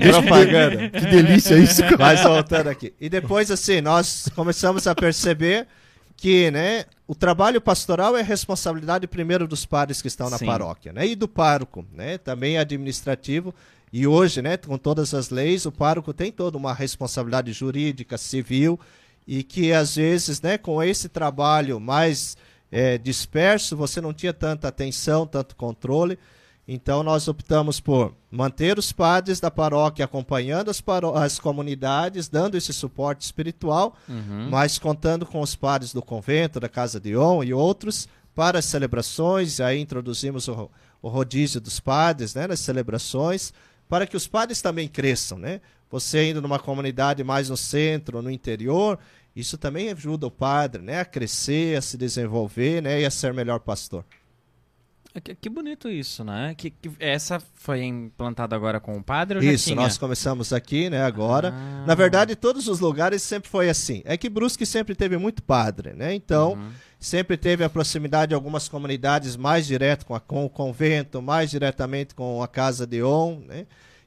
Propaganda. 0.10 0.90
Que 0.90 1.06
delícia 1.06 1.56
isso, 1.60 1.82
cara. 1.82 1.98
Mas 1.98 2.22
voltando 2.24 2.68
aqui. 2.68 2.94
E 3.00 3.10
depois, 3.10 3.52
assim, 3.52 3.82
nós 3.82 4.30
começamos 4.36 4.88
a 4.88 4.96
perceber 4.96 5.68
que 6.16 6.52
né, 6.52 6.86
o 7.08 7.16
trabalho 7.16 7.62
pastoral 7.62 8.16
é 8.16 8.22
responsabilidade 8.22 9.08
primeiro 9.08 9.48
dos 9.48 9.66
padres 9.66 10.02
que 10.02 10.08
estão 10.08 10.30
na 10.30 10.38
Sim. 10.38 10.46
paróquia, 10.46 10.94
né? 10.94 11.08
E 11.08 11.16
do 11.16 11.28
pároco, 11.28 11.86
né? 11.94 12.18
Também 12.18 12.58
administrativo. 12.58 13.54
E 13.92 14.06
hoje, 14.06 14.42
né, 14.42 14.56
com 14.58 14.78
todas 14.78 15.14
as 15.14 15.30
leis, 15.30 15.66
o 15.66 15.72
pároco 15.72 16.14
tem 16.14 16.32
toda 16.32 16.58
uma 16.58 16.74
responsabilidade 16.74 17.52
jurídica, 17.52 18.18
civil, 18.18 18.80
e 19.28 19.44
que 19.44 19.72
às 19.74 19.96
vezes, 19.96 20.42
né, 20.42 20.58
com 20.58 20.82
esse 20.82 21.10
trabalho 21.10 21.80
mais 21.80 22.38
eh, 22.72 22.98
disperso, 22.98 23.76
você 23.76 24.00
não 24.00 24.14
tinha 24.14 24.34
tanta 24.34 24.68
atenção, 24.68 25.26
tanto 25.26 25.56
controle. 25.56 26.18
Então 26.68 27.02
nós 27.02 27.28
optamos 27.28 27.80
por 27.80 28.14
manter 28.30 28.78
os 28.78 28.92
padres 28.92 29.40
da 29.40 29.50
paróquia 29.50 30.06
acompanhando 30.06 30.70
as, 30.70 30.80
paró 30.80 31.16
as 31.16 31.40
comunidades, 31.40 32.28
dando 32.30 32.56
esse 32.56 32.72
suporte 32.72 33.22
espiritual, 33.24 33.96
Uhum. 34.08 34.50
mas 34.52 34.78
contando 34.78 35.26
com 35.26 35.42
os 35.42 35.56
padres 35.56 35.92
do 35.94 36.02
convento, 36.04 36.60
da 36.60 36.70
Casa 36.70 37.00
de 37.00 37.18
On 37.18 37.44
e 37.44 37.52
outros 37.56 38.08
para 38.36 38.60
as 38.60 38.66
celebrações. 38.66 39.60
Aí 39.60 39.80
introduzimos 39.82 40.48
o, 40.48 40.70
o 41.02 41.10
rodízio 41.10 41.60
dos 41.60 41.80
padres 41.80 42.36
né, 42.36 42.46
nas 42.46 42.60
celebrações, 42.60 43.52
para 43.90 44.08
que 44.08 44.16
os 44.16 44.28
padres 44.28 44.62
também 44.62 44.88
cresçam. 44.88 45.38
Né? 45.38 45.60
Você 45.90 46.30
indo 46.30 46.42
numa 46.42 46.60
comunidade 46.60 47.24
mais 47.24 47.50
no 47.50 47.58
centro, 47.58 48.22
no 48.22 48.30
interior, 48.30 48.98
isso 49.36 49.58
também 49.58 49.90
ajuda 49.90 50.28
o 50.28 50.32
padre 50.32 50.82
né, 50.82 51.00
a 51.00 51.06
crescer, 51.06 51.78
a 51.78 51.82
se 51.82 51.98
desenvolver 51.98 52.82
né, 52.82 53.02
e 53.02 53.06
a 53.06 53.12
ser 53.12 53.34
melhor 53.34 53.60
pastor. 53.60 54.06
É 55.14 55.20
Que, 55.20 55.34
que 55.34 55.50
bonito 55.50 55.90
isso, 55.90 56.24
né? 56.24 56.54
Que, 56.56 56.70
que- 56.70 56.92
essa 57.00 57.42
foi 57.56 57.84
implantada 57.84 58.56
agora 58.56 58.80
com 58.80 58.96
o 58.96 59.04
padre 59.04 59.40
Isso, 59.44 59.74
nós 59.74 59.98
começamos 59.98 60.54
aqui, 60.54 60.88
né, 60.88 61.02
agora. 61.02 61.52
Ah. 61.52 61.84
Na 61.88 61.96
verdade, 61.96 62.36
todos 62.36 62.68
os 62.68 62.80
lugares 62.80 63.24
sempre 63.24 63.50
foi 63.50 63.70
assim. 63.70 64.04
É 64.06 64.16
que 64.16 64.30
Brusque 64.30 64.68
sempre 64.68 64.94
teve 64.94 65.18
muito 65.18 65.42
padre, 65.42 65.94
né? 65.94 66.14
Então, 66.14 66.54
Uhum. 66.54 66.72
Sempre 67.00 67.38
teve 67.38 67.64
a 67.64 67.70
proximidade 67.70 68.30
de 68.30 68.36
algumas 68.36 68.68
comunidades 68.68 69.36
mais 69.38 69.66
direto 69.66 70.06
com, 70.06 70.14
a- 70.16 70.20
com 70.20 70.46
o 70.46 70.50
convento, 70.50 71.22
mais 71.22 71.50
diretamente 71.50 72.14
com 72.14 72.44
a 72.44 72.48
Casa 72.48 72.86
de 72.86 73.02
On, 73.02 73.40
né? 73.48 73.66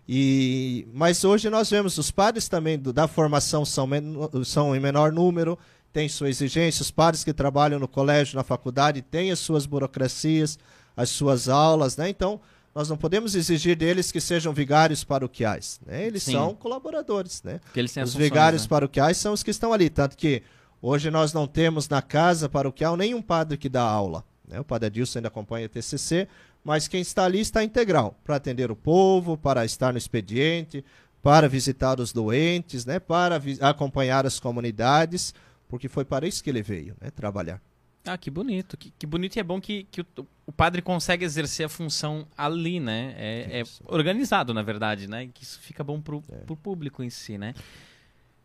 E, 0.08 0.86
mas 0.92 1.24
hoje 1.24 1.48
nós 1.48 1.70
vemos 1.70 1.96
os 1.96 2.10
padres 2.10 2.48
também 2.48 2.78
do- 2.78 2.92
da 2.92 3.06
formação 3.08 3.64
são, 3.64 3.86
men- 3.86 4.14
são 4.44 4.74
em 4.76 4.80
menor 4.80 5.12
número, 5.12 5.58
tem 5.92 6.08
sua 6.08 6.28
exigência, 6.28 6.82
os 6.82 6.90
padres 6.90 7.22
que 7.22 7.32
trabalham 7.32 7.78
no 7.78 7.86
colégio, 7.88 8.36
na 8.36 8.42
faculdade, 8.42 9.00
têm 9.00 9.30
as 9.30 9.38
suas 9.38 9.64
burocracias, 9.64 10.58
as 10.96 11.08
suas 11.08 11.48
aulas, 11.48 11.96
né? 11.96 12.08
Então, 12.08 12.40
nós 12.74 12.88
não 12.88 12.96
podemos 12.96 13.34
exigir 13.34 13.76
deles 13.76 14.10
que 14.10 14.20
sejam 14.20 14.52
vigários 14.52 15.04
paroquiais, 15.04 15.78
né? 15.86 16.06
Eles 16.06 16.22
Sim. 16.24 16.32
são 16.32 16.54
colaboradores, 16.54 17.42
né? 17.42 17.60
Porque 17.64 17.78
eles 17.78 17.92
têm 17.92 18.02
Os 18.02 18.10
funções, 18.12 18.24
vigários 18.30 18.62
né? 18.62 18.68
paroquiais 18.68 19.16
são 19.18 19.32
os 19.32 19.42
que 19.42 19.50
estão 19.50 19.72
ali, 19.72 19.88
tanto 19.88 20.16
que 20.16 20.42
hoje 20.82 21.10
nós 21.10 21.32
não 21.32 21.46
temos 21.46 21.88
na 21.88 22.02
casa 22.02 22.48
paroquial 22.48 22.96
nenhum 22.96 23.22
padre 23.22 23.56
que 23.56 23.68
dá 23.68 23.82
aula. 23.82 24.22
né? 24.46 24.60
O 24.60 24.64
padre 24.64 24.88
Adilson 24.88 25.20
ainda 25.20 25.28
acompanha 25.28 25.64
a 25.66 25.68
TCC, 25.68 26.28
mas 26.64 26.86
quem 26.88 27.00
está 27.00 27.24
ali 27.24 27.40
está 27.40 27.64
integral, 27.64 28.14
para 28.24 28.36
atender 28.36 28.70
o 28.70 28.76
povo, 28.76 29.36
para 29.38 29.64
estar 29.64 29.92
no 29.92 29.98
expediente, 29.98 30.84
para 31.22 31.48
visitar 31.48 31.98
os 32.00 32.12
doentes, 32.12 32.84
né? 32.84 32.98
para 32.98 33.40
acompanhar 33.60 34.26
as 34.26 34.38
comunidades, 34.40 35.32
porque 35.68 35.88
foi 35.88 36.04
para 36.04 36.26
isso 36.26 36.42
que 36.42 36.50
ele 36.50 36.62
veio, 36.62 36.94
né? 37.00 37.10
trabalhar. 37.10 37.60
Ah, 38.04 38.18
que 38.18 38.30
bonito. 38.30 38.76
Que, 38.76 38.90
que 38.98 39.06
bonito 39.06 39.36
e 39.36 39.38
é 39.40 39.44
bom 39.44 39.60
que, 39.60 39.84
que 39.84 40.00
o, 40.00 40.06
o 40.44 40.50
padre 40.50 40.82
consegue 40.82 41.24
exercer 41.24 41.64
a 41.66 41.68
função 41.68 42.26
ali, 42.36 42.80
né? 42.80 43.14
É, 43.16 43.60
é 43.60 43.62
organizado, 43.86 44.52
na 44.52 44.60
verdade, 44.60 45.06
né? 45.06 45.28
Que 45.32 45.44
isso 45.44 45.60
fica 45.60 45.84
bom 45.84 46.00
pro, 46.00 46.20
É. 46.32 46.38
pro 46.38 46.56
público 46.56 47.00
em 47.04 47.08
si, 47.10 47.38
né? 47.38 47.54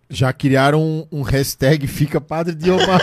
Já 0.10 0.32
criaram 0.32 0.82
um, 0.82 1.08
um 1.12 1.22
hashtag 1.22 1.86
Fica 1.88 2.22
Padre 2.22 2.56
Diomar. 2.56 3.02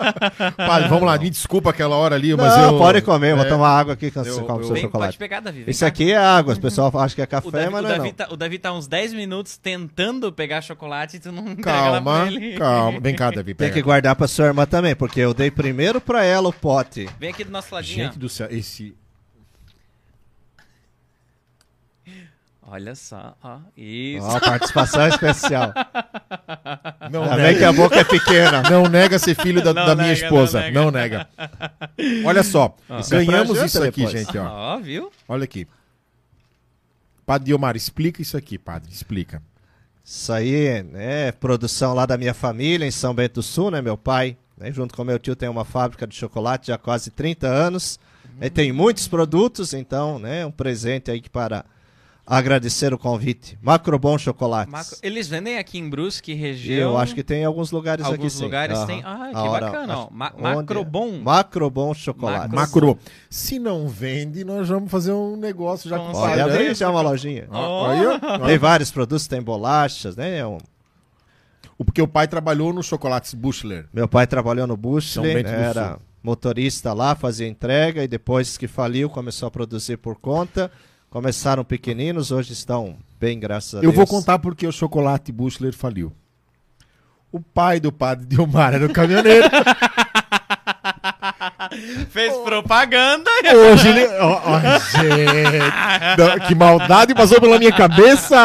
padre, 0.56 0.88
vamos 0.88 1.04
lá, 1.04 1.16
me 1.18 1.30
desculpa 1.30 1.70
aquela 1.70 1.94
hora 1.96 2.16
ali, 2.16 2.34
mas 2.36 2.56
não, 2.56 2.72
eu... 2.72 2.78
pode 2.78 3.00
comer, 3.02 3.30
eu 3.32 3.36
vou 3.36 3.46
é, 3.46 3.48
tomar 3.48 3.68
água 3.68 3.94
aqui 3.94 4.10
com 4.10 4.20
eu- 4.20 4.24
seu 4.24 4.34
Vem, 4.74 4.82
chocolate. 4.82 4.90
pode 4.90 5.18
pegar, 5.18 5.40
Davi. 5.40 5.64
cá. 5.72 5.86
aqui 5.86 6.12
é 6.12 6.16
água, 6.16 6.54
o 6.54 6.60
pessoal 6.60 6.92
acha 6.98 7.14
que 7.14 7.20
é 7.20 7.24
O 7.24 7.28
café, 7.28 7.50
Davi, 7.50 7.70
mas 7.70 7.80
o, 7.80 7.82
não 7.82 7.90
é 7.90 7.96
Davi 7.96 8.08
não. 8.08 8.14
tá, 8.14 8.28
o 8.32 8.36
Davi 8.36 8.58
tá 8.58 8.72
uns 8.72 8.86
10 8.86 9.14
minutos 9.14 9.56
tentando 9.56 10.32
pegar 10.32 10.60
chocolate 10.62 11.16
e 11.16 11.20
tu 11.20 11.30
não 11.30 11.54
Calma, 11.56 12.24
pra 12.24 12.32
ele. 12.32 12.54
calma. 12.56 13.00
Vem 13.00 13.14
cá, 13.14 13.30
Davi, 13.30 13.54
Tem 13.54 13.68
pega. 13.68 13.74
que 13.74 13.82
guardar 13.82 14.16
pra 14.16 14.26
sua 14.26 14.46
irmã 14.46 14.66
também, 14.66 14.94
porque 14.96 15.20
eu 15.20 15.32
dei 15.32 15.50
primeiro 15.50 16.00
pra 16.00 16.24
ela 16.24 16.48
o 16.48 16.52
pote. 16.52 17.08
Vem 17.20 17.30
aqui 17.30 17.44
do 17.44 17.50
nosso 17.52 17.74
ladinho. 17.74 18.04
Gente 18.06 18.18
do 18.18 18.28
céu, 18.28 18.48
esse... 18.50 18.94
Olha 22.74 22.94
só, 22.94 23.36
ó. 23.42 23.58
Isso. 23.76 24.24
Ó, 24.26 24.40
participação 24.40 25.06
especial. 25.06 25.74
Não 27.10 27.22
Ainda 27.24 27.36
bem 27.36 27.44
nega, 27.44 27.58
que 27.58 27.64
a 27.64 27.72
boca 27.72 27.96
é 27.96 28.04
pequena. 28.04 28.62
não 28.62 28.84
nega 28.84 29.18
ser 29.18 29.34
filho 29.34 29.62
da, 29.62 29.74
Não 29.74 29.84
da 29.84 29.94
minha 29.94 30.08
nega, 30.08 30.24
esposa. 30.24 30.70
não 30.70 30.84
Não 30.84 30.90
nega. 30.90 31.28
Olha 32.24 32.42
só, 32.42 32.74
Isso 32.98 33.14
é 33.14 33.24
ganhamos 33.26 33.56
janta 33.56 33.66
isso 33.66 33.82
aqui, 33.82 34.04
depois. 34.06 34.10
gente, 34.26 34.38
ó. 34.38 34.46
Ó, 34.48 34.78
viu? 34.78 35.12
Olha 35.28 35.44
aqui. 35.44 35.68
Padre 37.26 37.46
Diomar, 37.46 37.76
explica 37.76 38.22
isso 38.22 38.38
aqui, 38.38 38.56
padre, 38.56 38.90
explica. 38.90 39.42
Isso 40.02 40.32
aí, 40.32 40.82
né, 40.82 41.30
produção 41.32 41.92
lá 41.94 42.06
da 42.06 42.16
minha 42.16 42.32
família, 42.34 42.86
em 42.86 42.90
São 42.90 43.14
Bento 43.14 43.34
do 43.34 43.42
Sul, 43.42 43.70
né, 43.70 43.82
meu 43.82 43.98
pai, 43.98 44.36
né, 44.56 44.72
junto 44.72 44.94
com 44.96 45.04
meu 45.04 45.18
tio 45.18 45.36
tem 45.36 45.48
uma 45.48 45.64
fábrica 45.64 46.06
de 46.06 46.14
chocolate 46.16 46.68
já 46.68 46.74
há 46.74 46.78
quase 46.78 47.10
30 47.10 47.46
anos, 47.46 48.00
né, 48.38 48.48
tem 48.50 48.72
muitos 48.72 49.06
produtos, 49.06 49.72
então, 49.74 50.18
né, 50.18 50.44
um 50.44 50.50
presente 50.50 51.10
aí 51.10 51.20
que 51.20 51.30
para 51.30 51.64
agradecer 52.26 52.94
o 52.94 52.98
convite. 52.98 53.58
Macrobon 53.60 54.16
Chocolates. 54.16 54.70
Macro- 54.72 54.96
Eles 55.02 55.26
vendem 55.28 55.58
aqui 55.58 55.78
em 55.78 55.88
Brusque, 55.90 56.32
região. 56.34 56.92
Eu 56.92 56.98
acho 56.98 57.14
que 57.14 57.22
tem 57.22 57.42
em 57.42 57.44
alguns 57.44 57.70
lugares 57.72 58.04
aqui 58.04 58.14
Alguns 58.14 58.32
sim. 58.34 58.44
lugares 58.44 58.78
Aham. 58.78 58.86
tem. 58.86 59.02
Ah, 59.04 59.28
que 59.32 59.36
hora- 59.38 59.66
bacana, 59.66 59.94
acho- 59.94 60.08
Ma- 60.12 60.32
é? 60.38 60.40
Macrobon. 60.54 61.18
Macrobon 61.20 61.94
Chocolate. 61.94 62.54
Macro- 62.54 62.86
Macro. 62.88 62.98
Se 63.28 63.58
não 63.58 63.88
vende, 63.88 64.44
nós 64.44 64.68
vamos 64.68 64.90
fazer 64.90 65.12
um 65.12 65.36
negócio 65.36 65.90
já 65.90 65.98
com 65.98 66.12
Olha, 66.16 66.46
né? 66.46 66.52
abri 66.54 66.74
já 66.74 66.88
uma 66.90 67.00
lojinha. 67.02 67.46
Olha, 67.50 68.18
Tem 68.46 68.58
vários 68.58 68.90
produtos, 68.90 69.26
tem 69.26 69.42
bolachas, 69.42 70.16
né? 70.16 70.38
é 70.38 70.46
um- 70.46 70.58
Porque 71.84 72.00
o 72.00 72.06
pai 72.06 72.28
trabalhou 72.28 72.72
no 72.72 72.82
Chocolates 72.82 73.34
Bushler. 73.34 73.86
Meu 73.92 74.06
pai 74.06 74.24
trabalhou 74.26 74.66
no 74.68 74.76
do 74.76 74.80
era 75.48 75.98
motorista 76.22 76.92
lá, 76.92 77.16
fazia 77.16 77.48
entrega 77.48 78.04
e 78.04 78.06
depois 78.06 78.56
que 78.56 78.68
faliu 78.68 79.10
começou 79.10 79.48
a 79.48 79.50
produzir 79.50 79.96
por 79.96 80.14
conta. 80.14 80.70
Começaram 81.12 81.62
pequeninos, 81.62 82.30
hoje 82.30 82.54
estão 82.54 82.96
bem, 83.20 83.38
graças 83.38 83.74
a 83.74 83.78
Eu 83.84 83.92
Deus. 83.92 83.96
vou 83.96 84.06
contar 84.06 84.38
porque 84.38 84.66
o 84.66 84.72
Chocolate 84.72 85.30
Bushler 85.30 85.74
faliu. 85.74 86.10
O 87.30 87.38
pai 87.38 87.78
do 87.78 87.92
padre 87.92 88.24
Dilmar 88.24 88.72
era 88.72 88.86
o 88.86 88.90
caminhoneiro. 88.90 89.46
Fez 92.10 92.32
propaganda. 92.38 93.30
Hoje 93.72 93.88
ele. 93.88 94.06
Ó, 94.20 94.40
ó, 94.44 94.60
gente. 94.60 96.46
Que 96.46 96.54
maldade 96.54 97.14
passou 97.14 97.40
pela 97.40 97.58
minha 97.58 97.72
cabeça! 97.72 98.38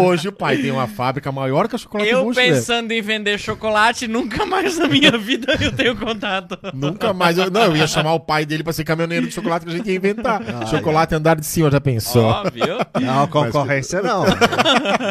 Hoje 0.00 0.28
o 0.28 0.32
pai 0.32 0.56
tem 0.58 0.70
uma 0.70 0.86
fábrica 0.86 1.30
maior 1.30 1.68
que 1.68 1.76
a 1.76 1.78
Chocolate 1.78 2.10
Eu 2.10 2.24
Bushler. 2.24 2.48
pensando 2.54 2.92
em 2.92 3.02
vender 3.02 3.38
chocolate, 3.38 4.08
nunca 4.08 4.46
mais 4.46 4.78
na 4.78 4.88
minha 4.88 5.16
vida 5.18 5.56
eu 5.60 5.72
tenho 5.72 5.96
contato. 5.96 6.58
Nunca 6.72 7.12
mais. 7.12 7.36
Eu, 7.38 7.50
não, 7.50 7.64
eu 7.64 7.76
ia 7.76 7.86
chamar 7.86 8.14
o 8.14 8.20
pai 8.20 8.46
dele 8.46 8.62
pra 8.64 8.72
ser 8.72 8.84
caminhoneiro 8.84 9.26
de 9.26 9.32
chocolate 9.34 9.66
que 9.66 9.72
a 9.72 9.76
gente 9.76 9.88
ia 9.90 9.96
inventar. 9.96 10.40
chocolate 10.68 11.14
andar 11.14 11.36
de 11.36 11.46
cima, 11.46 11.70
já 11.70 11.80
pensou? 11.80 12.24
Ó, 12.24 12.44
viu? 12.50 12.78
Não, 13.00 13.26
concorrência 13.26 14.00
não. 14.02 14.24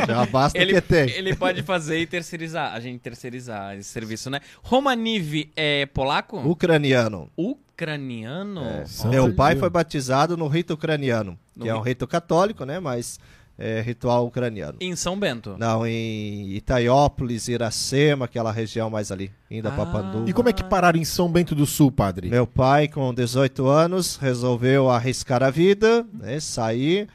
Já 0.08 0.26
basta 0.26 0.58
Ele, 0.58 0.74
que 0.74 0.82
tem. 0.82 1.10
ele 1.12 1.36
pode 1.36 1.62
fazer 1.62 2.00
e 2.00 2.06
terceirizar. 2.08 2.74
A 2.74 2.80
gente 2.80 3.00
terceirizar 3.00 3.76
esse 3.78 3.90
serviço, 3.90 4.30
né? 4.30 4.40
Romanive 4.62 5.52
é 5.56 5.83
polaco? 5.86 6.38
Ucraniano. 6.40 7.30
Ucraniano? 7.38 8.62
Santo 8.86 9.10
Meu 9.12 9.34
pai 9.34 9.56
foi 9.56 9.70
batizado 9.70 10.38
no 10.38 10.48
rito 10.48 10.74
ucraniano, 10.74 11.38
No 11.56 11.64
que 11.64 11.70
é 11.70 11.74
um 11.74 11.78
rito- 11.80 11.90
rito 11.90 12.08
católico, 12.08 12.66
né? 12.66 12.80
Mas 12.80 13.20
é 13.58 13.82
ritual 13.82 14.26
ucraniano. 14.26 14.78
Em 14.80 14.96
São 14.96 15.18
Bento. 15.20 15.56
Não, 15.60 15.86
em 15.86 16.50
Itaiópolis, 16.54 17.48
Iracema, 17.48 18.26
aquela 18.26 18.52
região 18.52 18.90
mais 18.90 19.12
ali, 19.12 19.32
indo 19.50 19.68
a 19.68 19.72
Ah. 19.74 19.76
Papandu. 19.76 20.28
E 20.28 20.34
como 20.34 20.50
é 20.50 20.54
que 20.54 20.64
pararam 20.64 21.00
em 21.00 21.06
São 21.06 21.30
Bento 21.32 21.54
do 21.54 21.66
Sul, 21.66 21.92
padre? 21.92 22.30
Meu 22.30 22.48
pai, 22.48 22.88
com 22.88 23.14
18 23.14 23.68
anos, 23.68 24.16
resolveu 24.18 24.90
arriscar 24.90 25.44
a 25.44 25.50
vida, 25.50 26.06
né, 26.14 26.40
sair, 26.40 27.08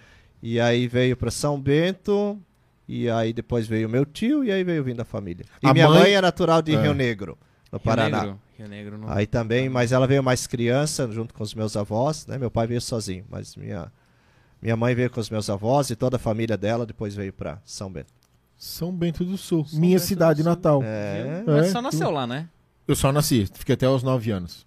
e 0.42 0.60
aí 0.60 0.86
veio 0.86 1.16
para 1.16 1.30
São 1.30 1.58
Bento, 1.60 2.38
e 2.88 3.10
aí 3.10 3.32
depois 3.32 3.66
veio 3.66 3.88
meu 3.88 4.04
tio, 4.06 4.44
e 4.44 4.52
aí 4.52 4.62
veio 4.62 4.84
vindo 4.84 5.00
a 5.00 5.04
família. 5.04 5.44
E 5.62 5.66
A 5.66 5.72
minha 5.74 5.88
mãe- 5.88 6.00
mãe 6.02 6.12
é 6.14 6.20
natural 6.20 6.62
de 6.62 6.74
É. 6.74 6.80
Rio 6.82 6.94
Negro, 6.94 7.36
no 7.72 7.78
Rio 7.78 7.84
Paraná. 7.84 8.20
Negro. 8.22 8.40
Rio 8.59 8.68
Negro 8.68 8.98
não. 8.98 9.09
Aí 9.09 9.26
também, 9.26 9.68
mas 9.68 9.92
ela 9.92 10.06
veio 10.06 10.22
mais 10.22 10.46
criança, 10.46 11.11
junto 11.12 11.32
com 11.32 11.44
os 11.44 11.54
meus 11.54 11.76
avós, 11.76 12.26
né? 12.26 12.36
Meu 12.36 12.50
pai 12.50 12.66
veio 12.66 12.80
sozinho, 12.80 13.24
mas 13.30 13.54
minha, 13.54 13.92
minha 14.61 14.76
mãe 14.76 14.94
veio 14.94 15.09
com 15.11 15.20
os 15.20 15.30
meus 15.30 15.48
avós 15.48 15.90
e 15.90 15.96
toda 15.96 16.16
a 16.16 16.18
família 16.18 16.56
dela 16.56 16.84
depois 16.84 17.14
veio 17.14 17.32
para 17.32 17.61
São 17.64 17.90
Bento. 17.90 18.12
São 18.56 18.92
Bento 18.92 19.24
do 19.24 19.38
Sul, 19.38 19.64
São 19.64 19.78
minha 19.78 19.98
Bento 19.98 20.06
cidade 20.09 20.42
natal. 20.42 20.82
É, 20.82 21.44
Mas 21.46 21.66
É, 21.66 21.70
só 21.70 21.80
nasceu 21.80 22.11
lá, 22.11 22.26
né? 22.26 22.48
Eu 22.86 22.96
só 22.96 23.12
nasci, 23.12 23.48
fiquei 23.54 23.74
até 23.74 23.86
aos 23.86 24.02
9 24.02 24.30
anos. 24.30 24.66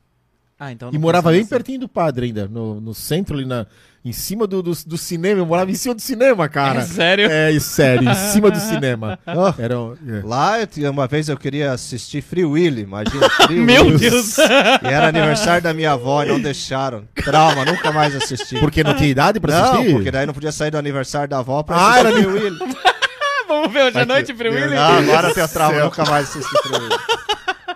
Ah, 0.64 0.72
então 0.72 0.90
E 0.90 0.94
não 0.94 1.02
morava 1.02 1.32
bem 1.32 1.40
nascer. 1.42 1.56
pertinho 1.56 1.80
do 1.80 1.90
padre 1.90 2.28
ainda, 2.28 2.48
no, 2.48 2.80
no 2.80 2.94
centro 2.94 3.36
ali, 3.36 3.46
na, 3.46 3.66
em 4.06 4.12
cima 4.12 4.46
do, 4.46 4.62
do, 4.62 4.72
do 4.86 4.96
cinema. 4.96 5.40
Eu 5.42 5.46
morava 5.48 5.72
em 5.72 5.74
cima 5.74 5.96
do 5.96 6.02
cinema, 6.02 6.48
cara. 6.48 6.82
É 6.82 6.84
sério? 6.84 7.28
É, 7.32 7.60
sério, 7.60 8.08
em 8.08 8.14
cima 8.14 8.52
do 8.52 8.60
cinema. 8.62 9.18
Oh, 9.26 9.60
Era, 9.60 9.80
um- 9.80 9.94
é. 10.08 10.22
Lá, 10.24 10.60
eu 10.60 10.68
tinha- 10.68 10.92
uma 10.92 11.08
vez 11.08 11.30
eu 11.30 11.36
queria 11.38 11.72
assistir 11.72 12.22
Free 12.22 12.46
Willy, 12.46 12.82
imagina. 12.84 13.28
Free 13.48 13.60
Meu 13.60 13.86
Willy. 13.86 13.98
Deus! 13.98 14.38
E 14.38 14.42
era 14.86 15.08
aniversário 15.08 15.64
da 15.64 15.74
minha 15.74 15.94
avó 15.94 16.24
e 16.24 16.28
não 16.28 16.40
deixaram. 16.40 17.06
Trauma, 17.16 17.66
nunca 17.66 17.92
mais 17.92 18.16
assisti. 18.16 18.60
Porque 18.60 18.84
não 18.84 18.94
tinha 18.96 19.10
idade 19.10 19.40
pra 19.40 19.52
não, 19.60 19.74
assistir? 19.74 19.94
porque 19.94 20.12
daí 20.12 20.28
não 20.28 20.34
podia 20.36 20.52
sair 20.52 20.70
do 20.70 20.78
aniversário 20.78 21.28
da 21.28 21.40
avó 21.40 21.64
pra 21.64 21.76
Ah, 21.76 21.90
assistir 21.96 22.06
era 22.08 22.12
Free 22.16 22.28
Willy. 22.28 22.60
Vamos 23.48 23.74
ver 23.74 23.84
hoje 23.88 24.00
à 24.00 24.06
noite, 24.06 24.34
Free 24.34 24.48
Willy? 24.50 24.76
Não, 24.76 24.98
agora 25.00 25.28
eu 25.30 25.34
tenho 25.34 25.48
trauma, 25.50 25.84
nunca 25.84 26.06
mais 26.06 26.30
assisti 26.30 26.58
Free 26.62 26.78
Willy. 26.80 26.96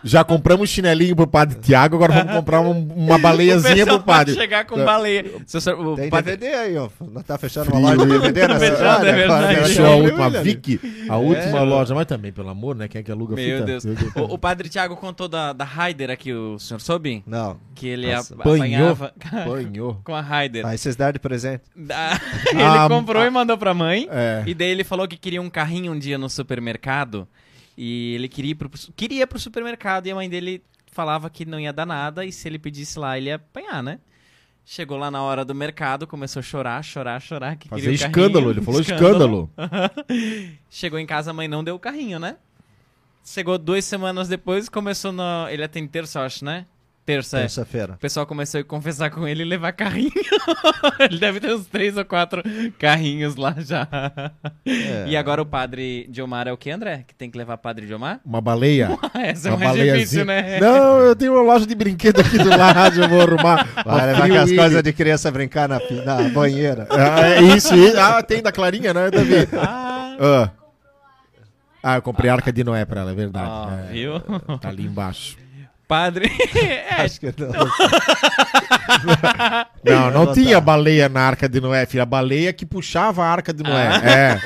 Já 0.05 0.23
compramos 0.23 0.69
chinelinho 0.69 1.15
pro 1.15 1.25
padre 1.25 1.57
Tiago, 1.59 1.95
agora 1.95 2.13
vamos 2.13 2.31
comprar 2.37 2.61
um- 2.61 2.87
uma 2.95 3.17
baleiazinha 3.17 3.85
pro 3.85 3.99
padre. 3.99 4.33
pode 4.35 4.43
chegar 4.45 4.63
com 4.65 4.77
baleia. 4.85 5.25
O 5.79 5.95
Tem 5.95 6.09
padre- 6.09 6.37
DVD 6.37 6.55
aí, 6.55 6.77
ó. 6.77 6.87
Não 7.11 7.23
tá 7.23 7.37
fechando 7.37 7.65
Frio. 7.65 7.79
uma 7.79 7.89
loja 7.93 8.05
de 8.05 8.11
DVD 8.11 8.47
na 8.47 8.59
Fechando, 8.59 8.77
cidade? 8.77 9.07
é 9.07 9.11
verdade. 9.13 9.55
Fechou 9.67 9.85
a 9.85 9.95
última. 9.95 10.29
Vic, 10.29 10.79
a 11.09 11.17
última 11.17 11.61
loja, 11.63 11.95
mas 11.95 12.05
também, 12.05 12.31
pelo 12.31 12.49
amor, 12.49 12.75
né? 12.75 12.87
Quem 12.87 12.99
é 12.99 13.03
que 13.03 13.11
aluga 13.11 13.35
Meu 13.35 13.57
fita? 13.59 13.65
Deus. 13.65 13.83
O, 14.15 14.33
o 14.33 14.37
padre 14.37 14.69
Tiago 14.69 14.95
contou 14.95 15.27
da, 15.27 15.53
da 15.53 15.65
Raider 15.65 16.11
aqui, 16.11 16.31
o 16.31 16.59
senhor 16.59 16.79
soube? 16.79 17.23
Não. 17.25 17.57
Que 17.73 17.87
ele 17.87 18.13
Nossa. 18.13 18.35
apanhava 18.35 19.11
Banhou. 19.45 19.99
com 20.03 20.13
a 20.13 20.21
Raider. 20.21 20.65
Aí 20.65 20.77
vocês 20.77 20.95
deram 20.95 21.13
de 21.13 21.19
presente. 21.19 21.63
Da- 21.75 22.19
ele 22.51 22.61
Ah, 22.61 22.87
comprou 22.87 23.21
ah, 23.23 23.25
e 23.25 23.29
mandou 23.29 23.57
pra 23.57 23.73
mãe. 23.73 24.07
É. 24.11 24.43
E 24.45 24.53
daí 24.53 24.69
ele 24.69 24.83
falou 24.83 25.07
que 25.07 25.17
queria 25.17 25.41
um 25.41 25.49
carrinho 25.49 25.91
um 25.91 25.97
dia 25.99 26.17
no 26.17 26.29
supermercado. 26.29 27.27
E 27.77 28.15
ele 28.15 28.27
queria 28.27 28.51
ir 28.51 28.55
pro, 28.55 28.69
queria 28.95 29.23
ir 29.23 29.27
pro 29.27 29.39
supermercado 29.39 30.07
e 30.07 30.11
a 30.11 30.15
mãe 30.15 30.29
dele 30.29 30.63
falava 30.91 31.29
que 31.29 31.45
não 31.45 31.59
ia 31.59 31.73
dar 31.73 31.85
nada. 31.85 32.25
E 32.25 32.31
se 32.31 32.47
ele 32.47 32.57
pedisse 32.57 32.97
lá, 32.97 33.17
ele 33.17 33.27
ia 33.27 33.35
apanhar, 33.35 33.83
né? 33.83 33.99
Chegou 34.65 34.97
lá 34.97 35.11
na 35.11 35.21
hora 35.21 35.45
do 35.45 35.53
mercado, 35.53 36.07
começou 36.07 36.39
a 36.39 36.43
chorar, 36.43 36.83
chorar, 36.83 37.21
chorar. 37.21 37.55
Que 37.55 37.69
Fazer 37.69 37.93
escândalo, 37.93 38.49
ele 38.49 38.61
falou 38.61 38.81
escândalo. 38.81 39.49
Chegou 40.71 40.97
em 40.97 41.05
casa, 41.05 41.29
a 41.29 41.33
mãe 41.33 41.47
não 41.47 41.63
deu 41.63 41.75
o 41.75 41.79
carrinho, 41.79 42.17
né? 42.17 42.37
Chegou 43.23 43.57
duas 43.57 43.85
semanas 43.85 44.27
depois, 44.27 44.67
começou 44.67 45.11
no. 45.11 45.47
Ele 45.49 45.63
atende 45.63 45.89
terça, 45.89 46.19
eu 46.19 46.23
acho, 46.23 46.43
né? 46.43 46.65
Terça, 47.05 47.37
é. 47.37 47.41
Terça-feira. 47.41 47.93
O 47.93 47.97
pessoal 47.97 48.25
começou 48.25 48.59
a 48.59 48.63
confessar 48.63 49.11
com 49.11 49.27
ele 49.27 49.43
e 49.43 49.45
levar 49.45 49.71
carrinho. 49.73 50.09
ele 50.99 51.19
deve 51.19 51.39
ter 51.39 51.53
uns 51.53 51.67
três 51.67 51.95
ou 51.97 52.03
quatro 52.03 52.41
carrinhos 52.79 53.35
lá 53.35 53.53
já. 53.59 53.87
É. 54.65 55.05
E 55.07 55.15
agora 55.15 55.39
o 55.39 55.45
padre 55.45 56.07
Diomar 56.09 56.47
é 56.47 56.51
o 56.51 56.57
que, 56.57 56.71
André? 56.71 57.03
Que 57.07 57.13
tem 57.13 57.29
que 57.29 57.37
levar 57.37 57.57
padre 57.57 57.85
Diomar? 57.85 58.19
Uma 58.25 58.41
baleia. 58.41 58.97
Essa 59.13 59.49
é 59.49 59.51
Uma 59.51 59.57
mais 59.59 59.69
baleiazinha. 59.71 59.99
difícil, 59.99 60.25
né? 60.25 60.59
Não, 60.59 60.99
eu 61.01 61.15
tenho 61.15 61.33
uma 61.33 61.43
loja 61.43 61.67
de 61.67 61.75
brinquedo 61.75 62.21
aqui 62.21 62.39
do 62.39 62.49
lado, 62.49 62.99
eu 62.99 63.07
vou 63.07 63.21
arrumar. 63.21 63.67
Vai 63.85 64.05
levar 64.07 64.23
aquelas 64.23 64.45
Willy. 64.49 64.57
coisas 64.57 64.83
de 64.83 64.93
criança 64.93 65.31
brincar 65.31 65.69
na, 65.69 65.79
na 66.03 66.27
banheira. 66.29 66.87
Ah, 66.89 67.27
é 67.29 67.41
isso, 67.55 67.75
isso. 67.75 67.99
Ah, 67.99 68.23
tem 68.23 68.41
da 68.41 68.51
Clarinha, 68.51 68.93
né, 68.95 69.11
Davi? 69.11 69.47
Ah, 69.53 70.17
Ah. 70.19 70.49
Ah, 71.83 71.95
eu 71.97 72.01
comprei 72.01 72.31
a 72.31 72.33
Arca 72.33 72.51
de 72.51 72.63
Noé 72.63 72.83
pra 72.83 73.01
ela, 73.01 73.11
é 73.11 73.13
verdade. 73.13 73.47
ó, 73.47 73.69
É, 73.69 73.91
viu? 73.91 74.19
Tá 74.59 74.69
ali 74.69 74.85
embaixo. 74.87 75.37
Padre. 75.95 76.29
é, 76.55 76.95
Acho 77.03 77.19
que 77.21 77.33
não. 77.37 77.49
Não, 79.83 80.09
não 80.11 80.33
tinha 80.33 80.59
baleia 80.59 81.07
na 81.07 81.21
Arca 81.21 81.47
de 81.47 81.61
Noé, 81.61 81.85
filha. 81.85 82.03
A 82.03 82.05
baleia 82.07 82.51
que 82.51 82.65
puxava 82.65 83.23
a 83.23 83.27
Arca 83.31 83.53
de 83.53 83.61
Noé. 83.63 83.87
Ah. 83.87 84.09
É. 84.09 84.39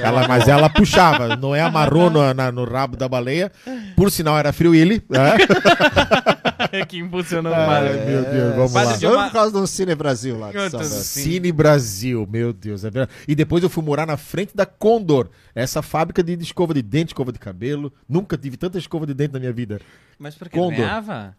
Ela, 0.02 0.26
mas 0.28 0.46
ela 0.48 0.68
puxava. 0.68 1.36
Noé 1.36 1.60
amarrou 1.60 2.10
no, 2.10 2.32
na- 2.34 2.50
no 2.52 2.64
rabo 2.64 2.96
da 2.96 3.08
baleia. 3.08 3.50
Por 3.94 4.10
sinal, 4.10 4.38
era 4.38 4.52
Free 4.52 4.68
Willy. 4.68 5.02
É. 5.12 6.35
que 6.88 6.98
impulsionou 6.98 7.52
o 7.52 7.54
Ai, 7.54 7.66
padre. 7.66 8.04
meu 8.06 8.22
Deus, 8.24 8.54
vamos 8.56 8.72
Padre 8.72 8.88
lá. 8.88 8.94
de- 8.94 9.00
Só 9.00 9.24
por 9.24 9.32
causa 9.32 9.50
do 9.52 9.66
Cine 9.66 9.94
Brasil 9.94 10.38
lá. 10.38 10.50
de. 10.52 10.86
Sim. 10.86 11.22
Cine 11.22 11.52
Brasil, 11.52 12.28
meu 12.30 12.52
Deus, 12.52 12.84
é 12.84 12.90
verdade. 12.90 13.18
E 13.26 13.34
depois 13.34 13.62
eu 13.62 13.70
fui 13.70 13.82
morar 13.84 14.06
na 14.06 14.16
frente 14.16 14.54
da 14.56 14.66
Condor, 14.66 15.28
essa 15.54 15.82
fábrica 15.82 16.22
de 16.22 16.34
escova 16.34 16.72
de 16.74 16.82
dente, 16.82 17.08
escova 17.08 17.32
de 17.32 17.38
cabelo. 17.38 17.92
Nunca 18.08 18.36
tive 18.36 18.56
tanta 18.56 18.78
escova 18.78 19.06
de 19.06 19.14
dente 19.14 19.32
na 19.32 19.38
minha 19.40 19.52
vida. 19.52 19.80
Mas 20.18 20.34
por 20.34 20.48
que 20.48 20.56
Condor. 20.58 20.76
ganhava? 20.78 21.36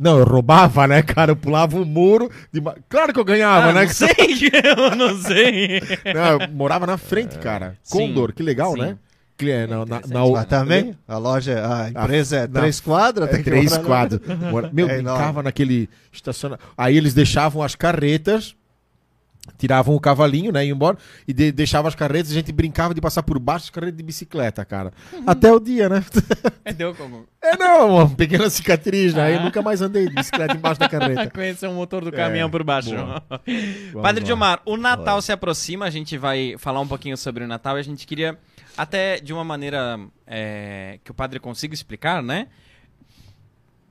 Não, 0.00 0.16
eu 0.16 0.24
roubava, 0.24 0.86
né, 0.86 1.02
cara? 1.02 1.32
Eu 1.32 1.36
pulava 1.36 1.76
um 1.76 1.84
muro. 1.84 2.30
de 2.52 2.62
Claro 2.88 3.12
que 3.12 3.18
eu 3.18 3.24
ganhava, 3.24 3.70
Ah, 3.70 3.72
né? 3.72 3.82
não 3.82 3.88
sei, 3.88 4.08
eu 4.64 4.94
não 4.96 5.18
sei. 5.20 5.80
Não, 6.14 6.40
eu 6.40 6.48
morava 6.52 6.86
na 6.86 6.96
frente, 6.96 7.36
cara. 7.38 7.76
Sim, 7.82 7.98
Condor, 8.06 8.32
que 8.32 8.40
legal, 8.42 8.74
sim. 8.74 8.80
né? 8.80 8.96
É, 9.40 9.66
na, 9.66 9.86
na, 9.86 10.00
na, 10.06 10.26
Mas 10.26 10.44
também, 10.46 10.96
a 11.06 11.16
loja, 11.18 11.64
a 11.66 11.88
empresa 11.90 12.36
é 12.38 12.46
na- 12.48 12.60
três 12.60 12.80
quadras, 12.80 13.28
É, 13.32 13.42
três. 13.42 13.72
Mora- 14.50 14.70
Meu, 14.74 14.88
É 14.88 14.94
brincava 14.96 15.20
enorme. 15.30 15.42
naquele 15.42 15.88
estaciona. 16.12 16.58
Aí 16.76 16.96
eles 16.96 17.14
deixavam 17.14 17.62
as 17.62 17.74
carretas, 17.74 18.56
tiravam 19.56 19.94
o 19.94 20.00
cavalinho, 20.00 20.52
né, 20.52 20.66
iam 20.66 20.74
embora, 20.76 20.98
e 21.26 21.32
de- 21.32 21.50
deixavam 21.52 21.88
as 21.88 21.94
carretas, 21.94 22.30
a 22.30 22.34
gente 22.34 22.52
brincava 22.52 22.92
de 22.92 23.00
passar 23.00 23.22
por 23.22 23.38
baixo 23.38 23.66
das 23.66 23.70
carretas 23.70 23.96
de 23.96 24.02
bicicleta, 24.02 24.62
cara. 24.64 24.92
Até 25.26 25.50
o 25.52 25.58
dia, 25.58 25.88
né? 25.88 26.04
É, 26.64 26.72
Deu 26.74 26.94
como? 26.94 27.24
É, 27.42 27.56
não, 27.56 27.94
uma 27.96 28.10
pequena 28.10 28.50
cicatriz, 28.50 29.14
né? 29.14 29.22
Aí 29.22 29.34
eu 29.34 29.40
Ah. 29.40 29.44
nunca 29.44 29.62
mais 29.62 29.80
andei 29.80 30.06
de 30.06 30.14
bicicleta 30.14 30.54
embaixo 30.54 30.78
da 30.78 30.86
carreta. 30.88 31.30
Conhecer 31.32 31.66
o 31.66 31.72
motor 31.72 32.04
do 32.04 32.12
caminhão 32.12 32.48
É, 32.48 32.50
por 32.50 32.62
baixo. 32.62 32.90
Padre 34.02 34.20
lá. 34.20 34.26
Diomar, 34.26 34.60
o 34.66 34.76
Natal 34.76 35.22
se 35.22 35.32
aproxima, 35.32 35.86
a 35.86 35.90
gente 35.90 36.18
vai 36.18 36.56
falar 36.58 36.80
um 36.80 36.86
pouquinho 36.86 37.16
sobre 37.16 37.42
o 37.42 37.46
Natal 37.46 37.78
e 37.78 37.80
a 37.80 37.84
gente 37.84 38.06
queria, 38.06 38.36
até 38.78 39.18
de 39.20 39.32
uma 39.32 39.44
maneira 39.44 39.98
é, 40.26 41.00
que 41.02 41.10
o 41.10 41.14
padre 41.14 41.40
consiga 41.40 41.74
explicar, 41.74 42.22
né? 42.22 42.46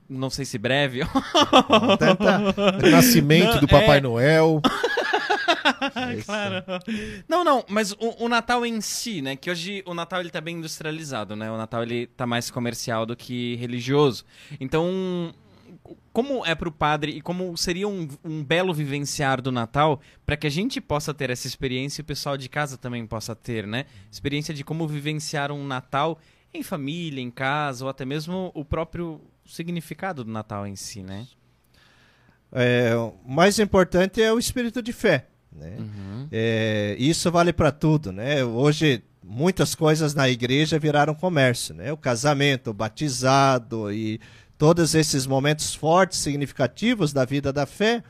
Não 0.08 0.30
sei 0.30 0.46
se 0.46 0.56
breve. 0.56 1.00
Tenta. 1.98 2.86
O 2.86 2.90
nascimento 2.90 3.54
Não, 3.54 3.60
do 3.60 3.68
Papai 3.68 3.98
é- 3.98 4.00
Noel. 4.00 4.62
claro. 6.24 6.64
Não, 7.28 7.44
não, 7.44 7.62
mas 7.68 7.92
o, 7.92 8.24
o 8.24 8.28
Natal 8.28 8.64
em 8.64 8.80
si, 8.80 9.20
né? 9.20 9.36
Que 9.36 9.50
hoje 9.50 9.82
o 9.84 9.92
Natal 9.92 10.20
ele 10.20 10.30
tá 10.30 10.40
bem 10.40 10.56
industrializado, 10.56 11.36
né? 11.36 11.50
O 11.50 11.58
Natal 11.58 11.82
ele 11.82 12.06
tá 12.06 12.26
mais 12.26 12.50
comercial 12.50 13.04
do 13.04 13.14
que 13.14 13.56
religioso. 13.56 14.24
Então, 14.58 15.34
como 16.12 16.44
é 16.44 16.54
pro 16.54 16.72
padre 16.72 17.12
e 17.12 17.20
como 17.20 17.56
seria 17.56 17.86
um, 17.86 18.08
um 18.24 18.44
belo 18.44 18.74
vivenciar 18.74 19.40
do 19.40 19.52
Natal 19.52 20.00
para 20.26 20.36
que 20.36 20.46
a 20.46 20.50
gente 20.50 20.80
possa 20.80 21.14
ter 21.14 21.30
essa 21.30 21.46
experiência 21.46 22.00
e 22.00 22.02
o 22.02 22.06
pessoal 22.06 22.36
de 22.36 22.48
casa 22.48 22.76
também 22.76 23.06
possa 23.06 23.34
ter, 23.34 23.66
né? 23.66 23.86
Experiência 24.10 24.52
de 24.52 24.64
como 24.64 24.86
vivenciar 24.86 25.52
um 25.52 25.66
Natal 25.66 26.18
em 26.52 26.62
família, 26.62 27.20
em 27.20 27.30
casa, 27.30 27.84
ou 27.84 27.90
até 27.90 28.04
mesmo 28.04 28.50
o 28.54 28.64
próprio 28.64 29.20
significado 29.44 30.24
do 30.24 30.30
Natal 30.30 30.66
em 30.66 30.76
si, 30.76 31.02
né? 31.02 31.26
É, 32.50 32.94
o 32.96 33.14
mais 33.26 33.58
importante 33.58 34.22
é 34.22 34.32
o 34.32 34.38
espírito 34.38 34.82
de 34.82 34.92
fé. 34.92 35.26
Né? 35.52 35.76
Uhum. 35.78 36.28
É, 36.30 36.96
isso 36.98 37.30
vale 37.30 37.52
para 37.52 37.70
tudo, 37.70 38.12
né? 38.12 38.44
Hoje 38.44 39.02
muitas 39.22 39.74
coisas 39.74 40.14
na 40.14 40.28
igreja 40.28 40.78
viraram 40.78 41.14
comércio, 41.14 41.74
né? 41.74 41.92
O 41.92 41.96
casamento, 41.96 42.70
o 42.70 42.74
batizado 42.74 43.92
e 43.92 44.20
todos 44.58 44.94
esses 44.94 45.26
momentos 45.26 45.74
fortes, 45.74 46.18
significativos 46.18 47.12
da 47.12 47.24
vida 47.24 47.52
da 47.52 47.64
fé, 47.64 48.02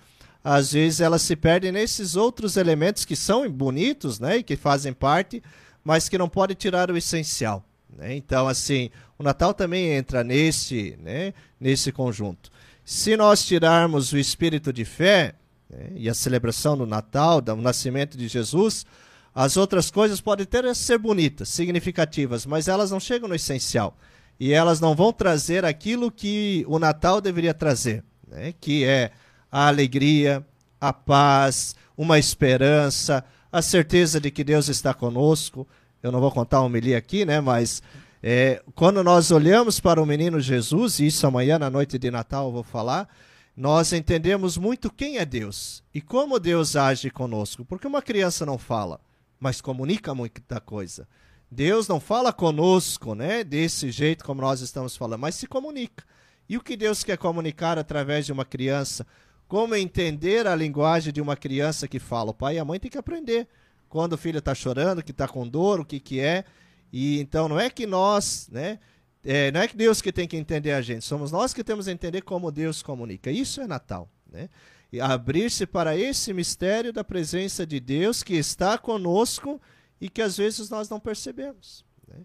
às 0.42 0.72
vezes 0.72 1.00
elas 1.00 1.20
se 1.22 1.36
perdem 1.36 1.70
nesses 1.70 2.16
outros 2.16 2.56
elementos 2.56 3.04
que 3.04 3.14
são 3.14 3.48
bonitos, 3.50 4.18
né? 4.18 4.38
E 4.38 4.42
que 4.42 4.56
fazem 4.56 4.92
parte, 4.92 5.42
mas 5.84 6.08
que 6.08 6.16
não 6.16 6.28
pode 6.28 6.54
tirar 6.54 6.90
o 6.90 6.96
essencial. 6.96 7.62
Né? 7.94 8.16
Então, 8.16 8.48
assim, 8.48 8.90
o 9.18 9.22
Natal 9.22 9.52
também 9.52 9.92
entra 9.92 10.24
nesse, 10.24 10.96
né? 11.02 11.34
Nesse 11.60 11.92
conjunto. 11.92 12.50
Se 12.84 13.16
nós 13.16 13.44
tirarmos 13.44 14.12
o 14.12 14.18
espírito 14.18 14.72
de 14.72 14.84
fé, 14.84 15.34
né, 15.68 15.90
e 15.94 16.08
a 16.08 16.14
celebração 16.14 16.78
do 16.78 16.86
Natal, 16.86 17.42
do 17.42 17.54
nascimento 17.56 18.16
de 18.16 18.26
Jesus, 18.26 18.86
as 19.34 19.58
outras 19.58 19.90
coisas 19.90 20.20
podem 20.20 20.44
até 20.44 20.72
ser 20.72 20.96
bonitas, 20.96 21.50
significativas, 21.50 22.46
mas 22.46 22.66
elas 22.66 22.90
não 22.90 22.98
chegam 22.98 23.28
no 23.28 23.34
essencial. 23.34 23.94
E 24.38 24.52
elas 24.52 24.80
não 24.80 24.94
vão 24.94 25.12
trazer 25.12 25.64
aquilo 25.64 26.10
que 26.10 26.64
o 26.68 26.78
Natal 26.78 27.20
deveria 27.20 27.52
trazer, 27.52 28.04
né, 28.26 28.54
que 28.60 28.84
é 28.84 29.10
a 29.50 29.66
alegria, 29.66 30.44
a 30.80 30.92
paz, 30.92 31.74
uma 31.96 32.18
esperança, 32.18 33.24
a 33.50 33.60
certeza 33.60 34.20
de 34.20 34.30
que 34.30 34.44
Deus 34.44 34.68
está 34.68 34.94
conosco. 34.94 35.66
Eu 36.02 36.12
não 36.12 36.20
vou 36.20 36.30
contar 36.30 36.60
uma 36.60 36.66
homilia 36.66 36.96
aqui, 36.96 37.24
né, 37.24 37.40
mas 37.40 37.82
é, 38.22 38.62
quando 38.74 39.02
nós 39.02 39.30
olhamos 39.30 39.80
para 39.80 40.00
o 40.00 40.06
menino 40.06 40.40
Jesus, 40.40 41.00
e 41.00 41.06
isso 41.06 41.26
amanhã 41.26 41.58
na 41.58 41.70
noite 41.70 41.98
de 41.98 42.10
Natal 42.10 42.46
eu 42.46 42.52
vou 42.52 42.62
falar, 42.62 43.08
nós 43.56 43.92
entendemos 43.92 44.56
muito 44.56 44.88
quem 44.88 45.18
é 45.18 45.24
Deus 45.24 45.82
e 45.92 46.00
como 46.00 46.38
Deus 46.38 46.76
age 46.76 47.10
conosco. 47.10 47.64
Porque 47.64 47.88
uma 47.88 48.00
criança 48.00 48.46
não 48.46 48.56
fala, 48.56 49.00
mas 49.40 49.60
comunica 49.60 50.14
muita 50.14 50.60
coisa. 50.60 51.08
Deus 51.50 51.88
não 51.88 51.98
fala 51.98 52.32
conosco, 52.32 53.14
né, 53.14 53.42
desse 53.42 53.90
jeito 53.90 54.24
como 54.24 54.40
nós 54.40 54.60
estamos 54.60 54.96
falando, 54.96 55.20
mas 55.20 55.34
se 55.34 55.46
comunica. 55.46 56.04
E 56.48 56.56
o 56.56 56.62
que 56.62 56.76
Deus 56.76 57.02
quer 57.02 57.18
comunicar 57.18 57.78
através 57.78 58.26
de 58.26 58.32
uma 58.32 58.44
criança? 58.44 59.06
Como 59.46 59.74
entender 59.74 60.46
a 60.46 60.54
linguagem 60.54 61.12
de 61.12 61.20
uma 61.20 61.36
criança 61.36 61.88
que 61.88 61.98
fala? 61.98 62.30
O 62.30 62.34
pai 62.34 62.56
e 62.56 62.58
a 62.58 62.64
mãe 62.64 62.78
têm 62.78 62.90
que 62.90 62.98
aprender. 62.98 63.48
Quando 63.88 64.12
o 64.12 64.18
filho 64.18 64.38
está 64.38 64.54
chorando, 64.54 65.02
que 65.02 65.10
está 65.10 65.26
com 65.26 65.48
dor, 65.48 65.80
o 65.80 65.84
que, 65.84 65.98
que 65.98 66.20
é. 66.20 66.44
E 66.92 67.18
então 67.20 67.48
não 67.48 67.58
é 67.58 67.70
que 67.70 67.86
nós, 67.86 68.48
né? 68.50 68.78
é, 69.24 69.50
não 69.50 69.60
é 69.60 69.68
que 69.68 69.76
Deus 69.76 70.00
que 70.00 70.12
tem 70.12 70.26
que 70.26 70.36
entender 70.36 70.72
a 70.72 70.80
gente, 70.80 71.04
somos 71.04 71.30
nós 71.30 71.52
que 71.52 71.64
temos 71.64 71.86
que 71.86 71.92
entender 71.92 72.22
como 72.22 72.50
Deus 72.50 72.82
comunica. 72.82 73.30
Isso 73.30 73.60
é 73.60 73.66
Natal, 73.66 74.08
né? 74.30 74.48
E 74.90 75.00
abrir-se 75.00 75.66
para 75.66 75.96
esse 75.96 76.32
mistério 76.32 76.94
da 76.94 77.04
presença 77.04 77.66
de 77.66 77.78
Deus 77.78 78.22
que 78.22 78.34
está 78.34 78.78
conosco 78.78 79.60
e 80.00 80.08
que 80.08 80.22
às 80.22 80.36
vezes 80.36 80.70
nós 80.70 80.88
não 80.88 81.00
percebemos. 81.00 81.84
né? 82.06 82.16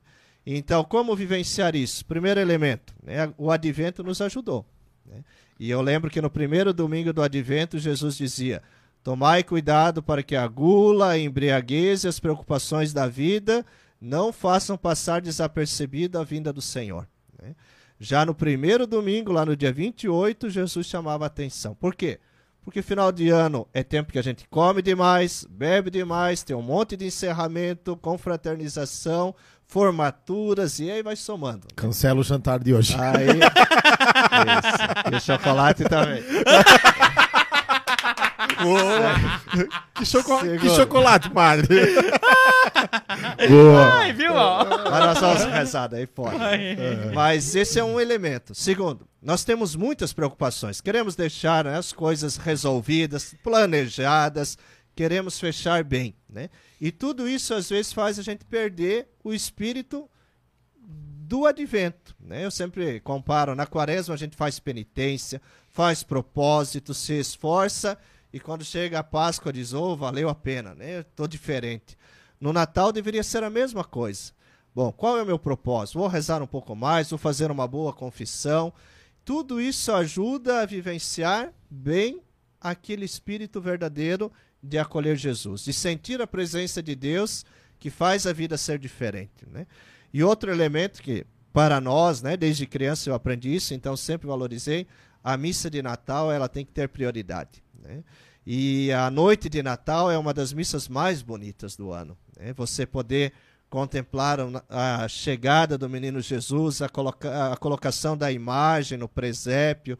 Então, 0.46 0.84
como 0.84 1.16
vivenciar 1.16 1.76
isso? 1.76 2.06
Primeiro 2.06 2.40
elemento, 2.40 2.94
né? 3.02 3.34
o 3.38 3.50
advento 3.50 4.04
nos 4.04 4.22
ajudou. 4.22 4.66
né? 5.06 5.24
E 5.60 5.70
eu 5.70 5.82
lembro 5.82 6.10
que 6.10 6.22
no 6.22 6.30
primeiro 6.30 6.74
domingo 6.74 7.14
do 7.14 7.22
advento, 7.22 7.80
Jesus 7.80 8.18
dizia: 8.18 8.62
Tomai 9.04 9.44
cuidado 9.44 10.02
para 10.02 10.24
que 10.24 10.36
a 10.36 10.48
gula, 10.48 11.12
a 11.12 11.18
embriaguez 11.18 12.04
e 12.04 12.08
as 12.08 12.20
preocupações 12.20 12.92
da 12.92 13.08
vida 13.08 13.66
não 14.02 14.34
façam 14.34 14.78
passar 14.78 15.22
desapercebido 15.22 16.20
a 16.20 16.24
vinda 16.24 16.52
do 16.52 16.62
Senhor. 16.62 17.08
né? 17.42 17.56
Já 18.00 18.26
no 18.26 18.36
primeiro 18.36 18.86
domingo, 18.86 19.32
lá 19.32 19.46
no 19.46 19.56
dia 19.56 19.72
28, 19.72 20.50
Jesus 20.50 20.88
chamava 20.88 21.24
a 21.24 21.28
atenção. 21.28 21.74
Por 21.74 21.96
quê? 21.96 22.20
Porque 22.64 22.82
final 22.82 23.12
de 23.12 23.30
ano 23.30 23.68
é 23.74 23.84
tempo 23.84 24.12
que 24.12 24.20
a 24.20 24.22
gente 24.22 24.48
come 24.50 24.82
demais, 24.82 25.46
bebe 25.50 25.90
demais, 25.90 26.44
tem 26.44 26.56
um 26.56 26.62
monte 26.62 26.96
de 26.96 27.06
encerramento, 27.06 27.98
confraternização, 27.98 29.36
formaturas 29.68 30.80
e 30.80 30.90
aí 30.90 31.04
vai 31.04 31.16
somando. 31.16 31.68
Cancela 31.76 32.20
o 32.20 32.24
jantar 32.24 32.60
de 32.60 32.74
hoje. 32.74 32.96
Aí. 32.98 33.40
Isso. 34.54 35.12
E 35.12 35.16
o 35.16 35.20
chocolate 35.20 35.84
também. 35.84 36.24
que, 39.96 40.06
choco... 40.06 40.40
que 40.60 40.70
chocolate, 40.70 41.30
padre. 41.30 41.68
Boa. 43.50 43.94
Ai, 43.96 44.14
viu? 44.14 44.34
ó? 44.34 44.66
Mas 44.66 45.06
nós 45.06 45.20
vamos 45.20 45.44
rezar 45.54 45.88
daí 45.88 46.08
fora. 46.08 46.38
Mas 47.14 47.56
esse 47.56 47.80
é 47.80 47.84
um 47.84 48.00
elemento. 48.00 48.56
Segundo, 48.56 49.08
nós 49.22 49.44
temos 49.44 49.76
muitas 49.76 50.14
preocupações. 50.14 50.82
Queremos 50.82 51.16
deixar 51.16 51.66
né, 51.66 51.78
as 51.78 51.94
coisas 51.94 52.38
resolvidas, 52.38 53.36
planejadas, 53.44 54.58
queremos 54.96 55.40
fechar 55.40 55.84
bem. 55.84 56.16
Né? 56.30 56.50
E 56.80 56.92
tudo 56.92 57.28
isso 57.28 57.54
às 57.54 57.70
vezes 57.70 57.94
faz 57.94 58.20
a 58.20 58.24
gente 58.24 58.46
perder 58.46 59.08
o 59.24 59.34
espírito 59.34 60.10
do 60.76 61.46
advento. 61.46 62.16
Né? 62.20 62.46
Eu 62.46 62.52
sempre 62.52 63.00
comparo, 63.00 63.56
na 63.56 63.66
quaresma 63.66 64.14
a 64.14 64.18
gente 64.18 64.36
faz 64.36 64.60
penitência, 64.60 65.42
faz 65.70 66.04
propósito, 66.04 66.94
se 66.94 67.14
esforça, 67.14 67.98
e 68.34 68.40
quando 68.40 68.66
chega 68.66 68.98
a 68.98 69.04
Páscoa 69.04 69.54
diz, 69.54 69.74
oh, 69.74 69.96
valeu 69.96 70.28
a 70.28 70.34
pena, 70.34 70.74
né? 70.74 71.02
Estou 71.02 71.28
diferente. 71.28 71.96
No 72.42 72.52
Natal 72.52 72.92
deveria 72.92 73.22
ser 73.22 73.44
a 73.44 73.50
mesma 73.50 73.84
coisa. 73.84 74.34
Bom, 74.74 74.92
qual 74.92 75.20
é 75.20 75.22
o 75.22 75.26
meu 75.26 75.38
propósito? 75.38 76.00
Vou 76.00 76.08
rezar 76.08 76.42
um 76.42 76.48
pouco 76.48 76.76
mais, 76.76 77.12
vou 77.12 77.20
fazer 77.20 77.52
uma 77.52 77.68
boa 77.68 77.94
confissão. 77.94 78.74
Tudo 79.24 79.62
isso 79.62 79.92
ajuda 79.94 80.62
a 80.62 80.66
vivenciar 80.66 81.54
bem 81.70 82.22
aquele 82.60 83.06
espírito 83.06 83.62
verdadeiro 83.62 84.32
de 84.62 84.80
acolher 84.80 85.16
Jesus, 85.16 85.64
de 85.64 85.72
sentir 85.72 86.20
a 86.20 86.26
presença 86.26 86.82
de 86.82 86.96
Deus 86.96 87.46
que 87.78 87.92
faz 87.92 88.26
a 88.26 88.34
vida 88.34 88.58
ser 88.58 88.80
diferente. 88.80 89.46
Né? 89.48 89.68
E 90.12 90.24
outro 90.24 90.50
elemento 90.50 91.04
que, 91.04 91.24
para 91.52 91.80
nós, 91.80 92.24
né, 92.24 92.36
desde 92.36 92.66
criança 92.66 93.10
eu 93.10 93.14
aprendi 93.14 93.54
isso, 93.54 93.76
então 93.76 93.96
sempre 93.96 94.26
valorizei, 94.28 94.88
a 95.24 95.38
missa 95.38 95.70
de 95.70 95.84
Natal 95.84 96.32
ela 96.32 96.50
tem 96.50 96.66
que 96.66 96.72
ter 96.72 96.90
prioridade. 96.90 97.64
Né? 97.84 98.04
E 98.46 98.92
a 98.92 99.12
noite 99.12 99.50
de 99.50 99.62
Natal 99.62 100.10
é 100.10 100.18
uma 100.18 100.34
das 100.34 100.54
missas 100.54 100.88
mais 100.88 101.22
bonitas 101.22 101.76
do 101.76 101.92
ano. 101.92 102.18
Né? 102.38 102.54
Você 102.54 102.86
poder 102.86 103.34
contemplar 103.70 104.38
a 104.70 105.08
chegada 105.08 105.78
do 105.78 105.90
menino 105.90 106.22
Jesus, 106.22 106.82
a, 106.82 106.90
coloca 106.90 107.52
a 107.52 107.58
colocação 107.58 108.16
da 108.16 108.32
imagem 108.32 108.98
no 108.98 109.10
presépio, 109.10 109.98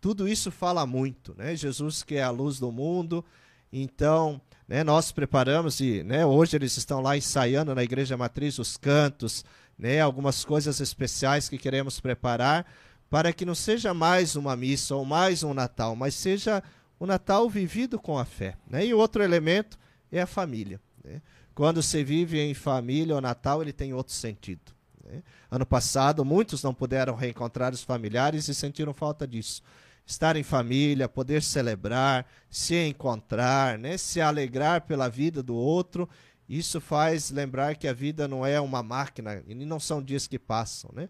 tudo 0.00 0.26
isso 0.26 0.50
fala 0.50 0.84
muito. 0.84 1.34
Né? 1.36 1.54
Jesus 1.54 2.02
que 2.02 2.16
é 2.16 2.22
a 2.22 2.30
luz 2.30 2.58
do 2.58 2.72
mundo. 2.72 3.24
Então, 3.72 4.40
né, 4.68 4.82
nós 4.84 5.12
preparamos 5.12 5.80
e 5.80 6.02
né, 6.02 6.26
hoje 6.26 6.56
eles 6.56 6.76
estão 6.76 7.00
lá 7.00 7.16
ensaiando 7.16 7.74
na 7.74 7.82
Igreja 7.82 8.16
Matriz 8.16 8.58
os 8.58 8.76
cantos, 8.76 9.44
né, 9.78 10.00
algumas 10.00 10.44
coisas 10.44 10.80
especiais 10.80 11.48
que 11.48 11.56
queremos 11.56 12.00
preparar 12.00 12.66
para 13.08 13.32
que 13.32 13.44
não 13.44 13.54
seja 13.54 13.92
mais 13.92 14.36
uma 14.36 14.56
missa 14.56 14.94
ou 14.94 15.04
mais 15.04 15.42
um 15.42 15.52
Natal, 15.52 15.94
mas 15.94 16.14
seja 16.14 16.62
o 17.02 17.06
Natal 17.06 17.50
vivido 17.50 17.98
com 17.98 18.16
a 18.16 18.24
fé. 18.24 18.54
Né? 18.64 18.86
E 18.86 18.94
outro 18.94 19.24
elemento 19.24 19.76
é 20.12 20.22
a 20.22 20.26
família. 20.26 20.80
Né? 21.02 21.20
Quando 21.52 21.82
se 21.82 22.04
vive 22.04 22.38
em 22.38 22.54
família, 22.54 23.16
o 23.16 23.20
Natal 23.20 23.60
ele 23.60 23.72
tem 23.72 23.92
outro 23.92 24.14
sentido. 24.14 24.70
Né? 25.04 25.20
Ano 25.50 25.66
passado, 25.66 26.24
muitos 26.24 26.62
não 26.62 26.72
puderam 26.72 27.16
reencontrar 27.16 27.72
os 27.72 27.82
familiares 27.82 28.46
e 28.46 28.54
sentiram 28.54 28.94
falta 28.94 29.26
disso. 29.26 29.64
Estar 30.06 30.36
em 30.36 30.44
família, 30.44 31.08
poder 31.08 31.42
celebrar, 31.42 32.24
se 32.48 32.76
encontrar, 32.76 33.80
né? 33.80 33.98
se 33.98 34.20
alegrar 34.20 34.82
pela 34.82 35.08
vida 35.08 35.42
do 35.42 35.56
outro, 35.56 36.08
isso 36.48 36.80
faz 36.80 37.32
lembrar 37.32 37.74
que 37.74 37.88
a 37.88 37.92
vida 37.92 38.28
não 38.28 38.46
é 38.46 38.60
uma 38.60 38.80
máquina 38.80 39.42
e 39.48 39.56
não 39.56 39.80
são 39.80 40.00
dias 40.00 40.28
que 40.28 40.38
passam. 40.38 40.88
Né? 40.94 41.08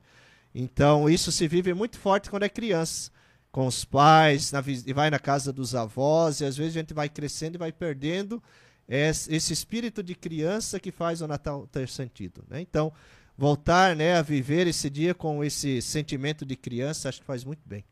Então, 0.54 1.06
isso 1.06 1.30
se 1.30 1.46
vive 1.46 1.74
muito 1.74 1.98
forte 1.98 2.30
quando 2.30 2.44
é 2.44 2.48
criança 2.48 3.10
com 3.52 3.66
os 3.66 3.84
pais, 3.84 4.50
na, 4.50 4.64
e 4.66 4.92
vai 4.94 5.10
na 5.10 5.18
casa 5.18 5.52
dos 5.52 5.74
avós, 5.74 6.40
e 6.40 6.44
às 6.46 6.56
vezes 6.56 6.74
a 6.74 6.80
gente 6.80 6.94
vai 6.94 7.08
crescendo 7.08 7.54
e 7.56 7.58
vai 7.58 7.70
perdendo 7.70 8.42
esse 8.88 9.52
espírito 9.52 10.02
de 10.02 10.14
criança 10.14 10.80
que 10.80 10.90
faz 10.90 11.20
o 11.20 11.28
Natal 11.28 11.66
ter 11.70 11.88
sentido. 11.88 12.42
Né? 12.48 12.60
Então, 12.62 12.92
voltar 13.36 13.94
né, 13.94 14.16
a 14.16 14.22
viver 14.22 14.66
esse 14.66 14.88
dia 14.90 15.14
com 15.14 15.44
esse 15.44 15.80
sentimento 15.82 16.44
de 16.44 16.56
criança, 16.56 17.08
acho 17.08 17.20
que 17.20 17.26
faz 17.26 17.44
muito 17.44 17.60
bem. 17.66 17.84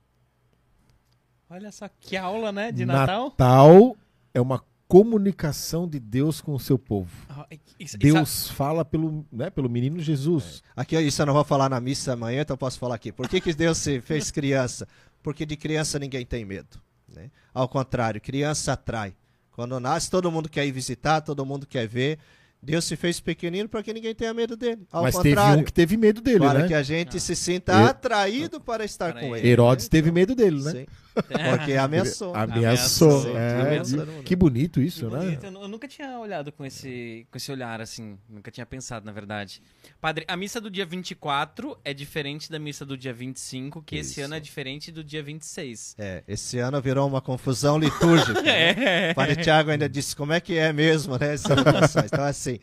Olha 1.49 1.71
só 1.73 1.89
que 1.89 2.17
aula, 2.17 2.51
né, 2.53 2.73
de 2.73 2.85
Natal. 2.85 3.25
Natal 3.31 3.97
é 4.33 4.41
uma 4.41 4.63
comunicação 4.87 5.87
de 5.89 6.01
Deus 6.01 6.41
com 6.41 6.55
o 6.55 6.59
seu 6.61 6.79
povo. 6.79 7.11
Ah, 7.29 7.47
isso- 7.79 7.97
Deus 7.99 8.49
fala 8.49 8.85
pelo, 8.85 9.25
né, 9.31 9.51
pelo 9.51 9.69
menino 9.69 10.01
Jesus. 10.01 10.63
Aqui, 10.75 10.99
isso 11.01 11.21
eu 11.23 11.27
não 11.27 11.35
vou 11.35 11.45
falar 11.45 11.69
na 11.69 11.81
missa 11.81 12.13
amanhã, 12.13 12.43
então 12.43 12.55
eu 12.55 12.59
posso 12.59 12.79
falar 12.79 12.95
aqui. 12.97 13.13
Por 13.13 13.29
que, 13.29 13.41
que 13.41 13.53
Deus 13.55 13.79
se 13.79 14.01
fez 14.01 14.31
criança? 14.31 14.87
Porque 15.23 15.45
de 15.45 15.57
criança 15.57 15.99
ninguém 15.99 16.25
tem 16.25 16.45
medo. 16.45 16.81
Né? 17.09 17.31
Ao 17.53 17.69
contrário, 17.69 18.21
criança 18.21 18.73
atrai. 18.73 19.15
Quando 19.53 19.79
nasce, 19.81 20.11
todo 20.11 20.31
mundo 20.31 20.49
quer 20.49 20.67
ir 20.67 20.73
visitar, 20.73 21.21
todo 21.21 21.45
mundo 21.45 21.67
quer 21.67 21.87
ver. 21.87 22.19
Deus 22.63 22.85
se 22.85 22.95
fez 22.95 23.19
pequenino 23.21 23.69
para 23.69 23.83
que 23.83 23.93
ninguém 23.93 24.15
tenha 24.15 24.35
medo 24.35 24.55
dele. 24.57 24.87
Ao 24.93 25.03
Mas 25.03 25.17
teve 25.17 25.31
contrário, 25.31 25.61
um 25.61 25.65
que 25.65 25.73
teve 25.73 25.97
medo 25.97 26.21
dele, 26.21 26.41
para 26.41 26.59
né? 26.61 26.69
que 26.69 26.75
a 26.75 26.83
gente 26.83 27.19
se 27.19 27.35
sinta 27.35 27.73
E- 27.73 27.85
atraído 27.89 28.61
para 28.61 28.85
estar 28.85 29.13
Para 29.13 29.21
com 29.23 29.35
ele. 29.35 29.47
ele. 29.47 29.49
Herodes 29.49 29.87
né? 29.87 29.91
teve 29.91 30.13
medo 30.13 30.35
dele, 30.35 30.63
né? 30.63 30.71
Sim. 30.73 30.87
Porque 31.57 31.75
ameaçou. 31.75 32.35
Ameaçou. 32.35 33.11
Ameaçou. 33.27 33.37
é. 33.39 33.61
Ameaçou. 33.61 34.07
Que 34.25 34.37
bonito 34.37 34.81
Que 34.81 34.87
isso, 34.87 35.09
bonito. 35.09 35.43
né? 35.43 35.49
Eu, 35.49 35.51
nu- 35.51 35.63
eu 35.63 35.69
nunca 35.69 35.89
tinha 35.89 36.19
olhado 36.19 36.53
com 36.53 36.65
esse, 36.65 37.27
com 37.31 37.37
esse 37.37 37.51
olhar 37.51 37.81
assim. 37.81 38.19
Nunca 38.29 38.51
tinha 38.51 38.65
pensado, 38.67 39.05
na 39.05 39.13
verdade. 39.13 39.63
Padre, 40.01 40.25
a 40.29 40.37
missa 40.37 40.61
do 40.61 40.71
dia 40.71 40.87
24 40.87 41.77
é 41.85 41.93
diferente 41.93 42.51
da 42.51 42.59
missa 42.59 42.85
do 42.87 42.97
dia 42.97 43.13
25, 43.13 43.83
que 43.83 43.97
esse 43.97 44.13
Isso. 44.21 44.23
ano 44.25 44.35
é 44.35 44.41
diferente 44.41 44.91
do 44.93 45.03
dia 45.05 45.23
26. 45.23 45.97
É, 45.99 46.23
esse 46.29 46.59
ano 46.59 46.81
virou 46.81 47.07
uma 47.09 47.21
confusão 47.21 47.79
litúrgica. 47.79 48.41
né? 48.43 49.11
O 49.13 49.15
Padre 49.17 49.37
Tiago 49.37 49.71
ainda 49.71 49.89
disse 49.89 50.15
como 50.15 50.33
é 50.33 50.41
que 50.41 50.57
é 50.57 50.73
mesmo, 50.73 51.15
né? 51.19 51.35
Então, 52.07 52.25
assim, 52.25 52.59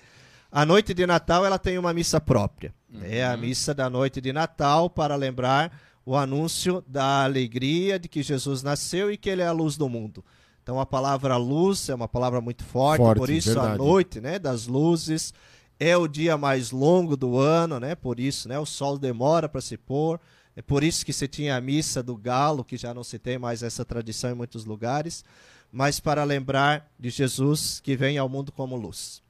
a 0.51 0.65
noite 0.65 0.93
de 0.93 1.05
Natal 1.05 1.45
ela 1.45 1.59
tem 1.59 1.77
uma 1.77 1.93
missa 1.93 2.19
própria. 2.21 2.73
É 3.03 3.23
a 3.25 3.35
missa 3.35 3.73
da 3.73 3.89
noite 3.89 4.21
de 4.21 4.31
Natal 4.33 4.89
para 4.89 5.15
lembrar 5.15 5.71
o 6.07 6.15
anúncio 6.15 6.81
da 6.87 7.25
alegria 7.25 7.99
de 7.99 8.07
que 8.07 8.23
Jesus 8.23 8.63
nasceu 8.63 9.11
e 9.11 9.17
que 9.17 9.29
ele 9.29 9.41
é 9.41 9.47
a 9.47 9.51
luz 9.51 9.75
do 9.75 9.89
mundo. 9.89 10.23
Então 10.63 10.79
a 10.79 10.85
palavra 10.85 11.35
luz 11.35 11.89
é 11.89 11.95
uma 11.95 12.07
palavra 12.07 12.39
muito 12.39 12.63
forte, 12.63 13.01
Forte, 13.01 13.19
por 13.19 13.29
isso 13.29 13.59
a 13.59 13.63
verdade. 13.63 13.77
noite, 13.77 14.21
né, 14.21 14.39
das 14.39 14.67
luzes 14.67 15.33
é 15.77 15.97
o 15.97 16.07
dia 16.07 16.37
mais 16.37 16.71
longo 16.71 17.17
do 17.17 17.37
ano, 17.37 17.77
né? 17.77 17.93
Por 17.93 18.21
isso, 18.21 18.47
né, 18.47 18.57
o 18.57 18.65
sol 18.65 18.97
demora 18.97 19.49
para 19.49 19.59
se 19.59 19.75
pôr. 19.75 20.17
É 20.55 20.61
por 20.61 20.81
isso 20.81 21.05
que 21.05 21.11
se 21.11 21.27
tinha 21.27 21.57
a 21.57 21.61
missa 21.61 22.01
do 22.01 22.15
galo, 22.15 22.63
que 22.63 22.77
já 22.77 22.93
não 22.93 23.03
se 23.03 23.19
tem 23.19 23.37
mais 23.37 23.61
essa 23.61 23.83
tradição 23.83 24.31
em 24.31 24.35
muitos 24.35 24.63
lugares, 24.63 25.25
mas 25.69 25.99
para 25.99 26.23
lembrar 26.23 26.89
de 26.97 27.09
Jesus 27.09 27.81
que 27.81 27.97
vem 27.97 28.17
ao 28.17 28.29
mundo 28.29 28.49
como 28.53 28.77
luz. 28.77 29.21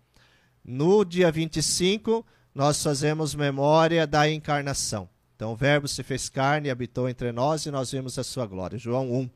No 0.64 1.04
dia 1.04 1.32
25, 1.32 2.24
nós 2.54 2.84
fazemos 2.84 3.34
memória 3.34 4.06
da 4.06 4.30
encarnação. 4.30 5.10
Então, 5.38 5.52
o 5.52 5.56
Verbo 5.56 5.88
se 5.88 6.02
fez 6.02 6.30
carne 6.30 6.72
habitou 6.72 7.08
entre 7.08 7.32
nós 7.32 7.68
e 7.68 7.72
nós 7.72 7.92
vimos 7.92 8.18
a 8.18 8.24
sua 8.24 8.48
glória. 8.48 8.76
João 8.76 9.14
1. 9.14 9.30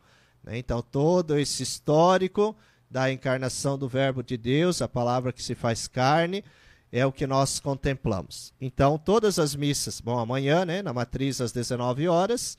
né? 0.44 0.58
Então, 0.58 0.82
todo 0.82 1.38
esse 1.38 1.62
histórico 1.62 2.56
da 2.90 3.12
encarnação 3.12 3.78
do 3.78 3.88
Verbo 3.88 4.24
de 4.24 4.36
Deus, 4.36 4.82
a 4.82 4.88
palavra 4.88 5.32
que 5.32 5.44
se 5.44 5.54
faz 5.54 5.88
carne, 5.88 6.44
é 6.92 7.06
o 7.06 7.12
que 7.12 7.28
nós 7.28 7.60
contemplamos. 7.60 8.52
Então, 8.60 8.98
todas 8.98 9.38
as 9.38 9.56
missas, 9.56 10.02
bom, 10.02 10.18
amanhã, 10.18 10.66
né, 10.66 10.82
na 10.82 10.92
matriz 10.92 11.40
às 11.40 11.52
19 11.52 12.08
horas, 12.08 12.58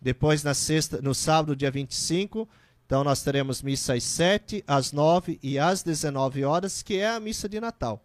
depois 0.00 0.42
na 0.42 0.52
sexta, 0.52 1.00
no 1.00 1.14
sábado, 1.14 1.54
dia 1.54 1.70
25, 1.70 2.48
então 2.84 3.04
nós 3.04 3.22
teremos 3.22 3.62
missa 3.62 3.94
às 3.94 4.02
7, 4.02 4.64
às 4.66 4.90
9 4.90 5.38
e 5.40 5.60
às 5.60 5.84
19 5.84 6.44
horas, 6.44 6.82
que 6.82 6.98
é 6.98 7.08
a 7.08 7.20
missa 7.20 7.48
de 7.48 7.60
Natal. 7.60 8.04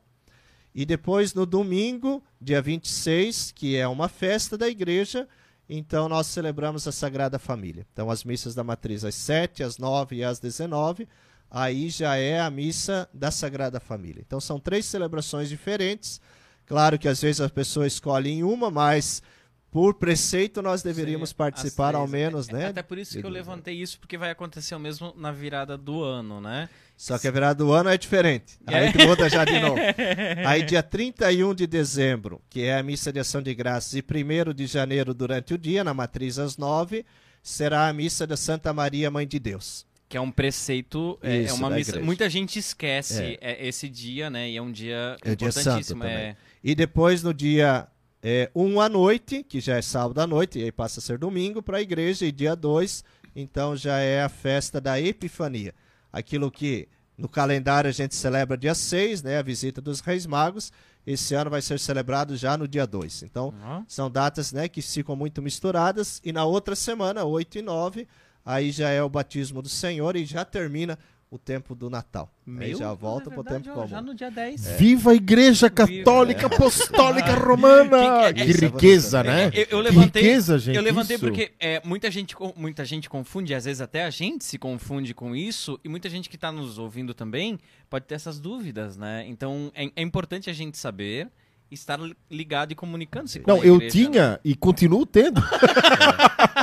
E 0.75 0.85
depois 0.85 1.33
no 1.33 1.45
domingo, 1.45 2.21
dia 2.39 2.61
26, 2.61 3.51
que 3.53 3.77
é 3.77 3.87
uma 3.87 4.09
festa 4.09 4.57
da 4.57 4.67
igreja, 4.67 5.25
então 5.69 6.09
nós 6.09 6.27
celebramos 6.27 6.85
a 6.85 6.91
Sagrada 6.91 7.39
Família. 7.39 7.87
Então 7.93 8.11
as 8.11 8.25
missas 8.25 8.53
da 8.53 8.61
matriz 8.63 9.05
às 9.05 9.15
7, 9.15 9.63
às 9.63 9.77
9 9.77 10.17
e 10.17 10.23
às 10.23 10.37
19, 10.37 11.07
aí 11.49 11.89
já 11.89 12.17
é 12.17 12.41
a 12.41 12.49
missa 12.49 13.07
da 13.13 13.31
Sagrada 13.31 13.79
Família. 13.79 14.21
Então 14.25 14.41
são 14.41 14.59
três 14.59 14.85
celebrações 14.85 15.47
diferentes. 15.47 16.19
Claro 16.65 16.99
que 16.99 17.07
às 17.07 17.21
vezes 17.21 17.39
a 17.39 17.47
pessoa 17.49 17.87
escolhe 17.87 18.29
em 18.29 18.43
uma, 18.43 18.69
mas 18.69 19.23
por 19.71 19.93
preceito 19.93 20.61
nós 20.61 20.81
deveríamos 20.83 21.29
Sim, 21.29 21.35
participar 21.35 21.89
às 21.89 21.95
ao 22.01 22.07
três. 22.07 22.11
menos, 22.23 22.49
É- 22.49 22.53
né? 22.53 22.67
Até 22.67 22.83
por 22.83 22.97
isso 22.97 23.17
que 23.17 23.25
eu 23.25 23.29
levantei 23.29 23.75
isso, 23.75 23.99
porque 23.99 24.17
vai 24.17 24.31
acontecer 24.31 24.75
o 24.75 24.79
mesmo 24.79 25.13
na 25.15 25.31
virada 25.31 25.77
do 25.77 26.03
ano, 26.03 26.41
né? 26.41 26.69
Só 26.97 27.17
que 27.19 27.27
a 27.27 27.31
virada 27.31 27.55
do 27.63 27.71
ano 27.73 27.89
é 27.89 27.97
diferente. 27.97 28.57
Aí 28.65 28.87
É. 28.87 29.05
muda 29.05 29.29
já 29.29 29.43
de 29.43 29.59
novo. 29.59 29.75
Aí 30.47 30.63
dia 30.63 30.81
31 30.81 31.53
de 31.53 31.67
dezembro, 31.67 32.41
que 32.49 32.63
é 32.63 32.77
a 32.77 32.83
missa 32.83 33.11
de 33.11 33.19
ação 33.19 33.41
de 33.41 33.53
graças, 33.53 33.93
e 33.93 34.01
1 34.01 34.53
de 34.53 34.65
janeiro 34.65 35.13
durante 35.13 35.53
o 35.53 35.57
dia, 35.57 35.83
na 35.83 35.93
matriz 35.93 36.39
às 36.39 36.57
9, 36.57 37.05
será 37.43 37.87
a 37.89 37.93
missa 37.93 38.25
da 38.25 38.37
Santa 38.37 38.71
Maria 38.73 39.11
Mãe 39.11 39.27
de 39.27 39.39
Deus. 39.39 39.85
Que 40.07 40.15
é 40.17 40.21
um 40.21 40.31
preceito, 40.31 41.19
é, 41.21 41.35
é 41.37 41.41
Isso, 41.41 41.55
uma 41.55 41.69
da 41.69 41.75
missa. 41.75 41.91
igreja. 41.91 42.05
Muita 42.05 42.29
gente 42.29 42.57
esquece 42.59 43.37
é, 43.41 43.67
esse 43.67 43.89
dia, 43.89 44.29
né? 44.29 44.49
E 44.49 44.55
é 44.55 44.61
um 44.61 44.71
dia 44.71 45.17
É 45.23 45.35
dia 45.35 45.47
importantíssimo. 45.49 46.01
também. 46.01 46.15
é. 46.15 46.35
E 46.63 46.73
depois 46.75 47.21
no 47.23 47.33
dia 47.33 47.87
é, 48.23 48.49
1 48.55 48.79
à 48.79 48.87
noite, 48.87 49.43
que 49.43 49.59
já 49.59 49.75
é 49.77 49.81
sábado 49.81 50.19
à 50.21 50.25
noite, 50.27 50.59
e 50.59 50.63
aí 50.63 50.71
passa 50.71 50.99
a 50.99 51.03
ser 51.03 51.17
domingo 51.17 51.61
para 51.61 51.77
a 51.77 51.81
igreja, 51.81 52.25
e 52.25 52.31
dia 52.31 52.55
2, 52.55 53.03
então 53.35 53.75
já 53.75 53.97
é 53.99 54.21
a 54.21 54.29
festa 54.29 54.79
da 54.79 54.99
Epifania. 55.01 55.73
Aquilo 56.15 56.49
que 56.49 56.87
no 57.17 57.27
calendário 57.27 57.89
a 57.89 57.91
gente 57.91 58.15
celebra 58.15 58.57
dia 58.57 58.73
6, 58.73 59.21
né, 59.21 59.37
a 59.37 59.41
visita 59.41 59.81
dos 59.81 59.99
Reis 59.99 60.25
Magos, 60.25 60.71
esse 61.05 61.35
ano 61.35 61.49
vai 61.49 61.61
ser 61.61 61.77
celebrado 61.77 62.37
já 62.37 62.57
no 62.57 62.69
dia 62.69 62.87
2. 62.87 63.23
Então, 63.23 63.53
Ó. 63.61 63.83
são 63.85 64.09
datas 64.09 64.53
né, 64.53 64.69
que 64.69 64.81
ficam 64.81 65.13
muito 65.13 65.41
misturadas, 65.41 66.21
e 66.23 66.31
na 66.31 66.45
outra 66.45 66.73
semana, 66.73 67.25
8 67.25 67.57
e 67.57 67.61
9, 67.61 68.07
aí 68.45 68.71
já 68.71 68.89
é 68.91 69.03
o 69.03 69.09
batismo 69.09 69.61
do 69.61 69.67
Senhor 69.67 70.15
e 70.15 70.23
já 70.23 70.45
termina 70.45 70.97
o 71.29 71.37
tempo 71.39 71.75
do 71.75 71.89
Natal. 71.89 72.31
aí 72.59 72.75
já 72.75 72.93
volta 72.93 73.29
é 73.29 73.33
para 73.33 73.39
o 73.41 73.43
verdade, 73.43 73.63
tempo 73.65 73.79
ó, 73.79 73.87
comum. 73.87 74.01
No 74.01 74.13
dia 74.15 74.31
10. 74.31 74.67
Viva 74.77 75.11
a 75.11 75.15
Igreja 75.15 75.69
Católica 75.69 76.45
Apostólica 76.47 77.33
Romana! 77.33 78.33
Que- 78.33 78.45
Que 78.45 78.51
Isso 78.51 78.63
é 78.63 78.67
riqueza, 78.67 79.23
né? 79.23 79.45
Eu, 79.47 79.59
eu 79.61 79.65
Que 79.67 79.75
levantei, 79.75 80.21
riqueza, 80.21 80.57
gente. 80.59 80.75
eu 80.75 80.81
levantei 80.81 81.15
isso. 81.17 81.25
porque 81.25 81.51
é, 81.59 81.81
muita, 81.83 82.09
gente, 82.09 82.35
muita 82.55 82.85
gente 82.85 83.09
confunde, 83.09 83.53
às 83.53 83.65
vezes 83.65 83.81
até 83.81 84.05
a 84.05 84.09
gente 84.09 84.45
se 84.45 84.57
confunde 84.57 85.13
com 85.13 85.35
isso, 85.35 85.79
e 85.83 85.89
muita 85.89 86.09
gente 86.09 86.29
que 86.29 86.35
está 86.35 86.51
nos 86.51 86.77
ouvindo 86.77 87.13
também 87.13 87.59
pode 87.89 88.05
ter 88.05 88.15
essas 88.15 88.39
dúvidas, 88.39 88.95
né? 88.95 89.25
Então 89.27 89.71
é, 89.75 89.89
é 89.95 90.01
importante 90.01 90.49
a 90.49 90.53
gente 90.53 90.77
saber 90.77 91.27
estar 91.71 91.99
li- 91.99 92.15
ligado 92.29 92.71
e 92.71 92.75
comunicando-se 92.75 93.39
com 93.39 93.51
Não, 93.51 93.61
a 93.61 93.65
eu 93.65 93.79
né? 93.79 93.87
tinha 93.87 94.39
e 94.45 94.55
continuo 94.55 95.05
tendo. 95.05 95.41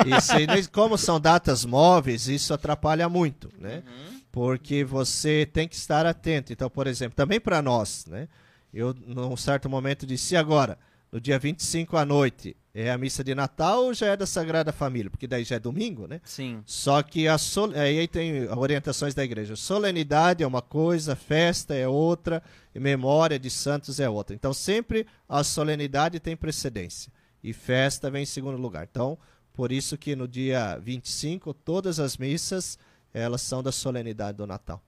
Isso, 0.17 0.39
e 0.39 0.47
ne- 0.47 0.67
como 0.69 0.97
são 0.97 1.21
datas 1.21 1.65
móveis, 1.65 2.27
isso 2.29 2.55
atrapalha 2.55 3.09
muito, 3.09 3.51
né? 3.59 3.83
Uhum. 3.87 4.12
Porque 4.33 4.83
você 4.83 5.47
tem 5.47 5.69
que 5.69 5.77
estar 5.77 6.07
atento. 6.07 6.53
Então, 6.53 6.69
por 6.69 6.87
exemplo, 6.87 7.15
também 7.15 7.39
para 7.39 7.63
nós, 7.63 8.07
né? 8.07 8.29
Eu, 8.73 8.95
num 8.95 9.37
certo 9.37 9.69
momento, 9.69 10.07
disse, 10.07 10.35
agora, 10.35 10.79
no 11.13 11.21
dia 11.21 11.39
25 11.39 11.95
à 11.99 12.07
noite, 12.07 12.57
é 12.75 12.91
a 12.91 12.97
missa 12.97 13.23
de 13.23 13.35
Natal 13.35 13.85
ou 13.85 13.93
já 13.93 14.07
é 14.07 14.17
da 14.17 14.25
Sagrada 14.25 14.73
Família? 14.73 15.11
Porque 15.11 15.27
daí 15.27 15.45
já 15.45 15.57
é 15.57 15.59
domingo, 15.59 16.07
né? 16.07 16.23
Sim. 16.25 16.63
Só 16.65 17.03
que 17.03 17.29
a 17.29 17.37
sol... 17.37 17.71
aí 17.75 18.09
tem 18.09 18.49
orientações 18.49 19.13
da 19.15 19.23
igreja. 19.23 19.55
Solenidade 19.55 20.43
é 20.43 20.47
uma 20.47 20.63
coisa, 20.63 21.15
festa 21.15 21.75
é 21.75 21.87
outra, 21.87 22.43
e 22.75 22.81
memória 22.81 23.39
de 23.39 23.51
santos 23.51 24.01
é 24.01 24.09
outra. 24.09 24.35
Então 24.35 24.55
sempre 24.55 25.07
a 25.29 25.45
solenidade 25.45 26.19
tem 26.19 26.35
precedência 26.35 27.13
e 27.45 27.53
festa 27.53 28.11
vem 28.11 28.23
em 28.23 28.27
segundo 28.27 28.57
lugar. 28.57 28.89
Então, 28.91 29.19
por 29.53 29.71
isso 29.71 29.99
que 29.99 30.17
no 30.17 30.27
dia 30.27 30.79
25 30.79 31.53
todas 31.53 32.01
as 32.01 32.17
missas 32.17 32.79
elas 33.13 33.43
são 33.43 33.63
da 33.63 33.73
solenidade 33.73 34.39
do 34.39 34.47
Natal. 34.47 34.83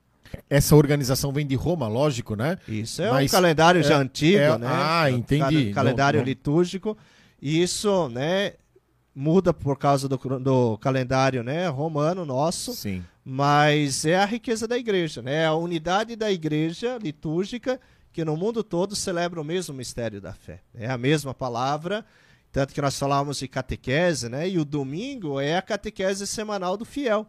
Essa 0.50 0.74
organização 0.74 1.32
vem 1.32 1.46
de 1.46 1.54
Roma, 1.54 1.86
lógico, 1.86 2.34
né? 2.34 2.58
Isso 2.66 3.00
é 3.02 3.10
Mas 3.10 3.30
um 3.30 3.36
calendário 3.36 3.82
já 3.82 3.94
é- 3.94 3.98
antigo, 3.98 4.38
é- 4.38 4.58
né? 4.58 4.66
ah, 4.68 5.10
entendi. 5.10 5.66
Cal- 5.66 5.74
Calendário 5.74 6.18
Não- 6.18 6.24
não- 6.24 6.28
litúrgico. 6.28 6.96
E 7.40 7.62
isso, 7.62 8.08
né, 8.08 8.54
muda 9.14 9.52
por 9.54 9.78
causa 9.78 10.08
do, 10.08 10.16
do 10.40 10.76
calendário, 10.78 11.42
né, 11.44 11.68
romano 11.68 12.24
nosso. 12.24 12.72
Sim. 12.72 13.04
mas 13.26 14.04
é 14.04 14.16
a 14.18 14.26
riqueza 14.26 14.68
da 14.68 14.76
igreja, 14.76 15.22
né? 15.22 15.44
É 15.44 15.46
a 15.46 15.54
unidade 15.54 16.14
da 16.14 16.30
igreja 16.30 16.98
litúrgica 17.02 17.80
que 18.12 18.22
no 18.22 18.36
mundo 18.36 18.62
todo 18.62 18.94
celebra 18.94 19.40
o 19.40 19.44
mesmo 19.44 19.74
mistério 19.74 20.20
da 20.20 20.34
fé. 20.34 20.60
É 20.74 20.90
a 20.90 20.98
mesma 20.98 21.32
palavra, 21.32 22.04
tanto 22.52 22.74
que 22.74 22.82
nós 22.82 22.98
falamos 22.98 23.38
de 23.38 23.48
catequese, 23.48 24.28
né? 24.28 24.46
E 24.46 24.58
o 24.58 24.64
domingo 24.64 25.40
é 25.40 25.56
a 25.56 25.62
catequese 25.62 26.26
semanal 26.26 26.76
do 26.76 26.84
fiel. 26.84 27.26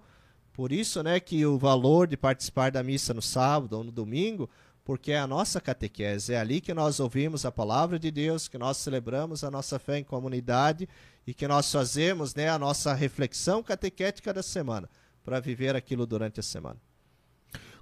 Por 0.56 0.72
isso, 0.72 1.04
né, 1.04 1.20
que 1.20 1.46
o 1.46 1.58
valor 1.58 2.08
de 2.08 2.16
participar 2.16 2.72
da 2.72 2.82
missa 2.82 3.14
no 3.14 3.22
sábado 3.22 3.74
ou 3.74 3.84
no 3.84 3.92
domingo, 3.92 4.50
porque 4.86 5.12
é 5.12 5.20
a 5.20 5.28
nossa 5.28 5.60
catequese, 5.60 6.34
é 6.34 6.40
ali 6.40 6.62
que 6.62 6.74
nós 6.74 7.02
ouvimos 7.02 7.46
a 7.46 7.52
palavra 7.52 8.00
de 8.00 8.10
Deus, 8.10 8.48
que 8.48 8.58
nós 8.58 8.78
celebramos 8.78 9.44
a 9.44 9.52
nossa 9.52 9.78
fé 9.78 9.98
em 9.98 10.04
comunidade 10.04 10.88
e 11.28 11.34
que 11.34 11.46
nós 11.46 11.70
fazemos, 11.70 12.34
né, 12.34 12.48
a 12.48 12.58
nossa 12.58 12.94
reflexão 12.94 13.62
catequética 13.62 14.34
da 14.34 14.42
semana 14.42 14.90
para 15.26 15.42
viver 15.42 15.76
aquilo 15.76 16.06
durante 16.06 16.40
a 16.40 16.44
semana. 16.44 16.78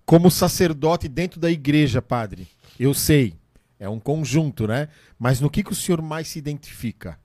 Como 0.03 0.31
sacerdote 0.31 1.07
dentro 1.07 1.39
da 1.39 1.51
igreja, 1.51 2.01
padre, 2.01 2.47
eu 2.79 2.93
sei, 2.93 3.35
é 3.79 3.87
um 3.87 3.99
conjunto, 3.99 4.65
né? 4.65 4.89
Mas 5.19 5.39
no 5.39 5.49
que, 5.49 5.63
que 5.63 5.71
o 5.71 5.75
senhor 5.75 6.01
mais 6.01 6.27
se 6.27 6.39
identifica? 6.39 7.19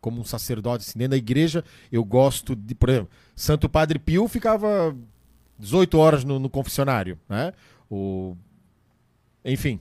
Como 0.00 0.20
um 0.20 0.24
sacerdote 0.24 0.84
assim, 0.88 0.98
dentro 0.98 1.10
da 1.10 1.16
igreja, 1.16 1.62
eu 1.92 2.02
gosto 2.04 2.56
de, 2.56 2.74
por 2.74 2.88
exemplo, 2.88 3.10
Santo 3.36 3.68
Padre 3.68 3.98
Pio 3.98 4.26
ficava 4.28 4.96
18 5.58 5.98
horas 5.98 6.24
no, 6.24 6.38
no 6.38 6.48
confessionário, 6.48 7.18
né? 7.28 7.52
O... 7.90 8.36
Enfim, 9.44 9.78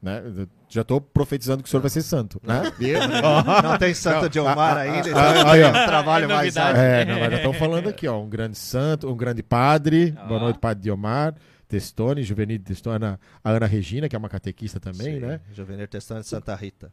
né? 0.00 0.22
Já 0.68 0.82
estou 0.82 1.00
profetizando 1.00 1.62
que 1.62 1.68
o 1.68 1.70
senhor 1.70 1.80
vai 1.80 1.90
ser 1.90 2.02
santo, 2.02 2.40
né? 2.44 2.62
Não 3.62 3.78
tem 3.78 3.94
Santo 3.94 4.28
de 4.28 4.38
Omar 4.38 4.76
ainda, 4.76 5.50
aí, 5.50 5.62
ó. 5.62 5.72
trabalho 5.72 6.24
É 6.24 6.28
mais 6.28 6.56
árduo. 6.56 6.82
É, 6.82 7.04
não, 7.04 7.20
mas 7.20 7.30
já 7.30 7.36
estão 7.36 7.52
falando 7.52 7.88
aqui, 7.88 8.06
ó. 8.06 8.20
Um 8.20 8.28
grande 8.28 8.58
santo, 8.58 9.08
um 9.10 9.16
grande 9.16 9.42
padre. 9.42 10.14
Ó. 10.18 10.26
Boa 10.26 10.40
noite, 10.40 10.58
padre 10.58 10.82
Diomar. 10.82 11.34
Testone, 11.68 12.22
Juvenil 12.22 12.58
Testone, 12.58 12.96
Ana- 12.96 13.20
a 13.42 13.50
Ana 13.50 13.66
Regina, 13.66 14.08
que 14.08 14.14
é 14.14 14.18
uma 14.18 14.28
catequista 14.28 14.78
também, 14.78 15.14
Sim, 15.14 15.20
né? 15.20 15.40
Juvenil 15.52 15.88
Testante 15.88 16.22
de 16.22 16.28
Santa 16.28 16.54
Rita. 16.54 16.92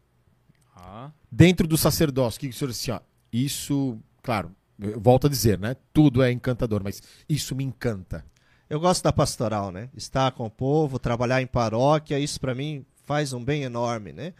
Dentro 1.30 1.66
do 1.66 1.76
sacerdócio, 1.76 2.38
o 2.38 2.40
que, 2.40 2.48
que 2.48 2.54
o 2.54 2.58
senhor 2.58 2.70
disse? 2.70 2.90
Ó, 2.90 3.00
isso, 3.32 3.98
claro, 4.22 4.54
eu 4.80 5.00
volto 5.00 5.26
a 5.26 5.30
dizer, 5.30 5.58
né? 5.58 5.76
Tudo 5.92 6.22
é 6.22 6.30
encantador, 6.30 6.82
mas 6.82 7.02
isso 7.28 7.54
me 7.54 7.64
encanta. 7.64 8.24
Eu 8.68 8.80
gosto 8.80 9.02
da 9.04 9.12
pastoral, 9.12 9.70
né? 9.70 9.88
Estar 9.96 10.32
com 10.32 10.46
o 10.46 10.50
povo, 10.50 10.98
trabalhar 10.98 11.42
em 11.42 11.46
paróquia, 11.46 12.18
isso 12.18 12.40
para 12.40 12.54
mim 12.54 12.84
faz 13.04 13.32
um 13.32 13.44
bem 13.44 13.62
enorme, 13.62 14.12
né? 14.12 14.32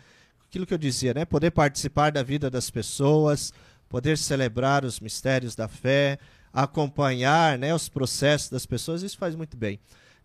Aquilo 0.47 0.67
que 0.67 0.75
eu 0.75 0.79
dizia, 0.79 1.15
né? 1.15 1.25
Poder 1.25 1.51
participar 1.51 2.11
da 2.11 2.23
vida 2.23 2.51
das 2.51 2.71
pessoas, 2.71 3.53
poder 3.89 4.17
celebrar 4.17 4.85
os 4.85 5.01
mistérios 5.01 5.55
da 5.55 5.69
fé, 5.69 6.19
acompanhar, 6.53 7.59
né, 7.59 7.75
os 7.75 7.89
processos 7.89 8.51
das 8.51 8.67
pessoas, 8.67 9.03
isso 9.03 9.19
faz 9.19 9.35
muito 9.35 9.57
bem. 9.57 9.79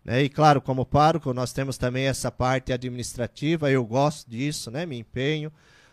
Né? 0.04 0.22
E 0.22 0.28
claro, 0.28 0.60
como 0.60 0.86
pároco, 0.86 1.32
nós 1.34 1.52
temos 1.52 1.76
também 1.76 2.06
essa 2.06 2.30
parte 2.30 2.72
administrativa, 2.72 3.70
eu 3.70 3.84
gosto 3.84 4.28
disso, 4.28 4.70
né? 4.70 4.86
Me 4.86 4.98
empenho. 4.98 5.52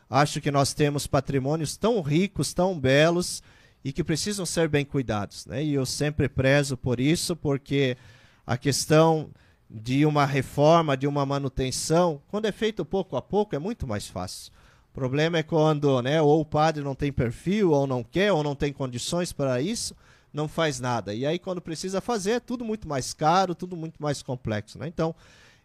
Acho 0.10 0.40
que 0.40 0.52
nós 0.52 0.74
temos 0.74 1.08
patrimônios 1.08 1.78
tão 1.78 2.02
ricos, 2.02 2.54
tão 2.54 2.80
belos 2.80 3.42
e 3.84 3.92
que 3.92 4.04
precisam 4.04 4.46
ser 4.46 4.68
bem 4.68 4.86
cuidados, 4.86 5.46
né? 5.46 5.64
E 5.64 5.74
eu 5.74 5.86
sempre 5.86 6.28
prezo 6.28 6.76
por 6.76 7.00
isso, 7.00 7.36
porque 7.36 7.98
a 8.46 8.58
questão 8.58 9.30
de 9.70 10.06
uma 10.06 10.26
reforma, 10.26 10.96
de 10.96 11.08
uma 11.08 11.26
manutenção, 11.26 12.22
quando 12.28 12.46
é 12.46 12.52
feito 12.52 12.86
pouco 12.86 13.18
a 13.18 13.22
pouco, 13.22 13.56
é 13.56 13.60
muito 13.60 13.88
mais 13.88 14.08
fácil. 14.08 14.52
O 14.92 14.94
problema 14.94 15.40
é 15.40 15.44
quando, 15.44 16.02
né, 16.02 16.22
ou 16.22 16.40
o 16.40 16.46
padre 16.46 16.84
não 16.84 16.96
tem 16.96 17.12
perfil, 17.12 17.72
ou 17.72 17.86
não 17.86 18.04
quer, 18.04 18.32
ou 18.32 18.44
não 18.44 18.56
tem 18.56 18.72
condições 18.72 19.34
para 19.34 19.60
isso, 19.60 19.96
não 20.32 20.48
faz 20.48 20.80
nada. 20.80 21.14
E 21.14 21.26
aí, 21.26 21.38
quando 21.38 21.62
precisa 21.62 22.00
fazer, 22.00 22.32
é 22.32 22.40
tudo 22.40 22.64
muito 22.64 22.88
mais 22.88 23.14
caro, 23.14 23.56
tudo 23.56 23.76
muito 23.76 24.02
mais 24.02 24.22
complexo. 24.22 24.80
Né? 24.80 24.88
Então, 24.88 25.14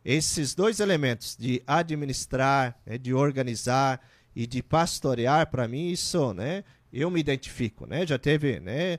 esses 0.05 0.55
dois 0.55 0.81
elementos 0.81 1.37
de 1.39 1.62
administrar, 1.67 2.77
né, 2.87 2.99
de 2.99 3.12
organizar 3.15 4.01
e 4.35 4.47
de 4.47 4.62
pastorear, 4.62 5.51
para 5.51 5.66
mim, 5.66 5.89
isso, 5.89 6.32
né, 6.32 6.65
eu 6.93 7.11
me 7.11 7.20
identifico. 7.20 7.86
Né? 7.86 8.07
Já 8.07 8.19
teve 8.19 8.61
né, 8.61 8.98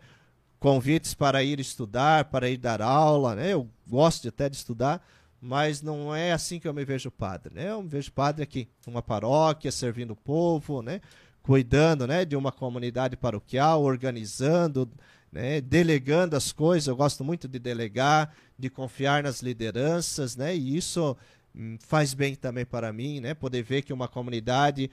convites 0.59 1.13
para 1.13 1.43
ir 1.43 1.59
estudar, 1.59 2.25
para 2.25 2.49
ir 2.49 2.57
dar 2.57 2.81
aula, 2.81 3.35
né? 3.35 3.53
eu 3.53 3.69
gosto 3.87 4.27
até 4.27 4.49
de 4.49 4.55
estudar, 4.55 5.05
mas 5.41 5.81
não 5.81 6.15
é 6.15 6.31
assim 6.31 6.59
que 6.59 6.67
eu 6.67 6.73
me 6.73 6.85
vejo 6.85 7.09
padre. 7.09 7.53
Né? 7.53 7.71
Eu 7.71 7.81
me 7.81 7.89
vejo 7.89 8.11
padre 8.11 8.43
aqui, 8.43 8.67
numa 8.85 9.01
paróquia, 9.01 9.71
servindo 9.71 10.11
o 10.11 10.15
povo, 10.15 10.81
né? 10.81 11.01
cuidando 11.41 12.05
né, 12.05 12.23
de 12.23 12.35
uma 12.35 12.51
comunidade 12.51 13.17
paroquial, 13.17 13.83
organizando, 13.83 14.89
né, 15.31 15.61
delegando 15.61 16.35
as 16.35 16.51
coisas. 16.51 16.87
Eu 16.87 16.95
gosto 16.95 17.23
muito 17.23 17.47
de 17.47 17.59
delegar, 17.59 18.33
de 18.57 18.69
confiar 18.69 19.23
nas 19.23 19.41
lideranças, 19.41 20.35
né, 20.35 20.55
e 20.55 20.77
isso 20.77 21.17
hum, 21.55 21.77
faz 21.79 22.13
bem 22.13 22.35
também 22.35 22.65
para 22.65 22.93
mim, 22.93 23.19
né, 23.19 23.33
poder 23.33 23.63
ver 23.63 23.81
que 23.81 23.93
uma 23.93 24.07
comunidade 24.07 24.89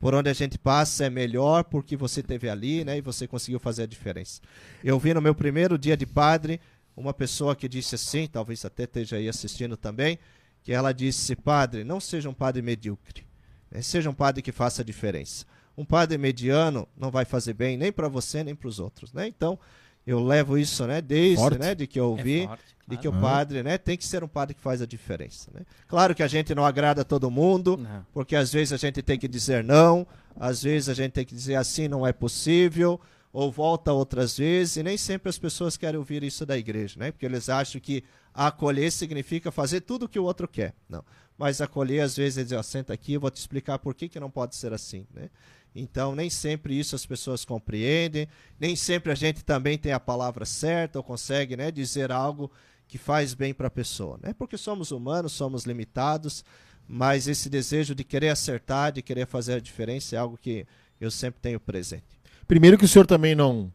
por 0.00 0.14
onde 0.14 0.30
a 0.30 0.32
gente 0.32 0.58
passa 0.58 1.04
é 1.04 1.10
melhor 1.10 1.62
porque 1.64 1.94
você 1.94 2.22
teve 2.22 2.48
ali, 2.48 2.82
né, 2.82 2.96
e 2.96 3.00
você 3.02 3.28
conseguiu 3.28 3.60
fazer 3.60 3.82
a 3.82 3.86
diferença. 3.86 4.40
Eu 4.82 4.98
vi 4.98 5.12
no 5.12 5.20
meu 5.20 5.34
primeiro 5.34 5.78
dia 5.78 5.96
de 5.96 6.06
padre 6.06 6.58
uma 6.96 7.12
pessoa 7.12 7.54
que 7.54 7.68
disse 7.68 7.94
assim, 7.94 8.26
talvez 8.26 8.64
até 8.64 8.84
esteja 8.84 9.16
aí 9.16 9.28
assistindo 9.28 9.76
também, 9.76 10.18
que 10.62 10.72
ela 10.72 10.92
disse: 10.92 11.36
"Padre, 11.36 11.84
não 11.84 12.00
seja 12.00 12.28
um 12.28 12.34
padre 12.34 12.62
medíocre, 12.62 13.26
né, 13.70 13.82
seja 13.82 14.08
um 14.10 14.14
padre 14.14 14.42
que 14.42 14.50
faça 14.50 14.82
a 14.82 14.84
diferença." 14.84 15.44
Um 15.76 15.84
padre 15.84 16.18
mediano 16.18 16.88
não 16.96 17.10
vai 17.10 17.24
fazer 17.24 17.54
bem 17.54 17.76
nem 17.76 17.92
para 17.92 18.08
você 18.08 18.42
nem 18.42 18.54
para 18.54 18.68
os 18.68 18.78
outros, 18.78 19.12
né? 19.12 19.26
Então, 19.26 19.58
eu 20.06 20.22
levo 20.22 20.58
isso, 20.58 20.86
né, 20.86 21.00
desde, 21.00 21.36
Forte. 21.36 21.58
né, 21.58 21.74
de 21.74 21.86
que 21.86 22.00
eu 22.00 22.06
ouvi, 22.10 22.42
É 22.42 22.48
de 22.90 22.96
que 22.96 23.08
o 23.08 23.12
padre, 23.12 23.62
né, 23.62 23.78
tem 23.78 23.96
que 23.96 24.04
ser 24.04 24.22
um 24.22 24.28
padre 24.28 24.54
que 24.54 24.60
faz 24.60 24.82
a 24.82 24.86
diferença, 24.86 25.50
né? 25.54 25.62
Claro 25.86 26.14
que 26.14 26.22
a 26.22 26.28
gente 26.28 26.54
não 26.54 26.64
agrada 26.64 27.04
todo 27.04 27.30
mundo, 27.30 27.76
Não. 27.76 28.06
porque 28.12 28.36
às 28.36 28.52
vezes 28.52 28.72
a 28.72 28.76
gente 28.76 29.00
tem 29.02 29.18
que 29.18 29.28
dizer 29.28 29.64
não, 29.64 30.06
às 30.38 30.62
vezes 30.62 30.88
a 30.88 30.94
gente 30.94 31.12
tem 31.12 31.24
que 31.24 31.34
dizer 31.34 31.54
assim 31.54 31.88
não 31.88 32.06
é 32.06 32.12
possível, 32.12 33.00
ou 33.32 33.50
volta 33.50 33.92
outras 33.92 34.36
vezes, 34.36 34.76
e 34.76 34.82
nem 34.82 34.96
sempre 34.96 35.28
as 35.28 35.38
pessoas 35.38 35.76
querem 35.76 35.98
ouvir 35.98 36.22
isso 36.24 36.44
da 36.44 36.58
igreja, 36.58 36.98
né? 36.98 37.12
Porque 37.12 37.24
eles 37.24 37.48
acham 37.48 37.80
que 37.80 38.02
acolher 38.34 38.90
significa 38.90 39.50
fazer 39.50 39.82
tudo 39.82 40.06
o 40.06 40.08
que 40.08 40.18
o 40.18 40.24
outro 40.24 40.48
quer. 40.48 40.74
Não. 40.88 41.04
Mas 41.38 41.60
acolher, 41.60 42.00
às 42.00 42.16
vezes, 42.16 42.38
é 42.38 42.42
dizer, 42.42 42.56
ó, 42.56 42.62
senta 42.62 42.92
aqui, 42.92 43.14
eu 43.14 43.20
vou 43.20 43.30
te 43.30 43.36
explicar 43.36 43.78
por 43.78 43.94
que, 43.94 44.08
que 44.08 44.20
não 44.20 44.30
pode 44.30 44.56
ser 44.56 44.72
assim, 44.72 45.06
né? 45.14 45.30
Então, 45.74 46.14
nem 46.14 46.28
sempre 46.28 46.78
isso 46.78 46.96
as 46.96 47.06
pessoas 47.06 47.44
compreendem, 47.44 48.26
nem 48.58 48.74
sempre 48.74 49.12
a 49.12 49.14
gente 49.14 49.44
também 49.44 49.78
tem 49.78 49.92
a 49.92 50.00
palavra 50.00 50.44
certa 50.44 50.98
ou 50.98 51.04
consegue 51.04 51.56
né, 51.56 51.70
dizer 51.70 52.10
algo 52.10 52.50
que 52.90 52.98
faz 52.98 53.34
bem 53.34 53.54
para 53.54 53.68
a 53.68 53.70
pessoa, 53.70 54.18
né? 54.20 54.34
Porque 54.36 54.58
somos 54.58 54.90
humanos, 54.90 55.30
somos 55.30 55.64
limitados, 55.64 56.44
mas 56.88 57.28
esse 57.28 57.48
desejo 57.48 57.94
de 57.94 58.02
querer 58.02 58.30
acertar, 58.30 58.90
de 58.90 59.00
querer 59.00 59.28
fazer 59.28 59.52
a 59.54 59.60
diferença 59.60 60.16
é 60.16 60.18
algo 60.18 60.36
que 60.36 60.66
eu 61.00 61.08
sempre 61.08 61.40
tenho 61.40 61.60
presente. 61.60 62.02
Primeiro 62.48 62.76
que 62.76 62.84
o 62.84 62.88
senhor 62.88 63.06
também 63.06 63.32
não 63.36 63.72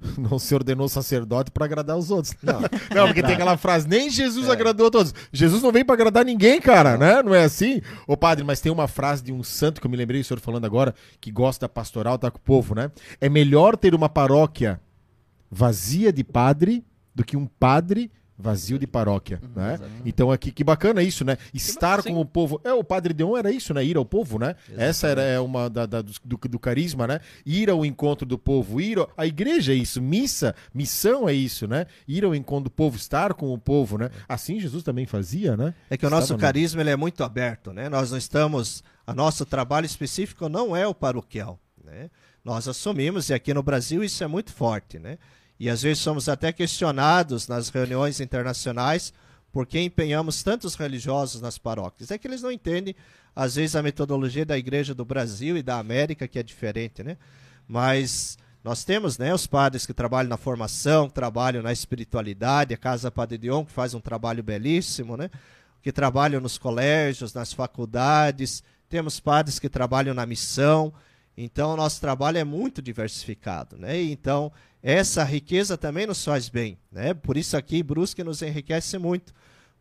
não 0.16 0.38
se 0.38 0.54
ordenou 0.54 0.88
sacerdote 0.88 1.50
para 1.50 1.66
agradar 1.66 1.98
os 1.98 2.10
outros. 2.10 2.34
Não, 2.42 2.60
Não, 2.94 3.06
porque 3.06 3.22
tem 3.22 3.34
aquela 3.34 3.58
frase, 3.58 3.86
nem 3.86 4.08
Jesus 4.08 4.48
É. 4.48 4.52
agradou 4.52 4.86
a 4.86 4.90
todos. 4.90 5.12
Jesus 5.30 5.62
não 5.62 5.70
vem 5.70 5.84
para 5.84 5.94
agradar 5.94 6.24
ninguém, 6.24 6.58
cara, 6.58 6.96
né? 6.96 7.22
Não 7.22 7.34
é 7.34 7.44
assim? 7.44 7.82
Ô 8.06 8.16
padre, 8.16 8.44
mas 8.44 8.62
tem 8.62 8.72
uma 8.72 8.88
frase 8.88 9.22
de 9.22 9.30
um 9.30 9.42
santo 9.42 9.78
que 9.78 9.86
eu 9.86 9.90
me 9.90 9.96
lembrei, 9.98 10.22
o 10.22 10.24
senhor 10.24 10.40
falando 10.40 10.64
agora, 10.64 10.94
que 11.20 11.30
gosta 11.30 11.64
da 11.66 11.68
pastoral, 11.68 12.18
tá 12.18 12.30
com 12.30 12.38
o 12.38 12.40
povo, 12.40 12.74
né? 12.74 12.90
É 13.20 13.28
melhor 13.28 13.76
ter 13.76 13.94
uma 13.94 14.08
paróquia 14.08 14.80
vazia 15.50 16.10
de 16.10 16.24
padre 16.24 16.82
do 17.14 17.22
que 17.22 17.36
um 17.36 17.46
padre 17.46 18.10
vazio 18.36 18.78
de 18.78 18.86
paróquia, 18.86 19.40
né? 19.54 19.78
Então 20.04 20.30
aqui, 20.32 20.50
que 20.50 20.64
bacana 20.64 21.02
isso, 21.02 21.24
né? 21.24 21.36
Estar 21.52 22.02
sim. 22.02 22.12
com 22.12 22.20
o 22.20 22.24
povo. 22.26 22.60
É, 22.64 22.72
o 22.72 22.82
Padre 22.82 23.14
Deon 23.14 23.36
era 23.36 23.50
isso, 23.52 23.72
né? 23.72 23.84
Ir 23.84 23.96
ao 23.96 24.04
povo, 24.04 24.38
né? 24.38 24.56
Essa 24.76 25.06
era 25.06 25.22
é, 25.22 25.38
uma 25.38 25.70
da, 25.70 25.86
da- 25.86 26.02
do, 26.02 26.12
do 26.24 26.58
carisma, 26.58 27.06
né? 27.06 27.20
Ir 27.46 27.70
ao 27.70 27.84
encontro 27.84 28.26
do 28.26 28.36
povo, 28.36 28.80
ir 28.80 28.98
ao- 28.98 29.08
a 29.16 29.24
igreja 29.26 29.72
é 29.72 29.76
isso, 29.76 30.02
missa, 30.02 30.54
missão 30.74 31.28
é 31.28 31.32
isso, 31.32 31.68
né? 31.68 31.86
Ir 32.08 32.24
ao 32.24 32.34
encontro 32.34 32.64
do 32.64 32.70
povo, 32.70 32.96
estar 32.96 33.34
com 33.34 33.52
o 33.54 33.58
povo, 33.58 33.96
né? 33.98 34.10
Assim 34.28 34.58
Jesus 34.58 34.82
também 34.82 35.06
fazia, 35.06 35.56
né? 35.56 35.72
É 35.88 35.96
que 35.96 36.04
o 36.04 36.08
Estava 36.08 36.20
nosso 36.20 36.32
no- 36.32 36.38
carisma 36.38 36.80
ele 36.80 36.90
é 36.90 36.96
muito 36.96 37.22
aberto, 37.22 37.72
né? 37.72 37.88
Nós 37.88 38.10
não 38.10 38.18
estamos, 38.18 38.82
a 39.06 39.14
nosso 39.14 39.44
trabalho 39.46 39.86
específico 39.86 40.48
não 40.48 40.74
é 40.74 40.86
o 40.86 40.94
paroquial, 40.94 41.58
né? 41.84 42.10
Nós 42.44 42.68
assumimos 42.68 43.30
e 43.30 43.34
aqui 43.34 43.54
no 43.54 43.62
Brasil 43.62 44.02
isso 44.04 44.22
é 44.22 44.26
muito 44.26 44.52
forte, 44.52 44.98
né? 44.98 45.18
E 45.64 45.70
às 45.70 45.80
vezes 45.80 46.02
somos 46.02 46.28
até 46.28 46.52
questionados 46.52 47.48
nas 47.48 47.70
reuniões 47.70 48.20
internacionais 48.20 49.14
por 49.50 49.66
que 49.66 49.80
empenhamos 49.80 50.42
tantos 50.42 50.74
religiosos 50.74 51.40
nas 51.40 51.56
paróquias. 51.56 52.10
É 52.10 52.18
que 52.18 52.28
eles 52.28 52.42
não 52.42 52.52
entendem 52.52 52.94
às 53.34 53.54
vezes 53.54 53.74
a 53.74 53.82
metodologia 53.82 54.44
da 54.44 54.58
Igreja 54.58 54.94
do 54.94 55.06
Brasil 55.06 55.56
e 55.56 55.62
da 55.62 55.78
América 55.78 56.28
que 56.28 56.38
é 56.38 56.42
diferente, 56.42 57.02
né? 57.02 57.16
Mas 57.66 58.36
nós 58.62 58.84
temos, 58.84 59.16
né, 59.16 59.32
os 59.32 59.46
padres 59.46 59.86
que 59.86 59.94
trabalham 59.94 60.28
na 60.28 60.36
formação, 60.36 61.08
que 61.08 61.14
trabalham 61.14 61.62
na 61.62 61.72
espiritualidade, 61.72 62.74
a 62.74 62.76
Casa 62.76 63.10
Padre 63.10 63.38
Dion 63.38 63.64
que 63.64 63.72
faz 63.72 63.94
um 63.94 64.00
trabalho 64.00 64.42
belíssimo, 64.42 65.16
né? 65.16 65.30
que 65.80 65.90
trabalham 65.90 66.42
nos 66.42 66.58
colégios, 66.58 67.32
nas 67.32 67.54
faculdades, 67.54 68.62
temos 68.90 69.18
padres 69.18 69.58
que 69.58 69.70
trabalham 69.70 70.12
na 70.12 70.26
missão. 70.26 70.92
Então, 71.36 71.76
nosso 71.76 72.00
trabalho 72.00 72.38
é 72.38 72.44
muito 72.44 72.80
diversificado, 72.80 73.76
né? 73.76 74.00
Então, 74.00 74.52
essa 74.82 75.24
riqueza 75.24 75.76
também 75.76 76.06
nos 76.06 76.24
faz 76.24 76.48
bem, 76.48 76.78
né? 76.92 77.12
Por 77.14 77.36
isso 77.36 77.56
aqui 77.56 77.82
Brusque 77.82 78.22
nos 78.22 78.42
enriquece 78.42 78.98
muito, 78.98 79.34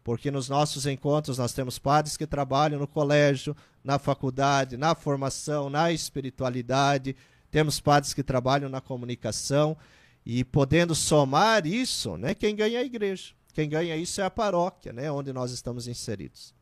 porque 0.04 0.32
nos 0.32 0.50
nossos 0.50 0.86
encontros 0.86 1.38
nós 1.38 1.54
temos 1.54 1.78
padres 1.78 2.18
que 2.18 2.26
trabalham 2.26 2.80
no 2.80 2.88
colégio, 2.88 3.56
na 3.84 4.00
faculdade, 4.00 4.78
na 4.78 4.96
formação, 4.96 5.70
na 5.70 5.92
espiritualidade, 5.92 7.16
temos 7.52 7.80
padres 7.80 8.16
que 8.16 8.24
trabalham 8.24 8.68
na 8.68 8.82
comunicação 8.82 9.78
e 10.26 10.44
podendo 10.44 10.96
somar 10.96 11.68
isso, 11.68 12.18
né? 12.18 12.34
Quem 12.34 12.56
ganha 12.56 12.80
é 12.80 12.82
a 12.82 12.86
igreja. 12.86 13.34
Quem 13.54 13.70
ganha 13.70 13.96
isso 13.96 14.20
é 14.20 14.24
a 14.24 14.32
paróquia, 14.32 14.92
né? 14.92 15.12
Onde 15.12 15.32
nós 15.32 15.52
estamos 15.52 15.88
inseridos. 15.88 16.56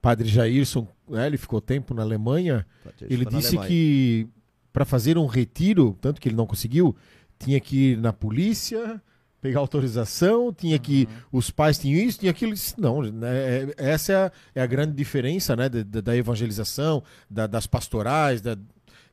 Padre 0.00 0.28
Jairson, 0.28 0.86
né, 1.08 1.26
ele 1.26 1.36
ficou 1.36 1.60
tempo 1.60 1.92
na 1.94 2.02
Alemanha, 2.02 2.64
ele 3.02 3.18
Ficou 3.24 3.32
na 3.32 3.38
disse 3.38 3.48
Alemanha. 3.56 3.68
que 3.68 4.28
para 4.72 4.84
fazer 4.84 5.18
um 5.18 5.26
retiro, 5.26 5.96
tanto 6.00 6.20
que 6.20 6.28
ele 6.28 6.36
não 6.36 6.46
conseguiu, 6.46 6.94
tinha 7.38 7.58
que 7.60 7.92
ir 7.92 7.98
na 7.98 8.12
polícia, 8.12 9.02
pegar 9.40 9.60
autorização, 9.60 10.52
tinha 10.52 10.78
que 10.78 11.08
os 11.32 11.50
pais 11.50 11.78
tinham 11.78 12.00
isso, 12.00 12.18
tinha 12.20 12.30
aquilo. 12.30 12.52
Ele 12.52 12.60
Não, 12.76 13.02
né, 13.02 13.28
é- 13.36 13.74
essa 13.76 14.12
é 14.12 14.16
a, 14.16 14.32
é 14.56 14.62
a 14.62 14.66
grande 14.66 14.92
diferença, 14.92 15.54
né, 15.56 15.68
da, 15.68 15.82
da- 15.82 16.00
da 16.00 16.16
evangelização, 16.16 17.02
da- 17.30 17.46
das 17.46 17.66
pastorais, 17.66 18.40
da- 18.40 18.56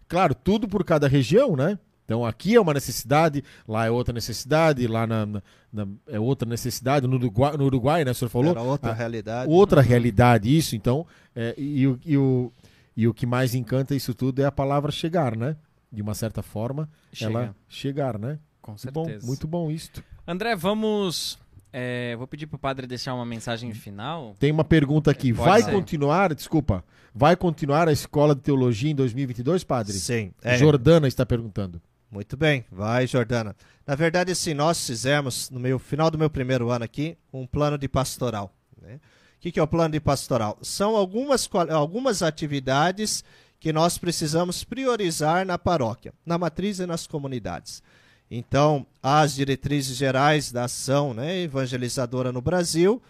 claro, 0.07 0.35
tudo 0.35 0.67
por 0.67 0.83
cada 0.83 1.07
região, 1.07 1.55
né? 1.55 1.77
Então 2.05 2.23
aqui 2.25 2.55
é 2.55 2.61
uma 2.61 2.73
necessidade, 2.73 3.43
lá 3.67 3.85
é 3.85 3.89
outra 3.91 4.13
necessidade, 4.13 4.85
lá 4.87 5.05
na, 5.07 5.25
na- 5.25 5.41
na- 5.73 5.87
é 6.07 6.19
outra 6.19 6.47
necessidade, 6.47 7.07
no 7.07 7.15
Uruguai, 7.15 7.57
no 7.57 7.65
Uruguai, 7.65 8.05
né? 8.05 8.11
O 8.11 8.15
senhor 8.15 8.29
falou? 8.29 8.51
Era 8.51 8.61
outra 8.61 8.91
Ah, 8.91 8.93
realidade. 8.93 9.51
outra 9.51 9.81
realidade 9.81 10.55
isso, 10.55 10.75
então, 10.75 11.05
é, 11.35 11.53
e, 11.57 11.87
o, 11.87 11.99
e, 12.05 12.15
o, 12.17 12.51
e 12.95 13.07
o 13.07 13.13
que 13.13 13.25
mais 13.25 13.55
encanta 13.55 13.95
isso 13.95 14.13
tudo 14.13 14.39
é 14.41 14.45
a 14.45 14.51
palavra 14.51 14.91
chegar, 14.91 15.35
né? 15.35 15.55
De 15.91 16.01
uma 16.01 16.13
certa 16.13 16.41
forma, 16.43 16.87
Chega. 17.11 17.31
ela 17.31 17.55
chegar, 17.67 18.19
né? 18.19 18.37
Com 18.61 18.71
Muito 18.71 18.91
bom, 18.91 19.05
certeza. 19.05 19.27
muito 19.27 19.47
bom 19.47 19.71
isto. 19.71 20.03
André, 20.27 20.55
vamos. 20.55 21.37
é, 21.73 22.15
vou 22.17 22.25
pedir 22.27 22.47
pro 22.47 22.57
padre 22.57 22.85
deixar 22.87 23.13
uma 23.13 23.25
mensagem 23.25 23.73
final. 23.73 24.35
Tem 24.39 24.51
uma 24.51 24.63
pergunta 24.63 25.09
aqui, 25.11 25.33
Pode 25.33 25.49
vai 25.49 25.61
ser. 25.63 25.71
continuar, 25.71 26.33
desculpa, 26.33 26.83
vai 27.13 27.35
continuar 27.35 27.87
a 27.87 27.91
escola 27.91 28.33
de 28.35 28.41
teologia 28.41 28.89
em 28.91 28.95
2022, 28.95 29.63
padre? 29.63 29.93
Sim. 29.93 30.31
é. 30.43 30.57
Jordana 30.57 31.07
está 31.07 31.25
perguntando. 31.25 31.81
Muito 32.15 32.37
bem, 32.37 32.63
vai, 32.71 33.05
Jordana. 33.05 33.53
Na 33.85 33.93
verdade, 33.93 34.31
assim, 34.31 34.53
nós 34.53 34.87
fizemos, 34.87 35.49
no 35.49 35.59
meu 35.59 35.77
final 35.77 36.09
do 36.09 36.17
meu 36.17 36.29
primeiro 36.29 36.69
ano 36.69 36.85
aqui, 36.85 37.17
um 37.33 37.45
plano 37.45 37.77
de 37.77 37.89
pastoral. 37.89 38.55
né? 38.81 39.01
O 39.35 39.41
que, 39.41 39.51
que 39.51 39.59
é 39.59 39.61
o 39.61 39.67
plano 39.67 39.91
de 39.91 39.99
pastoral? 39.99 40.57
São 40.61 40.95
algumas, 40.95 41.49
algumas 41.69 42.23
atividades 42.23 43.21
que 43.59 43.73
nós 43.73 43.97
precisamos 43.97 44.63
priorizar 44.63 45.45
na 45.45 45.57
paróquia, 45.57 46.13
na 46.25 46.37
matriz 46.37 46.79
e 46.79 46.85
nas 46.85 47.05
comunidades. 47.05 47.83
Então, 48.31 48.87
as 49.03 49.35
diretrizes 49.35 49.97
gerais 49.97 50.53
da 50.53 50.63
ação 50.63 51.13
né, 51.13 51.39
evangelizadora 51.39 52.31
no 52.31 52.39
Brasil, 52.39 53.03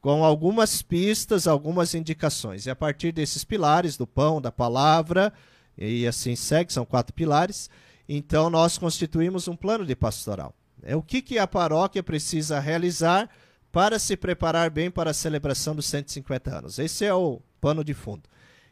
com 0.00 0.24
algumas 0.24 0.82
pistas, 0.82 1.48
algumas 1.48 1.94
indicações. 1.94 2.66
E 2.66 2.70
a 2.70 2.76
partir 2.76 3.10
desses 3.10 3.42
pilares, 3.42 3.96
do 3.96 4.06
pão, 4.06 4.40
da 4.40 4.52
palavra, 4.52 5.32
e 5.76 6.06
assim 6.06 6.36
segue, 6.36 6.72
são 6.72 6.84
quatro 6.84 7.12
pilares, 7.12 7.68
então 8.08 8.50
nós 8.50 8.78
constituímos 8.78 9.48
um 9.48 9.56
plano 9.56 9.84
de 9.86 9.94
pastoral. 9.94 10.54
É 10.82 10.96
o 10.96 11.02
que, 11.02 11.22
que 11.22 11.38
a 11.38 11.46
paróquia 11.46 12.02
precisa 12.02 12.58
realizar 12.58 13.28
para 13.70 13.98
se 13.98 14.16
preparar 14.16 14.70
bem 14.70 14.90
para 14.90 15.10
a 15.10 15.14
celebração 15.14 15.74
dos 15.74 15.86
150 15.86 16.58
anos. 16.58 16.78
Esse 16.78 17.04
é 17.04 17.14
o 17.14 17.40
pano 17.60 17.82
de 17.84 17.94
fundo. 17.94 18.22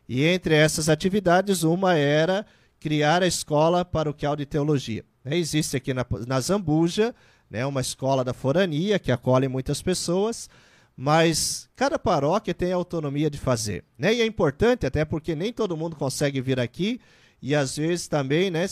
E 0.08 0.24
entre 0.24 0.54
essas 0.54 0.88
atividades, 0.88 1.62
uma 1.62 1.94
era 1.94 2.44
criar 2.80 3.22
a 3.22 3.26
escola 3.26 3.84
paroquial 3.84 4.34
de 4.34 4.44
teologia. 4.44 5.04
né? 5.24 5.36
Existe 5.36 5.76
aqui 5.76 5.94
na, 5.94 6.04
na 6.26 6.40
Zambuja 6.40 7.14
né, 7.50 7.64
uma 7.66 7.80
escola 7.80 8.24
da 8.24 8.32
forania 8.32 8.98
que 8.98 9.10
acolhe 9.10 9.48
muitas 9.48 9.82
pessoas, 9.82 10.48
mas 10.96 11.68
cada 11.74 11.98
paróquia 11.98 12.54
tem 12.54 12.72
a 12.72 12.76
autonomia 12.76 13.30
de 13.30 13.38
fazer. 13.38 13.84
Né? 13.98 14.14
E 14.14 14.20
é 14.20 14.26
importante, 14.26 14.86
até 14.86 15.04
porque 15.04 15.34
nem 15.34 15.52
todo 15.52 15.76
mundo 15.76 15.96
consegue 15.96 16.40
vir 16.40 16.60
aqui, 16.60 17.00
e 17.42 17.54
às 17.54 17.76
vezes 17.76 18.06
também, 18.06 18.50
né, 18.50 18.66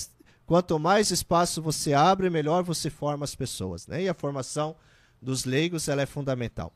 quanto 0.49 0.79
mais 0.79 1.11
espaço 1.11 1.61
você 1.61 1.93
abre, 1.93 2.31
melhor 2.31 2.65
você 2.65 2.89
forma 2.89 3.23
as 3.23 3.35
pessoas. 3.35 3.87
Né? 3.87 4.05
E 4.05 4.09
a 4.09 4.15
formação 4.15 4.75
dos 5.20 5.45
leigos 5.45 5.89
ela 5.89 6.01
é 6.01 6.07
fundamental. 6.07 6.73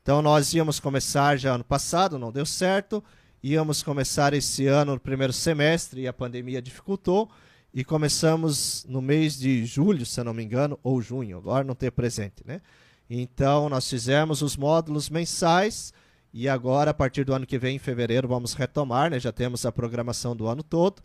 Então 0.00 0.22
nós 0.22 0.54
íamos 0.54 0.78
começar 0.78 1.36
já 1.36 1.56
ano 1.56 1.64
passado, 1.64 2.20
não 2.20 2.30
deu 2.30 2.46
certo, 2.46 3.02
íamos 3.42 3.82
começar 3.82 4.32
esse 4.32 4.68
ano 4.68 4.92
no 4.92 5.00
primeiro 5.00 5.32
semestre 5.32 6.02
e 6.02 6.06
a 6.06 6.12
pandemia 6.12 6.62
dificultou, 6.62 7.28
e 7.74 7.84
começamos 7.84 8.86
no 8.88 9.02
mês 9.02 9.36
de 9.36 9.66
julho, 9.66 10.06
se 10.06 10.20
eu 10.20 10.24
não 10.24 10.32
me 10.32 10.44
engano, 10.44 10.78
ou 10.82 11.02
junho, 11.02 11.36
agora 11.36 11.64
não 11.64 11.74
tenho 11.74 11.92
presente, 11.92 12.44
né? 12.46 12.62
Então, 13.10 13.68
nós 13.68 13.90
fizemos 13.90 14.40
os 14.40 14.56
módulos 14.56 15.10
mensais 15.10 15.92
e 16.32 16.48
agora, 16.48 16.92
a 16.92 16.94
partir 16.94 17.24
do 17.24 17.34
ano 17.34 17.44
que 17.44 17.58
vem, 17.58 17.76
em 17.76 17.78
fevereiro, 17.78 18.28
vamos 18.28 18.54
retomar, 18.54 19.10
né? 19.10 19.18
Já 19.18 19.32
temos 19.32 19.66
a 19.66 19.72
programação 19.72 20.34
do 20.34 20.46
ano 20.46 20.62
todo. 20.62 21.02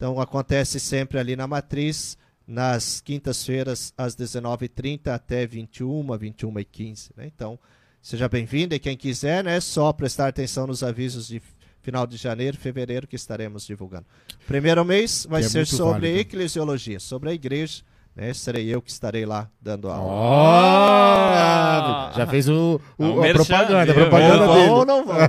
Então, 0.00 0.18
acontece 0.18 0.80
sempre 0.80 1.18
ali 1.18 1.36
na 1.36 1.46
matriz, 1.46 2.16
nas 2.46 3.02
quintas-feiras, 3.02 3.92
às 3.98 4.16
19h30 4.16 5.08
até 5.08 5.46
21, 5.46 6.06
21h15, 6.06 7.10
né? 7.14 7.26
Então, 7.26 7.58
seja 8.00 8.26
bem-vindo 8.26 8.74
e 8.74 8.78
quem 8.78 8.96
quiser, 8.96 9.44
né? 9.44 9.60
Só 9.60 9.92
prestar 9.92 10.28
atenção 10.28 10.66
nos 10.66 10.82
avisos 10.82 11.28
de 11.28 11.42
final 11.82 12.06
de 12.06 12.16
janeiro, 12.16 12.56
fevereiro, 12.56 13.06
que 13.06 13.14
estaremos 13.14 13.66
divulgando. 13.66 14.06
Primeiro 14.46 14.82
mês 14.86 15.26
vai 15.28 15.42
é 15.42 15.48
ser 15.50 15.66
sobre 15.66 16.08
válido. 16.08 16.18
eclesiologia, 16.20 16.98
sobre 16.98 17.28
a 17.28 17.34
igreja. 17.34 17.82
Né? 18.20 18.34
Serei 18.34 18.68
eu 18.68 18.82
que 18.82 18.90
estarei 18.90 19.24
lá 19.24 19.48
dando 19.62 19.88
aula. 19.88 20.12
Ó! 20.12 22.12
Já 22.16 22.26
fez 22.26 22.48
o, 22.50 22.78
o- 22.98 23.04
Ah, 23.04 23.08
o 23.08 23.18
a 23.18 23.22
merchan, 23.22 23.44
propaganda, 23.44 23.80
a 23.80 23.84
viu? 23.86 23.94
propaganda 23.94 24.46
Vão 24.46 24.54
dele. 24.56 24.68
ou 24.70 24.84
não 24.86 25.04
vão? 25.06 25.16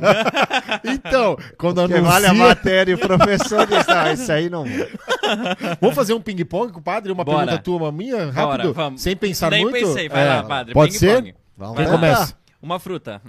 Então, 0.83 1.37
quando 1.57 1.81
Porque 1.81 2.01
vale 2.01 2.25
a 2.25 2.29
anuncia... 2.31 2.47
matéria 2.49 2.91
e 2.91 2.95
o 2.95 2.97
professor 2.97 3.65
diz, 3.67 3.87
ah, 3.87 4.11
isso 4.13 4.31
aí 4.31 4.49
não 4.49 4.65
vou. 4.65 4.87
Vamos 5.79 5.95
fazer 5.95 6.13
um 6.13 6.21
ping-pong 6.21 6.71
com 6.73 6.79
o 6.79 6.83
padre? 6.83 7.11
Uma 7.11 7.23
Bora. 7.23 7.39
pergunta 7.45 7.61
tua, 7.63 7.77
uma 7.77 7.91
minha? 7.91 8.27
Bora, 8.31 8.57
Rápido? 8.57 8.73
vamos. 8.73 9.01
Sem 9.01 9.15
pensar 9.15 9.51
Nem 9.51 9.63
muito? 9.63 9.77
pensei, 9.79 10.09
vai 10.09 10.25
É. 10.25 10.29
lá, 10.29 10.43
padre. 10.43 10.73
Pode 10.73 10.93
ser? 10.97 11.21
ping-pong. 11.23 11.35
Vamos 11.57 11.77
tentar. 11.77 11.91
começa? 11.91 12.35
Uma 12.61 12.79
fruta. 12.79 13.21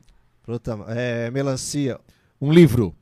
Fruta, 0.42 0.78
é, 0.88 1.30
melancia, 1.30 1.98
Um 2.40 2.50
livro. 2.52 2.94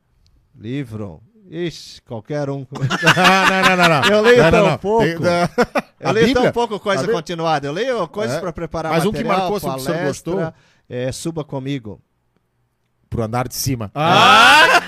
livro. 0.59 1.23
Ixi, 1.51 2.01
qualquer 2.02 2.48
um. 2.48 2.64
Ah, 3.16 3.51
não, 3.51 3.77
não, 3.77 3.89
não, 3.89 4.01
não. 4.02 4.09
Eu 4.09 4.20
leio 4.22 4.43
não, 4.44 4.51
tão 4.51 4.66
não, 4.68 4.78
pouco. 4.78 5.05
Tem- 5.05 5.14
Eu 6.01 6.12
leio 6.12 6.27
Bíblia? 6.28 6.44
tão 6.44 6.52
pouco 6.52 6.78
coisa 6.81 7.06
continuada. 7.09 7.66
Eu 7.66 7.72
leio 7.72 8.06
coisas 8.09 8.36
É. 8.36 8.40
para 8.40 8.52
preparar 8.52 8.93
Mas 8.93 9.05
um 9.05 9.10
que 9.12 9.18
material, 9.24 9.39
marcou, 9.51 9.56
assim, 9.56 9.66
que 9.66 9.85
palestra, 9.85 10.06
gostou? 10.06 10.55
É, 10.89 11.12
suba 11.12 11.44
comigo. 11.44 12.01
Pro 13.10 13.22
andar 13.24 13.48
de 13.48 13.55
cima. 13.55 13.90
Ah, 13.94 14.81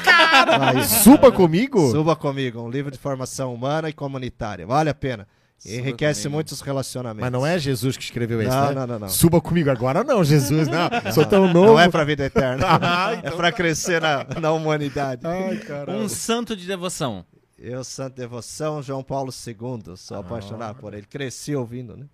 Aí, 0.71 0.85
Suba 0.85 1.31
comigo? 1.33 1.91
Suba 1.91 2.15
comigo, 2.17 2.61
um 2.63 2.71
livro 2.71 2.91
de 2.91 2.97
formação 2.99 3.53
humana 3.53 3.89
e 3.89 3.93
comunitária. 3.93 4.65
Vale 4.67 4.89
a 4.91 4.95
pena. 4.95 5.27
Enriquece 5.65 6.29
muitos 6.29 6.61
relacionamentos. 6.61 7.21
Mas 7.23 7.33
não 7.33 7.47
é 7.47 7.59
Jesus 7.59 7.97
que 7.97 8.03
escreveu 8.03 8.41
esse, 8.43 8.51
Não, 8.51 8.69
né? 8.69 8.75
não, 8.75 8.87
não, 8.87 8.99
não. 9.01 9.09
Suba 9.09 9.41
comigo 9.41 9.71
agora 9.71 10.03
não, 10.03 10.25
Jesus, 10.25 10.67
não. 10.69 11.13
Sou 11.13 11.25
tão 11.25 11.47
novo. 11.47 11.67
Não 11.73 11.81
é 11.81 11.89
pra 11.89 12.03
vida 12.05 12.25
eterna. 12.25 12.67
Ah, 12.83 13.13
É 13.23 13.31
pra 13.31 13.53
crescer 13.53 14.01
na, 14.01 14.27
na 14.41 14.51
humanidade. 14.53 15.23
Ai, 15.25 15.59
caramba. 15.59 15.99
um 15.99 16.09
santo 16.09 16.57
de 16.57 16.67
devoção. 16.67 17.25
Eu, 17.59 17.85
Santo 17.85 18.17
Devoção, 18.17 18.83
João 18.83 19.05
Paulo 19.05 19.31
II. 19.47 19.97
Sou 19.97 20.17
apaixonado 20.19 20.75
por 20.81 20.95
ele. 20.95 21.07
Cresci 21.07 21.55
ouvindo, 21.55 21.97
né? 21.97 22.07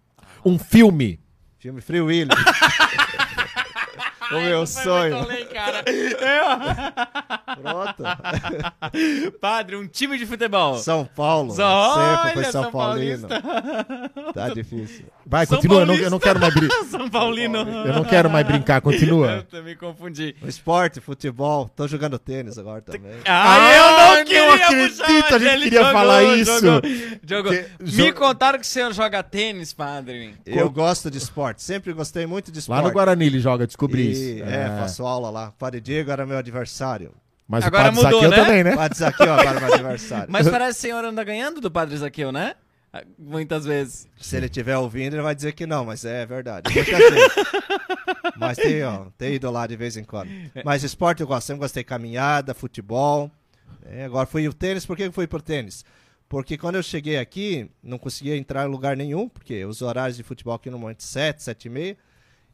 Um 0.44 0.58
filme. 0.58 1.18
Filme 1.58 1.80
Free 1.80 2.02
Willy. 2.02 2.28
o 4.32 4.40
meu 4.40 4.66
sonho. 4.66 5.26
cara. 5.52 5.84
Pronto. 7.60 8.02
Padre, 9.40 9.76
um 9.76 9.86
time 9.86 10.18
de 10.18 10.26
futebol. 10.26 10.76
São 10.78 11.04
Paulo. 11.04 11.52
Só- 11.54 11.94
Sempre 11.94 12.32
foi 12.32 12.42
olha, 12.42 12.52
São, 12.52 12.62
São 12.64 12.72
Paulino. 12.72 13.28
Tá 14.34 14.48
difícil. 14.50 15.06
Vai, 15.30 15.44
São 15.44 15.56
continua. 15.56 15.80
Eu 15.82 15.86
não, 15.86 15.94
eu 15.94 16.10
não 16.10 16.18
quero 16.18 16.40
mais 16.40 16.54
brincar. 16.54 16.84
São 16.90 17.08
Paulino. 17.10 17.58
Eu 17.58 17.92
não 17.92 18.02
quero 18.04 18.30
mais 18.30 18.46
brincar. 18.46 18.80
Continua. 18.80 19.28
Eu 19.38 19.42
também 19.44 19.76
confundi. 19.76 20.34
O 20.42 20.48
esporte, 20.48 21.00
futebol. 21.00 21.68
Tô 21.76 21.86
jogando 21.86 22.18
tênis 22.18 22.56
agora 22.56 22.80
também. 22.80 23.12
Ah, 23.26 23.70
eu 23.74 23.82
não 23.82 24.16
não 24.16 24.24
queria 24.24 24.54
acredito, 24.54 24.96
puxar, 24.98 25.34
a 25.34 25.38
gente 25.38 25.62
queria 25.64 25.92
falar 25.92 26.22
isso. 26.24 26.60
Jogou, 26.60 26.80
jogou. 27.26 27.52
Que- 27.52 27.66
Me 27.80 27.90
jo- 28.08 28.14
contaram 28.14 28.58
que 28.58 28.64
o 28.64 28.68
senhor 28.68 28.92
joga 28.94 29.22
tênis, 29.22 29.72
padre. 29.74 30.34
Eu 30.46 30.70
gosto 30.70 31.10
de 31.10 31.18
esporte. 31.18 31.62
Sempre 31.62 31.92
gostei 31.92 32.26
muito 32.26 32.50
de 32.50 32.58
Lá 32.58 32.60
esporte. 32.62 32.84
no 32.84 32.90
Guarani 32.92 33.26
ele 33.26 33.38
joga, 33.40 33.66
descobri 33.66 34.06
E, 34.08 34.10
isso. 34.38 34.44
é, 34.44 34.78
faço 34.80 35.04
aula 35.06 35.28
lá. 35.30 35.52
Padre 35.58 35.80
Diego 35.80 36.10
era 36.10 36.24
meu 36.24 36.38
adversário. 36.38 37.12
Mas 37.46 37.64
Agora 37.64 37.90
o 37.90 37.94
Padre 37.94 38.02
mudou, 38.04 38.20
Zaqueu 38.20 38.30
né? 38.30 38.44
também, 38.44 38.64
né? 38.64 38.76
Padre 38.76 38.98
Zaqueu 38.98 39.32
agora 39.32 39.56
é 39.56 39.60
meu 39.60 39.74
adversário. 39.74 40.26
Mas 40.30 40.48
parece 40.48 40.80
que 40.80 40.86
o 40.86 40.90
senhor 40.90 41.04
anda 41.04 41.22
ganhando 41.24 41.60
do 41.60 41.70
padre 41.70 41.96
Zaqueu, 41.96 42.30
né? 42.32 42.54
Muitas 43.18 43.64
vezes. 43.64 44.08
Se 44.18 44.36
ele 44.36 44.46
estiver 44.46 44.76
ouvindo, 44.76 45.14
ele 45.14 45.22
vai 45.22 45.34
dizer 45.34 45.52
que 45.52 45.66
não, 45.66 45.84
mas 45.84 46.04
é 46.04 46.24
verdade. 46.26 46.72
Vezes. 46.72 46.90
mas 48.36 48.56
tem, 48.56 48.82
ó, 48.84 49.06
tem 49.16 49.34
ido 49.34 49.50
lá 49.50 49.66
de 49.66 49.76
vez 49.76 49.96
em 49.96 50.04
quando. 50.04 50.30
Mas 50.64 50.82
esporte 50.82 51.20
eu 51.20 51.26
gosto, 51.26 51.46
sempre 51.46 51.60
gostei 51.60 51.82
de 51.82 51.88
caminhada, 51.88 52.54
futebol. 52.54 53.30
É, 53.84 54.04
agora 54.04 54.26
fui 54.26 54.46
o 54.48 54.52
tênis, 54.52 54.84
por 54.84 54.96
que 54.96 55.04
eu 55.04 55.12
fui 55.12 55.26
pro 55.26 55.40
tênis? 55.40 55.84
Porque 56.28 56.58
quando 56.58 56.74
eu 56.74 56.82
cheguei 56.82 57.16
aqui, 57.16 57.70
não 57.82 57.96
conseguia 57.96 58.36
entrar 58.36 58.66
em 58.66 58.70
lugar 58.70 58.96
nenhum, 58.96 59.28
porque 59.28 59.64
os 59.64 59.80
horários 59.80 60.16
de 60.16 60.22
futebol 60.22 60.54
aqui 60.54 60.68
no 60.68 60.78
momento 60.78 61.02
7, 61.02 61.42
7 61.42 61.64
e 61.64 61.70
meia, 61.70 61.96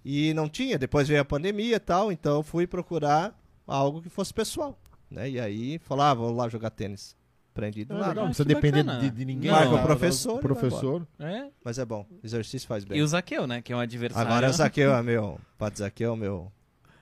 e 0.04 0.32
não 0.34 0.48
tinha. 0.48 0.78
Depois 0.78 1.08
veio 1.08 1.20
a 1.20 1.24
pandemia 1.24 1.76
e 1.76 1.80
tal, 1.80 2.12
então 2.12 2.42
fui 2.42 2.66
procurar 2.66 3.36
algo 3.66 4.00
que 4.00 4.08
fosse 4.08 4.32
pessoal. 4.32 4.78
Né? 5.10 5.30
E 5.30 5.40
aí 5.40 5.78
falava, 5.78 6.10
ah, 6.10 6.14
vou 6.14 6.36
lá 6.36 6.48
jogar 6.48 6.70
tênis. 6.70 7.16
Aprendi 7.54 7.84
do 7.84 7.94
Ah, 7.94 7.98
nada. 7.98 8.08
legal, 8.08 8.24
não 8.24 8.30
precisa 8.32 8.48
depender 8.48 8.82
de, 8.82 9.10
de 9.10 9.24
ninguém. 9.24 9.50
Marca 9.52 9.74
o 9.74 9.82
professor 9.82 10.38
O 10.38 10.40
professor. 10.40 11.06
É? 11.20 11.46
Mas 11.64 11.78
é 11.78 11.84
bom, 11.84 12.04
exercício 12.22 12.66
faz 12.66 12.84
bem. 12.84 12.98
E 12.98 13.02
o 13.02 13.06
Zaqueu, 13.06 13.46
né? 13.46 13.62
Que 13.62 13.72
é 13.72 13.76
um 13.76 13.78
adversário. 13.78 14.28
Agora 14.28 14.50
o 14.50 14.52
Zaqueu 14.52 14.92
é 14.92 15.02
meu. 15.04 15.40
Padre 15.56 15.78
Zaqueu 15.78 16.14
é 16.14 16.16
meu 16.16 16.52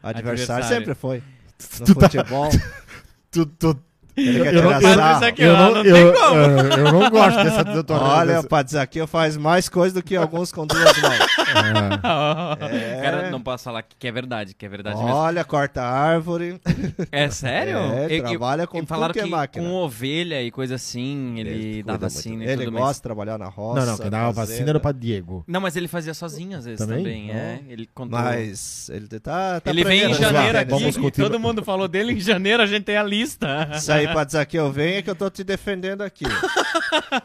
adversário. 0.03 0.63
Adversário. 0.63 0.69
Sempre 0.69 0.95
foi. 0.95 1.23
No 1.81 1.87
Tu 1.87 1.95
tá- 1.95 2.01
futebol. 2.11 2.51
Tu, 3.31 3.47
tu, 3.47 3.69
Ele 3.71 3.79
eu, 4.17 4.43
quer 4.45 4.55
eu 4.55 4.63
não, 4.63 4.79
tirar 4.79 5.23
eu, 5.39 5.47
eu 5.47 5.57
não, 5.57 5.71
não 5.75 5.85
eu, 5.85 5.95
tem 5.95 6.21
como. 6.21 6.37
eu- 6.37 6.69
eu 6.87 6.93
não 6.93 7.11
gosto 7.11 7.43
dessa 7.45 7.65
tua 7.85 7.99
Olha, 8.01 8.33
o 8.33 8.37
dessa- 8.37 8.49
Padre 8.49 8.73
Zaqueu 8.73 9.07
faz 9.07 9.37
mais 9.37 9.69
coisa 9.69 9.95
do 9.95 10.03
que 10.03 10.15
alguns 10.17 10.53
com 10.53 10.67
duas 10.67 10.85
mãos. 11.01 11.19
Ah, 12.03 12.57
É. 12.73 13.01
Cara, 13.03 13.31
não 13.31 13.41
posso 13.41 13.65
falar 13.65 13.83
que 13.83 14.07
é 14.07 14.13
verdade, 14.13 14.55
que 14.55 14.65
é 14.65 14.69
verdade 14.69 14.97
mesmo. 14.97 15.11
Olha, 15.15 15.45
corta 15.45 15.83
árvore. 15.83 16.61
É 17.11 17.29
sério? 17.31 17.79
É, 17.93 18.09
E- 18.15 18.19
e- 18.19 18.23
trabalha 18.23 18.67
com 18.67 18.85
falaram 18.87 19.13
tudo 19.13 19.23
que 19.23 19.29
é 19.29 19.31
máquina. 19.31 19.65
com 19.67 19.73
ovelha 19.75 20.43
e 20.43 20.51
coisa 20.51 20.75
assim, 20.77 21.39
ele, 21.39 21.75
cuida 21.83 21.93
dava 21.93 21.99
muito. 22.07 22.19
assim 22.19 22.39
e 22.41 22.45
Ele 22.45 22.65
tudo 22.65 22.71
gosta 22.73 22.85
mais. 22.85 22.97
de 22.97 23.03
trabalhar 23.03 23.39
na 23.39 23.47
roça. 23.49 23.81
não, 23.81 23.87
não, 23.93 23.99
quem 23.99 24.11
dava 24.11 24.33
vacina 24.33 24.69
era 24.71 24.79
o 24.79 24.81
Padre 24.81 25.03
Diego. 25.03 25.45
Não, 25.47 25.61
mas 25.61 25.77
ele 25.77 25.89
fazia 25.89 26.15
sozinho 26.15 26.59
às 26.59 26.65
vezes 26.65 26.79
Também? 26.79 26.99
também, 26.99 27.31
é. 27.31 27.61
Ele. 27.69 27.89
Mas 28.09 28.89
ele 28.91 29.09
tá. 29.21 29.61
tá 29.61 29.71
ele 29.71 29.85
vem 29.85 30.11
em 30.11 30.15
janeiro 30.15 30.59
aqui, 30.59 31.11
todo 31.13 31.39
mundo 31.39 31.65
falou 31.65 31.87
dele, 31.89 32.13
em 32.13 32.21
janeiro 32.21 32.63
a 32.63 32.67
gente 32.67 32.85
tem 32.85 32.97
a 32.97 33.03
lista. 33.03 33.69
Isso 33.75 33.93
aí, 33.93 34.02
Padre 34.09 34.33
Zaqueu, 34.33 34.71
vem 34.73 34.95
é 34.95 35.03
que 35.03 35.11
eu 35.11 35.15
tô 35.15 35.29
te 35.31 35.45
defendendo 35.45 36.03
aqui. 36.03 36.25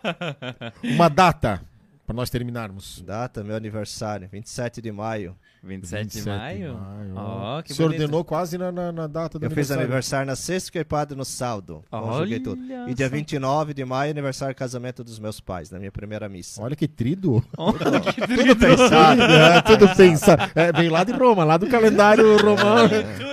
Uma 0.84 1.10
data, 1.10 1.62
para 2.06 2.16
nós 2.16 2.30
terminarmos. 2.30 3.02
Data, 3.02 3.44
meu 3.44 3.56
aniversário, 3.56 4.28
27 4.32 4.82
de 4.82 4.92
maio. 4.92 5.36
27 5.64 6.22
de 6.22 6.30
maio? 6.30 6.80
Ó, 7.16 7.62
que 7.62 7.74
Se 7.74 7.82
bonito. 7.82 8.02
ordenou 8.02 8.24
quase 8.24 8.58
na, 8.58 8.72
na, 8.72 8.92
na 8.92 9.08
data 9.08 9.38
do 9.40 9.46
Eu 9.46 9.52
fiz 9.52 9.70
aniversário. 9.72 10.26
na 10.28 10.36
sexta, 10.36 10.68
fiquei 10.68 10.84
padre 10.84 11.18
no 11.18 11.26
sábado. 11.26 11.84
Conjuguei 11.90 12.40
tudo. 12.40 12.62
Olha 12.62 12.90
E 12.90 12.94
dia 12.94 13.08
só. 13.08 13.14
29 13.16 13.74
de 13.74 13.84
maio, 13.84 14.12
aniversário 14.12 14.54
do 14.54 14.58
casamento 14.58 15.04
dos 15.04 15.20
meus 15.20 15.40
pais, 15.40 15.70
na 15.72 15.80
minha 15.80 15.92
primeira 15.92 16.30
missa. 16.30 16.62
Olha 16.62 16.76
que 16.76 16.88
trido. 16.88 17.44
Olha 17.58 18.00
que 18.00 18.22
Tudo 18.28 18.56
pensado. 18.56 19.22
É, 19.48 19.62
tudo 19.62 19.88
pensa. 19.96 20.38
É, 20.56 20.72
vem 20.72 20.90
lá 20.90 21.04
de 21.04 21.12
Roma, 21.12 21.44
lá 21.44 21.58
do 21.58 21.68
calendário 21.68 22.38
romano. 22.42 22.90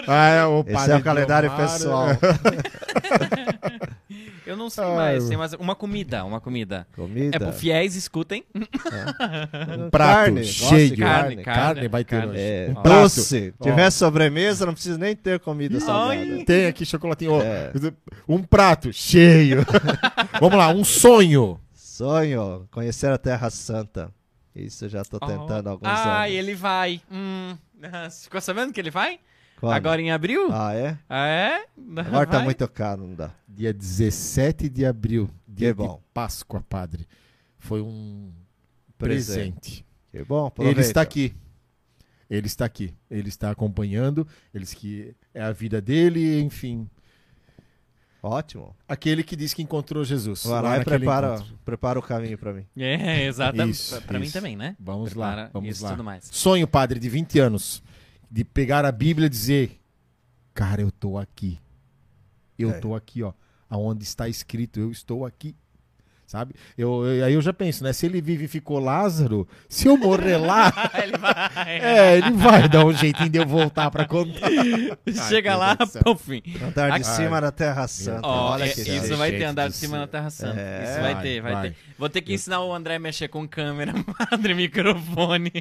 Ah, 0.07 0.29
é, 0.29 0.45
o 0.45 0.65
Esse 0.67 0.91
é 0.93 0.97
o 0.97 1.03
calendário 1.03 1.51
pessoal. 1.57 2.09
Eu 4.47 4.57
não 4.57 4.69
sei 4.69 4.85
Ai, 4.85 4.95
mais, 4.95 5.19
meu. 5.21 5.29
tem 5.29 5.39
mais 5.39 5.53
uma 5.55 5.75
comida, 5.75 6.25
uma 6.25 6.41
comida. 6.41 6.87
Comida. 6.95 7.37
É 7.37 7.39
pro 7.39 7.53
fiéis, 7.53 7.95
escutem. 7.95 8.45
Um 8.55 9.91
prato 9.91 10.15
Carne, 10.15 10.45
cheio. 10.45 10.97
carne, 10.99 11.37
Carne, 11.37 11.45
carne, 11.45 11.89
vai 11.89 12.05
ter 12.05 12.21
carne. 12.21 12.35
É, 12.37 12.67
Um 12.71 12.75
prato. 12.75 13.01
doce. 13.03 13.23
Se 13.23 13.55
tiver 13.63 13.91
sobremesa, 13.91 14.67
não 14.67 14.75
precisa 14.75 14.99
nem 14.99 15.17
ter 15.17 15.41
comida 15.41 15.81
salgada. 15.81 16.45
Tem 16.45 16.67
aqui 16.67 16.85
chocolatinho. 16.85 17.41
É. 17.41 17.73
Um 18.29 18.43
prato 18.43 18.93
cheio. 18.93 19.65
Vamos 20.41 20.59
lá, 20.59 20.69
um 20.69 20.85
sonho. 20.85 21.59
Sonho, 21.73 22.69
conhecer 22.71 23.11
a 23.11 23.19
Terra 23.19 23.49
Santa. 23.51 24.13
Isso 24.55 24.85
eu 24.85 24.89
já 24.89 25.05
tô 25.05 25.19
tentando 25.19 25.69
há 25.69 25.71
alguns 25.71 25.89
ah, 25.89 26.25
anos. 26.25 26.35
ele 26.35 26.55
vai. 26.55 27.01
Hum, 27.11 27.57
ficou 28.23 28.41
sabendo 28.41 28.73
que 28.73 28.81
ele 28.81 28.91
vai? 28.91 29.19
Quando? 29.65 29.75
Agora 29.77 30.01
em 30.01 30.11
abril? 30.11 30.49
Ah, 30.53 30.75
é? 30.75 30.99
Ah, 31.09 31.27
é? 31.27 31.65
Agora 31.97 32.27
tá 32.27 32.41
muito 32.41 32.67
caro, 32.69 33.07
não 33.07 33.15
dá. 33.15 33.31
Dia 33.49 33.73
17 33.73 34.69
de 34.69 34.85
abril. 34.85 35.29
Dia 35.47 35.69
Que 35.69 35.75
bom. 35.75 35.97
de 35.97 36.01
Páscoa, 36.13 36.63
padre. 36.69 37.07
Foi 37.59 37.81
um 37.81 38.31
Presente. 38.99 39.35
presente. 39.63 39.87
Que 40.11 40.25
bom, 40.25 40.41
Ele 40.41 40.47
aproveita. 40.49 40.81
está 40.81 41.01
aqui. 41.01 41.35
Ele 42.31 42.47
está 42.47 42.65
aqui. 42.65 42.95
Ele 43.11 43.29
está 43.29 43.51
acompanhando. 43.51 44.27
Eles 44.53 44.73
que 44.75 45.15
é 45.33 45.43
a 45.43 45.53
vida 45.53 45.81
dele, 45.81 46.41
enfim. 46.41 46.89
Ótimo. 48.23 48.75
Aquele 48.89 49.23
que 49.23 49.37
disse 49.37 49.55
que 49.55 49.63
encontrou 49.63 50.03
Jesus. 50.03 50.45
Vai 50.47 50.63
lá 50.63 50.79
e 50.79 50.85
prepara, 50.85 51.35
encontro. 51.37 51.59
prepara 51.65 51.99
o 51.99 52.03
caminho 52.03 52.39
pra 52.39 52.55
mim. 52.55 52.65
É, 52.77 53.25
exatamente. 53.29 54.01
Pra 54.07 54.19
mim 54.19 54.31
também, 54.31 54.57
né? 54.57 54.75
Vamos 54.81 55.11
Prepara 55.11 55.43
lá, 55.43 55.51
vamos 55.53 55.69
isso 55.69 55.85
lá. 55.85 55.91
tudo 55.91 56.03
mais. 56.03 56.25
Sonho, 56.33 56.67
padre, 56.67 56.99
de 56.99 57.09
20 57.11 57.39
anos. 57.39 57.83
De 58.35 58.45
pegar 58.45 58.85
a 58.85 58.91
Bíblia 58.91 59.27
e 59.27 59.31
dizer: 59.31 59.81
Cara, 60.53 60.83
eu 60.83 60.91
tô 60.91 61.17
aqui. 61.17 61.61
Eu 62.59 62.71
É. 62.71 62.81
tô 62.81 62.97
aqui, 62.97 63.23
ó. 63.23 63.33
Aonde 63.71 64.03
está 64.03 64.29
escrito, 64.29 64.81
eu 64.81 64.91
estou 64.91 65.25
aqui. 65.25 65.55
Sabe? 66.27 66.55
Eu, 66.77 67.05
eu- 67.07 67.25
aí 67.25 67.35
eu 67.35 67.43
já 67.43 67.53
penso, 67.53 67.83
né? 67.85 67.93
Se 67.93 68.07
ele 68.07 68.21
vive 68.21 68.45
e 68.45 68.49
ficou 68.49 68.79
Lázaro, 68.79 69.47
se 69.69 69.87
eu 69.87 69.97
morrer 69.97 70.37
lá, 70.37 70.73
Ele 71.03 71.17
vai. 71.19 71.35
é, 71.83 72.17
ele 72.19 72.31
vai 72.33 72.69
dar 72.69 72.85
um 72.85 72.93
jeitinho 72.93 73.29
de 73.29 73.39
eu 73.39 73.47
voltar 73.47 73.91
pra 73.91 74.05
contar. 74.07 74.49
Chega 75.29 75.53
Ai, 75.53 75.57
lá, 75.59 75.77
pô, 75.77 76.15
fim. 76.17 76.43
Andar 76.63 76.89
de 76.91 76.97
Aqui- 76.97 77.05
cima 77.17 77.41
da 77.41 77.51
Terra 77.53 77.87
Santa. 77.89 78.21
Ó, 78.27 78.53
Olha 78.53 78.65
é- 78.65 78.69
que 78.69 78.81
isso 78.81 79.17
vai 79.17 79.31
ter 79.33 79.45
andar 79.45 79.69
do 79.69 79.73
de 79.73 79.77
cima 79.77 79.99
na 79.99 80.07
Terra 80.07 80.31
Santa. 80.31 80.59
É, 80.61 80.85
isso 80.85 81.01
vai, 81.01 81.15
vai, 81.15 81.23
ter, 81.23 81.41
vai, 81.41 81.53
vai. 81.53 81.71
ter. 81.71 81.77
Vou 81.99 82.09
ter 82.09 82.21
que 82.23 82.35
ensinar 82.35 82.61
o 82.63 82.73
André 82.75 82.97
a 82.97 82.99
mexer 82.99 83.29
com 83.29 83.47
câmera, 83.49 83.93
padre, 84.31 84.55
microfone. 84.55 85.53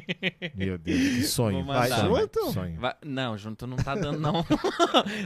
Meu 0.54 0.78
Deus, 0.78 0.98
que 1.00 1.22
sonho. 1.24 1.64
Vai 1.64 1.88
que 2.28 2.52
sonho. 2.52 2.76
Vai- 2.80 2.94
Não, 3.04 3.36
junto 3.38 3.66
não 3.66 3.76
tá 3.76 3.94
dando, 3.94 4.18
não. 4.20 4.44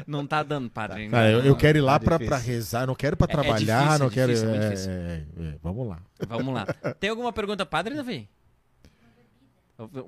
não 0.07 0.27
tá 0.27 0.43
dando, 0.43 0.69
padre. 0.71 1.09
Ah, 1.13 1.29
eu, 1.31 1.41
eu 1.41 1.57
quero 1.57 1.79
ir 1.79 1.81
lá 1.81 1.99
Tá 1.99 2.19
pra 2.19 2.37
rezar, 2.39 2.87
não 2.87 2.95
quero 2.95 3.17
pra 3.17 3.27
É- 3.27 3.31
é 3.31 3.33
trabalhar, 3.33 3.83
difícil, 3.83 3.99
não 3.99 4.07
é 4.07 4.11
quero. 4.11 4.33
difícil, 4.33 4.91
é 4.91 5.23
é, 5.39 5.55
vamos 5.63 5.89
lá. 5.89 5.99
Vamos 6.29 6.55
lá. 6.55 6.67
Tem 6.99 7.11
alguma 7.11 7.33
pergunta, 7.33 7.67
padre, 7.67 7.95
Davi? 7.95 8.29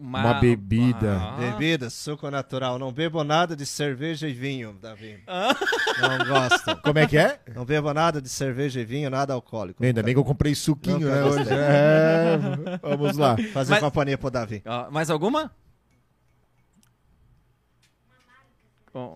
Uma 0.01 0.34
bebida. 0.34 1.16
Ah. 1.16 1.36
Bebida, 1.38 1.88
suco 1.90 2.28
natural. 2.28 2.76
Não 2.76 2.90
bebo 2.92 3.22
nada 3.22 3.55
de 3.55 3.64
cerveja 3.64 4.26
e 4.28 4.32
vinho, 4.32 4.76
Davi. 4.82 5.22
Ah. 5.28 5.55
Não 6.01 6.26
gosto. 6.26 6.82
Como 6.82 6.98
é 6.98 7.06
que 7.06 7.16
é? 7.16 7.38
Não 7.55 7.64
bebo 7.64 7.94
nada 7.94 8.20
de 8.20 8.28
cerveja 8.28 8.80
e 8.80 8.84
vinho, 8.84 9.09
nada 9.09 9.32
alcoólico. 9.32 9.84
Ainda 9.84 10.02
bem 10.02 10.12
que 10.12 10.18
eu 10.18 10.24
comprei 10.24 10.56
suquinho, 10.56 11.09
né, 11.09 11.22
hoje. 11.22 11.48
É, 11.52 12.36
vamos 12.82 13.16
lá. 13.16 13.36
Fazer 13.52 13.74
Mas- 13.74 13.80
companhia 13.80 14.18
pro 14.18 14.28
Davi. 14.28 14.60
Ó, 14.66 14.90
mais 14.90 15.09
alguma? 15.09 15.52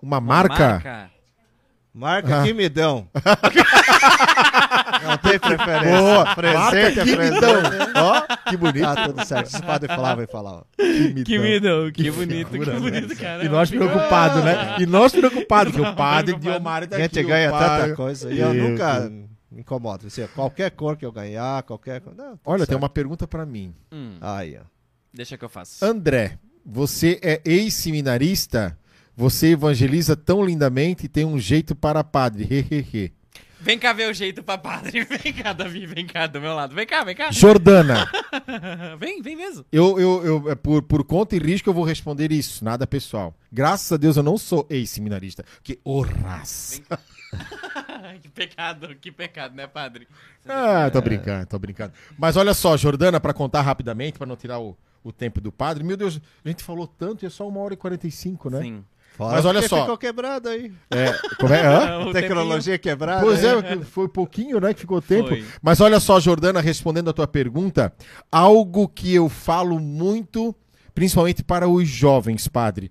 Uma 0.00 0.20
marca? 0.20 0.68
marca? 0.68 1.10
Marca 1.94 2.40
Ah. 2.40 2.42
que 2.44 2.52
me 2.52 2.68
dão. 2.68 3.08
Não 5.02 5.16
tem 5.18 5.38
preferência. 5.38 6.00
Boa, 6.00 6.24
marca 6.24 6.34
presente 6.34 7.00
é 7.00 7.04
que 7.04 7.10
me 7.10 7.16
presente. 7.16 7.40
dão. 7.40 8.04
Ó, 8.04 8.50
que 8.50 8.56
bonito. 8.56 8.82
Tá 8.94 9.06
tudo 9.06 9.24
certo. 9.24 9.50
Falar, 9.86 10.14
vai 10.16 10.26
falar. 10.26 10.52
ó. 10.54 10.62
Que 11.24 11.38
me 11.38 11.60
deu, 11.60 11.92
que, 11.92 12.04
Que 12.04 12.10
bonito, 12.10 12.50
figura, 12.50 12.72
que 12.72 12.80
né? 12.80 12.90
bonito, 12.90 13.16
cara. 13.16 13.44
E 13.44 13.48
nós 13.48 13.70
preocupados, 13.70 14.42
né? 14.44 14.76
E 14.80 14.86
nós 14.86 15.12
preocupados, 15.12 15.74
que 15.74 15.80
o 15.80 15.94
padre 15.94 16.36
de. 16.36 16.48
Omar 16.48 16.86
tá 16.86 16.96
A 16.96 17.00
gente 17.00 17.20
o 17.20 17.26
ganha 17.26 17.50
padre- 17.50 17.82
tanta 17.84 17.96
coisa. 17.96 18.32
E 18.32 18.40
eu 18.40 18.54
Isso. 18.54 18.68
nunca 18.68 19.00
me 19.50 19.60
incomodo. 19.60 20.06
Assim, 20.06 20.26
qualquer 20.34 20.70
cor 20.72 20.96
que 20.96 21.06
eu 21.06 21.12
ganhar, 21.12 21.62
qualquer. 21.62 22.02
Não, 22.16 22.38
Olha, 22.44 22.58
tem 22.60 22.66
certo. 22.66 22.78
uma 22.82 22.88
pergunta 22.88 23.26
pra 23.26 23.46
mim. 23.46 23.74
Hum, 23.92 24.16
Aí, 24.20 24.56
ó. 24.60 24.64
deixa 25.12 25.36
que 25.38 25.44
eu 25.44 25.48
faço. 25.48 25.84
André, 25.84 26.38
você 26.64 27.20
é 27.22 27.40
ex-seminarista? 27.44 28.76
Você 29.16 29.52
evangeliza 29.52 30.16
tão 30.16 30.44
lindamente 30.44 31.06
e 31.06 31.08
tem 31.08 31.24
um 31.24 31.38
jeito 31.38 31.74
para 31.74 32.02
padre. 32.02 32.44
Hehehe. 32.50 33.12
Vem 33.64 33.78
cá 33.78 33.94
ver 33.94 34.10
o 34.10 34.12
jeito 34.12 34.42
pra 34.42 34.58
padre. 34.58 35.04
Vem 35.22 35.32
cá, 35.32 35.54
Davi, 35.54 35.86
vem 35.86 36.06
cá 36.06 36.26
do 36.26 36.38
meu 36.38 36.54
lado. 36.54 36.74
Vem 36.74 36.86
cá, 36.86 37.02
vem 37.02 37.14
cá. 37.14 37.32
Jordana, 37.32 38.06
vem, 39.00 39.22
vem 39.22 39.34
mesmo. 39.34 39.64
eu, 39.72 39.98
eu, 39.98 40.22
eu, 40.22 40.50
é 40.50 40.54
por, 40.54 40.82
por 40.82 41.02
conta 41.02 41.34
e 41.34 41.38
risco 41.38 41.70
eu 41.70 41.72
vou 41.72 41.82
responder 41.82 42.30
isso, 42.30 42.62
nada 42.62 42.86
pessoal. 42.86 43.34
Graças 43.50 43.90
a 43.90 43.96
Deus 43.96 44.18
eu 44.18 44.22
não 44.22 44.36
sou 44.36 44.66
ex-seminarista. 44.68 45.46
Que 45.62 45.80
horras. 45.82 46.82
que 48.20 48.28
pecado, 48.28 48.94
que 48.96 49.10
pecado, 49.10 49.54
né, 49.54 49.66
padre? 49.66 50.06
Ah, 50.46 50.90
tô 50.92 51.00
brincando, 51.00 51.46
tô 51.46 51.58
brincando. 51.58 51.94
Mas 52.18 52.36
olha 52.36 52.52
só, 52.52 52.76
Jordana, 52.76 53.18
pra 53.18 53.32
contar 53.32 53.62
rapidamente, 53.62 54.18
pra 54.18 54.26
não 54.26 54.36
tirar 54.36 54.58
o, 54.58 54.76
o 55.02 55.10
tempo 55.10 55.40
do 55.40 55.50
padre. 55.50 55.82
Meu 55.82 55.96
Deus, 55.96 56.20
a 56.44 56.48
gente 56.48 56.62
falou 56.62 56.86
tanto 56.86 57.24
e 57.24 57.26
é 57.26 57.30
só 57.30 57.48
uma 57.48 57.60
hora 57.60 57.72
e 57.72 57.78
45, 57.78 58.50
né? 58.50 58.60
Sim. 58.60 58.84
Fora 59.16 59.36
Mas 59.36 59.44
olha 59.44 59.62
só. 59.68 59.82
Ficou 59.82 59.96
quebrado 59.96 60.48
aí. 60.48 60.72
É, 60.90 61.12
como 61.38 61.54
é? 61.54 61.64
Hã? 61.64 62.10
Tecnologia 62.12 62.76
quebrada. 62.76 63.22
Pois 63.22 63.44
aí. 63.44 63.58
é, 63.64 63.76
foi 63.84 64.08
pouquinho, 64.08 64.60
né, 64.60 64.74
que 64.74 64.80
ficou 64.80 65.00
tempo. 65.00 65.28
Foi. 65.28 65.44
Mas 65.62 65.80
olha 65.80 66.00
só, 66.00 66.18
Jordana, 66.18 66.60
respondendo 66.60 67.10
a 67.10 67.12
tua 67.12 67.26
pergunta, 67.28 67.92
algo 68.30 68.88
que 68.88 69.14
eu 69.14 69.28
falo 69.28 69.78
muito, 69.78 70.52
principalmente 70.94 71.44
para 71.44 71.68
os 71.68 71.88
jovens, 71.88 72.48
padre. 72.48 72.90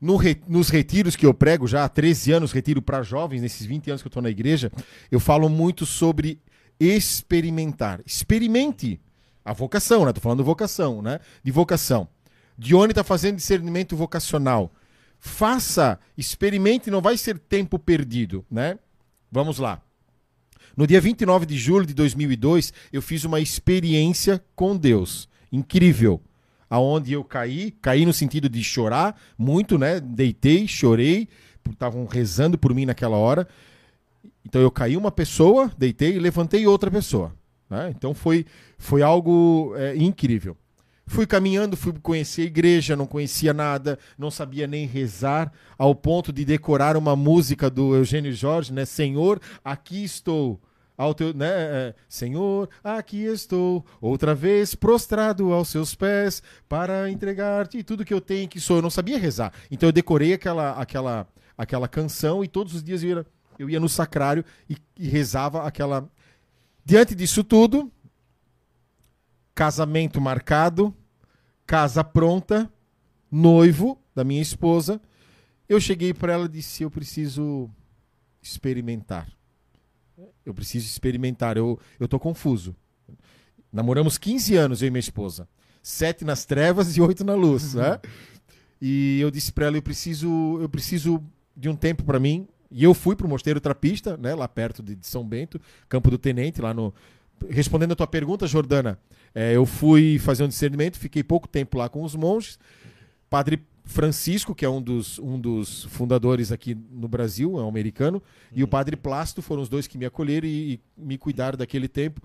No 0.00 0.16
re- 0.16 0.40
nos 0.48 0.70
retiros 0.70 1.14
que 1.14 1.26
eu 1.26 1.34
prego, 1.34 1.66
já 1.66 1.84
há 1.84 1.88
13 1.90 2.32
anos, 2.32 2.52
retiro 2.52 2.80
para 2.80 3.02
jovens, 3.02 3.42
nesses 3.42 3.66
20 3.66 3.90
anos 3.90 4.00
que 4.02 4.06
eu 4.08 4.10
estou 4.10 4.22
na 4.22 4.30
igreja, 4.30 4.72
eu 5.10 5.20
falo 5.20 5.50
muito 5.50 5.84
sobre 5.84 6.40
experimentar. 6.80 8.00
Experimente 8.06 8.98
a 9.44 9.52
vocação, 9.52 10.06
né? 10.06 10.12
Tô 10.14 10.20
falando 10.20 10.42
vocação, 10.42 11.02
né? 11.02 11.20
De 11.44 11.50
vocação. 11.50 12.08
Dione 12.56 12.92
está 12.92 13.04
fazendo 13.04 13.36
discernimento 13.36 13.94
vocacional. 13.94 14.72
Faça, 15.20 16.00
experimente, 16.16 16.90
não 16.90 17.02
vai 17.02 17.16
ser 17.18 17.38
tempo 17.38 17.78
perdido, 17.78 18.44
né? 18.50 18.78
Vamos 19.30 19.58
lá. 19.58 19.82
No 20.74 20.86
dia 20.86 21.00
29 21.00 21.44
de 21.44 21.58
julho 21.58 21.84
de 21.84 21.92
2002, 21.92 22.72
eu 22.90 23.02
fiz 23.02 23.24
uma 23.24 23.38
experiência 23.38 24.42
com 24.56 24.74
Deus. 24.74 25.28
Incrível. 25.52 26.22
Aonde 26.70 27.12
eu 27.12 27.22
caí, 27.22 27.72
caí 27.82 28.06
no 28.06 28.12
sentido 28.12 28.48
de 28.48 28.64
chorar 28.64 29.20
muito, 29.36 29.76
né? 29.76 30.00
Deitei, 30.00 30.66
chorei, 30.66 31.28
estavam 31.68 32.06
rezando 32.06 32.56
por 32.56 32.74
mim 32.74 32.86
naquela 32.86 33.16
hora. 33.16 33.46
Então 34.44 34.62
eu 34.62 34.70
caí 34.70 34.96
uma 34.96 35.10
pessoa, 35.10 35.70
deitei 35.76 36.16
e 36.16 36.18
levantei 36.18 36.66
outra 36.66 36.90
pessoa. 36.90 37.34
né? 37.68 37.92
Então 37.94 38.14
foi, 38.14 38.46
foi 38.78 39.02
algo 39.02 39.74
é, 39.76 39.96
incrível. 39.96 40.56
Fui 41.10 41.26
caminhando, 41.26 41.76
fui 41.76 41.92
conhecer 42.00 42.42
a 42.42 42.44
igreja, 42.44 42.94
não 42.94 43.04
conhecia 43.04 43.52
nada, 43.52 43.98
não 44.16 44.30
sabia 44.30 44.64
nem 44.68 44.86
rezar, 44.86 45.52
ao 45.76 45.92
ponto 45.92 46.32
de 46.32 46.44
decorar 46.44 46.96
uma 46.96 47.16
música 47.16 47.68
do 47.68 47.96
Eugênio 47.96 48.32
Jorge, 48.32 48.72
né? 48.72 48.84
Senhor, 48.84 49.40
aqui 49.64 50.04
estou. 50.04 50.60
Ao 50.96 51.12
teu, 51.12 51.34
né? 51.34 51.48
é, 51.48 51.94
Senhor, 52.08 52.70
aqui 52.84 53.24
estou, 53.24 53.84
outra 54.00 54.36
vez 54.36 54.76
prostrado 54.76 55.52
aos 55.52 55.68
seus 55.68 55.96
pés, 55.96 56.44
para 56.68 57.10
entregar-te 57.10 57.82
tudo 57.82 58.04
que 58.04 58.14
eu 58.14 58.20
tenho 58.20 58.48
que 58.48 58.60
sou. 58.60 58.76
Eu 58.76 58.82
não 58.82 58.88
sabia 58.88 59.18
rezar. 59.18 59.52
Então 59.68 59.88
eu 59.88 59.92
decorei 59.92 60.34
aquela, 60.34 60.80
aquela, 60.80 61.26
aquela 61.58 61.88
canção 61.88 62.44
e 62.44 62.46
todos 62.46 62.72
os 62.72 62.84
dias 62.84 63.02
eu 63.02 63.08
ia, 63.08 63.26
eu 63.58 63.68
ia 63.68 63.80
no 63.80 63.88
sacrário 63.88 64.44
e, 64.68 64.76
e 64.96 65.08
rezava 65.08 65.66
aquela. 65.66 66.08
Diante 66.84 67.16
disso 67.16 67.42
tudo, 67.42 67.90
casamento 69.56 70.20
marcado, 70.20 70.94
casa 71.70 72.02
pronta, 72.02 72.68
noivo 73.30 73.96
da 74.12 74.24
minha 74.24 74.42
esposa. 74.42 75.00
Eu 75.68 75.80
cheguei 75.80 76.12
para 76.12 76.32
ela 76.32 76.46
e 76.46 76.48
disse: 76.48 76.82
Eu 76.82 76.90
preciso 76.90 77.70
experimentar. 78.42 79.28
Eu 80.44 80.52
preciso 80.52 80.86
experimentar. 80.86 81.56
Eu, 81.56 81.78
eu 82.00 82.08
tô 82.08 82.18
confuso. 82.18 82.74
Namoramos 83.72 84.18
15 84.18 84.56
anos, 84.56 84.82
eu 84.82 84.88
e 84.88 84.90
minha 84.90 84.98
esposa. 84.98 85.48
Sete 85.80 86.24
nas 86.24 86.44
trevas 86.44 86.96
e 86.96 87.00
oito 87.00 87.24
na 87.24 87.36
luz. 87.36 87.74
Né? 87.74 88.00
E 88.82 89.20
eu 89.20 89.30
disse 89.30 89.52
para 89.52 89.66
ela: 89.66 89.76
eu 89.76 89.82
preciso, 89.82 90.58
eu 90.60 90.68
preciso 90.68 91.22
de 91.56 91.68
um 91.68 91.76
tempo 91.76 92.02
para 92.02 92.18
mim. 92.18 92.48
E 92.68 92.82
eu 92.82 92.92
fui 92.94 93.14
pro 93.14 93.28
Mosteiro 93.28 93.60
Trapista, 93.60 94.16
né, 94.16 94.34
lá 94.34 94.48
perto 94.48 94.82
de, 94.82 94.96
de 94.96 95.06
São 95.06 95.24
Bento, 95.24 95.60
Campo 95.88 96.10
do 96.10 96.18
Tenente, 96.18 96.60
lá 96.60 96.74
no. 96.74 96.92
Respondendo 97.48 97.92
a 97.92 97.96
tua 97.96 98.08
pergunta, 98.08 98.44
Jordana, 98.48 98.98
é, 99.34 99.54
eu 99.56 99.64
fui 99.64 100.18
fazer 100.18 100.44
um 100.44 100.48
discernimento, 100.48 100.98
fiquei 100.98 101.22
pouco 101.22 101.46
tempo 101.48 101.78
lá 101.78 101.88
com 101.88 102.02
os 102.02 102.14
monges. 102.14 102.58
Padre 103.28 103.62
Francisco, 103.84 104.54
que 104.54 104.64
é 104.64 104.68
um 104.68 104.80
dos, 104.80 105.18
um 105.18 105.38
dos 105.38 105.84
fundadores 105.84 106.52
aqui 106.52 106.76
no 106.90 107.08
Brasil, 107.08 107.58
é 107.58 107.62
um 107.62 107.68
americano, 107.68 108.22
e 108.52 108.62
o 108.62 108.68
Padre 108.68 108.96
Plácido 108.96 109.42
foram 109.42 109.62
os 109.62 109.68
dois 109.68 109.86
que 109.86 109.98
me 109.98 110.04
acolheram 110.06 110.46
e, 110.46 110.74
e 110.74 110.80
me 110.96 111.18
cuidaram 111.18 111.58
daquele 111.58 111.88
tempo. 111.88 112.20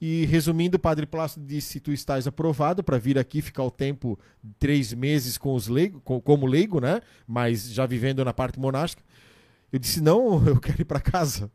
E 0.00 0.24
resumindo, 0.26 0.76
o 0.76 0.80
Padre 0.80 1.06
Plácido 1.06 1.46
disse: 1.46 1.78
Tu 1.78 1.92
estás 1.92 2.26
aprovado 2.26 2.82
para 2.82 2.98
vir 2.98 3.16
aqui 3.18 3.40
ficar 3.40 3.62
o 3.62 3.70
tempo 3.70 4.18
três 4.58 4.92
meses 4.92 5.38
com 5.38 5.54
os 5.54 5.68
leigo, 5.68 6.00
com- 6.00 6.20
como 6.20 6.44
leigo, 6.44 6.80
né? 6.80 7.00
Mas 7.26 7.70
já 7.70 7.86
vivendo 7.86 8.24
na 8.24 8.32
parte 8.32 8.58
monástica. 8.58 9.02
Eu 9.72 9.78
disse: 9.78 10.00
Não, 10.00 10.42
eu 10.48 10.58
quero 10.58 10.80
ir 10.82 10.86
para 10.86 10.98
casa. 10.98 11.48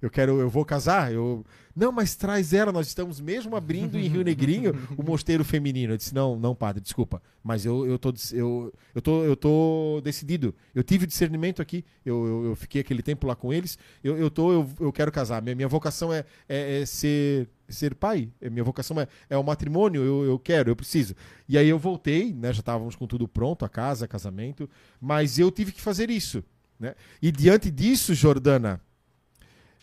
Eu 0.00 0.10
quero, 0.10 0.40
eu 0.40 0.48
vou 0.48 0.64
casar. 0.64 1.12
Eu 1.12 1.44
não, 1.74 1.90
mas 1.90 2.14
traz 2.14 2.52
ela. 2.52 2.70
Nós 2.70 2.86
estamos 2.86 3.20
mesmo 3.20 3.56
abrindo 3.56 3.98
em 3.98 4.06
Rio 4.06 4.22
Negrinho 4.22 4.72
o 4.96 5.02
mosteiro 5.02 5.44
feminino. 5.44 5.92
Eu 5.92 5.96
disse: 5.96 6.14
Não, 6.14 6.38
não, 6.38 6.54
padre, 6.54 6.80
desculpa. 6.80 7.20
Mas 7.42 7.66
eu, 7.66 7.86
eu 7.86 7.98
tô, 7.98 8.12
eu, 8.32 8.72
eu 8.94 9.02
tô, 9.02 9.24
eu 9.24 9.36
tô 9.36 10.00
decidido. 10.04 10.54
Eu 10.74 10.84
tive 10.84 11.06
discernimento 11.06 11.60
aqui. 11.60 11.84
Eu, 12.04 12.26
eu, 12.26 12.44
eu 12.46 12.56
fiquei 12.56 12.80
aquele 12.80 13.02
tempo 13.02 13.26
lá 13.26 13.34
com 13.34 13.52
eles. 13.52 13.76
Eu, 14.02 14.16
eu 14.16 14.30
tô, 14.30 14.52
eu, 14.52 14.70
eu 14.80 14.92
quero 14.92 15.10
casar. 15.10 15.42
Minha, 15.42 15.56
minha 15.56 15.68
vocação 15.68 16.12
é, 16.12 16.24
é, 16.48 16.82
é 16.82 16.86
ser 16.86 17.48
ser 17.68 17.94
pai. 17.94 18.30
É, 18.40 18.48
Minha 18.48 18.62
vocação 18.62 19.00
é, 19.00 19.08
é 19.28 19.36
o 19.36 19.42
matrimônio. 19.42 20.02
Eu, 20.02 20.24
eu 20.24 20.38
quero, 20.38 20.70
eu 20.70 20.76
preciso. 20.76 21.14
E 21.48 21.58
aí 21.58 21.68
eu 21.68 21.78
voltei, 21.78 22.32
né? 22.32 22.52
Já 22.52 22.60
estávamos 22.60 22.94
com 22.94 23.06
tudo 23.06 23.26
pronto, 23.26 23.64
a 23.64 23.68
casa, 23.68 24.06
casamento. 24.06 24.68
Mas 25.00 25.38
eu 25.38 25.50
tive 25.50 25.72
que 25.72 25.80
fazer 25.80 26.08
isso. 26.10 26.44
Né? 26.78 26.94
E 27.20 27.32
diante 27.32 27.70
disso, 27.70 28.14
Jordana, 28.14 28.80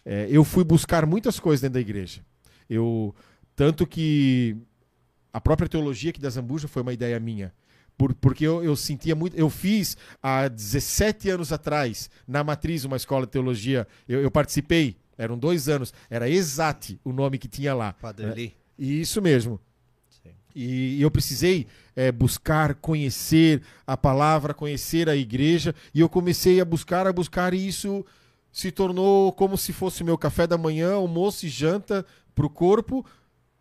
é, 0.05 0.27
eu 0.29 0.43
fui 0.43 0.63
buscar 0.63 1.05
muitas 1.05 1.39
coisas 1.39 1.61
dentro 1.61 1.75
da 1.75 1.79
igreja. 1.81 2.21
Eu 2.69 3.13
tanto 3.55 3.85
que 3.85 4.55
a 5.31 5.39
própria 5.39 5.67
teologia 5.69 6.09
aqui 6.09 6.19
da 6.19 6.29
Zambuja 6.29 6.67
foi 6.67 6.81
uma 6.81 6.93
ideia 6.93 7.19
minha. 7.19 7.53
Por- 7.97 8.13
porque 8.15 8.45
eu, 8.45 8.63
eu 8.63 8.75
sentia 8.75 9.15
muito. 9.15 9.35
Eu 9.37 9.49
fiz 9.49 9.95
há 10.21 10.47
17 10.47 11.29
anos 11.29 11.51
atrás, 11.53 12.09
na 12.27 12.43
Matriz, 12.43 12.83
uma 12.85 12.97
escola 12.97 13.25
de 13.25 13.31
teologia. 13.31 13.87
Eu, 14.07 14.21
eu 14.21 14.31
participei 14.31 14.95
Eram 15.17 15.37
dois 15.37 15.69
anos. 15.69 15.93
Era 16.09 16.27
Exate 16.27 16.99
o 17.03 17.13
nome 17.13 17.37
que 17.37 17.47
tinha 17.47 17.75
lá. 17.75 17.93
Padre 17.93 18.25
né? 18.25 18.33
Li. 18.33 18.55
Isso 18.79 19.21
mesmo. 19.21 19.59
E 20.53 21.01
eu 21.01 21.09
precisei 21.09 21.65
é, 21.95 22.11
buscar, 22.11 22.75
conhecer 22.75 23.61
a 23.87 23.95
palavra, 23.95 24.53
conhecer 24.53 25.07
a 25.07 25.15
igreja, 25.15 25.73
e 25.93 26.01
eu 26.01 26.09
comecei 26.09 26.59
a 26.59 26.65
buscar, 26.65 27.07
a 27.07 27.13
buscar, 27.13 27.53
e 27.53 27.67
isso 27.67 28.05
se 28.51 28.71
tornou 28.71 29.31
como 29.31 29.57
se 29.57 29.71
fosse 29.71 30.03
meu 30.03 30.17
café 30.17 30.45
da 30.45 30.57
manhã, 30.57 30.93
almoço 30.93 31.45
e 31.45 31.49
janta 31.49 32.05
para 32.35 32.45
o 32.45 32.49
corpo, 32.49 33.05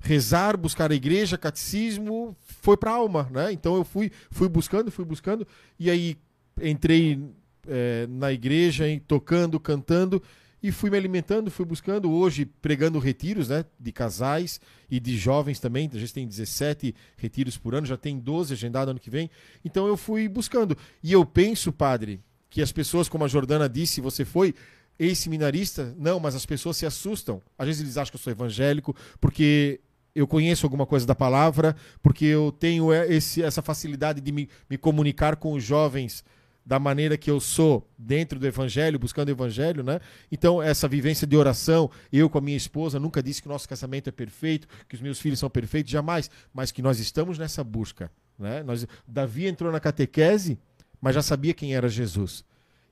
rezar, 0.00 0.56
buscar 0.56 0.90
a 0.90 0.94
igreja, 0.94 1.38
catecismo, 1.38 2.36
foi 2.40 2.76
para 2.76 2.90
a 2.90 2.94
alma, 2.94 3.28
né? 3.30 3.52
Então 3.52 3.76
eu 3.76 3.84
fui, 3.84 4.10
fui 4.30 4.48
buscando, 4.48 4.90
fui 4.90 5.04
buscando, 5.04 5.46
e 5.78 5.90
aí 5.90 6.16
entrei 6.60 7.22
é, 7.68 8.06
na 8.08 8.32
igreja, 8.32 8.88
em, 8.88 8.98
tocando, 8.98 9.60
cantando, 9.60 10.22
e 10.62 10.70
fui 10.70 10.90
me 10.90 10.96
alimentando, 10.96 11.50
fui 11.50 11.64
buscando, 11.64 12.10
hoje 12.10 12.44
pregando 12.44 12.98
retiros, 12.98 13.48
né, 13.48 13.64
de 13.78 13.92
casais 13.92 14.60
e 14.90 15.00
de 15.00 15.16
jovens 15.16 15.58
também, 15.58 15.88
a 15.92 15.98
gente 15.98 16.12
tem 16.12 16.26
17 16.26 16.94
retiros 17.16 17.56
por 17.56 17.74
ano, 17.74 17.86
já 17.86 17.96
tem 17.96 18.18
12 18.18 18.52
agendado 18.52 18.90
ano 18.90 19.00
que 19.00 19.08
vem, 19.08 19.30
então 19.64 19.86
eu 19.86 19.96
fui 19.96 20.28
buscando, 20.28 20.76
e 21.02 21.12
eu 21.12 21.24
penso, 21.24 21.72
padre, 21.72 22.20
que 22.50 22.60
as 22.60 22.72
pessoas, 22.72 23.08
como 23.08 23.24
a 23.24 23.28
Jordana 23.28 23.68
disse, 23.68 24.00
você 24.00 24.24
foi 24.24 24.54
ex-seminarista, 25.01 25.94
não, 25.97 26.20
mas 26.20 26.35
as 26.35 26.44
pessoas 26.44 26.77
se 26.77 26.85
assustam, 26.85 27.40
às 27.59 27.66
vezes 27.66 27.81
eles 27.81 27.97
acham 27.97 28.10
que 28.10 28.16
eu 28.16 28.20
sou 28.20 28.31
evangélico, 28.31 28.94
porque 29.18 29.81
eu 30.14 30.27
conheço 30.27 30.66
alguma 30.66 30.85
coisa 30.85 31.06
da 31.06 31.14
palavra, 31.14 31.74
porque 32.02 32.27
eu 32.27 32.52
tenho 32.52 32.93
esse, 32.93 33.43
essa 33.43 33.62
facilidade 33.62 34.20
de 34.20 34.31
me, 34.31 34.47
me 34.68 34.77
comunicar 34.77 35.36
com 35.36 35.55
os 35.55 35.64
jovens 35.64 36.22
da 36.66 36.78
maneira 36.78 37.16
que 37.16 37.31
eu 37.31 37.40
sou 37.40 37.89
dentro 37.97 38.39
do 38.39 38.47
evangelho, 38.47 38.98
buscando 38.98 39.28
o 39.28 39.32
evangelho, 39.32 39.82
né? 39.82 40.01
Então, 40.31 40.62
essa 40.62 40.86
vivência 40.86 41.27
de 41.27 41.35
oração, 41.35 41.90
eu 42.12 42.28
com 42.28 42.36
a 42.36 42.43
minha 42.43 42.56
esposa 42.56 43.01
nunca 43.01 43.22
disse 43.22 43.40
que 43.40 43.48
o 43.48 43.51
nosso 43.51 43.66
casamento 43.66 44.09
é 44.09 44.12
perfeito, 44.12 44.68
que 44.86 44.94
os 44.94 45.01
meus 45.01 45.18
filhos 45.18 45.39
são 45.39 45.48
perfeitos, 45.48 45.90
jamais, 45.90 46.31
mas 46.52 46.70
que 46.70 46.82
nós 46.82 47.01
estamos 47.01 47.39
nessa 47.39 47.64
busca, 47.64 48.10
né? 48.39 48.62
Nós, 48.62 48.86
Davi 49.09 49.47
entrou 49.47 49.72
na 49.72 49.81
catequese, 49.81 50.59
mas 51.01 51.14
já 51.14 51.22
sabia 51.22 51.55
quem 51.55 51.74
era 51.74 51.89
Jesus. 51.89 52.44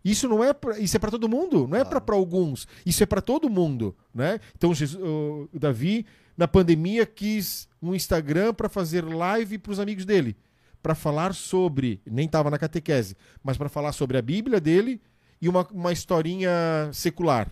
Isso 0.04 0.28
não 0.28 0.42
é 0.42 0.52
pra, 0.52 0.78
isso 0.78 0.96
é 0.96 0.98
para 0.98 1.10
todo 1.10 1.28
mundo, 1.28 1.66
não 1.66 1.76
é 1.76 1.84
Claro. 1.84 2.00
para 2.00 2.14
alguns. 2.14 2.66
Isso 2.86 3.02
é 3.02 3.06
para 3.06 3.20
todo 3.20 3.50
mundo, 3.50 3.96
né? 4.14 4.40
Então 4.56 4.74
Jesus, 4.74 5.02
o 5.02 5.48
Davi 5.52 6.06
na 6.36 6.46
pandemia 6.46 7.04
quis 7.04 7.68
um 7.82 7.94
Instagram 7.94 8.54
para 8.54 8.68
fazer 8.68 9.04
live 9.04 9.58
para 9.58 9.72
os 9.72 9.80
amigos 9.80 10.04
dele, 10.04 10.36
para 10.82 10.94
falar 10.94 11.34
sobre, 11.34 12.00
nem 12.06 12.26
estava 12.26 12.50
na 12.50 12.58
catequese, 12.58 13.16
mas 13.42 13.56
para 13.56 13.68
falar 13.68 13.92
sobre 13.92 14.16
a 14.16 14.22
Bíblia 14.22 14.60
dele 14.60 15.00
e 15.42 15.48
uma, 15.48 15.66
uma 15.72 15.92
historinha 15.92 16.50
secular. 16.92 17.48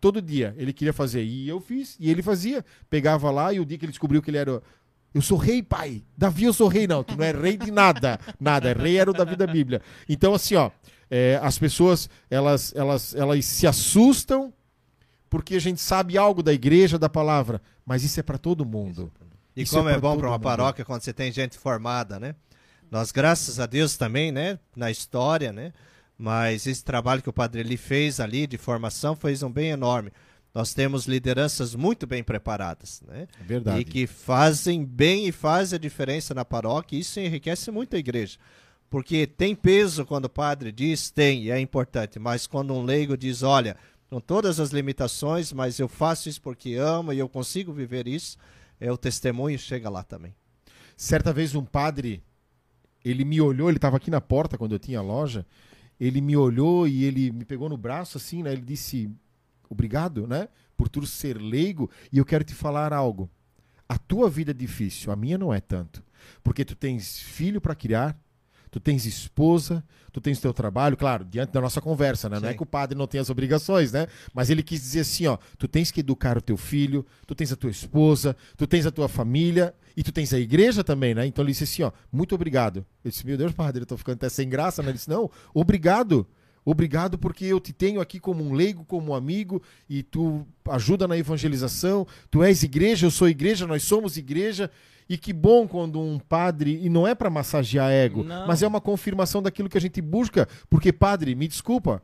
Todo 0.00 0.20
dia 0.20 0.52
ele 0.58 0.72
queria 0.72 0.92
fazer 0.92 1.22
e 1.22 1.48
eu 1.48 1.60
fiz 1.60 1.96
e 2.00 2.10
ele 2.10 2.22
fazia, 2.22 2.64
pegava 2.90 3.30
lá 3.30 3.52
e 3.52 3.60
o 3.60 3.64
dia 3.64 3.78
que 3.78 3.84
ele 3.84 3.92
descobriu 3.92 4.20
que 4.20 4.30
ele 4.30 4.38
era 4.38 4.60
eu 5.14 5.20
sou 5.20 5.36
rei, 5.36 5.62
pai. 5.62 6.02
Davi, 6.16 6.44
eu 6.44 6.52
sou 6.54 6.68
rei. 6.68 6.86
Não, 6.86 7.04
tu 7.04 7.16
não 7.16 7.24
é 7.24 7.32
rei 7.32 7.56
de 7.56 7.70
nada. 7.70 8.18
Nada. 8.40 8.72
Rei 8.72 8.96
era 8.96 9.10
o 9.10 9.12
Davi 9.12 9.36
da 9.36 9.46
Bíblia. 9.46 9.82
Então, 10.08 10.32
assim, 10.32 10.54
ó, 10.54 10.70
é, 11.14 11.38
as 11.42 11.58
pessoas, 11.58 12.08
elas, 12.30 12.74
elas, 12.74 13.14
elas 13.14 13.44
se 13.44 13.66
assustam 13.66 14.50
porque 15.28 15.56
a 15.56 15.60
gente 15.60 15.78
sabe 15.78 16.16
algo 16.16 16.42
da 16.42 16.54
igreja, 16.54 16.98
da 16.98 17.08
palavra. 17.08 17.60
Mas 17.84 18.02
isso 18.02 18.18
é 18.18 18.22
para 18.22 18.38
todo 18.38 18.64
mundo. 18.64 19.12
E 19.54 19.60
Isso 19.60 19.76
como 19.76 19.90
é 19.90 19.94
é, 19.94 20.00
bom 20.00 20.16
para 20.16 20.28
uma 20.28 20.38
mundo. 20.38 20.42
paróquia 20.42 20.86
quando 20.86 21.02
você 21.02 21.12
tem 21.12 21.30
gente 21.30 21.58
formada, 21.58 22.18
né? 22.18 22.34
Nós, 22.90 23.12
graças 23.12 23.60
a 23.60 23.66
Deus 23.66 23.98
também, 23.98 24.32
né? 24.32 24.58
Na 24.74 24.90
história, 24.90 25.52
né? 25.52 25.74
Mas 26.16 26.66
esse 26.66 26.82
trabalho 26.82 27.20
que 27.20 27.28
o 27.28 27.32
Padre 27.32 27.60
Eli 27.60 27.76
fez 27.76 28.18
ali 28.18 28.46
de 28.46 28.56
formação 28.56 29.14
fez 29.14 29.42
um 29.42 29.52
bem 29.52 29.68
enorme. 29.68 30.10
Nós 30.54 30.72
temos 30.72 31.04
lideranças 31.06 31.74
muito 31.74 32.06
bem 32.06 32.24
preparadas, 32.24 33.02
né? 33.06 33.26
É 33.38 33.44
verdade. 33.44 33.80
E 33.80 33.84
que 33.84 34.06
fazem 34.06 34.82
bem 34.82 35.28
e 35.28 35.32
fazem 35.32 35.76
a 35.76 35.80
diferença 35.80 36.32
na 36.32 36.44
paróquia. 36.44 36.96
E 36.96 37.00
isso 37.00 37.20
enriquece 37.20 37.70
muito 37.70 37.96
a 37.96 37.98
igreja. 37.98 38.38
Porque 38.92 39.26
tem 39.26 39.54
peso 39.54 40.04
quando 40.04 40.26
o 40.26 40.28
padre 40.28 40.70
diz, 40.70 41.10
tem, 41.10 41.44
e 41.44 41.50
é 41.50 41.58
importante. 41.58 42.18
Mas 42.18 42.46
quando 42.46 42.74
um 42.74 42.84
leigo 42.84 43.16
diz, 43.16 43.42
olha, 43.42 43.74
com 44.10 44.20
todas 44.20 44.60
as 44.60 44.68
limitações, 44.68 45.50
mas 45.50 45.78
eu 45.78 45.88
faço 45.88 46.28
isso 46.28 46.42
porque 46.42 46.74
amo 46.74 47.10
e 47.10 47.18
eu 47.18 47.26
consigo 47.26 47.72
viver 47.72 48.06
isso, 48.06 48.36
é 48.78 48.92
o 48.92 48.98
testemunho 48.98 49.58
chega 49.58 49.88
lá 49.88 50.02
também. 50.02 50.34
Certa 50.94 51.32
vez 51.32 51.54
um 51.54 51.64
padre, 51.64 52.22
ele 53.02 53.24
me 53.24 53.40
olhou, 53.40 53.70
ele 53.70 53.78
estava 53.78 53.96
aqui 53.96 54.10
na 54.10 54.20
porta 54.20 54.58
quando 54.58 54.72
eu 54.72 54.78
tinha 54.78 54.98
a 54.98 55.02
loja, 55.02 55.46
ele 55.98 56.20
me 56.20 56.36
olhou 56.36 56.86
e 56.86 57.04
ele 57.04 57.32
me 57.32 57.46
pegou 57.46 57.70
no 57.70 57.78
braço 57.78 58.18
assim, 58.18 58.42
né? 58.42 58.52
Ele 58.52 58.60
disse, 58.60 59.10
obrigado, 59.70 60.26
né? 60.26 60.50
Por 60.76 60.90
tu 60.90 61.06
ser 61.06 61.40
leigo 61.40 61.90
e 62.12 62.18
eu 62.18 62.26
quero 62.26 62.44
te 62.44 62.52
falar 62.52 62.92
algo. 62.92 63.30
A 63.88 63.96
tua 63.96 64.28
vida 64.28 64.50
é 64.50 64.54
difícil, 64.54 65.10
a 65.10 65.16
minha 65.16 65.38
não 65.38 65.50
é 65.50 65.62
tanto. 65.62 66.04
Porque 66.42 66.62
tu 66.62 66.76
tens 66.76 67.20
filho 67.20 67.58
para 67.58 67.74
criar, 67.74 68.20
tu 68.72 68.80
tens 68.80 69.04
esposa, 69.04 69.84
tu 70.10 70.18
tens 70.18 70.40
teu 70.40 70.52
trabalho, 70.52 70.96
claro, 70.96 71.26
diante 71.26 71.52
da 71.52 71.60
nossa 71.60 71.78
conversa, 71.78 72.26
né? 72.30 72.40
Não 72.40 72.48
é 72.48 72.54
que 72.54 72.62
o 72.62 72.66
padre 72.66 72.96
não 72.96 73.06
tem 73.06 73.20
as 73.20 73.28
obrigações, 73.28 73.92
né? 73.92 74.06
Mas 74.32 74.48
ele 74.48 74.62
quis 74.62 74.80
dizer 74.80 75.00
assim, 75.00 75.26
ó, 75.26 75.36
tu 75.58 75.68
tens 75.68 75.90
que 75.90 76.00
educar 76.00 76.38
o 76.38 76.40
teu 76.40 76.56
filho, 76.56 77.04
tu 77.26 77.34
tens 77.34 77.52
a 77.52 77.56
tua 77.56 77.70
esposa, 77.70 78.34
tu 78.56 78.66
tens 78.66 78.86
a 78.86 78.90
tua 78.90 79.08
família 79.08 79.74
e 79.94 80.02
tu 80.02 80.10
tens 80.10 80.32
a 80.32 80.38
igreja 80.38 80.82
também, 80.82 81.14
né? 81.14 81.26
Então 81.26 81.44
ele 81.44 81.52
disse 81.52 81.64
assim, 81.64 81.82
ó, 81.82 81.92
muito 82.10 82.34
obrigado. 82.34 82.78
Eu 83.04 83.10
disse, 83.10 83.26
meu 83.26 83.36
Deus, 83.36 83.52
padre, 83.52 83.82
eu 83.82 83.86
tô 83.86 83.96
ficando 83.98 84.14
até 84.14 84.30
sem 84.30 84.48
graça, 84.48 84.82
né? 84.82 84.88
Ele 84.88 84.96
disse, 84.96 85.10
não, 85.10 85.30
obrigado. 85.52 86.26
Obrigado 86.64 87.18
porque 87.18 87.44
eu 87.44 87.60
te 87.60 87.74
tenho 87.74 88.00
aqui 88.00 88.18
como 88.18 88.42
um 88.42 88.52
leigo, 88.52 88.84
como 88.86 89.10
um 89.10 89.14
amigo, 89.14 89.60
e 89.86 90.02
tu 90.02 90.46
ajuda 90.70 91.06
na 91.06 91.18
evangelização. 91.18 92.06
Tu 92.30 92.42
és 92.42 92.62
igreja, 92.62 93.06
eu 93.06 93.10
sou 93.10 93.28
igreja, 93.28 93.66
nós 93.66 93.82
somos 93.82 94.16
igreja. 94.16 94.70
E 95.08 95.18
que 95.18 95.32
bom 95.32 95.66
quando 95.66 96.00
um 96.00 96.18
padre, 96.18 96.80
e 96.82 96.88
não 96.88 97.06
é 97.06 97.14
para 97.14 97.28
massagear 97.28 97.90
ego, 97.90 98.22
Não. 98.22 98.46
mas 98.46 98.62
é 98.62 98.66
uma 98.66 98.80
confirmação 98.80 99.42
daquilo 99.42 99.68
que 99.68 99.78
a 99.78 99.80
gente 99.80 100.00
busca. 100.00 100.48
Porque, 100.70 100.92
padre, 100.92 101.34
me 101.34 101.46
desculpa, 101.48 102.02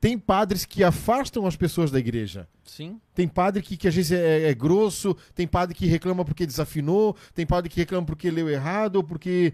tem 0.00 0.18
padres 0.18 0.64
que 0.64 0.84
afastam 0.84 1.46
as 1.46 1.56
pessoas 1.56 1.90
da 1.90 1.98
igreja. 1.98 2.48
Sim. 2.64 3.00
Tem 3.14 3.26
padre 3.26 3.62
que, 3.62 3.76
que 3.76 3.88
às 3.88 3.94
vezes 3.94 4.12
é, 4.12 4.48
é 4.48 4.54
grosso, 4.54 5.16
tem 5.34 5.46
padre 5.46 5.74
que 5.74 5.86
reclama 5.86 6.24
porque 6.24 6.46
desafinou, 6.46 7.16
tem 7.34 7.44
padre 7.44 7.68
que 7.68 7.80
reclama 7.80 8.06
porque 8.06 8.30
leu 8.30 8.48
errado, 8.48 8.96
ou 8.96 9.04
porque 9.04 9.52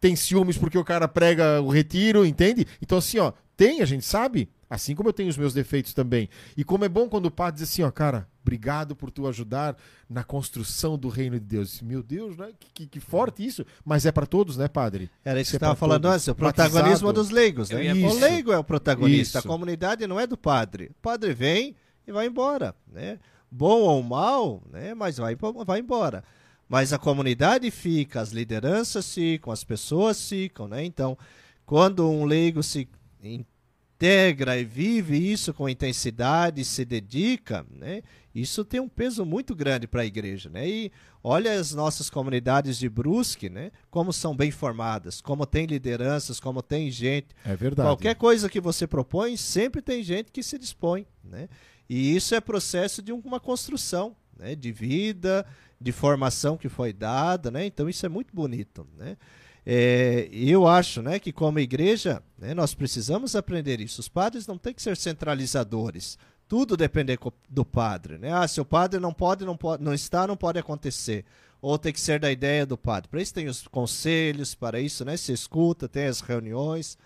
tem 0.00 0.16
ciúmes 0.16 0.56
porque 0.56 0.78
o 0.78 0.84
cara 0.84 1.06
prega 1.06 1.60
o 1.60 1.68
retiro, 1.68 2.24
entende? 2.24 2.66
Então, 2.80 2.98
assim, 2.98 3.18
ó, 3.18 3.32
tem, 3.56 3.82
a 3.82 3.84
gente 3.84 4.04
sabe, 4.04 4.48
assim 4.74 4.94
como 4.94 5.08
eu 5.08 5.12
tenho 5.12 5.28
os 5.28 5.36
meus 5.36 5.52
defeitos 5.52 5.92
também. 5.92 6.28
E 6.56 6.64
como 6.64 6.84
é 6.84 6.88
bom 6.88 7.08
quando 7.08 7.26
o 7.26 7.30
padre 7.30 7.60
diz 7.60 7.70
assim, 7.70 7.82
ó, 7.82 7.90
cara, 7.90 8.26
obrigado 8.42 8.96
por 8.96 9.10
tu 9.10 9.26
ajudar 9.28 9.76
na 10.08 10.24
construção 10.24 10.96
do 10.96 11.08
reino 11.08 11.38
de 11.38 11.44
Deus. 11.46 11.80
Meu 11.82 12.02
Deus, 12.02 12.36
né? 12.36 12.48
Que, 12.58 12.70
que- 12.72 12.86
que 12.86 13.00
forte 13.00 13.44
isso. 13.44 13.64
Mas 13.84 14.06
é 14.06 14.12
para 14.12 14.24
todos, 14.26 14.56
né, 14.56 14.68
padre? 14.68 15.10
Era 15.24 15.40
isso 15.40 15.50
que 15.50 15.56
é 15.56 15.58
estava 15.58 15.74
pra 15.74 15.80
falando 15.80 16.06
antes, 16.06 16.26
o 16.28 16.34
protagonismo 16.34 16.88
Batizado. 17.08 17.12
dos 17.12 17.30
leigos. 17.30 17.70
Né? 17.70 17.84
ia 17.84 18.08
O 18.08 18.14
leigo 18.18 18.50
é 18.52 18.58
o 18.58 18.64
protagonista, 18.64 19.38
Isso. 19.38 19.46
a 19.48 19.50
comunidade 19.50 20.06
não 20.06 20.18
é 20.18 20.26
do 20.26 20.36
padre. 20.38 20.86
O 20.86 21.02
padre 21.02 21.34
vem 21.34 21.76
e 22.06 22.10
vai 22.12 22.26
embora. 22.26 22.74
Né? 22.90 23.18
Bom 23.50 23.80
ou 23.82 24.02
mal, 24.02 24.62
né? 24.70 24.94
mas 24.94 25.18
vai, 25.18 25.36
vai 25.66 25.80
embora. 25.80 26.24
Mas 26.68 26.94
a 26.94 26.98
comunidade 26.98 27.70
fica, 27.70 28.22
as 28.22 28.30
lideranças 28.32 29.12
ficam, 29.12 29.52
as 29.52 29.62
pessoas 29.62 30.26
ficam. 30.26 30.66
Né? 30.66 30.82
Então, 30.84 31.18
quando 31.66 32.08
um 32.08 32.24
leigo 32.24 32.62
se 32.62 32.88
integra 34.02 34.58
e 34.58 34.64
vive 34.64 35.16
isso 35.16 35.54
com 35.54 35.68
intensidade, 35.68 36.64
se 36.64 36.84
dedica, 36.84 37.64
né? 37.70 38.02
Isso 38.34 38.64
tem 38.64 38.80
um 38.80 38.88
peso 38.88 39.24
muito 39.24 39.54
grande 39.54 39.86
para 39.86 40.02
a 40.02 40.06
igreja, 40.06 40.50
né? 40.50 40.68
E 40.68 40.92
olha 41.22 41.52
as 41.52 41.72
nossas 41.72 42.10
comunidades 42.10 42.78
de 42.78 42.88
Brusque, 42.88 43.48
né? 43.48 43.70
Como 43.90 44.12
são 44.12 44.34
bem 44.34 44.50
formadas, 44.50 45.20
como 45.20 45.46
tem 45.46 45.66
lideranças, 45.66 46.40
como 46.40 46.60
tem 46.62 46.90
gente. 46.90 47.28
É 47.44 47.54
verdade. 47.54 47.88
Qualquer 47.88 48.16
coisa 48.16 48.48
que 48.48 48.60
você 48.60 48.88
propõe, 48.88 49.36
sempre 49.36 49.80
tem 49.80 50.02
gente 50.02 50.32
que 50.32 50.42
se 50.42 50.58
dispõe, 50.58 51.06
né? 51.22 51.48
E 51.88 52.16
isso 52.16 52.34
é 52.34 52.40
processo 52.40 53.02
de 53.02 53.12
uma 53.12 53.38
construção, 53.38 54.16
né? 54.36 54.56
De 54.56 54.72
vida, 54.72 55.46
de 55.80 55.92
formação 55.92 56.56
que 56.56 56.68
foi 56.68 56.92
dada, 56.92 57.52
né? 57.52 57.66
Então 57.66 57.88
isso 57.88 58.04
é 58.04 58.08
muito 58.08 58.34
bonito, 58.34 58.84
né? 58.98 59.16
É, 59.64 60.28
eu 60.32 60.66
acho, 60.66 61.02
né, 61.02 61.18
que 61.18 61.32
como 61.32 61.58
igreja, 61.58 62.22
né, 62.38 62.52
nós 62.52 62.74
precisamos 62.74 63.36
aprender 63.36 63.80
isso. 63.80 64.00
Os 64.00 64.08
padres 64.08 64.46
não 64.46 64.58
têm 64.58 64.74
que 64.74 64.82
ser 64.82 64.96
centralizadores. 64.96 66.18
Tudo 66.48 66.76
depender 66.76 67.16
co- 67.16 67.32
do 67.48 67.64
padre, 67.64 68.18
né? 68.18 68.32
Ah, 68.32 68.46
se 68.46 68.60
o 68.60 68.64
padre 68.64 68.98
não 69.00 69.12
pode, 69.12 69.44
não 69.44 69.56
pode, 69.56 69.82
não 69.82 69.94
está, 69.94 70.26
não 70.26 70.36
pode 70.36 70.58
acontecer. 70.58 71.24
Ou 71.62 71.78
tem 71.78 71.92
que 71.92 72.00
ser 72.00 72.18
da 72.18 72.30
ideia 72.30 72.66
do 72.66 72.76
padre. 72.76 73.08
Para 73.08 73.22
isso 73.22 73.32
tem 73.32 73.46
os 73.46 73.66
conselhos, 73.68 74.54
para 74.54 74.80
isso, 74.80 75.04
né, 75.04 75.16
se 75.16 75.32
escuta, 75.32 75.88
tem 75.88 76.06
as 76.06 76.20
reuniões 76.20 76.98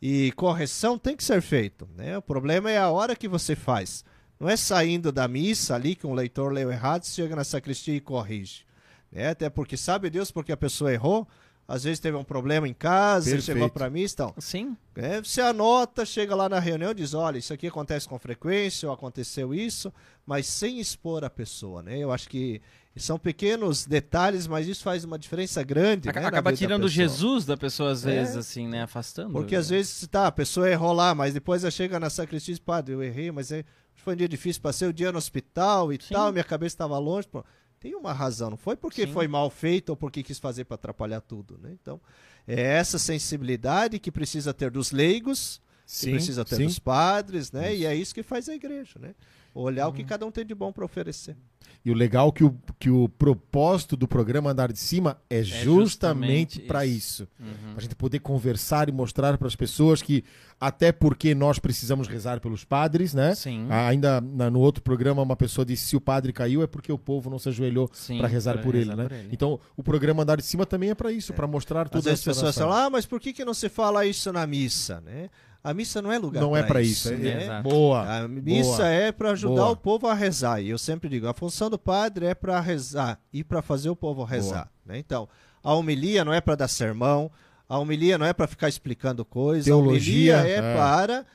e 0.00 0.32
correção 0.32 0.96
tem 0.98 1.16
que 1.16 1.22
ser 1.24 1.42
feito, 1.42 1.88
né? 1.96 2.16
O 2.16 2.22
problema 2.22 2.70
é 2.70 2.78
a 2.78 2.88
hora 2.88 3.14
que 3.16 3.28
você 3.28 3.54
faz. 3.54 4.04
Não 4.40 4.48
é 4.48 4.56
saindo 4.56 5.10
da 5.12 5.26
missa 5.28 5.74
ali 5.74 5.94
que 5.96 6.06
um 6.06 6.14
leitor 6.14 6.52
leu 6.52 6.70
errado, 6.70 7.04
chega 7.04 7.34
na 7.36 7.44
sacristia 7.44 7.94
e 7.94 8.00
corrige. 8.00 8.62
Né? 9.10 9.28
Até 9.30 9.50
porque 9.50 9.76
sabe 9.76 10.08
Deus 10.08 10.30
porque 10.30 10.52
a 10.52 10.56
pessoa 10.56 10.92
errou, 10.92 11.26
às 11.68 11.84
vezes 11.84 12.00
teve 12.00 12.16
um 12.16 12.24
problema 12.24 12.66
em 12.66 12.72
casa, 12.72 13.26
Perfeito. 13.30 13.44
chegou 13.44 13.68
para 13.68 13.90
mim, 13.90 14.02
então, 14.02 14.34
Sim. 14.38 14.74
é, 14.96 15.20
você 15.22 15.42
anota, 15.42 16.04
chega 16.06 16.34
lá 16.34 16.48
na 16.48 16.58
reunião 16.58 16.92
e 16.92 16.94
diz, 16.94 17.12
olha, 17.12 17.36
isso 17.36 17.52
aqui 17.52 17.66
acontece 17.66 18.08
com 18.08 18.18
frequência, 18.18 18.88
ou 18.88 18.94
aconteceu 18.94 19.54
isso, 19.54 19.92
mas 20.24 20.46
sem 20.46 20.80
expor 20.80 21.22
a 21.24 21.30
pessoa, 21.30 21.82
né? 21.82 21.98
Eu 21.98 22.10
acho 22.10 22.26
que 22.28 22.60
são 22.96 23.16
pequenos 23.18 23.86
detalhes, 23.86 24.46
mas 24.48 24.66
isso 24.66 24.82
faz 24.82 25.04
uma 25.04 25.16
diferença 25.18 25.62
grande. 25.62 26.08
Aca- 26.08 26.18
né, 26.18 26.22
na 26.24 26.28
Acaba 26.30 26.50
vida 26.50 26.60
da 26.60 26.66
tirando 26.66 26.82
pessoa. 26.90 27.08
Jesus 27.08 27.44
da 27.44 27.56
pessoa 27.56 27.92
às 27.92 28.04
É. 28.04 28.10
vezes, 28.10 28.36
assim, 28.36 28.66
né? 28.66 28.82
Afastando. 28.82 29.32
Porque 29.34 29.54
às 29.54 29.68
vezes, 29.68 30.04
tá, 30.10 30.26
a 30.26 30.32
pessoa 30.32 30.68
errou 30.68 30.92
lá, 30.92 31.14
mas 31.14 31.32
depois 31.34 31.62
ela 31.62 31.70
chega 31.70 32.00
na 32.00 32.10
sacristia 32.10 32.52
e 32.52 32.56
diz, 32.56 32.58
padre, 32.64 32.94
eu 32.94 33.02
errei, 33.02 33.30
mas 33.30 33.52
é, 33.52 33.64
foi 33.94 34.14
um 34.14 34.16
dia 34.16 34.28
difícil, 34.28 34.60
passei 34.62 34.88
o 34.88 34.92
dia 34.92 35.12
no 35.12 35.18
hospital 35.18 35.92
e 35.92 35.98
Sim. 36.02 36.14
tal, 36.14 36.32
minha 36.32 36.42
cabeça 36.42 36.74
estava 36.74 36.98
longe. 36.98 37.28
Pô, 37.28 37.44
tem 37.80 37.94
uma 37.94 38.12
razão, 38.12 38.50
não 38.50 38.56
foi 38.56 38.76
porque 38.76 39.06
Sim. 39.06 39.12
foi 39.12 39.28
mal 39.28 39.48
feito 39.50 39.90
ou 39.90 39.96
porque 39.96 40.22
quis 40.22 40.38
fazer 40.38 40.64
para 40.64 40.74
atrapalhar 40.74 41.20
tudo, 41.20 41.58
né? 41.58 41.76
Então, 41.80 42.00
é 42.46 42.60
essa 42.60 42.98
sensibilidade 42.98 43.98
que 43.98 44.10
precisa 44.10 44.52
ter 44.52 44.70
dos 44.70 44.90
leigos, 44.90 45.60
que 45.86 46.10
precisa 46.10 46.44
ter 46.44 46.58
dos 46.58 46.78
padres, 46.78 47.52
né? 47.52 47.74
E 47.74 47.86
é 47.86 47.94
isso 47.94 48.14
que 48.14 48.22
faz 48.22 48.48
a 48.48 48.54
igreja, 48.54 48.98
né? 48.98 49.14
Olhar 49.54 49.88
o 49.88 49.92
que 49.92 50.02
Uhum. 50.02 50.08
cada 50.08 50.26
um 50.26 50.30
tem 50.30 50.44
de 50.46 50.54
bom 50.54 50.72
para 50.72 50.84
oferecer. 50.84 51.36
E 51.84 51.90
o 51.90 51.94
legal 51.94 52.28
é 52.28 52.32
que 52.32 52.44
o, 52.44 52.54
que 52.78 52.90
o 52.90 53.08
propósito 53.08 53.96
do 53.96 54.06
programa 54.08 54.50
Andar 54.50 54.72
de 54.72 54.78
Cima 54.78 55.16
é, 55.30 55.42
justamente 55.42 55.78
justamente 55.78 56.60
para 56.60 56.84
isso. 56.84 57.22
isso. 57.22 57.28
Uhum. 57.40 57.70
Para 57.70 57.78
a 57.78 57.80
gente 57.80 57.94
poder 57.94 58.18
conversar 58.18 58.88
e 58.88 58.92
mostrar 58.92 59.38
para 59.38 59.46
as 59.46 59.54
pessoas 59.56 60.02
que, 60.02 60.24
até 60.60 60.90
porque 60.92 61.34
nós 61.34 61.58
precisamos 61.58 62.08
rezar 62.08 62.40
pelos 62.40 62.64
padres, 62.64 63.14
né? 63.14 63.34
Sim. 63.34 63.66
Ah, 63.70 63.88
Ainda 63.88 64.20
na- 64.20 64.50
no 64.50 64.58
outro 64.60 64.82
programa, 64.82 65.22
uma 65.22 65.36
pessoa 65.36 65.64
disse: 65.64 65.86
se 65.86 65.96
o 65.96 66.00
padre 66.00 66.32
caiu, 66.32 66.62
é 66.62 66.66
porque 66.66 66.92
o 66.92 66.98
povo 66.98 67.30
não 67.30 67.38
se 67.38 67.48
ajoelhou 67.48 67.88
para 68.18 68.26
rezar 68.28 68.54
pra 68.54 68.62
por 68.62 68.74
ele, 68.74 68.84
rezar 68.84 68.96
né? 68.96 69.02
por 69.04 69.12
ele. 69.12 69.28
Então, 69.32 69.58
o 69.76 69.82
programa 69.82 70.22
Andar 70.24 70.36
de 70.36 70.42
Cima 70.44 70.66
também 70.66 70.90
é 70.90 70.94
para 70.94 71.12
isso, 71.12 71.32
para 71.32 71.46
mostrar 71.46 71.82
Às 71.86 71.90
toda 71.90 72.02
vezes 72.10 72.20
essa 72.20 72.30
as 72.32 72.36
pessoas 72.36 72.54
falam, 72.58 72.72
ah, 72.86 72.90
mas 72.90 73.06
por 73.06 73.20
que, 73.20 73.32
que 73.32 73.44
não 73.44 73.54
se 73.54 73.68
fala 73.68 74.04
isso 74.04 74.32
na 74.32 74.46
missa, 74.46 75.00
né? 75.00 75.30
A 75.68 75.74
missa 75.74 76.00
não 76.00 76.10
é 76.10 76.18
lugar 76.18 76.40
Não 76.40 76.56
é 76.56 76.62
para 76.62 76.80
isso. 76.80 77.12
né? 77.14 77.28
é- 77.28 77.42
Exato. 77.44 77.68
Boa. 77.68 78.20
A 78.24 78.28
missa 78.28 78.76
boa. 78.78 78.88
é 78.88 79.12
para 79.12 79.30
ajudar 79.32 79.54
Boa. 79.62 79.70
o 79.72 79.76
povo 79.76 80.06
a 80.06 80.14
rezar. 80.14 80.62
E 80.62 80.70
eu 80.70 80.78
sempre 80.78 81.08
digo, 81.08 81.26
a 81.28 81.34
função 81.34 81.68
do 81.68 81.78
padre 81.78 82.26
é 82.26 82.34
para 82.34 82.58
rezar 82.60 83.20
e 83.32 83.44
para 83.44 83.60
fazer 83.60 83.90
o 83.90 83.96
povo 83.96 84.24
rezar. 84.24 84.70
né? 84.86 84.98
Então, 84.98 85.28
a 85.62 85.74
homilia 85.74 86.24
não 86.24 86.32
é 86.32 86.40
para 86.40 86.54
dar 86.54 86.68
sermão, 86.68 87.30
a 87.68 87.78
homilia 87.78 88.16
não 88.16 88.24
é 88.24 88.32
para 88.32 88.46
ficar 88.46 88.68
explicando 88.68 89.24
coisas, 89.24 89.66
Teologia, 89.66 90.36
a 90.36 90.40
homilia 90.40 90.54
é, 90.54 90.58
é. 90.58 90.74
para 90.74 91.26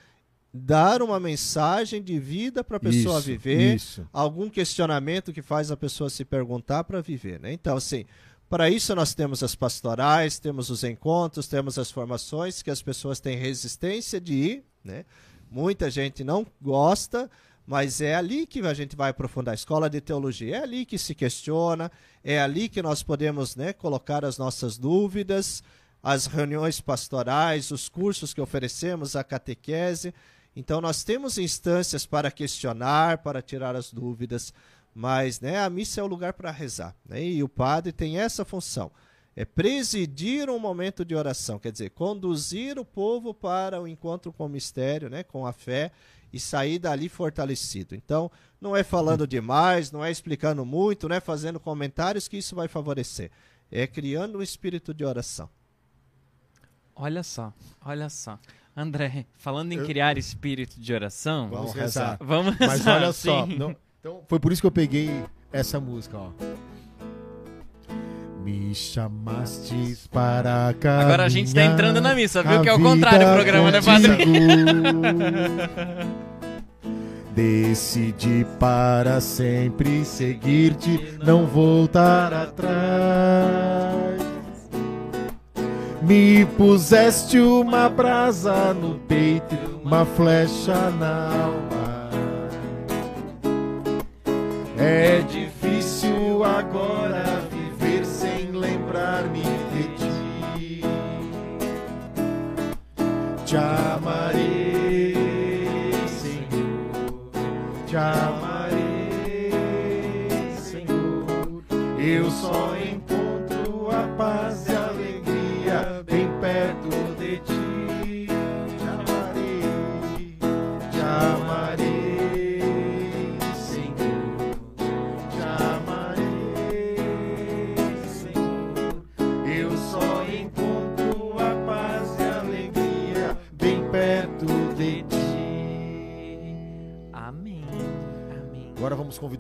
dar 0.52 1.02
uma 1.02 1.20
mensagem 1.20 2.02
de 2.02 2.20
vida 2.20 2.64
para 2.64 2.78
a 2.78 2.80
pessoa 2.80 3.20
Isso, 3.20 3.28
viver, 3.28 3.76
Isso. 3.76 4.08
algum 4.14 4.50
questionamento 4.50 5.32
que 5.34 5.42
faz 5.42 5.72
a 5.72 5.78
pessoa 5.78 6.10
se 6.10 6.24
perguntar 6.26 6.84
para 6.84 7.02
viver. 7.02 7.40
Né? 7.40 7.54
Então, 7.54 7.76
assim, 7.78 8.06
para 8.50 8.70
isso 8.70 8.94
nós 8.96 9.14
temos 9.14 9.42
as 9.42 9.56
pastorais, 9.56 10.40
temos 10.40 10.70
os 10.70 10.84
encontros, 10.84 11.48
temos 11.48 11.80
as 11.80 11.90
formações 11.90 12.62
que 12.62 12.70
as 12.70 12.82
pessoas 12.82 13.20
têm 13.20 13.38
resistência 13.38 14.22
de 14.22 14.34
ir. 14.34 14.66
Né? 14.84 15.06
Muita 15.50 15.90
gente 15.90 16.24
não 16.24 16.46
gosta, 16.62 17.30
mas 17.66 18.02
é 18.02 18.16
ali 18.16 18.46
que 18.46 18.60
a 18.62 18.74
gente 18.74 18.96
vai 18.96 19.10
aprofundar. 19.10 19.54
A 19.54 19.56
escola 19.56 19.90
de 19.90 20.02
teologia 20.02 20.58
é 20.58 20.64
ali 20.64 20.86
que 20.86 20.98
se 20.98 21.16
questiona, 21.16 21.92
é 22.24 22.42
ali 22.42 22.68
que 22.68 22.82
nós 22.82 23.02
podemos 23.02 23.56
né, 23.56 23.74
colocar 23.74 24.26
as 24.26 24.38
nossas 24.38 24.78
dúvidas, 24.78 25.64
as 26.02 26.26
reuniões 26.26 26.82
pastorais, 26.82 27.72
os 27.72 27.88
cursos 27.88 28.34
que 28.34 28.42
oferecemos, 28.42 29.16
a 29.16 29.24
catequese. 29.24 30.14
Então 30.56 30.82
nós 30.82 31.04
temos 31.04 31.38
instâncias 31.38 32.06
para 32.06 32.30
questionar, 32.30 33.20
para 33.20 33.42
tirar 33.42 33.76
as 33.76 33.92
dúvidas, 33.92 34.54
mas 34.94 35.40
né, 35.40 35.60
a 35.60 35.70
missa 35.70 36.02
é 36.02 36.04
o 36.04 36.08
lugar 36.08 36.34
para 36.34 36.52
rezar. 36.52 36.96
Né? 37.06 37.24
E 37.24 37.44
o 37.44 37.50
padre 37.50 37.92
tem 37.92 38.20
essa 38.20 38.44
função. 38.46 38.92
É 39.36 39.44
presidir 39.46 40.48
um 40.50 40.60
momento 40.60 41.04
de 41.04 41.16
oração, 41.16 41.58
quer 41.58 41.72
dizer, 41.72 41.90
conduzir 41.90 42.78
o 42.78 42.86
povo 42.86 43.34
para 43.34 43.82
o 43.82 43.88
encontro 43.88 44.32
com 44.32 44.46
o 44.46 44.50
mistério, 44.50 45.10
né, 45.10 45.24
com 45.24 45.48
a 45.48 45.52
fé, 45.52 45.92
e 46.32 46.40
sair 46.40 46.78
dali 46.78 47.10
fortalecido. 47.10 47.96
Então, 47.96 48.30
não 48.62 48.76
é 48.78 48.84
falando 48.84 49.26
demais, 49.26 49.92
não 49.92 50.06
é 50.06 50.12
explicando 50.12 50.64
muito, 50.64 51.10
não 51.10 51.16
é 51.16 51.20
fazendo 51.20 51.60
comentários 51.60 52.28
que 52.28 52.38
isso 52.38 52.56
vai 52.56 52.68
favorecer. 52.68 53.32
É 53.72 53.88
criando 53.88 54.38
um 54.38 54.42
espírito 54.44 54.94
de 54.94 55.04
oração. 55.04 55.50
Olha 56.96 57.24
só, 57.24 57.52
olha 57.84 58.10
só. 58.10 58.38
André, 58.76 59.26
falando 59.36 59.72
em 59.72 59.78
Eu- 59.78 59.86
criar 59.86 60.18
espírito 60.18 60.80
de 60.80 60.94
oração, 60.94 61.50
Vamos 61.50 61.68
Vamos 61.68 61.74
rezar. 61.74 62.18
vamos 62.22 62.56
Mas 62.60 62.72
rezar, 62.72 62.96
olha 62.98 63.14
só, 63.14 63.46
não- 63.48 63.76
então, 64.04 64.20
foi 64.28 64.38
por 64.38 64.52
isso 64.52 64.62
que 64.62 64.68
eu 64.68 64.72
peguei 64.72 65.10
essa 65.50 65.80
música, 65.80 66.18
ó. 66.18 66.28
Me 68.44 68.76
chamastes 68.76 70.08
para 70.08 70.76
cá. 70.78 71.00
Agora 71.00 71.24
a 71.24 71.30
gente 71.30 71.56
tá 71.56 71.64
entrando 71.64 72.02
na 72.02 72.14
missa, 72.14 72.44
viu? 72.44 72.62
Que 72.62 72.68
é 72.68 72.74
o 72.74 72.82
contrário 72.82 73.30
o 73.30 73.34
programa, 73.34 73.72
né, 73.72 73.82
padre? 73.82 74.18
Decidi 77.34 78.46
para 78.60 79.22
sempre 79.22 80.04
seguir-te, 80.04 81.18
não 81.26 81.46
voltar 81.46 82.34
atrás. 82.34 84.22
Me 86.02 86.46
puseste 86.58 87.40
uma 87.40 87.88
brasa 87.88 88.74
no 88.74 89.00
peito, 89.00 89.56
uma 89.82 90.06
flecha 90.06 90.90
na 90.90 91.46
alma. 91.46 91.83
É 94.86 95.22
difícil 95.22 96.44
agora 96.44 97.33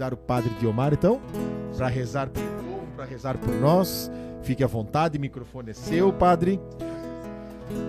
convidar 0.04 0.14
o 0.14 0.18
Padre 0.18 0.50
Diomar, 0.60 0.94
então, 0.94 1.22
para 1.78 1.88
rezar 1.88 2.30
pelo 2.30 2.46
povo, 2.48 2.88
para 2.96 3.06
rezar 3.06 3.38
por 3.38 3.54
nós. 3.56 4.12
Fique 4.42 4.64
à 4.64 4.68
vontade, 4.68 5.18
o 5.18 5.22
microfone 5.22 5.72
é 5.72 5.74
seu, 5.74 6.12
Padre. 6.12 6.60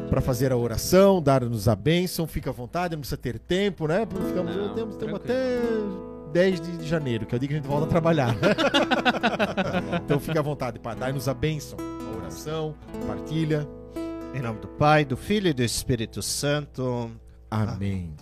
Para 0.09 0.20
fazer 0.20 0.53
a 0.53 0.57
oração, 0.57 1.20
dar-nos 1.20 1.66
a 1.69 1.74
bênção, 1.74 2.27
fica 2.27 2.51
à 2.51 2.53
vontade, 2.53 2.95
não 2.95 3.01
precisa 3.01 3.16
ter 3.16 3.39
tempo, 3.39 3.89
né? 3.89 4.07
Porque 4.07 4.27
Ficamos, 4.28 4.55
Não, 4.55 4.74
temos, 4.74 4.97
temos 4.97 5.19
tranquilo. 5.19 6.27
até 6.28 6.32
10 6.32 6.61
de 6.78 6.86
janeiro, 6.86 7.27
que 7.27 7.35
é 7.35 7.36
o 7.36 7.39
dia 7.41 7.49
que 7.49 7.55
a 7.55 7.57
gente 7.57 7.66
volta 7.66 7.86
a 7.86 7.89
trabalhar. 7.89 8.35
então 10.05 10.20
fique 10.20 10.39
à 10.39 10.43
vontade, 10.43 10.78
Padre, 10.78 11.01
dai-nos 11.01 11.28
a 11.28 11.35
bênção, 11.35 11.77
a 11.81 12.16
oração, 12.16 12.74
partilha. 13.07 13.66
Em 14.32 14.41
nome 14.41 14.61
do 14.61 14.69
Pai, 14.69 15.05
do 15.05 15.16
Filho 15.16 15.49
e 15.49 15.53
do 15.53 15.62
Espírito 15.62 16.23
Santo. 16.23 17.11
Amém. 17.51 18.12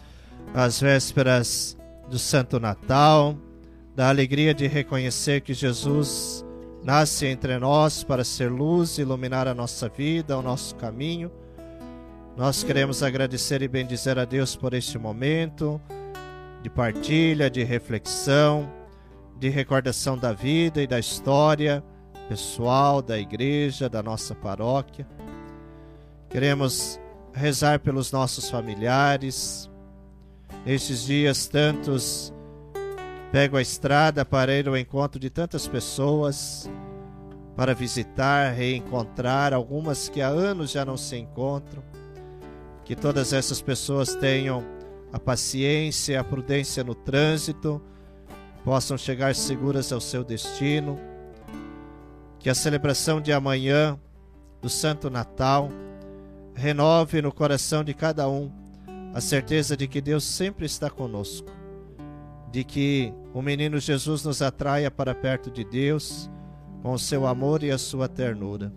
às 0.55 0.81
vésperas 0.81 1.77
do 2.09 2.19
Santo 2.19 2.59
Natal, 2.61 3.35
da 3.95 4.09
alegria 4.09 4.55
de 4.55 4.67
reconhecer 4.67 5.41
que 5.41 5.55
Jesus 5.55 6.45
nasce 6.83 7.27
entre 7.27 7.59
nós 7.59 8.03
para 8.03 8.25
ser 8.25 8.51
luz, 8.51 8.99
iluminar 8.99 9.47
a 9.47 9.55
nossa 9.55 9.89
vida, 9.89 10.37
o 10.37 10.43
nosso 10.43 10.75
caminho. 10.77 11.31
Nós 12.37 12.65
queremos 12.65 13.03
agradecer 13.03 13.63
e 13.63 13.69
bendizer 13.69 14.19
a 14.19 14.25
Deus 14.25 14.57
por 14.57 14.75
este 14.75 14.99
momento 14.99 15.81
de 16.63 16.71
partilha, 16.71 17.51
de 17.51 17.63
reflexão, 17.63 18.71
de 19.39 19.49
recordação 19.49 20.17
da 20.17 20.33
vida 20.33 20.83
e 20.83 20.87
da 20.87 20.99
história 20.99 21.85
pessoal 22.29 23.03
da 23.03 23.19
igreja, 23.19 23.89
da 23.89 24.03
nossa 24.03 24.35
paróquia. 24.35 25.07
Queremos 26.31 26.99
rezar 27.35 27.81
pelos 27.81 28.11
nossos 28.11 28.49
familiares, 28.49 29.71
Nestes 30.65 31.05
dias, 31.05 31.47
tantos 31.49 32.33
pegam 33.33 33.59
a 33.59 33.63
estrada 33.63 34.27
para 34.27 34.55
ir 34.55 34.69
ao 34.69 34.77
encontro 34.77 35.19
de 35.19 35.31
tantas 35.31 35.67
pessoas, 35.67 36.71
para 37.57 37.75
visitar, 37.75 38.53
reencontrar, 38.53 39.55
algumas 39.55 40.11
que 40.11 40.21
há 40.21 40.29
anos 40.29 40.71
já 40.71 40.85
não 40.85 40.99
se 40.99 41.17
encontram. 41.17 41.83
Que 42.85 42.95
todas 42.95 43.33
essas 43.33 43.63
pessoas 43.63 44.15
tenham 44.15 44.63
a 45.11 45.19
paciência, 45.19 46.21
a 46.21 46.25
prudência 46.25 46.85
no 46.85 46.95
trânsito, 46.95 47.81
possam 48.65 48.99
chegar 48.99 49.35
seguras 49.35 49.91
ao 49.93 50.01
seu 50.01 50.23
destino. 50.23 51.01
Que 52.39 52.51
a 52.51 52.55
celebração 52.55 53.19
de 53.19 53.33
amanhã 53.33 53.99
do 54.61 54.69
Santo 54.69 55.09
Natal. 55.09 55.71
Renove 56.55 57.23
no 57.23 57.33
coração 57.33 57.83
de 57.83 57.95
cada 57.95 58.29
um 58.29 58.53
a 59.15 59.23
certeza 59.23 59.75
de 59.75 59.89
que 59.89 60.03
Deus 60.03 60.23
sempre 60.23 60.67
está 60.67 60.91
conosco, 60.91 61.51
de 62.53 62.63
que 62.63 63.15
o 63.33 63.41
menino 63.41 63.81
Jesus 63.81 64.23
nos 64.25 64.43
atraia 64.43 64.91
para 64.91 65.15
perto 65.15 65.51
de 65.51 65.65
Deus 65.65 66.31
com 66.83 66.93
o 66.93 66.99
seu 66.99 67.27
amor 67.27 67.63
e 67.63 67.71
a 67.71 67.79
sua 67.79 68.09
ternura. 68.09 68.71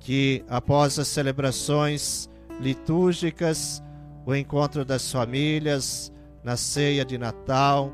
Que 0.00 0.44
após 0.48 0.98
as 0.98 1.06
celebrações 1.06 2.28
litúrgicas, 2.60 3.80
o 4.26 4.34
encontro 4.34 4.84
das 4.84 5.10
famílias, 5.12 6.12
na 6.42 6.56
ceia 6.56 7.04
de 7.04 7.16
Natal, 7.16 7.92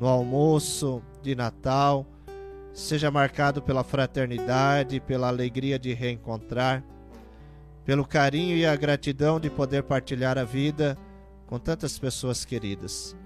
no 0.00 0.06
almoço 0.06 1.02
de 1.22 1.34
Natal, 1.34 2.06
seja 2.72 3.10
marcado 3.10 3.60
pela 3.60 3.84
fraternidade, 3.84 5.00
pela 5.00 5.28
alegria 5.28 5.78
de 5.78 5.92
reencontrar, 5.92 6.82
pelo 7.84 8.06
carinho 8.06 8.56
e 8.56 8.64
a 8.64 8.74
gratidão 8.74 9.38
de 9.38 9.50
poder 9.50 9.82
partilhar 9.82 10.38
a 10.38 10.44
vida 10.44 10.96
com 11.46 11.58
tantas 11.58 11.98
pessoas 11.98 12.44
queridas. 12.44 13.16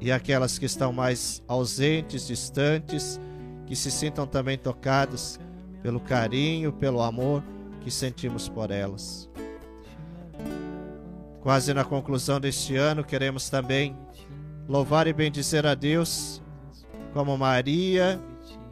E 0.00 0.12
aquelas 0.12 0.58
que 0.58 0.66
estão 0.66 0.92
mais 0.92 1.42
ausentes, 1.48 2.26
distantes, 2.26 3.20
que 3.66 3.74
se 3.74 3.90
sintam 3.90 4.26
também 4.26 4.56
tocadas 4.56 5.38
pelo 5.82 6.00
carinho, 6.00 6.72
pelo 6.72 7.02
amor 7.02 7.42
que 7.80 7.90
sentimos 7.90 8.48
por 8.48 8.70
elas. 8.70 9.28
Quase 11.40 11.72
na 11.72 11.84
conclusão 11.84 12.40
deste 12.40 12.76
ano, 12.76 13.04
queremos 13.04 13.48
também 13.48 13.96
louvar 14.68 15.06
e 15.06 15.12
bendizer 15.12 15.64
a 15.64 15.74
Deus, 15.74 16.42
como 17.12 17.38
Maria, 17.38 18.20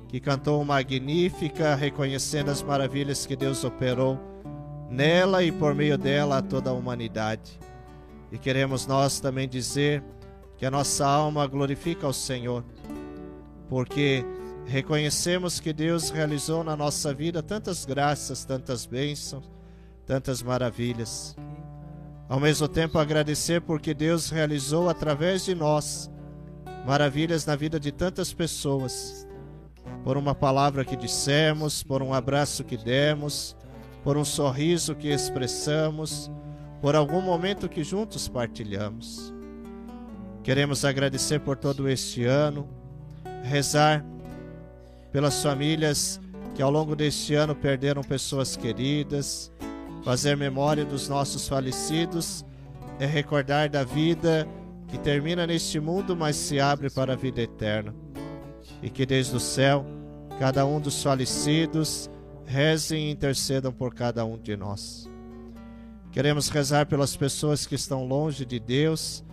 que 0.09 0.21
cantou 0.21 0.65
magnífica, 0.65 1.75
reconhecendo 1.75 2.51
as 2.51 2.63
maravilhas 2.63 3.27
que 3.27 3.37
Deus 3.37 3.65
operou 3.65 4.19
nela 4.91 5.43
e 5.43 5.51
por 5.51 5.75
meio 5.75 5.97
dela 5.97 6.39
a 6.39 6.43
toda 6.43 6.71
a 6.71 6.73
humanidade. 6.73 7.59
E 8.35 8.39
queremos 8.39 8.85
nós 8.85 9.21
também 9.21 9.49
dizer 9.49 10.03
que 10.57 10.67
a 10.67 10.71
nossa 10.71 11.07
alma 11.07 11.47
glorifica 11.47 12.05
ao 12.05 12.13
Senhor, 12.13 12.65
porque 13.69 14.27
reconhecemos 14.67 15.61
que 15.61 15.73
Deus 15.73 16.11
realizou 16.11 16.65
na 16.65 16.75
nossa 16.77 17.15
vida 17.15 17.45
tantas 17.45 17.85
graças, 17.85 18.45
tantas 18.45 18.87
bênçãos, 18.87 19.49
tantas 20.05 20.43
maravilhas. 20.43 21.37
Ao 22.29 22.41
mesmo 22.41 22.67
tempo, 22.67 22.99
agradecer 22.99 23.61
porque 23.61 23.95
Deus 23.95 24.31
realizou 24.31 24.89
através 24.91 25.45
de 25.45 25.55
nós 25.55 26.11
maravilhas 26.85 27.47
na 27.47 27.55
vida 27.55 27.79
de 27.79 27.93
tantas 27.93 28.33
pessoas. 28.33 29.29
Por 30.03 30.17
uma 30.17 30.35
palavra 30.35 30.85
que 30.85 30.97
dissemos, 30.97 31.85
por 31.85 32.03
um 32.03 32.13
abraço 32.13 32.65
que 32.65 32.77
demos, 32.77 33.57
por 34.03 34.17
um 34.17 34.25
sorriso 34.25 34.93
que 34.97 35.07
expressamos, 35.07 36.29
por 36.85 36.95
algum 36.95 37.23
momento 37.23 37.67
que 37.67 37.83
juntos 37.83 38.29
partilhamos. 38.29 39.33
Queremos 40.43 40.85
agradecer 40.85 41.41
por 41.41 41.57
todo 41.57 41.89
este 41.89 42.27
ano, 42.27 42.69
rezar 43.43 44.05
pelas 45.11 45.43
famílias 45.43 46.21
que 46.55 46.61
ao 46.61 46.71
longo 46.71 46.95
deste 46.95 47.35
ano 47.37 47.55
perderam 47.55 48.03
pessoas 48.03 48.55
queridas, 48.55 49.51
Fazer 50.05 50.37
memória 50.37 50.85
dos 50.85 51.09
nossos 51.09 51.49
falecidos 51.49 52.45
é 53.01 53.07
recordar 53.07 53.71
da 53.71 53.83
vida 53.83 54.47
que 54.87 54.99
termina 54.99 55.47
neste 55.47 55.81
mundo, 55.81 56.15
mas 56.15 56.37
se 56.37 56.61
abre 56.61 56.91
para 56.91 57.15
a 57.15 57.17
vida 57.17 57.41
eterna. 57.41 57.95
E 58.83 58.91
que 58.91 59.07
desde 59.07 59.35
o 59.35 59.41
céu, 59.41 59.87
cada 60.39 60.67
um 60.67 60.79
dos 60.79 61.03
falecidos 61.03 62.11
rezem 62.45 63.07
e 63.07 63.11
intercedam 63.11 63.73
por 63.73 63.95
cada 63.95 64.23
um 64.27 64.37
de 64.37 64.55
nós. 64.55 65.14
Queremos 66.15 66.49
rezar 66.49 66.87
pelas 66.87 67.17
pessoas 67.17 67.67
que 67.67 67.75
estão 67.75 68.07
longe 68.07 68.45
de 68.45 68.61
Deus, 68.61 69.25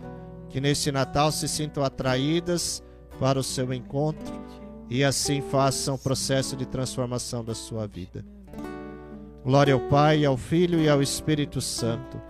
que 0.48 0.60
neste 0.60 0.90
Natal 0.90 1.30
se 1.30 1.46
sintam 1.46 1.84
atraídas 1.84 2.82
para 3.20 3.38
o 3.38 3.42
seu 3.44 3.72
encontro 3.72 4.34
e 4.90 5.04
assim 5.04 5.40
façam 5.40 5.94
o 5.94 5.98
processo 5.98 6.56
de 6.56 6.66
transformação 6.66 7.44
da 7.44 7.54
sua 7.54 7.86
vida. 7.86 8.24
Glória 9.44 9.74
ao 9.74 9.80
Pai, 9.82 10.24
ao 10.24 10.36
Filho 10.36 10.80
e 10.80 10.88
ao 10.88 11.00
Espírito 11.00 11.60
Santo, 11.60 12.20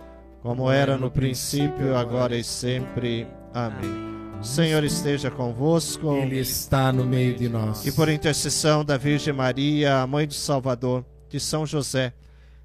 como 0.43 0.69
era 0.69 0.99
no 0.99 1.09
princípio, 1.09 1.97
agora 1.97 2.37
e 2.37 2.43
sempre. 2.43 3.25
Amém. 3.55 4.13
O 4.39 4.43
Senhor 4.45 4.83
esteja 4.83 5.31
convosco. 5.31 6.13
Ele 6.13 6.37
está 6.37 6.93
no 6.93 7.03
meio 7.03 7.35
de 7.35 7.49
nós. 7.49 7.87
E 7.87 7.91
por 7.91 8.07
intercessão 8.07 8.85
da 8.85 8.97
Virgem 8.97 9.33
Maria, 9.33 9.97
a 9.97 10.05
mãe 10.05 10.27
do 10.27 10.35
Salvador, 10.35 11.03
de 11.27 11.39
São 11.39 11.65
José, 11.65 12.13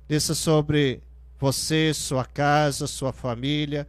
desça 0.06 0.34
sobre 0.34 1.02
você, 1.38 1.92
sua 1.94 2.24
casa, 2.24 2.86
sua 2.86 3.12
família, 3.12 3.86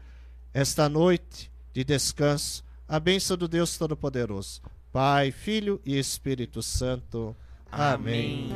esta 0.54 0.88
noite 0.88 1.52
de 1.74 1.84
descanso, 1.84 2.64
a 2.88 3.00
bênção 3.00 3.38
do 3.38 3.48
Deus 3.48 3.78
Todo-Poderoso, 3.78 4.62
Pai, 4.92 5.32
Filho 5.32 5.80
e 5.86 5.98
Espírito 5.98 6.62
Santo. 6.62 7.36
Amém. 7.72 8.54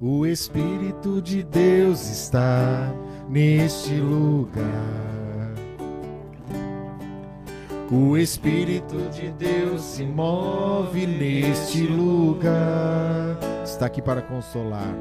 O 0.00 0.26
Espírito 0.26 1.20
de 1.20 1.42
Deus 1.42 2.08
está 2.08 2.92
neste 3.28 3.94
lugar. 3.94 4.60
O 7.92 8.16
Espírito 8.16 8.96
de 9.10 9.30
Deus 9.32 9.82
se 9.82 10.04
move 10.04 11.06
neste 11.06 11.82
lugar. 11.82 13.36
Está 13.64 13.86
aqui 13.86 14.00
para 14.00 14.22
consolar. 14.22 14.94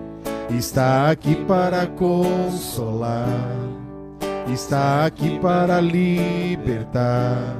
Está 0.49 1.11
aqui 1.11 1.35
para 1.45 1.85
consolar. 1.85 3.27
Está 4.51 5.05
aqui 5.05 5.37
para 5.39 5.79
libertar. 5.79 7.55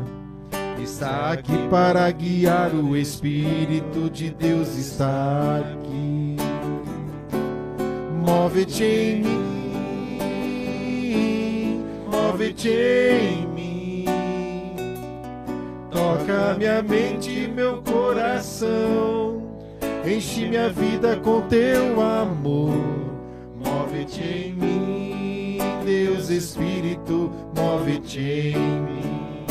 Está 0.82 1.32
aqui 1.32 1.56
para 1.70 2.10
guiar. 2.12 2.74
O 2.74 2.98
Espírito 2.98 4.10
de 4.10 4.32
Deus 4.32 4.76
está 4.76 5.60
aqui. 5.60 6.36
Move-te 8.26 8.84
em 8.84 9.24
mim, 9.24 10.20
move-te 12.12 12.70
em 12.70 13.48
mim. 13.48 14.06
Toca 15.92 16.56
minha 16.58 16.82
mente 16.82 17.30
e 17.30 17.48
meu 17.48 17.84
coração. 17.84 19.49
Enche 20.10 20.48
minha 20.48 20.70
vida 20.70 21.16
com 21.18 21.42
teu 21.42 22.02
amor. 22.02 22.74
Move-te 23.64 24.22
em 24.22 24.54
mim, 24.54 25.58
Deus 25.86 26.30
Espírito, 26.30 27.32
move-te 27.56 28.20
em 28.20 28.56
mim. 28.58 29.46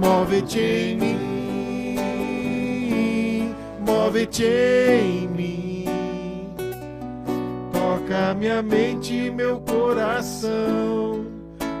Move-te 0.00 0.60
em 0.60 0.96
mim, 0.96 1.98
move-te 3.84 4.44
em 4.44 5.28
mim 5.28 5.58
toca 8.08 8.34
minha 8.34 8.62
mente 8.62 9.14
e 9.14 9.30
meu 9.30 9.60
coração. 9.60 11.26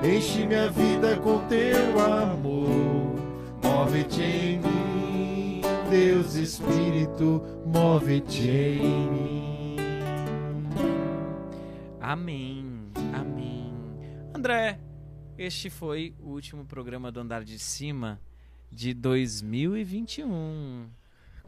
Enche 0.02 0.46
minha 0.46 0.68
vida 0.70 1.16
com 1.16 1.38
teu 1.48 1.98
amor. 2.00 3.16
Move-te 3.62 4.22
em 4.22 4.58
mim, 4.58 4.97
Deus 5.90 6.34
Espírito, 6.34 7.42
move-te 7.64 8.46
em 8.46 9.10
mim. 9.10 9.76
Amém, 11.98 12.90
amém. 13.14 13.72
André, 14.34 14.78
este 15.38 15.70
foi 15.70 16.14
o 16.20 16.28
último 16.28 16.66
programa 16.66 17.10
do 17.10 17.20
Andar 17.20 17.42
de 17.42 17.58
Cima 17.58 18.20
de 18.70 18.92
2021. 18.92 20.88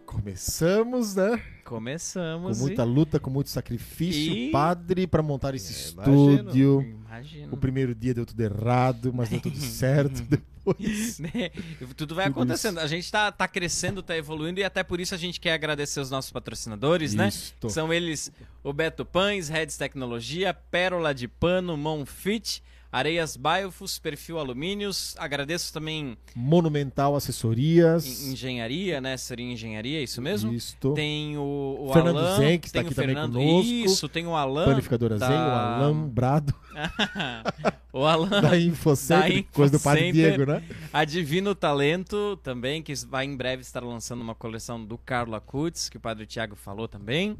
Começamos, 0.06 1.16
né? 1.16 1.42
Começamos. 1.62 2.58
Com 2.58 2.64
muita 2.64 2.82
e... 2.82 2.86
luta, 2.86 3.20
com 3.20 3.28
muito 3.28 3.50
sacrifício, 3.50 4.32
e... 4.32 4.50
padre, 4.50 5.06
para 5.06 5.22
montar 5.22 5.54
esse 5.54 5.70
é, 5.70 5.76
estúdio. 5.76 6.80
Imagino. 6.80 7.52
O 7.52 7.58
primeiro 7.58 7.94
dia 7.94 8.14
deu 8.14 8.24
tudo 8.24 8.40
errado, 8.40 9.12
mas 9.12 9.28
deu 9.28 9.40
tudo 9.40 9.58
certo 9.58 10.24
depois. 10.74 11.20
Né? 11.20 11.50
Tudo 11.96 12.14
vai 12.14 12.26
tudo 12.26 12.40
acontecendo. 12.40 12.76
Isso. 12.76 12.84
A 12.84 12.86
gente 12.86 13.10
tá, 13.10 13.30
tá 13.30 13.46
crescendo, 13.46 14.02
tá 14.02 14.16
evoluindo 14.16 14.60
e 14.60 14.64
até 14.64 14.82
por 14.82 15.00
isso 15.00 15.14
a 15.14 15.18
gente 15.18 15.38
quer 15.38 15.52
agradecer 15.52 16.00
os 16.00 16.10
nossos 16.10 16.30
patrocinadores, 16.30 17.14
né? 17.14 17.28
Isto. 17.28 17.66
né? 17.66 17.72
São 17.72 17.92
eles 17.92 18.32
o 18.62 18.72
Beto 18.72 19.04
Pães, 19.04 19.48
Reds 19.48 19.76
Tecnologia, 19.76 20.54
Pérola 20.54 21.14
de 21.14 21.28
Pano, 21.28 21.76
Monfit, 21.76 22.62
Areias 22.92 23.36
Biofus, 23.36 23.98
perfil 24.00 24.38
alumínios. 24.38 25.14
Agradeço 25.16 25.72
também 25.72 26.18
Monumental 26.34 27.14
Assessorias. 27.14 28.04
en- 28.26 28.32
engenharia, 28.32 29.00
né? 29.00 29.16
Seria 29.16 29.46
engenharia, 29.52 30.02
isso 30.02 30.20
mesmo? 30.20 30.52
Isto. 30.52 30.92
Tem 30.94 31.36
o, 31.38 31.76
o 31.88 31.92
Fernando 31.92 32.18
Alan, 32.18 32.36
Zen, 32.36 32.58
que 32.58 32.66
está 32.66 32.80
aqui 32.80 32.90
o 32.90 32.94
também 32.94 33.14
Fernando, 33.14 33.34
conosco. 33.34 33.70
Isso, 33.72 34.08
tem 34.08 34.26
o 34.26 34.34
Alan. 34.34 34.64
Panificadora 34.64 35.18
da- 35.18 35.26
Zen, 35.28 35.36
o 35.36 35.40
Alambrado 35.40 36.54
o 37.92 38.04
Alan 38.04 38.28
da 38.42 38.58
Infocenter, 38.58 39.44
coisa 39.52 39.78
do 39.78 39.82
Padre. 39.82 40.10
Diego, 40.12 40.44
né? 40.46 40.62
A 40.92 41.04
Divino 41.04 41.54
Talento 41.54 42.36
também, 42.42 42.82
que 42.82 42.92
vai 43.06 43.24
em 43.24 43.36
breve 43.36 43.62
estar 43.62 43.82
lançando 43.84 44.20
uma 44.20 44.34
coleção 44.34 44.84
do 44.84 44.98
Carlo 44.98 45.34
Acutis, 45.34 45.88
que 45.88 45.96
o 45.96 46.00
Padre 46.00 46.26
Tiago 46.26 46.56
falou 46.56 46.88
também. 46.88 47.36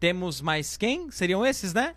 Temos 0.00 0.40
mais 0.40 0.76
quem? 0.76 1.10
Seriam 1.10 1.44
esses, 1.44 1.74
né? 1.74 1.94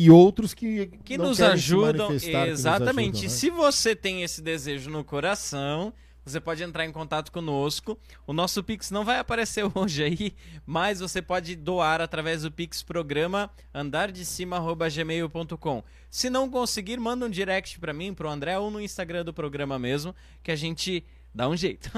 E 0.00 0.10
outros 0.10 0.54
que, 0.54 0.86
Que 1.04 1.18
nos 1.18 1.40
ajudam. 1.40 2.06
que 2.08 2.12
nos 2.14 2.24
Exatamente. 2.24 3.16
ajudam, 3.16 3.22
né? 3.22 3.28
Se 3.28 3.50
você 3.50 3.96
tem 3.96 4.22
esse 4.22 4.40
desejo 4.40 4.88
no 4.90 5.02
coração, 5.02 5.92
você 6.24 6.40
pode 6.40 6.62
entrar 6.62 6.84
em 6.84 6.92
contato 6.92 7.32
conosco. 7.32 7.98
O 8.26 8.32
nosso 8.32 8.62
Pix 8.62 8.90
não 8.90 9.04
vai 9.04 9.18
aparecer 9.18 9.64
hoje 9.74 10.04
aí, 10.04 10.34
mas 10.66 11.00
você 11.00 11.20
pode 11.22 11.56
doar 11.56 12.00
através 12.00 12.42
do 12.42 12.50
Pix 12.52 12.82
programa 12.82 13.50
andardecima@gmail.com. 13.74 15.82
Se 16.10 16.30
não 16.30 16.48
conseguir, 16.50 16.98
manda 16.98 17.26
um 17.26 17.30
direct 17.30 17.78
pra 17.78 17.92
mim, 17.92 18.12
pro 18.14 18.28
André 18.28 18.58
ou 18.58 18.70
no 18.70 18.80
Instagram 18.80 19.24
do 19.24 19.32
programa 19.32 19.78
mesmo, 19.78 20.14
que 20.42 20.50
a 20.50 20.56
gente 20.56 21.04
dá 21.34 21.48
um 21.48 21.56
jeito. 21.56 21.90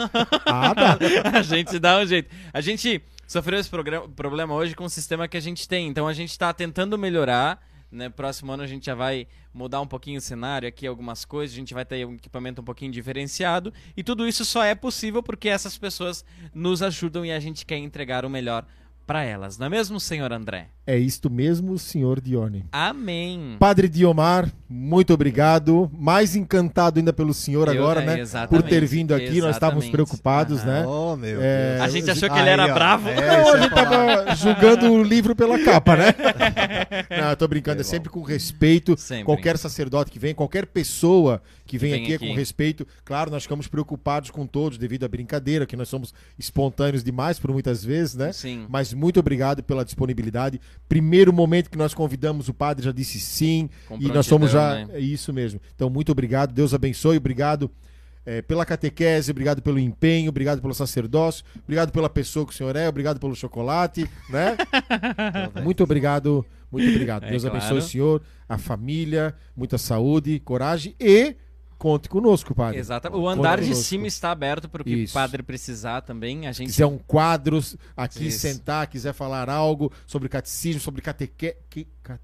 Ah, 0.47 0.75
dá. 0.75 0.99
a 1.39 1.43
gente 1.43 1.79
dá 1.79 1.99
um 1.99 2.07
jeito. 2.07 2.29
A 2.53 2.61
gente 2.61 3.03
sofreu 3.27 3.59
esse 3.61 3.71
programa- 3.71 4.09
problema 4.09 4.55
hoje 4.55 4.75
com 4.75 4.85
o 4.85 4.91
sistema 4.91 5.29
que 5.29 5.37
a 5.37 5.41
gente 5.41 5.69
tem, 5.69 5.87
então 5.89 6.09
a 6.09 6.13
gente 6.13 6.31
está 6.31 6.53
tentando 6.53 6.99
melhorar. 6.99 7.65
Né? 7.91 8.09
Próximo 8.09 8.53
ano 8.53 8.63
a 8.63 8.67
gente 8.67 8.87
já 8.87 8.95
vai 8.95 9.27
mudar 9.53 9.81
um 9.81 9.87
pouquinho 9.87 10.19
o 10.19 10.21
cenário 10.21 10.69
aqui, 10.69 10.87
algumas 10.87 11.25
coisas, 11.25 11.55
a 11.55 11.59
gente 11.59 11.75
vai 11.75 11.85
ter 11.85 12.07
um 12.07 12.15
equipamento 12.15 12.61
um 12.63 12.65
pouquinho 12.65 12.93
diferenciado. 12.93 13.73
E 13.97 14.03
tudo 14.03 14.27
isso 14.29 14.45
só 14.45 14.63
é 14.65 14.75
possível 14.75 15.23
porque 15.23 15.49
essas 15.49 15.77
pessoas 15.77 16.25
nos 16.55 16.83
ajudam 16.83 17.25
e 17.25 17.33
a 17.33 17.41
gente 17.41 17.67
quer 17.67 17.79
entregar 17.79 18.25
o 18.25 18.31
melhor 18.31 18.65
para 19.11 19.25
elas. 19.25 19.59
Não 19.59 19.67
é 19.67 19.69
mesmo, 19.69 19.99
senhor 19.99 20.33
André? 20.33 20.69
É 20.87 20.97
isto 20.97 21.29
mesmo, 21.29 21.77
senhor 21.81 22.21
Dione. 22.21 22.65
Amém. 22.71 23.57
Padre 23.59 23.89
Diomar, 23.89 24.49
muito 24.69 25.13
obrigado. 25.13 25.91
Mais 25.93 26.37
encantado 26.37 27.01
ainda 27.01 27.13
pelo 27.13 27.35
senhor 27.35 27.67
Eu- 27.67 27.75
agora, 27.75 28.03
é, 28.03 28.07
né? 28.07 28.21
exatamente, 28.21 28.63
Por 28.63 28.69
ter 28.69 28.85
vindo 28.87 29.13
aqui, 29.13 29.41
nós 29.41 29.57
estávamos 29.57 29.85
exatamente. 29.85 29.91
preocupados, 29.91 30.61
Aham. 30.61 30.67
né? 30.67 30.87
Oh, 30.87 31.17
meu 31.17 31.41
É, 31.43 31.71
Deus. 31.75 31.81
A 31.83 31.89
gente 31.89 32.11
achou 32.11 32.29
que 32.29 32.35
Aí, 32.37 32.41
ele 32.43 32.51
era 32.51 32.67
ó. 32.71 32.75
bravo. 32.75 33.09
É, 33.09 33.15
Não, 33.17 33.53
a 33.53 33.57
é 33.59 33.63
gente 33.63 33.71
falar. 33.71 34.17
tava 34.25 34.35
julgando 34.37 34.93
o 34.93 35.03
livro 35.03 35.35
pela 35.35 35.59
capa, 35.59 35.97
né? 35.97 36.07
Não, 37.21 37.31
eu 37.31 37.37
tô 37.37 37.49
brincando, 37.49 37.81
é 37.81 37.85
sempre 37.85 38.09
com 38.11 38.23
respeito. 38.23 38.97
Sempre. 38.97 39.25
Qualquer 39.25 39.59
sacerdote 39.59 40.11
que 40.13 40.21
vem, 40.21 40.35
qualquer 40.37 40.67
pessoa 40.67 41.43
que 41.67 41.77
vem, 41.79 41.93
vem 41.93 42.03
aqui, 42.03 42.13
é 42.13 42.17
aqui. 42.17 42.29
com 42.29 42.35
respeito. 42.35 42.87
Claro, 43.05 43.31
nós 43.31 43.43
ficamos 43.43 43.67
preocupados 43.69 44.31
com 44.31 44.47
todos 44.47 44.79
devido 44.79 45.05
à 45.05 45.09
brincadeira, 45.09 45.67
que 45.67 45.77
nós 45.77 45.89
somos 45.89 46.13
espontâneos 46.39 47.03
demais 47.05 47.39
por 47.41 47.51
muitas 47.53 47.85
vezes, 47.85 48.15
né? 48.17 48.33
Sim. 48.33 48.67
Mas 48.69 48.93
muito 49.01 49.19
obrigado 49.19 49.63
pela 49.63 49.85
disponibilidade. 49.85 50.61
Primeiro 50.89 51.33
momento 51.33 51.71
que 51.71 51.79
nós 51.79 51.95
convidamos, 51.95 52.49
o 52.49 52.55
padre 52.55 52.85
já 52.85 52.93
disse 52.93 53.19
sim. 53.19 53.71
E 53.99 54.09
nós 54.09 54.27
somos 54.27 54.51
já. 54.51 54.75
né? 54.75 54.89
É 54.93 55.01
isso 55.01 55.33
mesmo. 55.33 55.61
Então, 55.75 55.89
muito 55.89 56.13
obrigado. 56.13 56.53
Deus 56.53 56.75
abençoe. 56.75 57.17
Obrigado 57.17 57.71
eh, 58.27 58.43
pela 58.43 58.67
catequese, 58.67 59.31
obrigado 59.31 59.63
pelo 59.63 59.79
empenho, 59.79 60.29
obrigado 60.29 60.61
pelo 60.61 60.75
sacerdócio, 60.75 61.43
obrigado 61.65 61.91
pela 61.91 62.09
pessoa 62.09 62.47
que 62.47 62.53
o 62.53 62.57
senhor 62.57 62.77
é, 62.77 62.87
obrigado 62.87 63.19
pelo 63.19 63.35
chocolate, 63.35 64.09
né? 64.29 64.59
muito 65.65 65.83
obrigado, 65.83 66.45
muito 66.71 66.89
obrigado. 66.91 67.25
É, 67.25 67.31
Deus 67.31 67.43
claro. 67.43 67.57
abençoe 67.57 67.79
o 67.79 67.83
senhor, 67.83 68.23
a 68.47 68.59
família, 68.59 69.35
muita 69.57 69.79
saúde, 69.79 70.39
coragem 70.41 70.95
e 71.01 71.35
conte 71.81 72.11
conosco, 72.11 72.55
padre. 72.55 72.79
Exatamente. 72.79 73.19
O 73.19 73.23
Conte 73.25 73.39
andar 73.39 73.59
de 73.59 73.65
conosco. 73.69 73.85
cima 73.85 74.07
está 74.07 74.31
aberto 74.31 74.69
para 74.69 74.83
o 74.83 74.85
que 74.85 75.05
o 75.05 75.11
padre 75.11 75.43
precisar 75.43 76.03
também. 76.03 76.47
A 76.47 76.53
Se 76.53 76.59
gente 76.59 76.69
quiser 76.69 76.85
um 76.85 76.99
quadro 76.99 77.59
aqui, 77.97 78.27
Isso. 78.27 78.41
sentar, 78.41 78.87
quiser 78.87 79.15
falar 79.15 79.49
algo 79.49 79.91
sobre 80.07 80.29
catecismo, 80.29 80.81
sobre 80.81 81.01
cateque... 81.01 81.57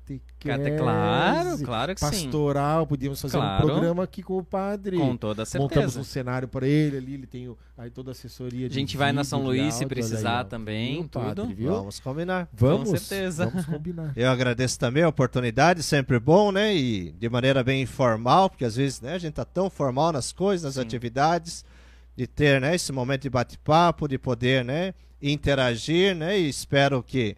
que- 0.06 0.48
catequese. 0.48 0.70
Cate- 0.70 0.76
Claro, 0.78 1.58
claro 1.64 1.94
que 1.94 2.00
sim. 2.00 2.06
pastoral, 2.24 2.86
podíamos 2.86 3.20
fazer 3.20 3.36
Claro. 3.38 3.64
um 3.64 3.66
programa 3.68 4.02
aqui 4.04 4.22
com 4.22 4.38
o 4.38 4.44
padre. 4.44 4.96
Com 4.96 5.16
toda 5.16 5.42
Montamos 5.42 5.70
certeza. 5.72 6.00
um 6.00 6.04
cenário 6.04 6.48
para 6.48 6.66
ele 6.66 6.96
ali, 6.96 7.14
ele 7.14 7.26
tem 7.26 7.48
o- 7.48 7.56
aí 7.76 7.90
toda 7.90 8.10
a 8.10 8.12
assessoria 8.12 8.66
A 8.66 8.70
gente 8.70 8.96
vai 8.96 9.12
na 9.12 9.24
São 9.24 9.42
Luís 9.42 9.74
se 9.74 9.84
precisar 9.86 10.40
aí, 10.40 10.44
também, 10.46 10.94
Viu, 11.00 11.08
padre, 11.08 11.34
tudo. 11.42 11.54
viu? 11.54 11.70
Vamos 11.72 11.98
combinar. 12.00 12.48
Vamos, 12.52 12.90
Com 12.90 12.96
certeza. 12.96 13.46
vamos 13.46 13.66
combinar. 13.66 14.12
Eu 14.16 14.30
agradeço 14.30 14.78
também 14.78 15.02
a 15.02 15.08
oportunidade, 15.08 15.82
sempre 15.82 16.18
bom, 16.18 16.52
né? 16.52 16.74
E 16.74 17.12
de 17.12 17.28
maneira 17.28 17.62
bem 17.64 17.82
informal, 17.82 18.48
porque 18.50 18.64
às 18.64 18.76
vezes 18.76 19.00
né, 19.00 19.14
a 19.14 19.18
gente 19.18 19.34
tá 19.34 19.44
tão 19.44 19.68
formal 19.68 20.12
nas 20.12 20.32
coisas, 20.32 20.64
nas 20.64 20.74
Sim. 20.74 20.80
atividades, 20.82 21.64
de 22.16 22.26
ter 22.26 22.60
né, 22.60 22.74
esse 22.74 22.92
momento 22.92 23.22
de 23.22 23.30
bate-papo, 23.30 24.08
de 24.08 24.16
poder 24.18 24.64
né, 24.64 24.94
interagir, 25.20 26.14
né? 26.14 26.38
E 26.38 26.48
espero 26.48 27.02
que 27.02 27.36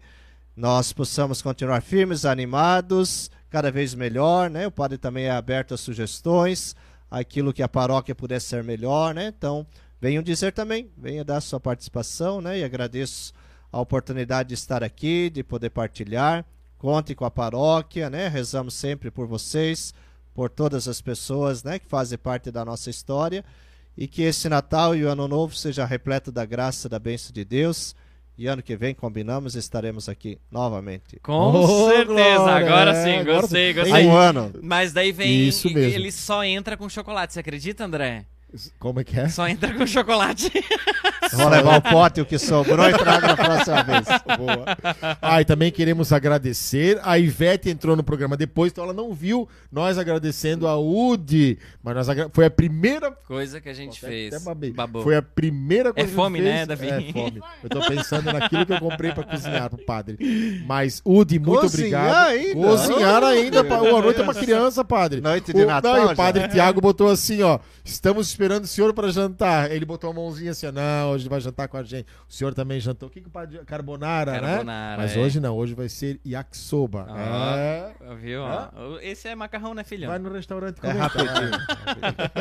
nós 0.59 0.91
possamos 0.91 1.41
continuar 1.41 1.79
firmes, 1.79 2.25
animados, 2.25 3.31
cada 3.49 3.71
vez 3.71 3.95
melhor, 3.95 4.49
né? 4.49 4.67
O 4.67 4.71
padre 4.71 4.97
também 4.97 5.23
é 5.23 5.31
aberto 5.31 5.73
a 5.73 5.77
sugestões, 5.77 6.75
aquilo 7.09 7.53
que 7.53 7.63
a 7.63 7.69
paróquia 7.69 8.13
puder 8.13 8.41
ser 8.41 8.61
melhor, 8.61 9.15
né? 9.15 9.27
Então, 9.27 9.65
venham 10.01 10.21
dizer 10.21 10.51
também, 10.51 10.91
venha 10.97 11.23
dar 11.23 11.39
sua 11.39 11.61
participação, 11.61 12.41
né? 12.41 12.59
E 12.59 12.63
agradeço 12.65 13.31
a 13.71 13.79
oportunidade 13.79 14.49
de 14.49 14.55
estar 14.55 14.83
aqui, 14.83 15.29
de 15.29 15.45
poder 15.45 15.69
partilhar. 15.69 16.45
Conte 16.77 17.15
com 17.15 17.23
a 17.23 17.31
paróquia, 17.31 18.09
né? 18.09 18.27
Rezamos 18.27 18.73
sempre 18.73 19.09
por 19.09 19.27
vocês, 19.27 19.93
por 20.33 20.49
todas 20.49 20.89
as 20.89 20.99
pessoas, 20.99 21.63
né, 21.63 21.79
que 21.79 21.87
fazem 21.87 22.17
parte 22.17 22.51
da 22.51 22.65
nossa 22.65 22.89
história 22.89 23.45
e 23.97 24.09
que 24.09 24.23
esse 24.23 24.49
Natal 24.49 24.93
e 24.93 25.05
o 25.05 25.09
Ano 25.09 25.25
Novo 25.25 25.55
seja 25.55 25.85
repleto 25.85 26.33
da 26.33 26.45
graça, 26.45 26.89
da 26.89 26.99
bênção 26.99 27.31
de 27.31 27.45
Deus. 27.45 27.95
E 28.39 28.47
ano 28.47 28.63
que 28.63 28.73
vem 28.77 28.95
combinamos 28.95 29.55
estaremos 29.55 30.07
aqui 30.07 30.39
novamente. 30.49 31.19
Com 31.21 31.51
Ô, 31.51 31.89
certeza. 31.89 32.05
Glória, 32.05 32.55
Agora 32.55 32.91
é, 32.91 33.03
sim, 33.03 33.25
gostei, 33.25 33.73
gostei. 33.73 34.05
um 34.07 34.15
ano. 34.15 34.53
Mas 34.63 34.93
daí 34.93 35.11
vem. 35.11 35.45
Isso 35.45 35.67
mesmo. 35.69 35.93
Ele 35.93 36.09
só 36.09 36.41
entra 36.41 36.77
com 36.77 36.87
chocolate. 36.87 37.33
Você 37.33 37.41
acredita, 37.41 37.83
André? 37.83 38.23
Como 38.79 39.01
é 39.01 39.03
que 39.03 39.19
é? 39.19 39.27
Só 39.27 39.45
entra 39.45 39.73
com 39.73 39.85
chocolate. 39.85 40.49
Vou 41.33 41.49
levar 41.49 41.77
o 41.77 41.81
pote, 41.81 42.21
o 42.21 42.25
que 42.25 42.37
sobrou, 42.37 42.89
e 42.89 42.93
trago 42.97 43.27
na 43.27 43.35
próxima 43.37 43.83
vez. 43.83 44.05
Boa. 44.37 45.17
Ah, 45.21 45.41
e 45.41 45.45
também 45.45 45.71
queremos 45.71 46.11
agradecer. 46.11 46.99
A 47.03 47.17
Ivete 47.19 47.69
entrou 47.69 47.95
no 47.95 48.03
programa 48.03 48.35
depois, 48.37 48.71
então 48.71 48.83
ela 48.83 48.93
não 48.93 49.13
viu 49.13 49.47
nós 49.71 49.97
agradecendo 49.97 50.67
a 50.67 50.77
UD. 50.79 51.57
Mas 51.83 51.95
nós 51.95 52.09
agra- 52.09 52.29
foi 52.33 52.45
a 52.45 52.49
primeira. 52.51 53.11
Coisa 53.11 53.59
que 53.61 53.69
a 53.69 53.73
gente 53.73 53.97
Até- 53.99 54.07
fez. 54.07 54.35
Foi 55.03 55.15
a 55.15 55.21
primeira 55.21 55.93
coisa 55.93 56.09
É 56.09 56.13
fome, 56.13 56.39
que 56.39 56.45
fez. 56.45 56.55
né, 56.55 56.65
Davi? 56.65 56.87
É 56.89 57.11
fome. 57.13 57.41
Eu 57.63 57.69
tô 57.69 57.79
pensando 57.87 58.31
naquilo 58.33 58.65
que 58.65 58.73
eu 58.73 58.79
comprei 58.79 59.11
pra 59.11 59.23
cozinhar 59.23 59.69
pro 59.69 59.83
padre. 59.85 60.63
Mas, 60.65 61.01
Udi, 61.05 61.39
muito 61.39 61.61
Cozinhar 61.61 62.01
obrigado. 62.03 62.27
ainda? 62.29 62.53
Cozinhar 62.55 63.23
Oh, 63.23 63.25
ainda. 63.27 63.61
O 63.61 64.01
noite 64.01 64.19
é 64.19 64.23
uma 64.23 64.33
criança, 64.33 64.83
padre. 64.83 65.21
Noite 65.21 65.53
de 65.53 65.61
O- 65.63 65.67
Natal 65.67 65.93
Não, 65.95 66.03
e 66.03 66.07
já. 66.07 66.13
o 66.13 66.15
padre 66.15 66.47
Tiago 66.47 66.81
botou 66.81 67.09
assim, 67.09 67.41
ó. 67.41 67.59
Estamos 67.83 68.27
esperando 68.29 68.63
o 68.63 68.67
senhor 68.67 68.93
para 68.93 69.11
jantar. 69.11 69.71
Ele 69.71 69.85
botou 69.85 70.09
a 70.09 70.13
mãozinha 70.13 70.51
assim, 70.51 70.67
ó, 70.67 70.71
não, 70.71 71.18
hoje 71.19 71.29
vai 71.29 71.39
jantar 71.41 71.67
com 71.67 71.77
a 71.77 71.83
gente. 71.83 72.07
O 72.27 72.33
senhor 72.33 72.53
também 72.53 72.79
jantou. 72.79 73.07
O 73.07 73.11
que, 73.11 73.21
que 73.21 73.27
o 73.27 73.31
padre. 73.31 73.59
Carbonara, 73.65 74.33
né? 74.33 74.39
Carbonara, 74.39 75.01
Mas 75.01 75.15
é. 75.15 75.19
hoje 75.19 75.39
não, 75.39 75.55
hoje 75.55 75.73
vai 75.73 75.87
ser 75.89 76.19
yakisoba. 76.25 77.05
Ah, 77.09 77.55
É. 77.57 78.15
Viu? 78.15 78.41
ó? 78.41 78.97
Esse 79.01 79.27
é 79.27 79.35
macarrão, 79.35 79.73
né, 79.73 79.83
filhão? 79.83 80.09
Vai 80.09 80.19
no 80.19 80.31
restaurante 80.31 80.77
É 80.77 80.81
comer. 80.81 80.97
rapidinho. 80.97 81.51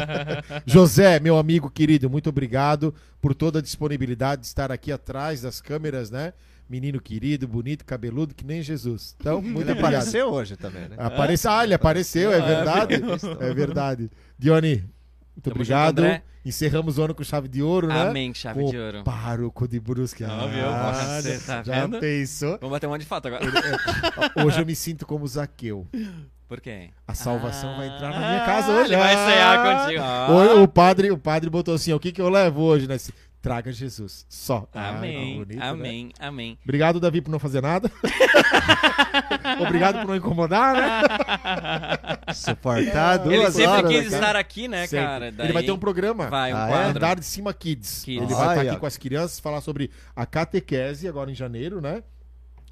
José, 0.66 1.20
meu 1.20 1.38
amigo 1.38 1.70
querido, 1.70 2.08
muito 2.08 2.28
obrigado 2.28 2.94
por 3.20 3.34
toda 3.34 3.58
a 3.58 3.62
disponibilidade 3.62 4.42
de 4.42 4.46
estar 4.46 4.70
aqui 4.72 4.92
atrás 4.92 5.42
das 5.42 5.60
câmeras, 5.60 6.10
né? 6.10 6.32
Menino 6.68 7.00
querido, 7.00 7.48
bonito, 7.48 7.84
cabeludo, 7.84 8.34
que 8.34 8.44
nem 8.44 8.60
Jesus. 8.62 9.16
Então, 9.18 9.40
muito 9.42 9.62
Ele 9.62 9.70
obrigado. 9.72 9.94
apareceu 9.94 10.28
hoje 10.30 10.56
também, 10.56 10.88
né? 10.88 10.96
Apareceu. 10.98 11.50
Ah, 11.50 11.64
ele 11.64 11.74
apareceu, 11.74 12.32
é 12.32 12.40
verdade. 12.40 12.94
É 13.40 13.54
verdade. 13.54 14.10
Dione, 14.38 14.84
muito 15.38 15.44
Tamo 15.44 15.54
obrigado. 15.56 16.02
junto. 16.02 16.22
Encerramos 16.44 16.98
o 16.98 17.02
ano 17.02 17.14
com 17.14 17.22
chave 17.22 17.46
de 17.48 17.62
ouro, 17.62 17.88
né? 17.88 18.02
Amém, 18.08 18.32
chave 18.32 18.62
Com 18.62 18.70
de 18.70 18.78
ouro. 18.78 19.04
Pároco 19.04 19.68
de 19.68 19.78
Brusque. 19.78 20.24
Ó, 20.24 20.46
viu? 20.48 20.66
Ah, 20.66 21.20
Você 21.20 21.38
tá 21.40 21.62
já 21.62 21.80
vendo? 21.86 21.98
pensou? 22.00 22.58
Vamos 22.60 22.70
bater 22.70 22.86
um 22.86 22.90
monte 22.90 23.00
de 23.02 23.06
foto 23.06 23.26
agora. 23.28 23.44
Hoje 24.44 24.60
eu 24.60 24.66
me 24.66 24.74
sinto 24.74 25.04
como 25.06 25.26
Zaqueu. 25.26 25.86
Por 26.48 26.60
quê? 26.62 26.88
A 27.06 27.12
salvação 27.12 27.76
vai 27.76 27.88
entrar 27.88 28.08
na 28.08 28.16
Ah, 28.16 28.30
minha 28.32 28.44
casa 28.46 28.72
hoje. 28.72 28.88
Ele 28.94 28.96
vai 28.96 29.14
Ah! 29.14 29.26
cear 29.26 29.82
contigo. 29.84 30.02
ó. 30.02 30.32
O, 30.60 30.62
o 30.62 30.68
padre, 30.68 31.10
o 31.10 31.18
padre 31.18 31.50
botou 31.50 31.74
assim: 31.74 31.92
o 31.92 32.00
que, 32.00 32.10
que 32.10 32.22
eu 32.22 32.30
levo 32.30 32.62
hoje? 32.62 32.88
Né? 32.88 32.96
Traga 33.40 33.70
Jesus. 33.72 34.26
Só. 34.28 34.68
Ah, 34.74 34.90
Amém, 34.90 35.38
bonito, 35.38 35.58
né? 35.60 35.66
amém, 35.68 36.12
amém. 36.18 36.58
Obrigado, 36.64 36.98
Davi, 36.98 37.20
por 37.20 37.30
não 37.30 37.38
fazer 37.38 37.62
nada. 37.62 37.90
Obrigado 39.60 40.00
por 40.00 40.08
não 40.08 40.16
incomodar, 40.16 40.74
né? 40.74 41.02
Suportar 42.34 43.18
duas 43.18 43.34
Ele 43.34 43.50
sempre 43.52 43.66
horas. 43.66 43.90
quis 43.90 44.10
né, 44.10 44.18
estar 44.18 44.36
aqui, 44.36 44.68
né, 44.68 44.86
Sempre. 44.86 45.06
cara? 45.06 45.28
Ele 45.38 45.52
vai 45.52 45.62
ter 45.62 45.72
um 45.72 45.78
programa. 45.78 46.28
Vai, 46.28 46.52
um 46.52 46.56
Ah, 46.56 46.66
é? 46.66 46.70
quadro. 46.70 46.96
Andar 46.98 47.14
de 47.18 47.24
Cima 47.24 47.52
Kids. 47.54 48.02
Kids. 48.04 48.22
Ele 48.24 48.34
vai 48.34 48.56
estar 48.58 48.70
aqui 48.70 48.80
com 48.80 48.86
as 48.86 48.96
crianças, 48.96 49.38
falar 49.40 49.60
sobre 49.60 49.90
a 50.14 50.26
catequese 50.26 51.06
agora 51.08 51.30
em 51.30 51.34
janeiro, 51.34 51.80
né? 51.80 52.02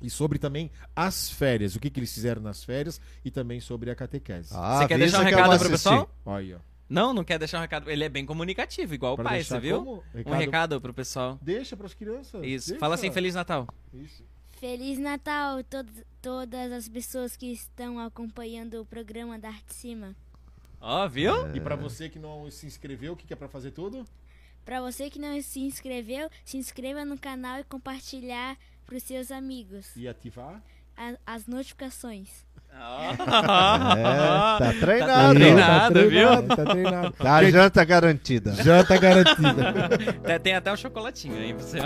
E 0.02 0.10
sobre 0.10 0.38
também 0.38 0.70
as 0.94 1.30
férias, 1.30 1.74
o 1.74 1.80
que, 1.80 1.88
que 1.88 1.98
eles 2.00 2.12
fizeram 2.12 2.42
nas 2.42 2.62
férias 2.62 3.00
e 3.24 3.30
também 3.30 3.60
sobre 3.60 3.90
a 3.90 3.94
catequese. 3.94 4.50
Ah, 4.52 4.78
Você 4.80 4.88
quer 4.88 4.98
deixar 4.98 5.20
um 5.20 5.24
recado 5.24 5.44
pro 5.44 5.52
assistir. 5.54 5.70
pessoal? 5.70 6.10
Olha 6.24 6.38
aí, 6.38 6.54
ó. 6.54 6.58
Não, 6.88 7.12
não 7.12 7.24
quer 7.24 7.38
deixar 7.38 7.58
um 7.58 7.60
recado. 7.62 7.90
Ele 7.90 8.04
é 8.04 8.08
bem 8.08 8.24
comunicativo, 8.24 8.94
igual 8.94 9.14
o 9.14 9.16
Pra 9.16 9.24
pai, 9.24 9.34
deixar 9.38 9.56
você 9.56 9.60
viu? 9.60 9.78
como? 9.84 10.04
Um 10.24 10.32
recado 10.32 10.80
pro 10.80 10.94
pessoal. 10.94 11.38
Deixa 11.42 11.76
para 11.76 11.86
as 11.86 11.94
crianças. 11.94 12.44
Isso. 12.44 12.68
deixa. 12.68 12.80
Fala 12.80 12.94
assim, 12.94 13.10
Feliz 13.10 13.34
Natal. 13.34 13.66
Isso. 13.92 14.24
Feliz 14.52 14.98
Natal 14.98 15.58
a 15.58 15.62
todos- 15.64 16.02
todas 16.22 16.72
as 16.72 16.88
pessoas 16.88 17.36
que 17.36 17.50
estão 17.52 17.98
acompanhando 17.98 18.80
o 18.80 18.86
programa 18.86 19.38
da 19.38 19.48
Arte 19.48 19.74
Cima. 19.74 20.14
Ó, 20.80 21.06
viu? 21.08 21.54
E 21.54 21.60
para 21.60 21.74
você 21.76 22.08
que 22.08 22.18
não 22.18 22.48
se 22.50 22.66
inscreveu, 22.66 23.14
o 23.14 23.16
que, 23.16 23.26
que 23.26 23.32
é 23.32 23.36
para 23.36 23.48
fazer 23.48 23.72
tudo? 23.72 24.04
Para 24.64 24.80
você 24.80 25.10
que 25.10 25.18
não 25.18 25.40
se 25.42 25.60
inscreveu, 25.60 26.30
se 26.44 26.56
inscreva 26.56 27.04
no 27.04 27.18
canal 27.18 27.58
e 27.60 27.64
compartilhar 27.64 28.56
para 28.86 28.96
os 28.96 29.02
seus 29.02 29.30
amigos 29.30 29.94
E 29.96 30.06
ativar? 30.06 30.62
a- 30.96 31.16
as 31.26 31.46
notificações. 31.46 32.45
É, 32.78 34.58
tá 34.58 34.74
treinado. 34.80 35.34
treinado, 35.34 35.94
tá 35.94 36.00
viu? 36.00 36.08
treinado, 36.10 36.56
Tá 36.56 36.64
treinado. 36.64 37.12
Tá, 37.12 37.34
a 37.36 37.50
janta 37.50 37.84
garantida. 37.84 38.52
Tá 38.52 38.96
garantida. 38.96 39.88
Tem- 40.42 40.54
até 40.54 40.72
um 40.72 40.76
chocolatinho 40.76 41.36
aí, 41.36 41.52
você. 41.52 41.78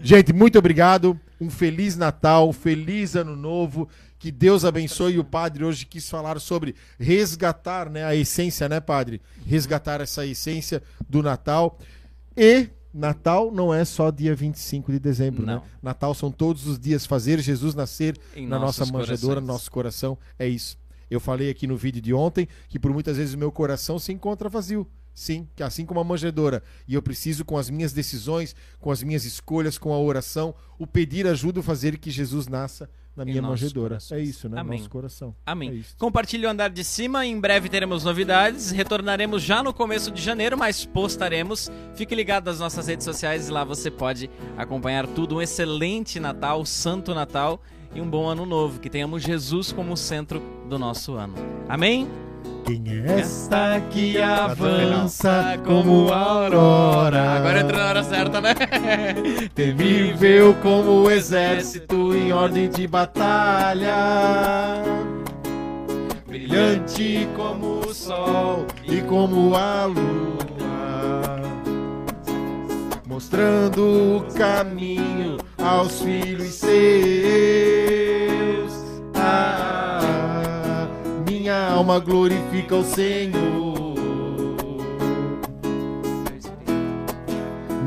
Gente, 0.00 0.32
muito 0.32 0.58
obrigado. 0.58 1.18
Um 1.40 1.50
feliz 1.50 1.96
Natal, 1.96 2.52
feliz 2.52 3.14
Ano 3.16 3.36
Novo. 3.36 3.88
Que 4.18 4.30
Deus 4.32 4.64
abençoe. 4.64 5.14
E 5.14 5.18
o 5.18 5.24
padre 5.24 5.64
hoje 5.64 5.86
quis 5.86 6.08
falar 6.08 6.40
sobre 6.40 6.74
resgatar 6.98 7.88
né, 7.88 8.04
a 8.04 8.14
essência, 8.14 8.68
né, 8.68 8.80
padre? 8.80 9.20
Resgatar 9.46 10.00
essa 10.00 10.26
essência 10.26 10.82
do 11.08 11.22
Natal. 11.22 11.78
E 12.36 12.68
Natal 12.98 13.52
não 13.52 13.72
é 13.72 13.84
só 13.84 14.10
dia 14.10 14.34
25 14.34 14.90
de 14.90 14.98
dezembro, 14.98 15.46
Não. 15.46 15.60
né? 15.60 15.62
Natal 15.80 16.12
são 16.14 16.32
todos 16.32 16.66
os 16.66 16.78
dias 16.78 17.06
fazer 17.06 17.38
Jesus 17.38 17.74
nascer 17.74 18.18
Em 18.34 18.46
na 18.46 18.58
nossa 18.58 18.84
manjedoura, 18.86 19.40
no 19.40 19.46
nosso 19.46 19.70
coração. 19.70 20.18
É 20.36 20.48
isso. 20.48 20.76
Eu 21.08 21.20
falei 21.20 21.48
aqui 21.48 21.66
no 21.66 21.76
vídeo 21.76 22.02
de 22.02 22.12
ontem 22.12 22.48
que 22.68 22.78
por 22.78 22.92
muitas 22.92 23.16
vezes 23.16 23.34
o 23.34 23.38
meu 23.38 23.52
coração 23.52 23.98
se 24.00 24.12
encontra 24.12 24.48
vazio. 24.48 24.84
Sim, 25.14 25.48
que 25.54 25.62
assim 25.62 25.86
como 25.86 26.00
a 26.00 26.04
manjedoura. 26.04 26.62
E 26.86 26.94
eu 26.94 27.02
preciso, 27.02 27.44
com 27.44 27.56
as 27.56 27.70
minhas 27.70 27.92
decisões, 27.92 28.54
com 28.80 28.90
as 28.90 29.02
minhas 29.02 29.24
escolhas, 29.24 29.78
com 29.78 29.92
a 29.92 29.98
oração, 29.98 30.54
o 30.78 30.86
pedir 30.86 31.26
ajuda, 31.26 31.62
fazer 31.62 31.98
que 31.98 32.10
Jesus 32.10 32.46
nasça 32.48 32.88
na 33.18 33.24
minha 33.24 33.42
manjedoura. 33.42 33.96
corações. 33.96 34.20
É 34.20 34.22
isso, 34.22 34.48
né? 34.48 34.60
Amém. 34.60 34.78
Nosso 34.78 34.90
coração. 34.90 35.34
Amém. 35.44 35.80
É. 35.80 35.96
Compartilhe 35.98 36.46
o 36.46 36.48
andar 36.48 36.70
de 36.70 36.84
cima. 36.84 37.26
Em 37.26 37.38
breve 37.38 37.68
teremos 37.68 38.04
novidades. 38.04 38.70
Retornaremos 38.70 39.42
já 39.42 39.62
no 39.62 39.74
começo 39.74 40.10
de 40.10 40.22
janeiro, 40.22 40.56
mas 40.56 40.84
postaremos. 40.84 41.70
Fique 41.94 42.14
ligado 42.14 42.46
nas 42.46 42.60
nossas 42.60 42.86
redes 42.86 43.04
sociais 43.04 43.48
e 43.48 43.52
lá 43.52 43.64
você 43.64 43.90
pode 43.90 44.30
acompanhar 44.56 45.06
tudo. 45.06 45.36
Um 45.36 45.42
excelente 45.42 46.20
Natal, 46.20 46.64
Santo 46.64 47.14
Natal 47.14 47.60
e 47.94 48.00
um 48.00 48.08
bom 48.08 48.26
ano 48.28 48.46
novo. 48.46 48.80
Que 48.80 48.88
tenhamos 48.88 49.22
Jesus 49.22 49.72
como 49.72 49.96
centro 49.96 50.40
do 50.68 50.78
nosso 50.78 51.14
ano. 51.14 51.34
Amém? 51.68 52.08
Quem 52.68 52.84
é 52.86 53.20
esta 53.20 53.80
que 53.88 54.20
avança 54.20 55.58
como 55.64 56.12
a 56.12 56.18
aurora? 56.18 57.36
Agora 57.36 57.60
entrou 57.60 57.80
na 57.80 57.88
hora 57.88 58.04
certa, 58.04 58.42
né? 58.42 58.54
Temível 59.54 60.54
como 60.60 61.04
o 61.04 61.10
exército 61.10 62.14
em 62.14 62.30
ordem 62.30 62.68
de 62.68 62.86
batalha. 62.86 63.94
Brilhante 66.26 67.26
como 67.34 67.80
o 67.86 67.94
sol 67.94 68.66
e 68.84 69.00
como 69.00 69.56
a 69.56 69.86
lua. 69.86 71.40
Mostrando 73.06 74.18
o 74.18 74.34
caminho 74.34 75.38
aos 75.56 76.02
filhos 76.02 76.52
seus. 76.52 78.17
Alma 81.68 81.98
glorifica 81.98 82.76
o 82.76 82.84
Senhor. 82.84 83.58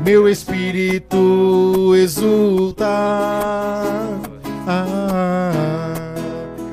Meu 0.04 0.28
espírito 0.28 1.94
exulta 1.94 2.88
ah, 4.66 5.52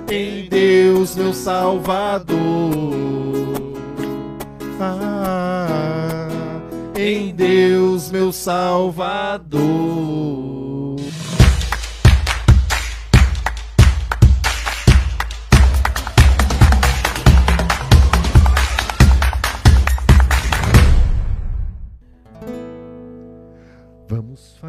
em 0.09 0.49
Deus, 0.49 1.15
meu 1.15 1.31
Salvador. 1.31 2.39
Ah, 4.79 6.27
em 6.95 7.35
Deus, 7.35 8.09
meu 8.09 8.31
Salvador. 8.31 10.48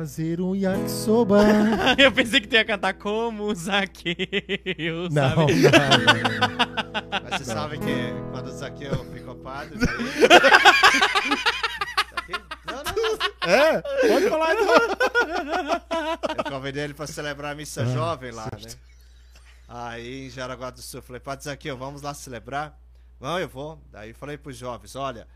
Fazer 0.00 0.40
um 0.40 0.54
yakisoba. 0.54 1.40
Eu 1.98 2.10
pensei 2.10 2.40
que 2.40 2.48
tu 2.48 2.54
ia 2.54 2.64
cantar 2.64 2.94
como 2.94 3.44
o 3.44 3.54
Zaqueu, 3.54 5.10
Não, 5.10 5.36
sabe? 5.36 5.54
não, 5.60 5.70
não. 5.70 7.20
Mas 7.22 7.38
você 7.38 7.44
sabe 7.44 7.78
que 7.78 8.14
quando 8.30 8.46
o 8.46 8.50
Zaqueu 8.50 9.04
ficou 9.12 9.34
padre, 9.34 9.78
daí... 9.78 9.88
Não, 12.66 12.76
não, 12.76 12.82
não. 12.82 13.52
É, 13.52 13.82
pode 14.08 14.28
falar 14.30 14.54
então. 14.54 14.74
Eu 16.38 16.44
convidei 16.50 16.84
ele 16.84 16.94
pra 16.94 17.06
celebrar 17.06 17.52
a 17.52 17.54
missa 17.54 17.84
jovem 17.84 18.30
lá, 18.30 18.46
né? 18.52 18.70
Aí 19.68 20.26
em 20.28 20.30
Jaraguá 20.30 20.70
do 20.70 20.80
Sul, 20.80 21.02
falei, 21.02 21.20
Padre 21.20 21.44
Zaqueu, 21.44 21.76
vamos 21.76 22.00
lá 22.00 22.14
celebrar? 22.14 22.78
Não, 23.20 23.38
eu 23.38 23.48
vou. 23.48 23.78
Daí 23.92 24.14
falei 24.14 24.38
pros 24.38 24.56
jovens, 24.56 24.96
olha, 24.96 25.28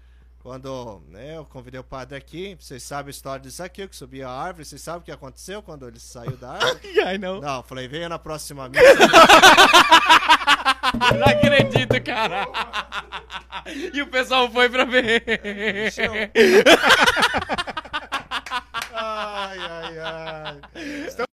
quando 0.45 1.03
né, 1.09 1.39
eu 1.39 1.45
convidei 1.47 1.81
o 1.81 1.85
padre 1.85 2.19
aqui, 2.19 2.55
vocês 2.61 2.83
sabem 2.83 3.07
a 3.07 3.11
história 3.11 3.41
disso 3.41 3.62
aqui, 3.62 3.89
que 3.89 3.97
subiu 3.97 4.29
a 4.29 4.31
árvore, 4.31 4.66
vocês 4.66 4.83
sabem 4.83 5.01
o 5.01 5.03
que 5.03 5.11
aconteceu 5.11 5.62
quando 5.62 5.89
ele 5.89 5.99
saiu 5.99 6.37
da 6.37 6.51
árvore? 6.51 6.81
Não. 7.41 7.62
Falei, 7.62 7.89
venha 7.89 8.11
na 8.11 8.19
próxima 8.19 8.69
missa. 8.69 8.85
não 11.16 11.27
acredito, 11.27 11.99
cara. 12.05 12.47
E 13.95 14.03
o 14.03 14.07
pessoal 14.07 14.51
foi 14.51 14.69
pra 14.69 14.85
ver. 14.85 15.25
ai, 18.93 19.59
ai, 19.59 19.99
ai. 19.99 20.61
Então- 21.11 21.25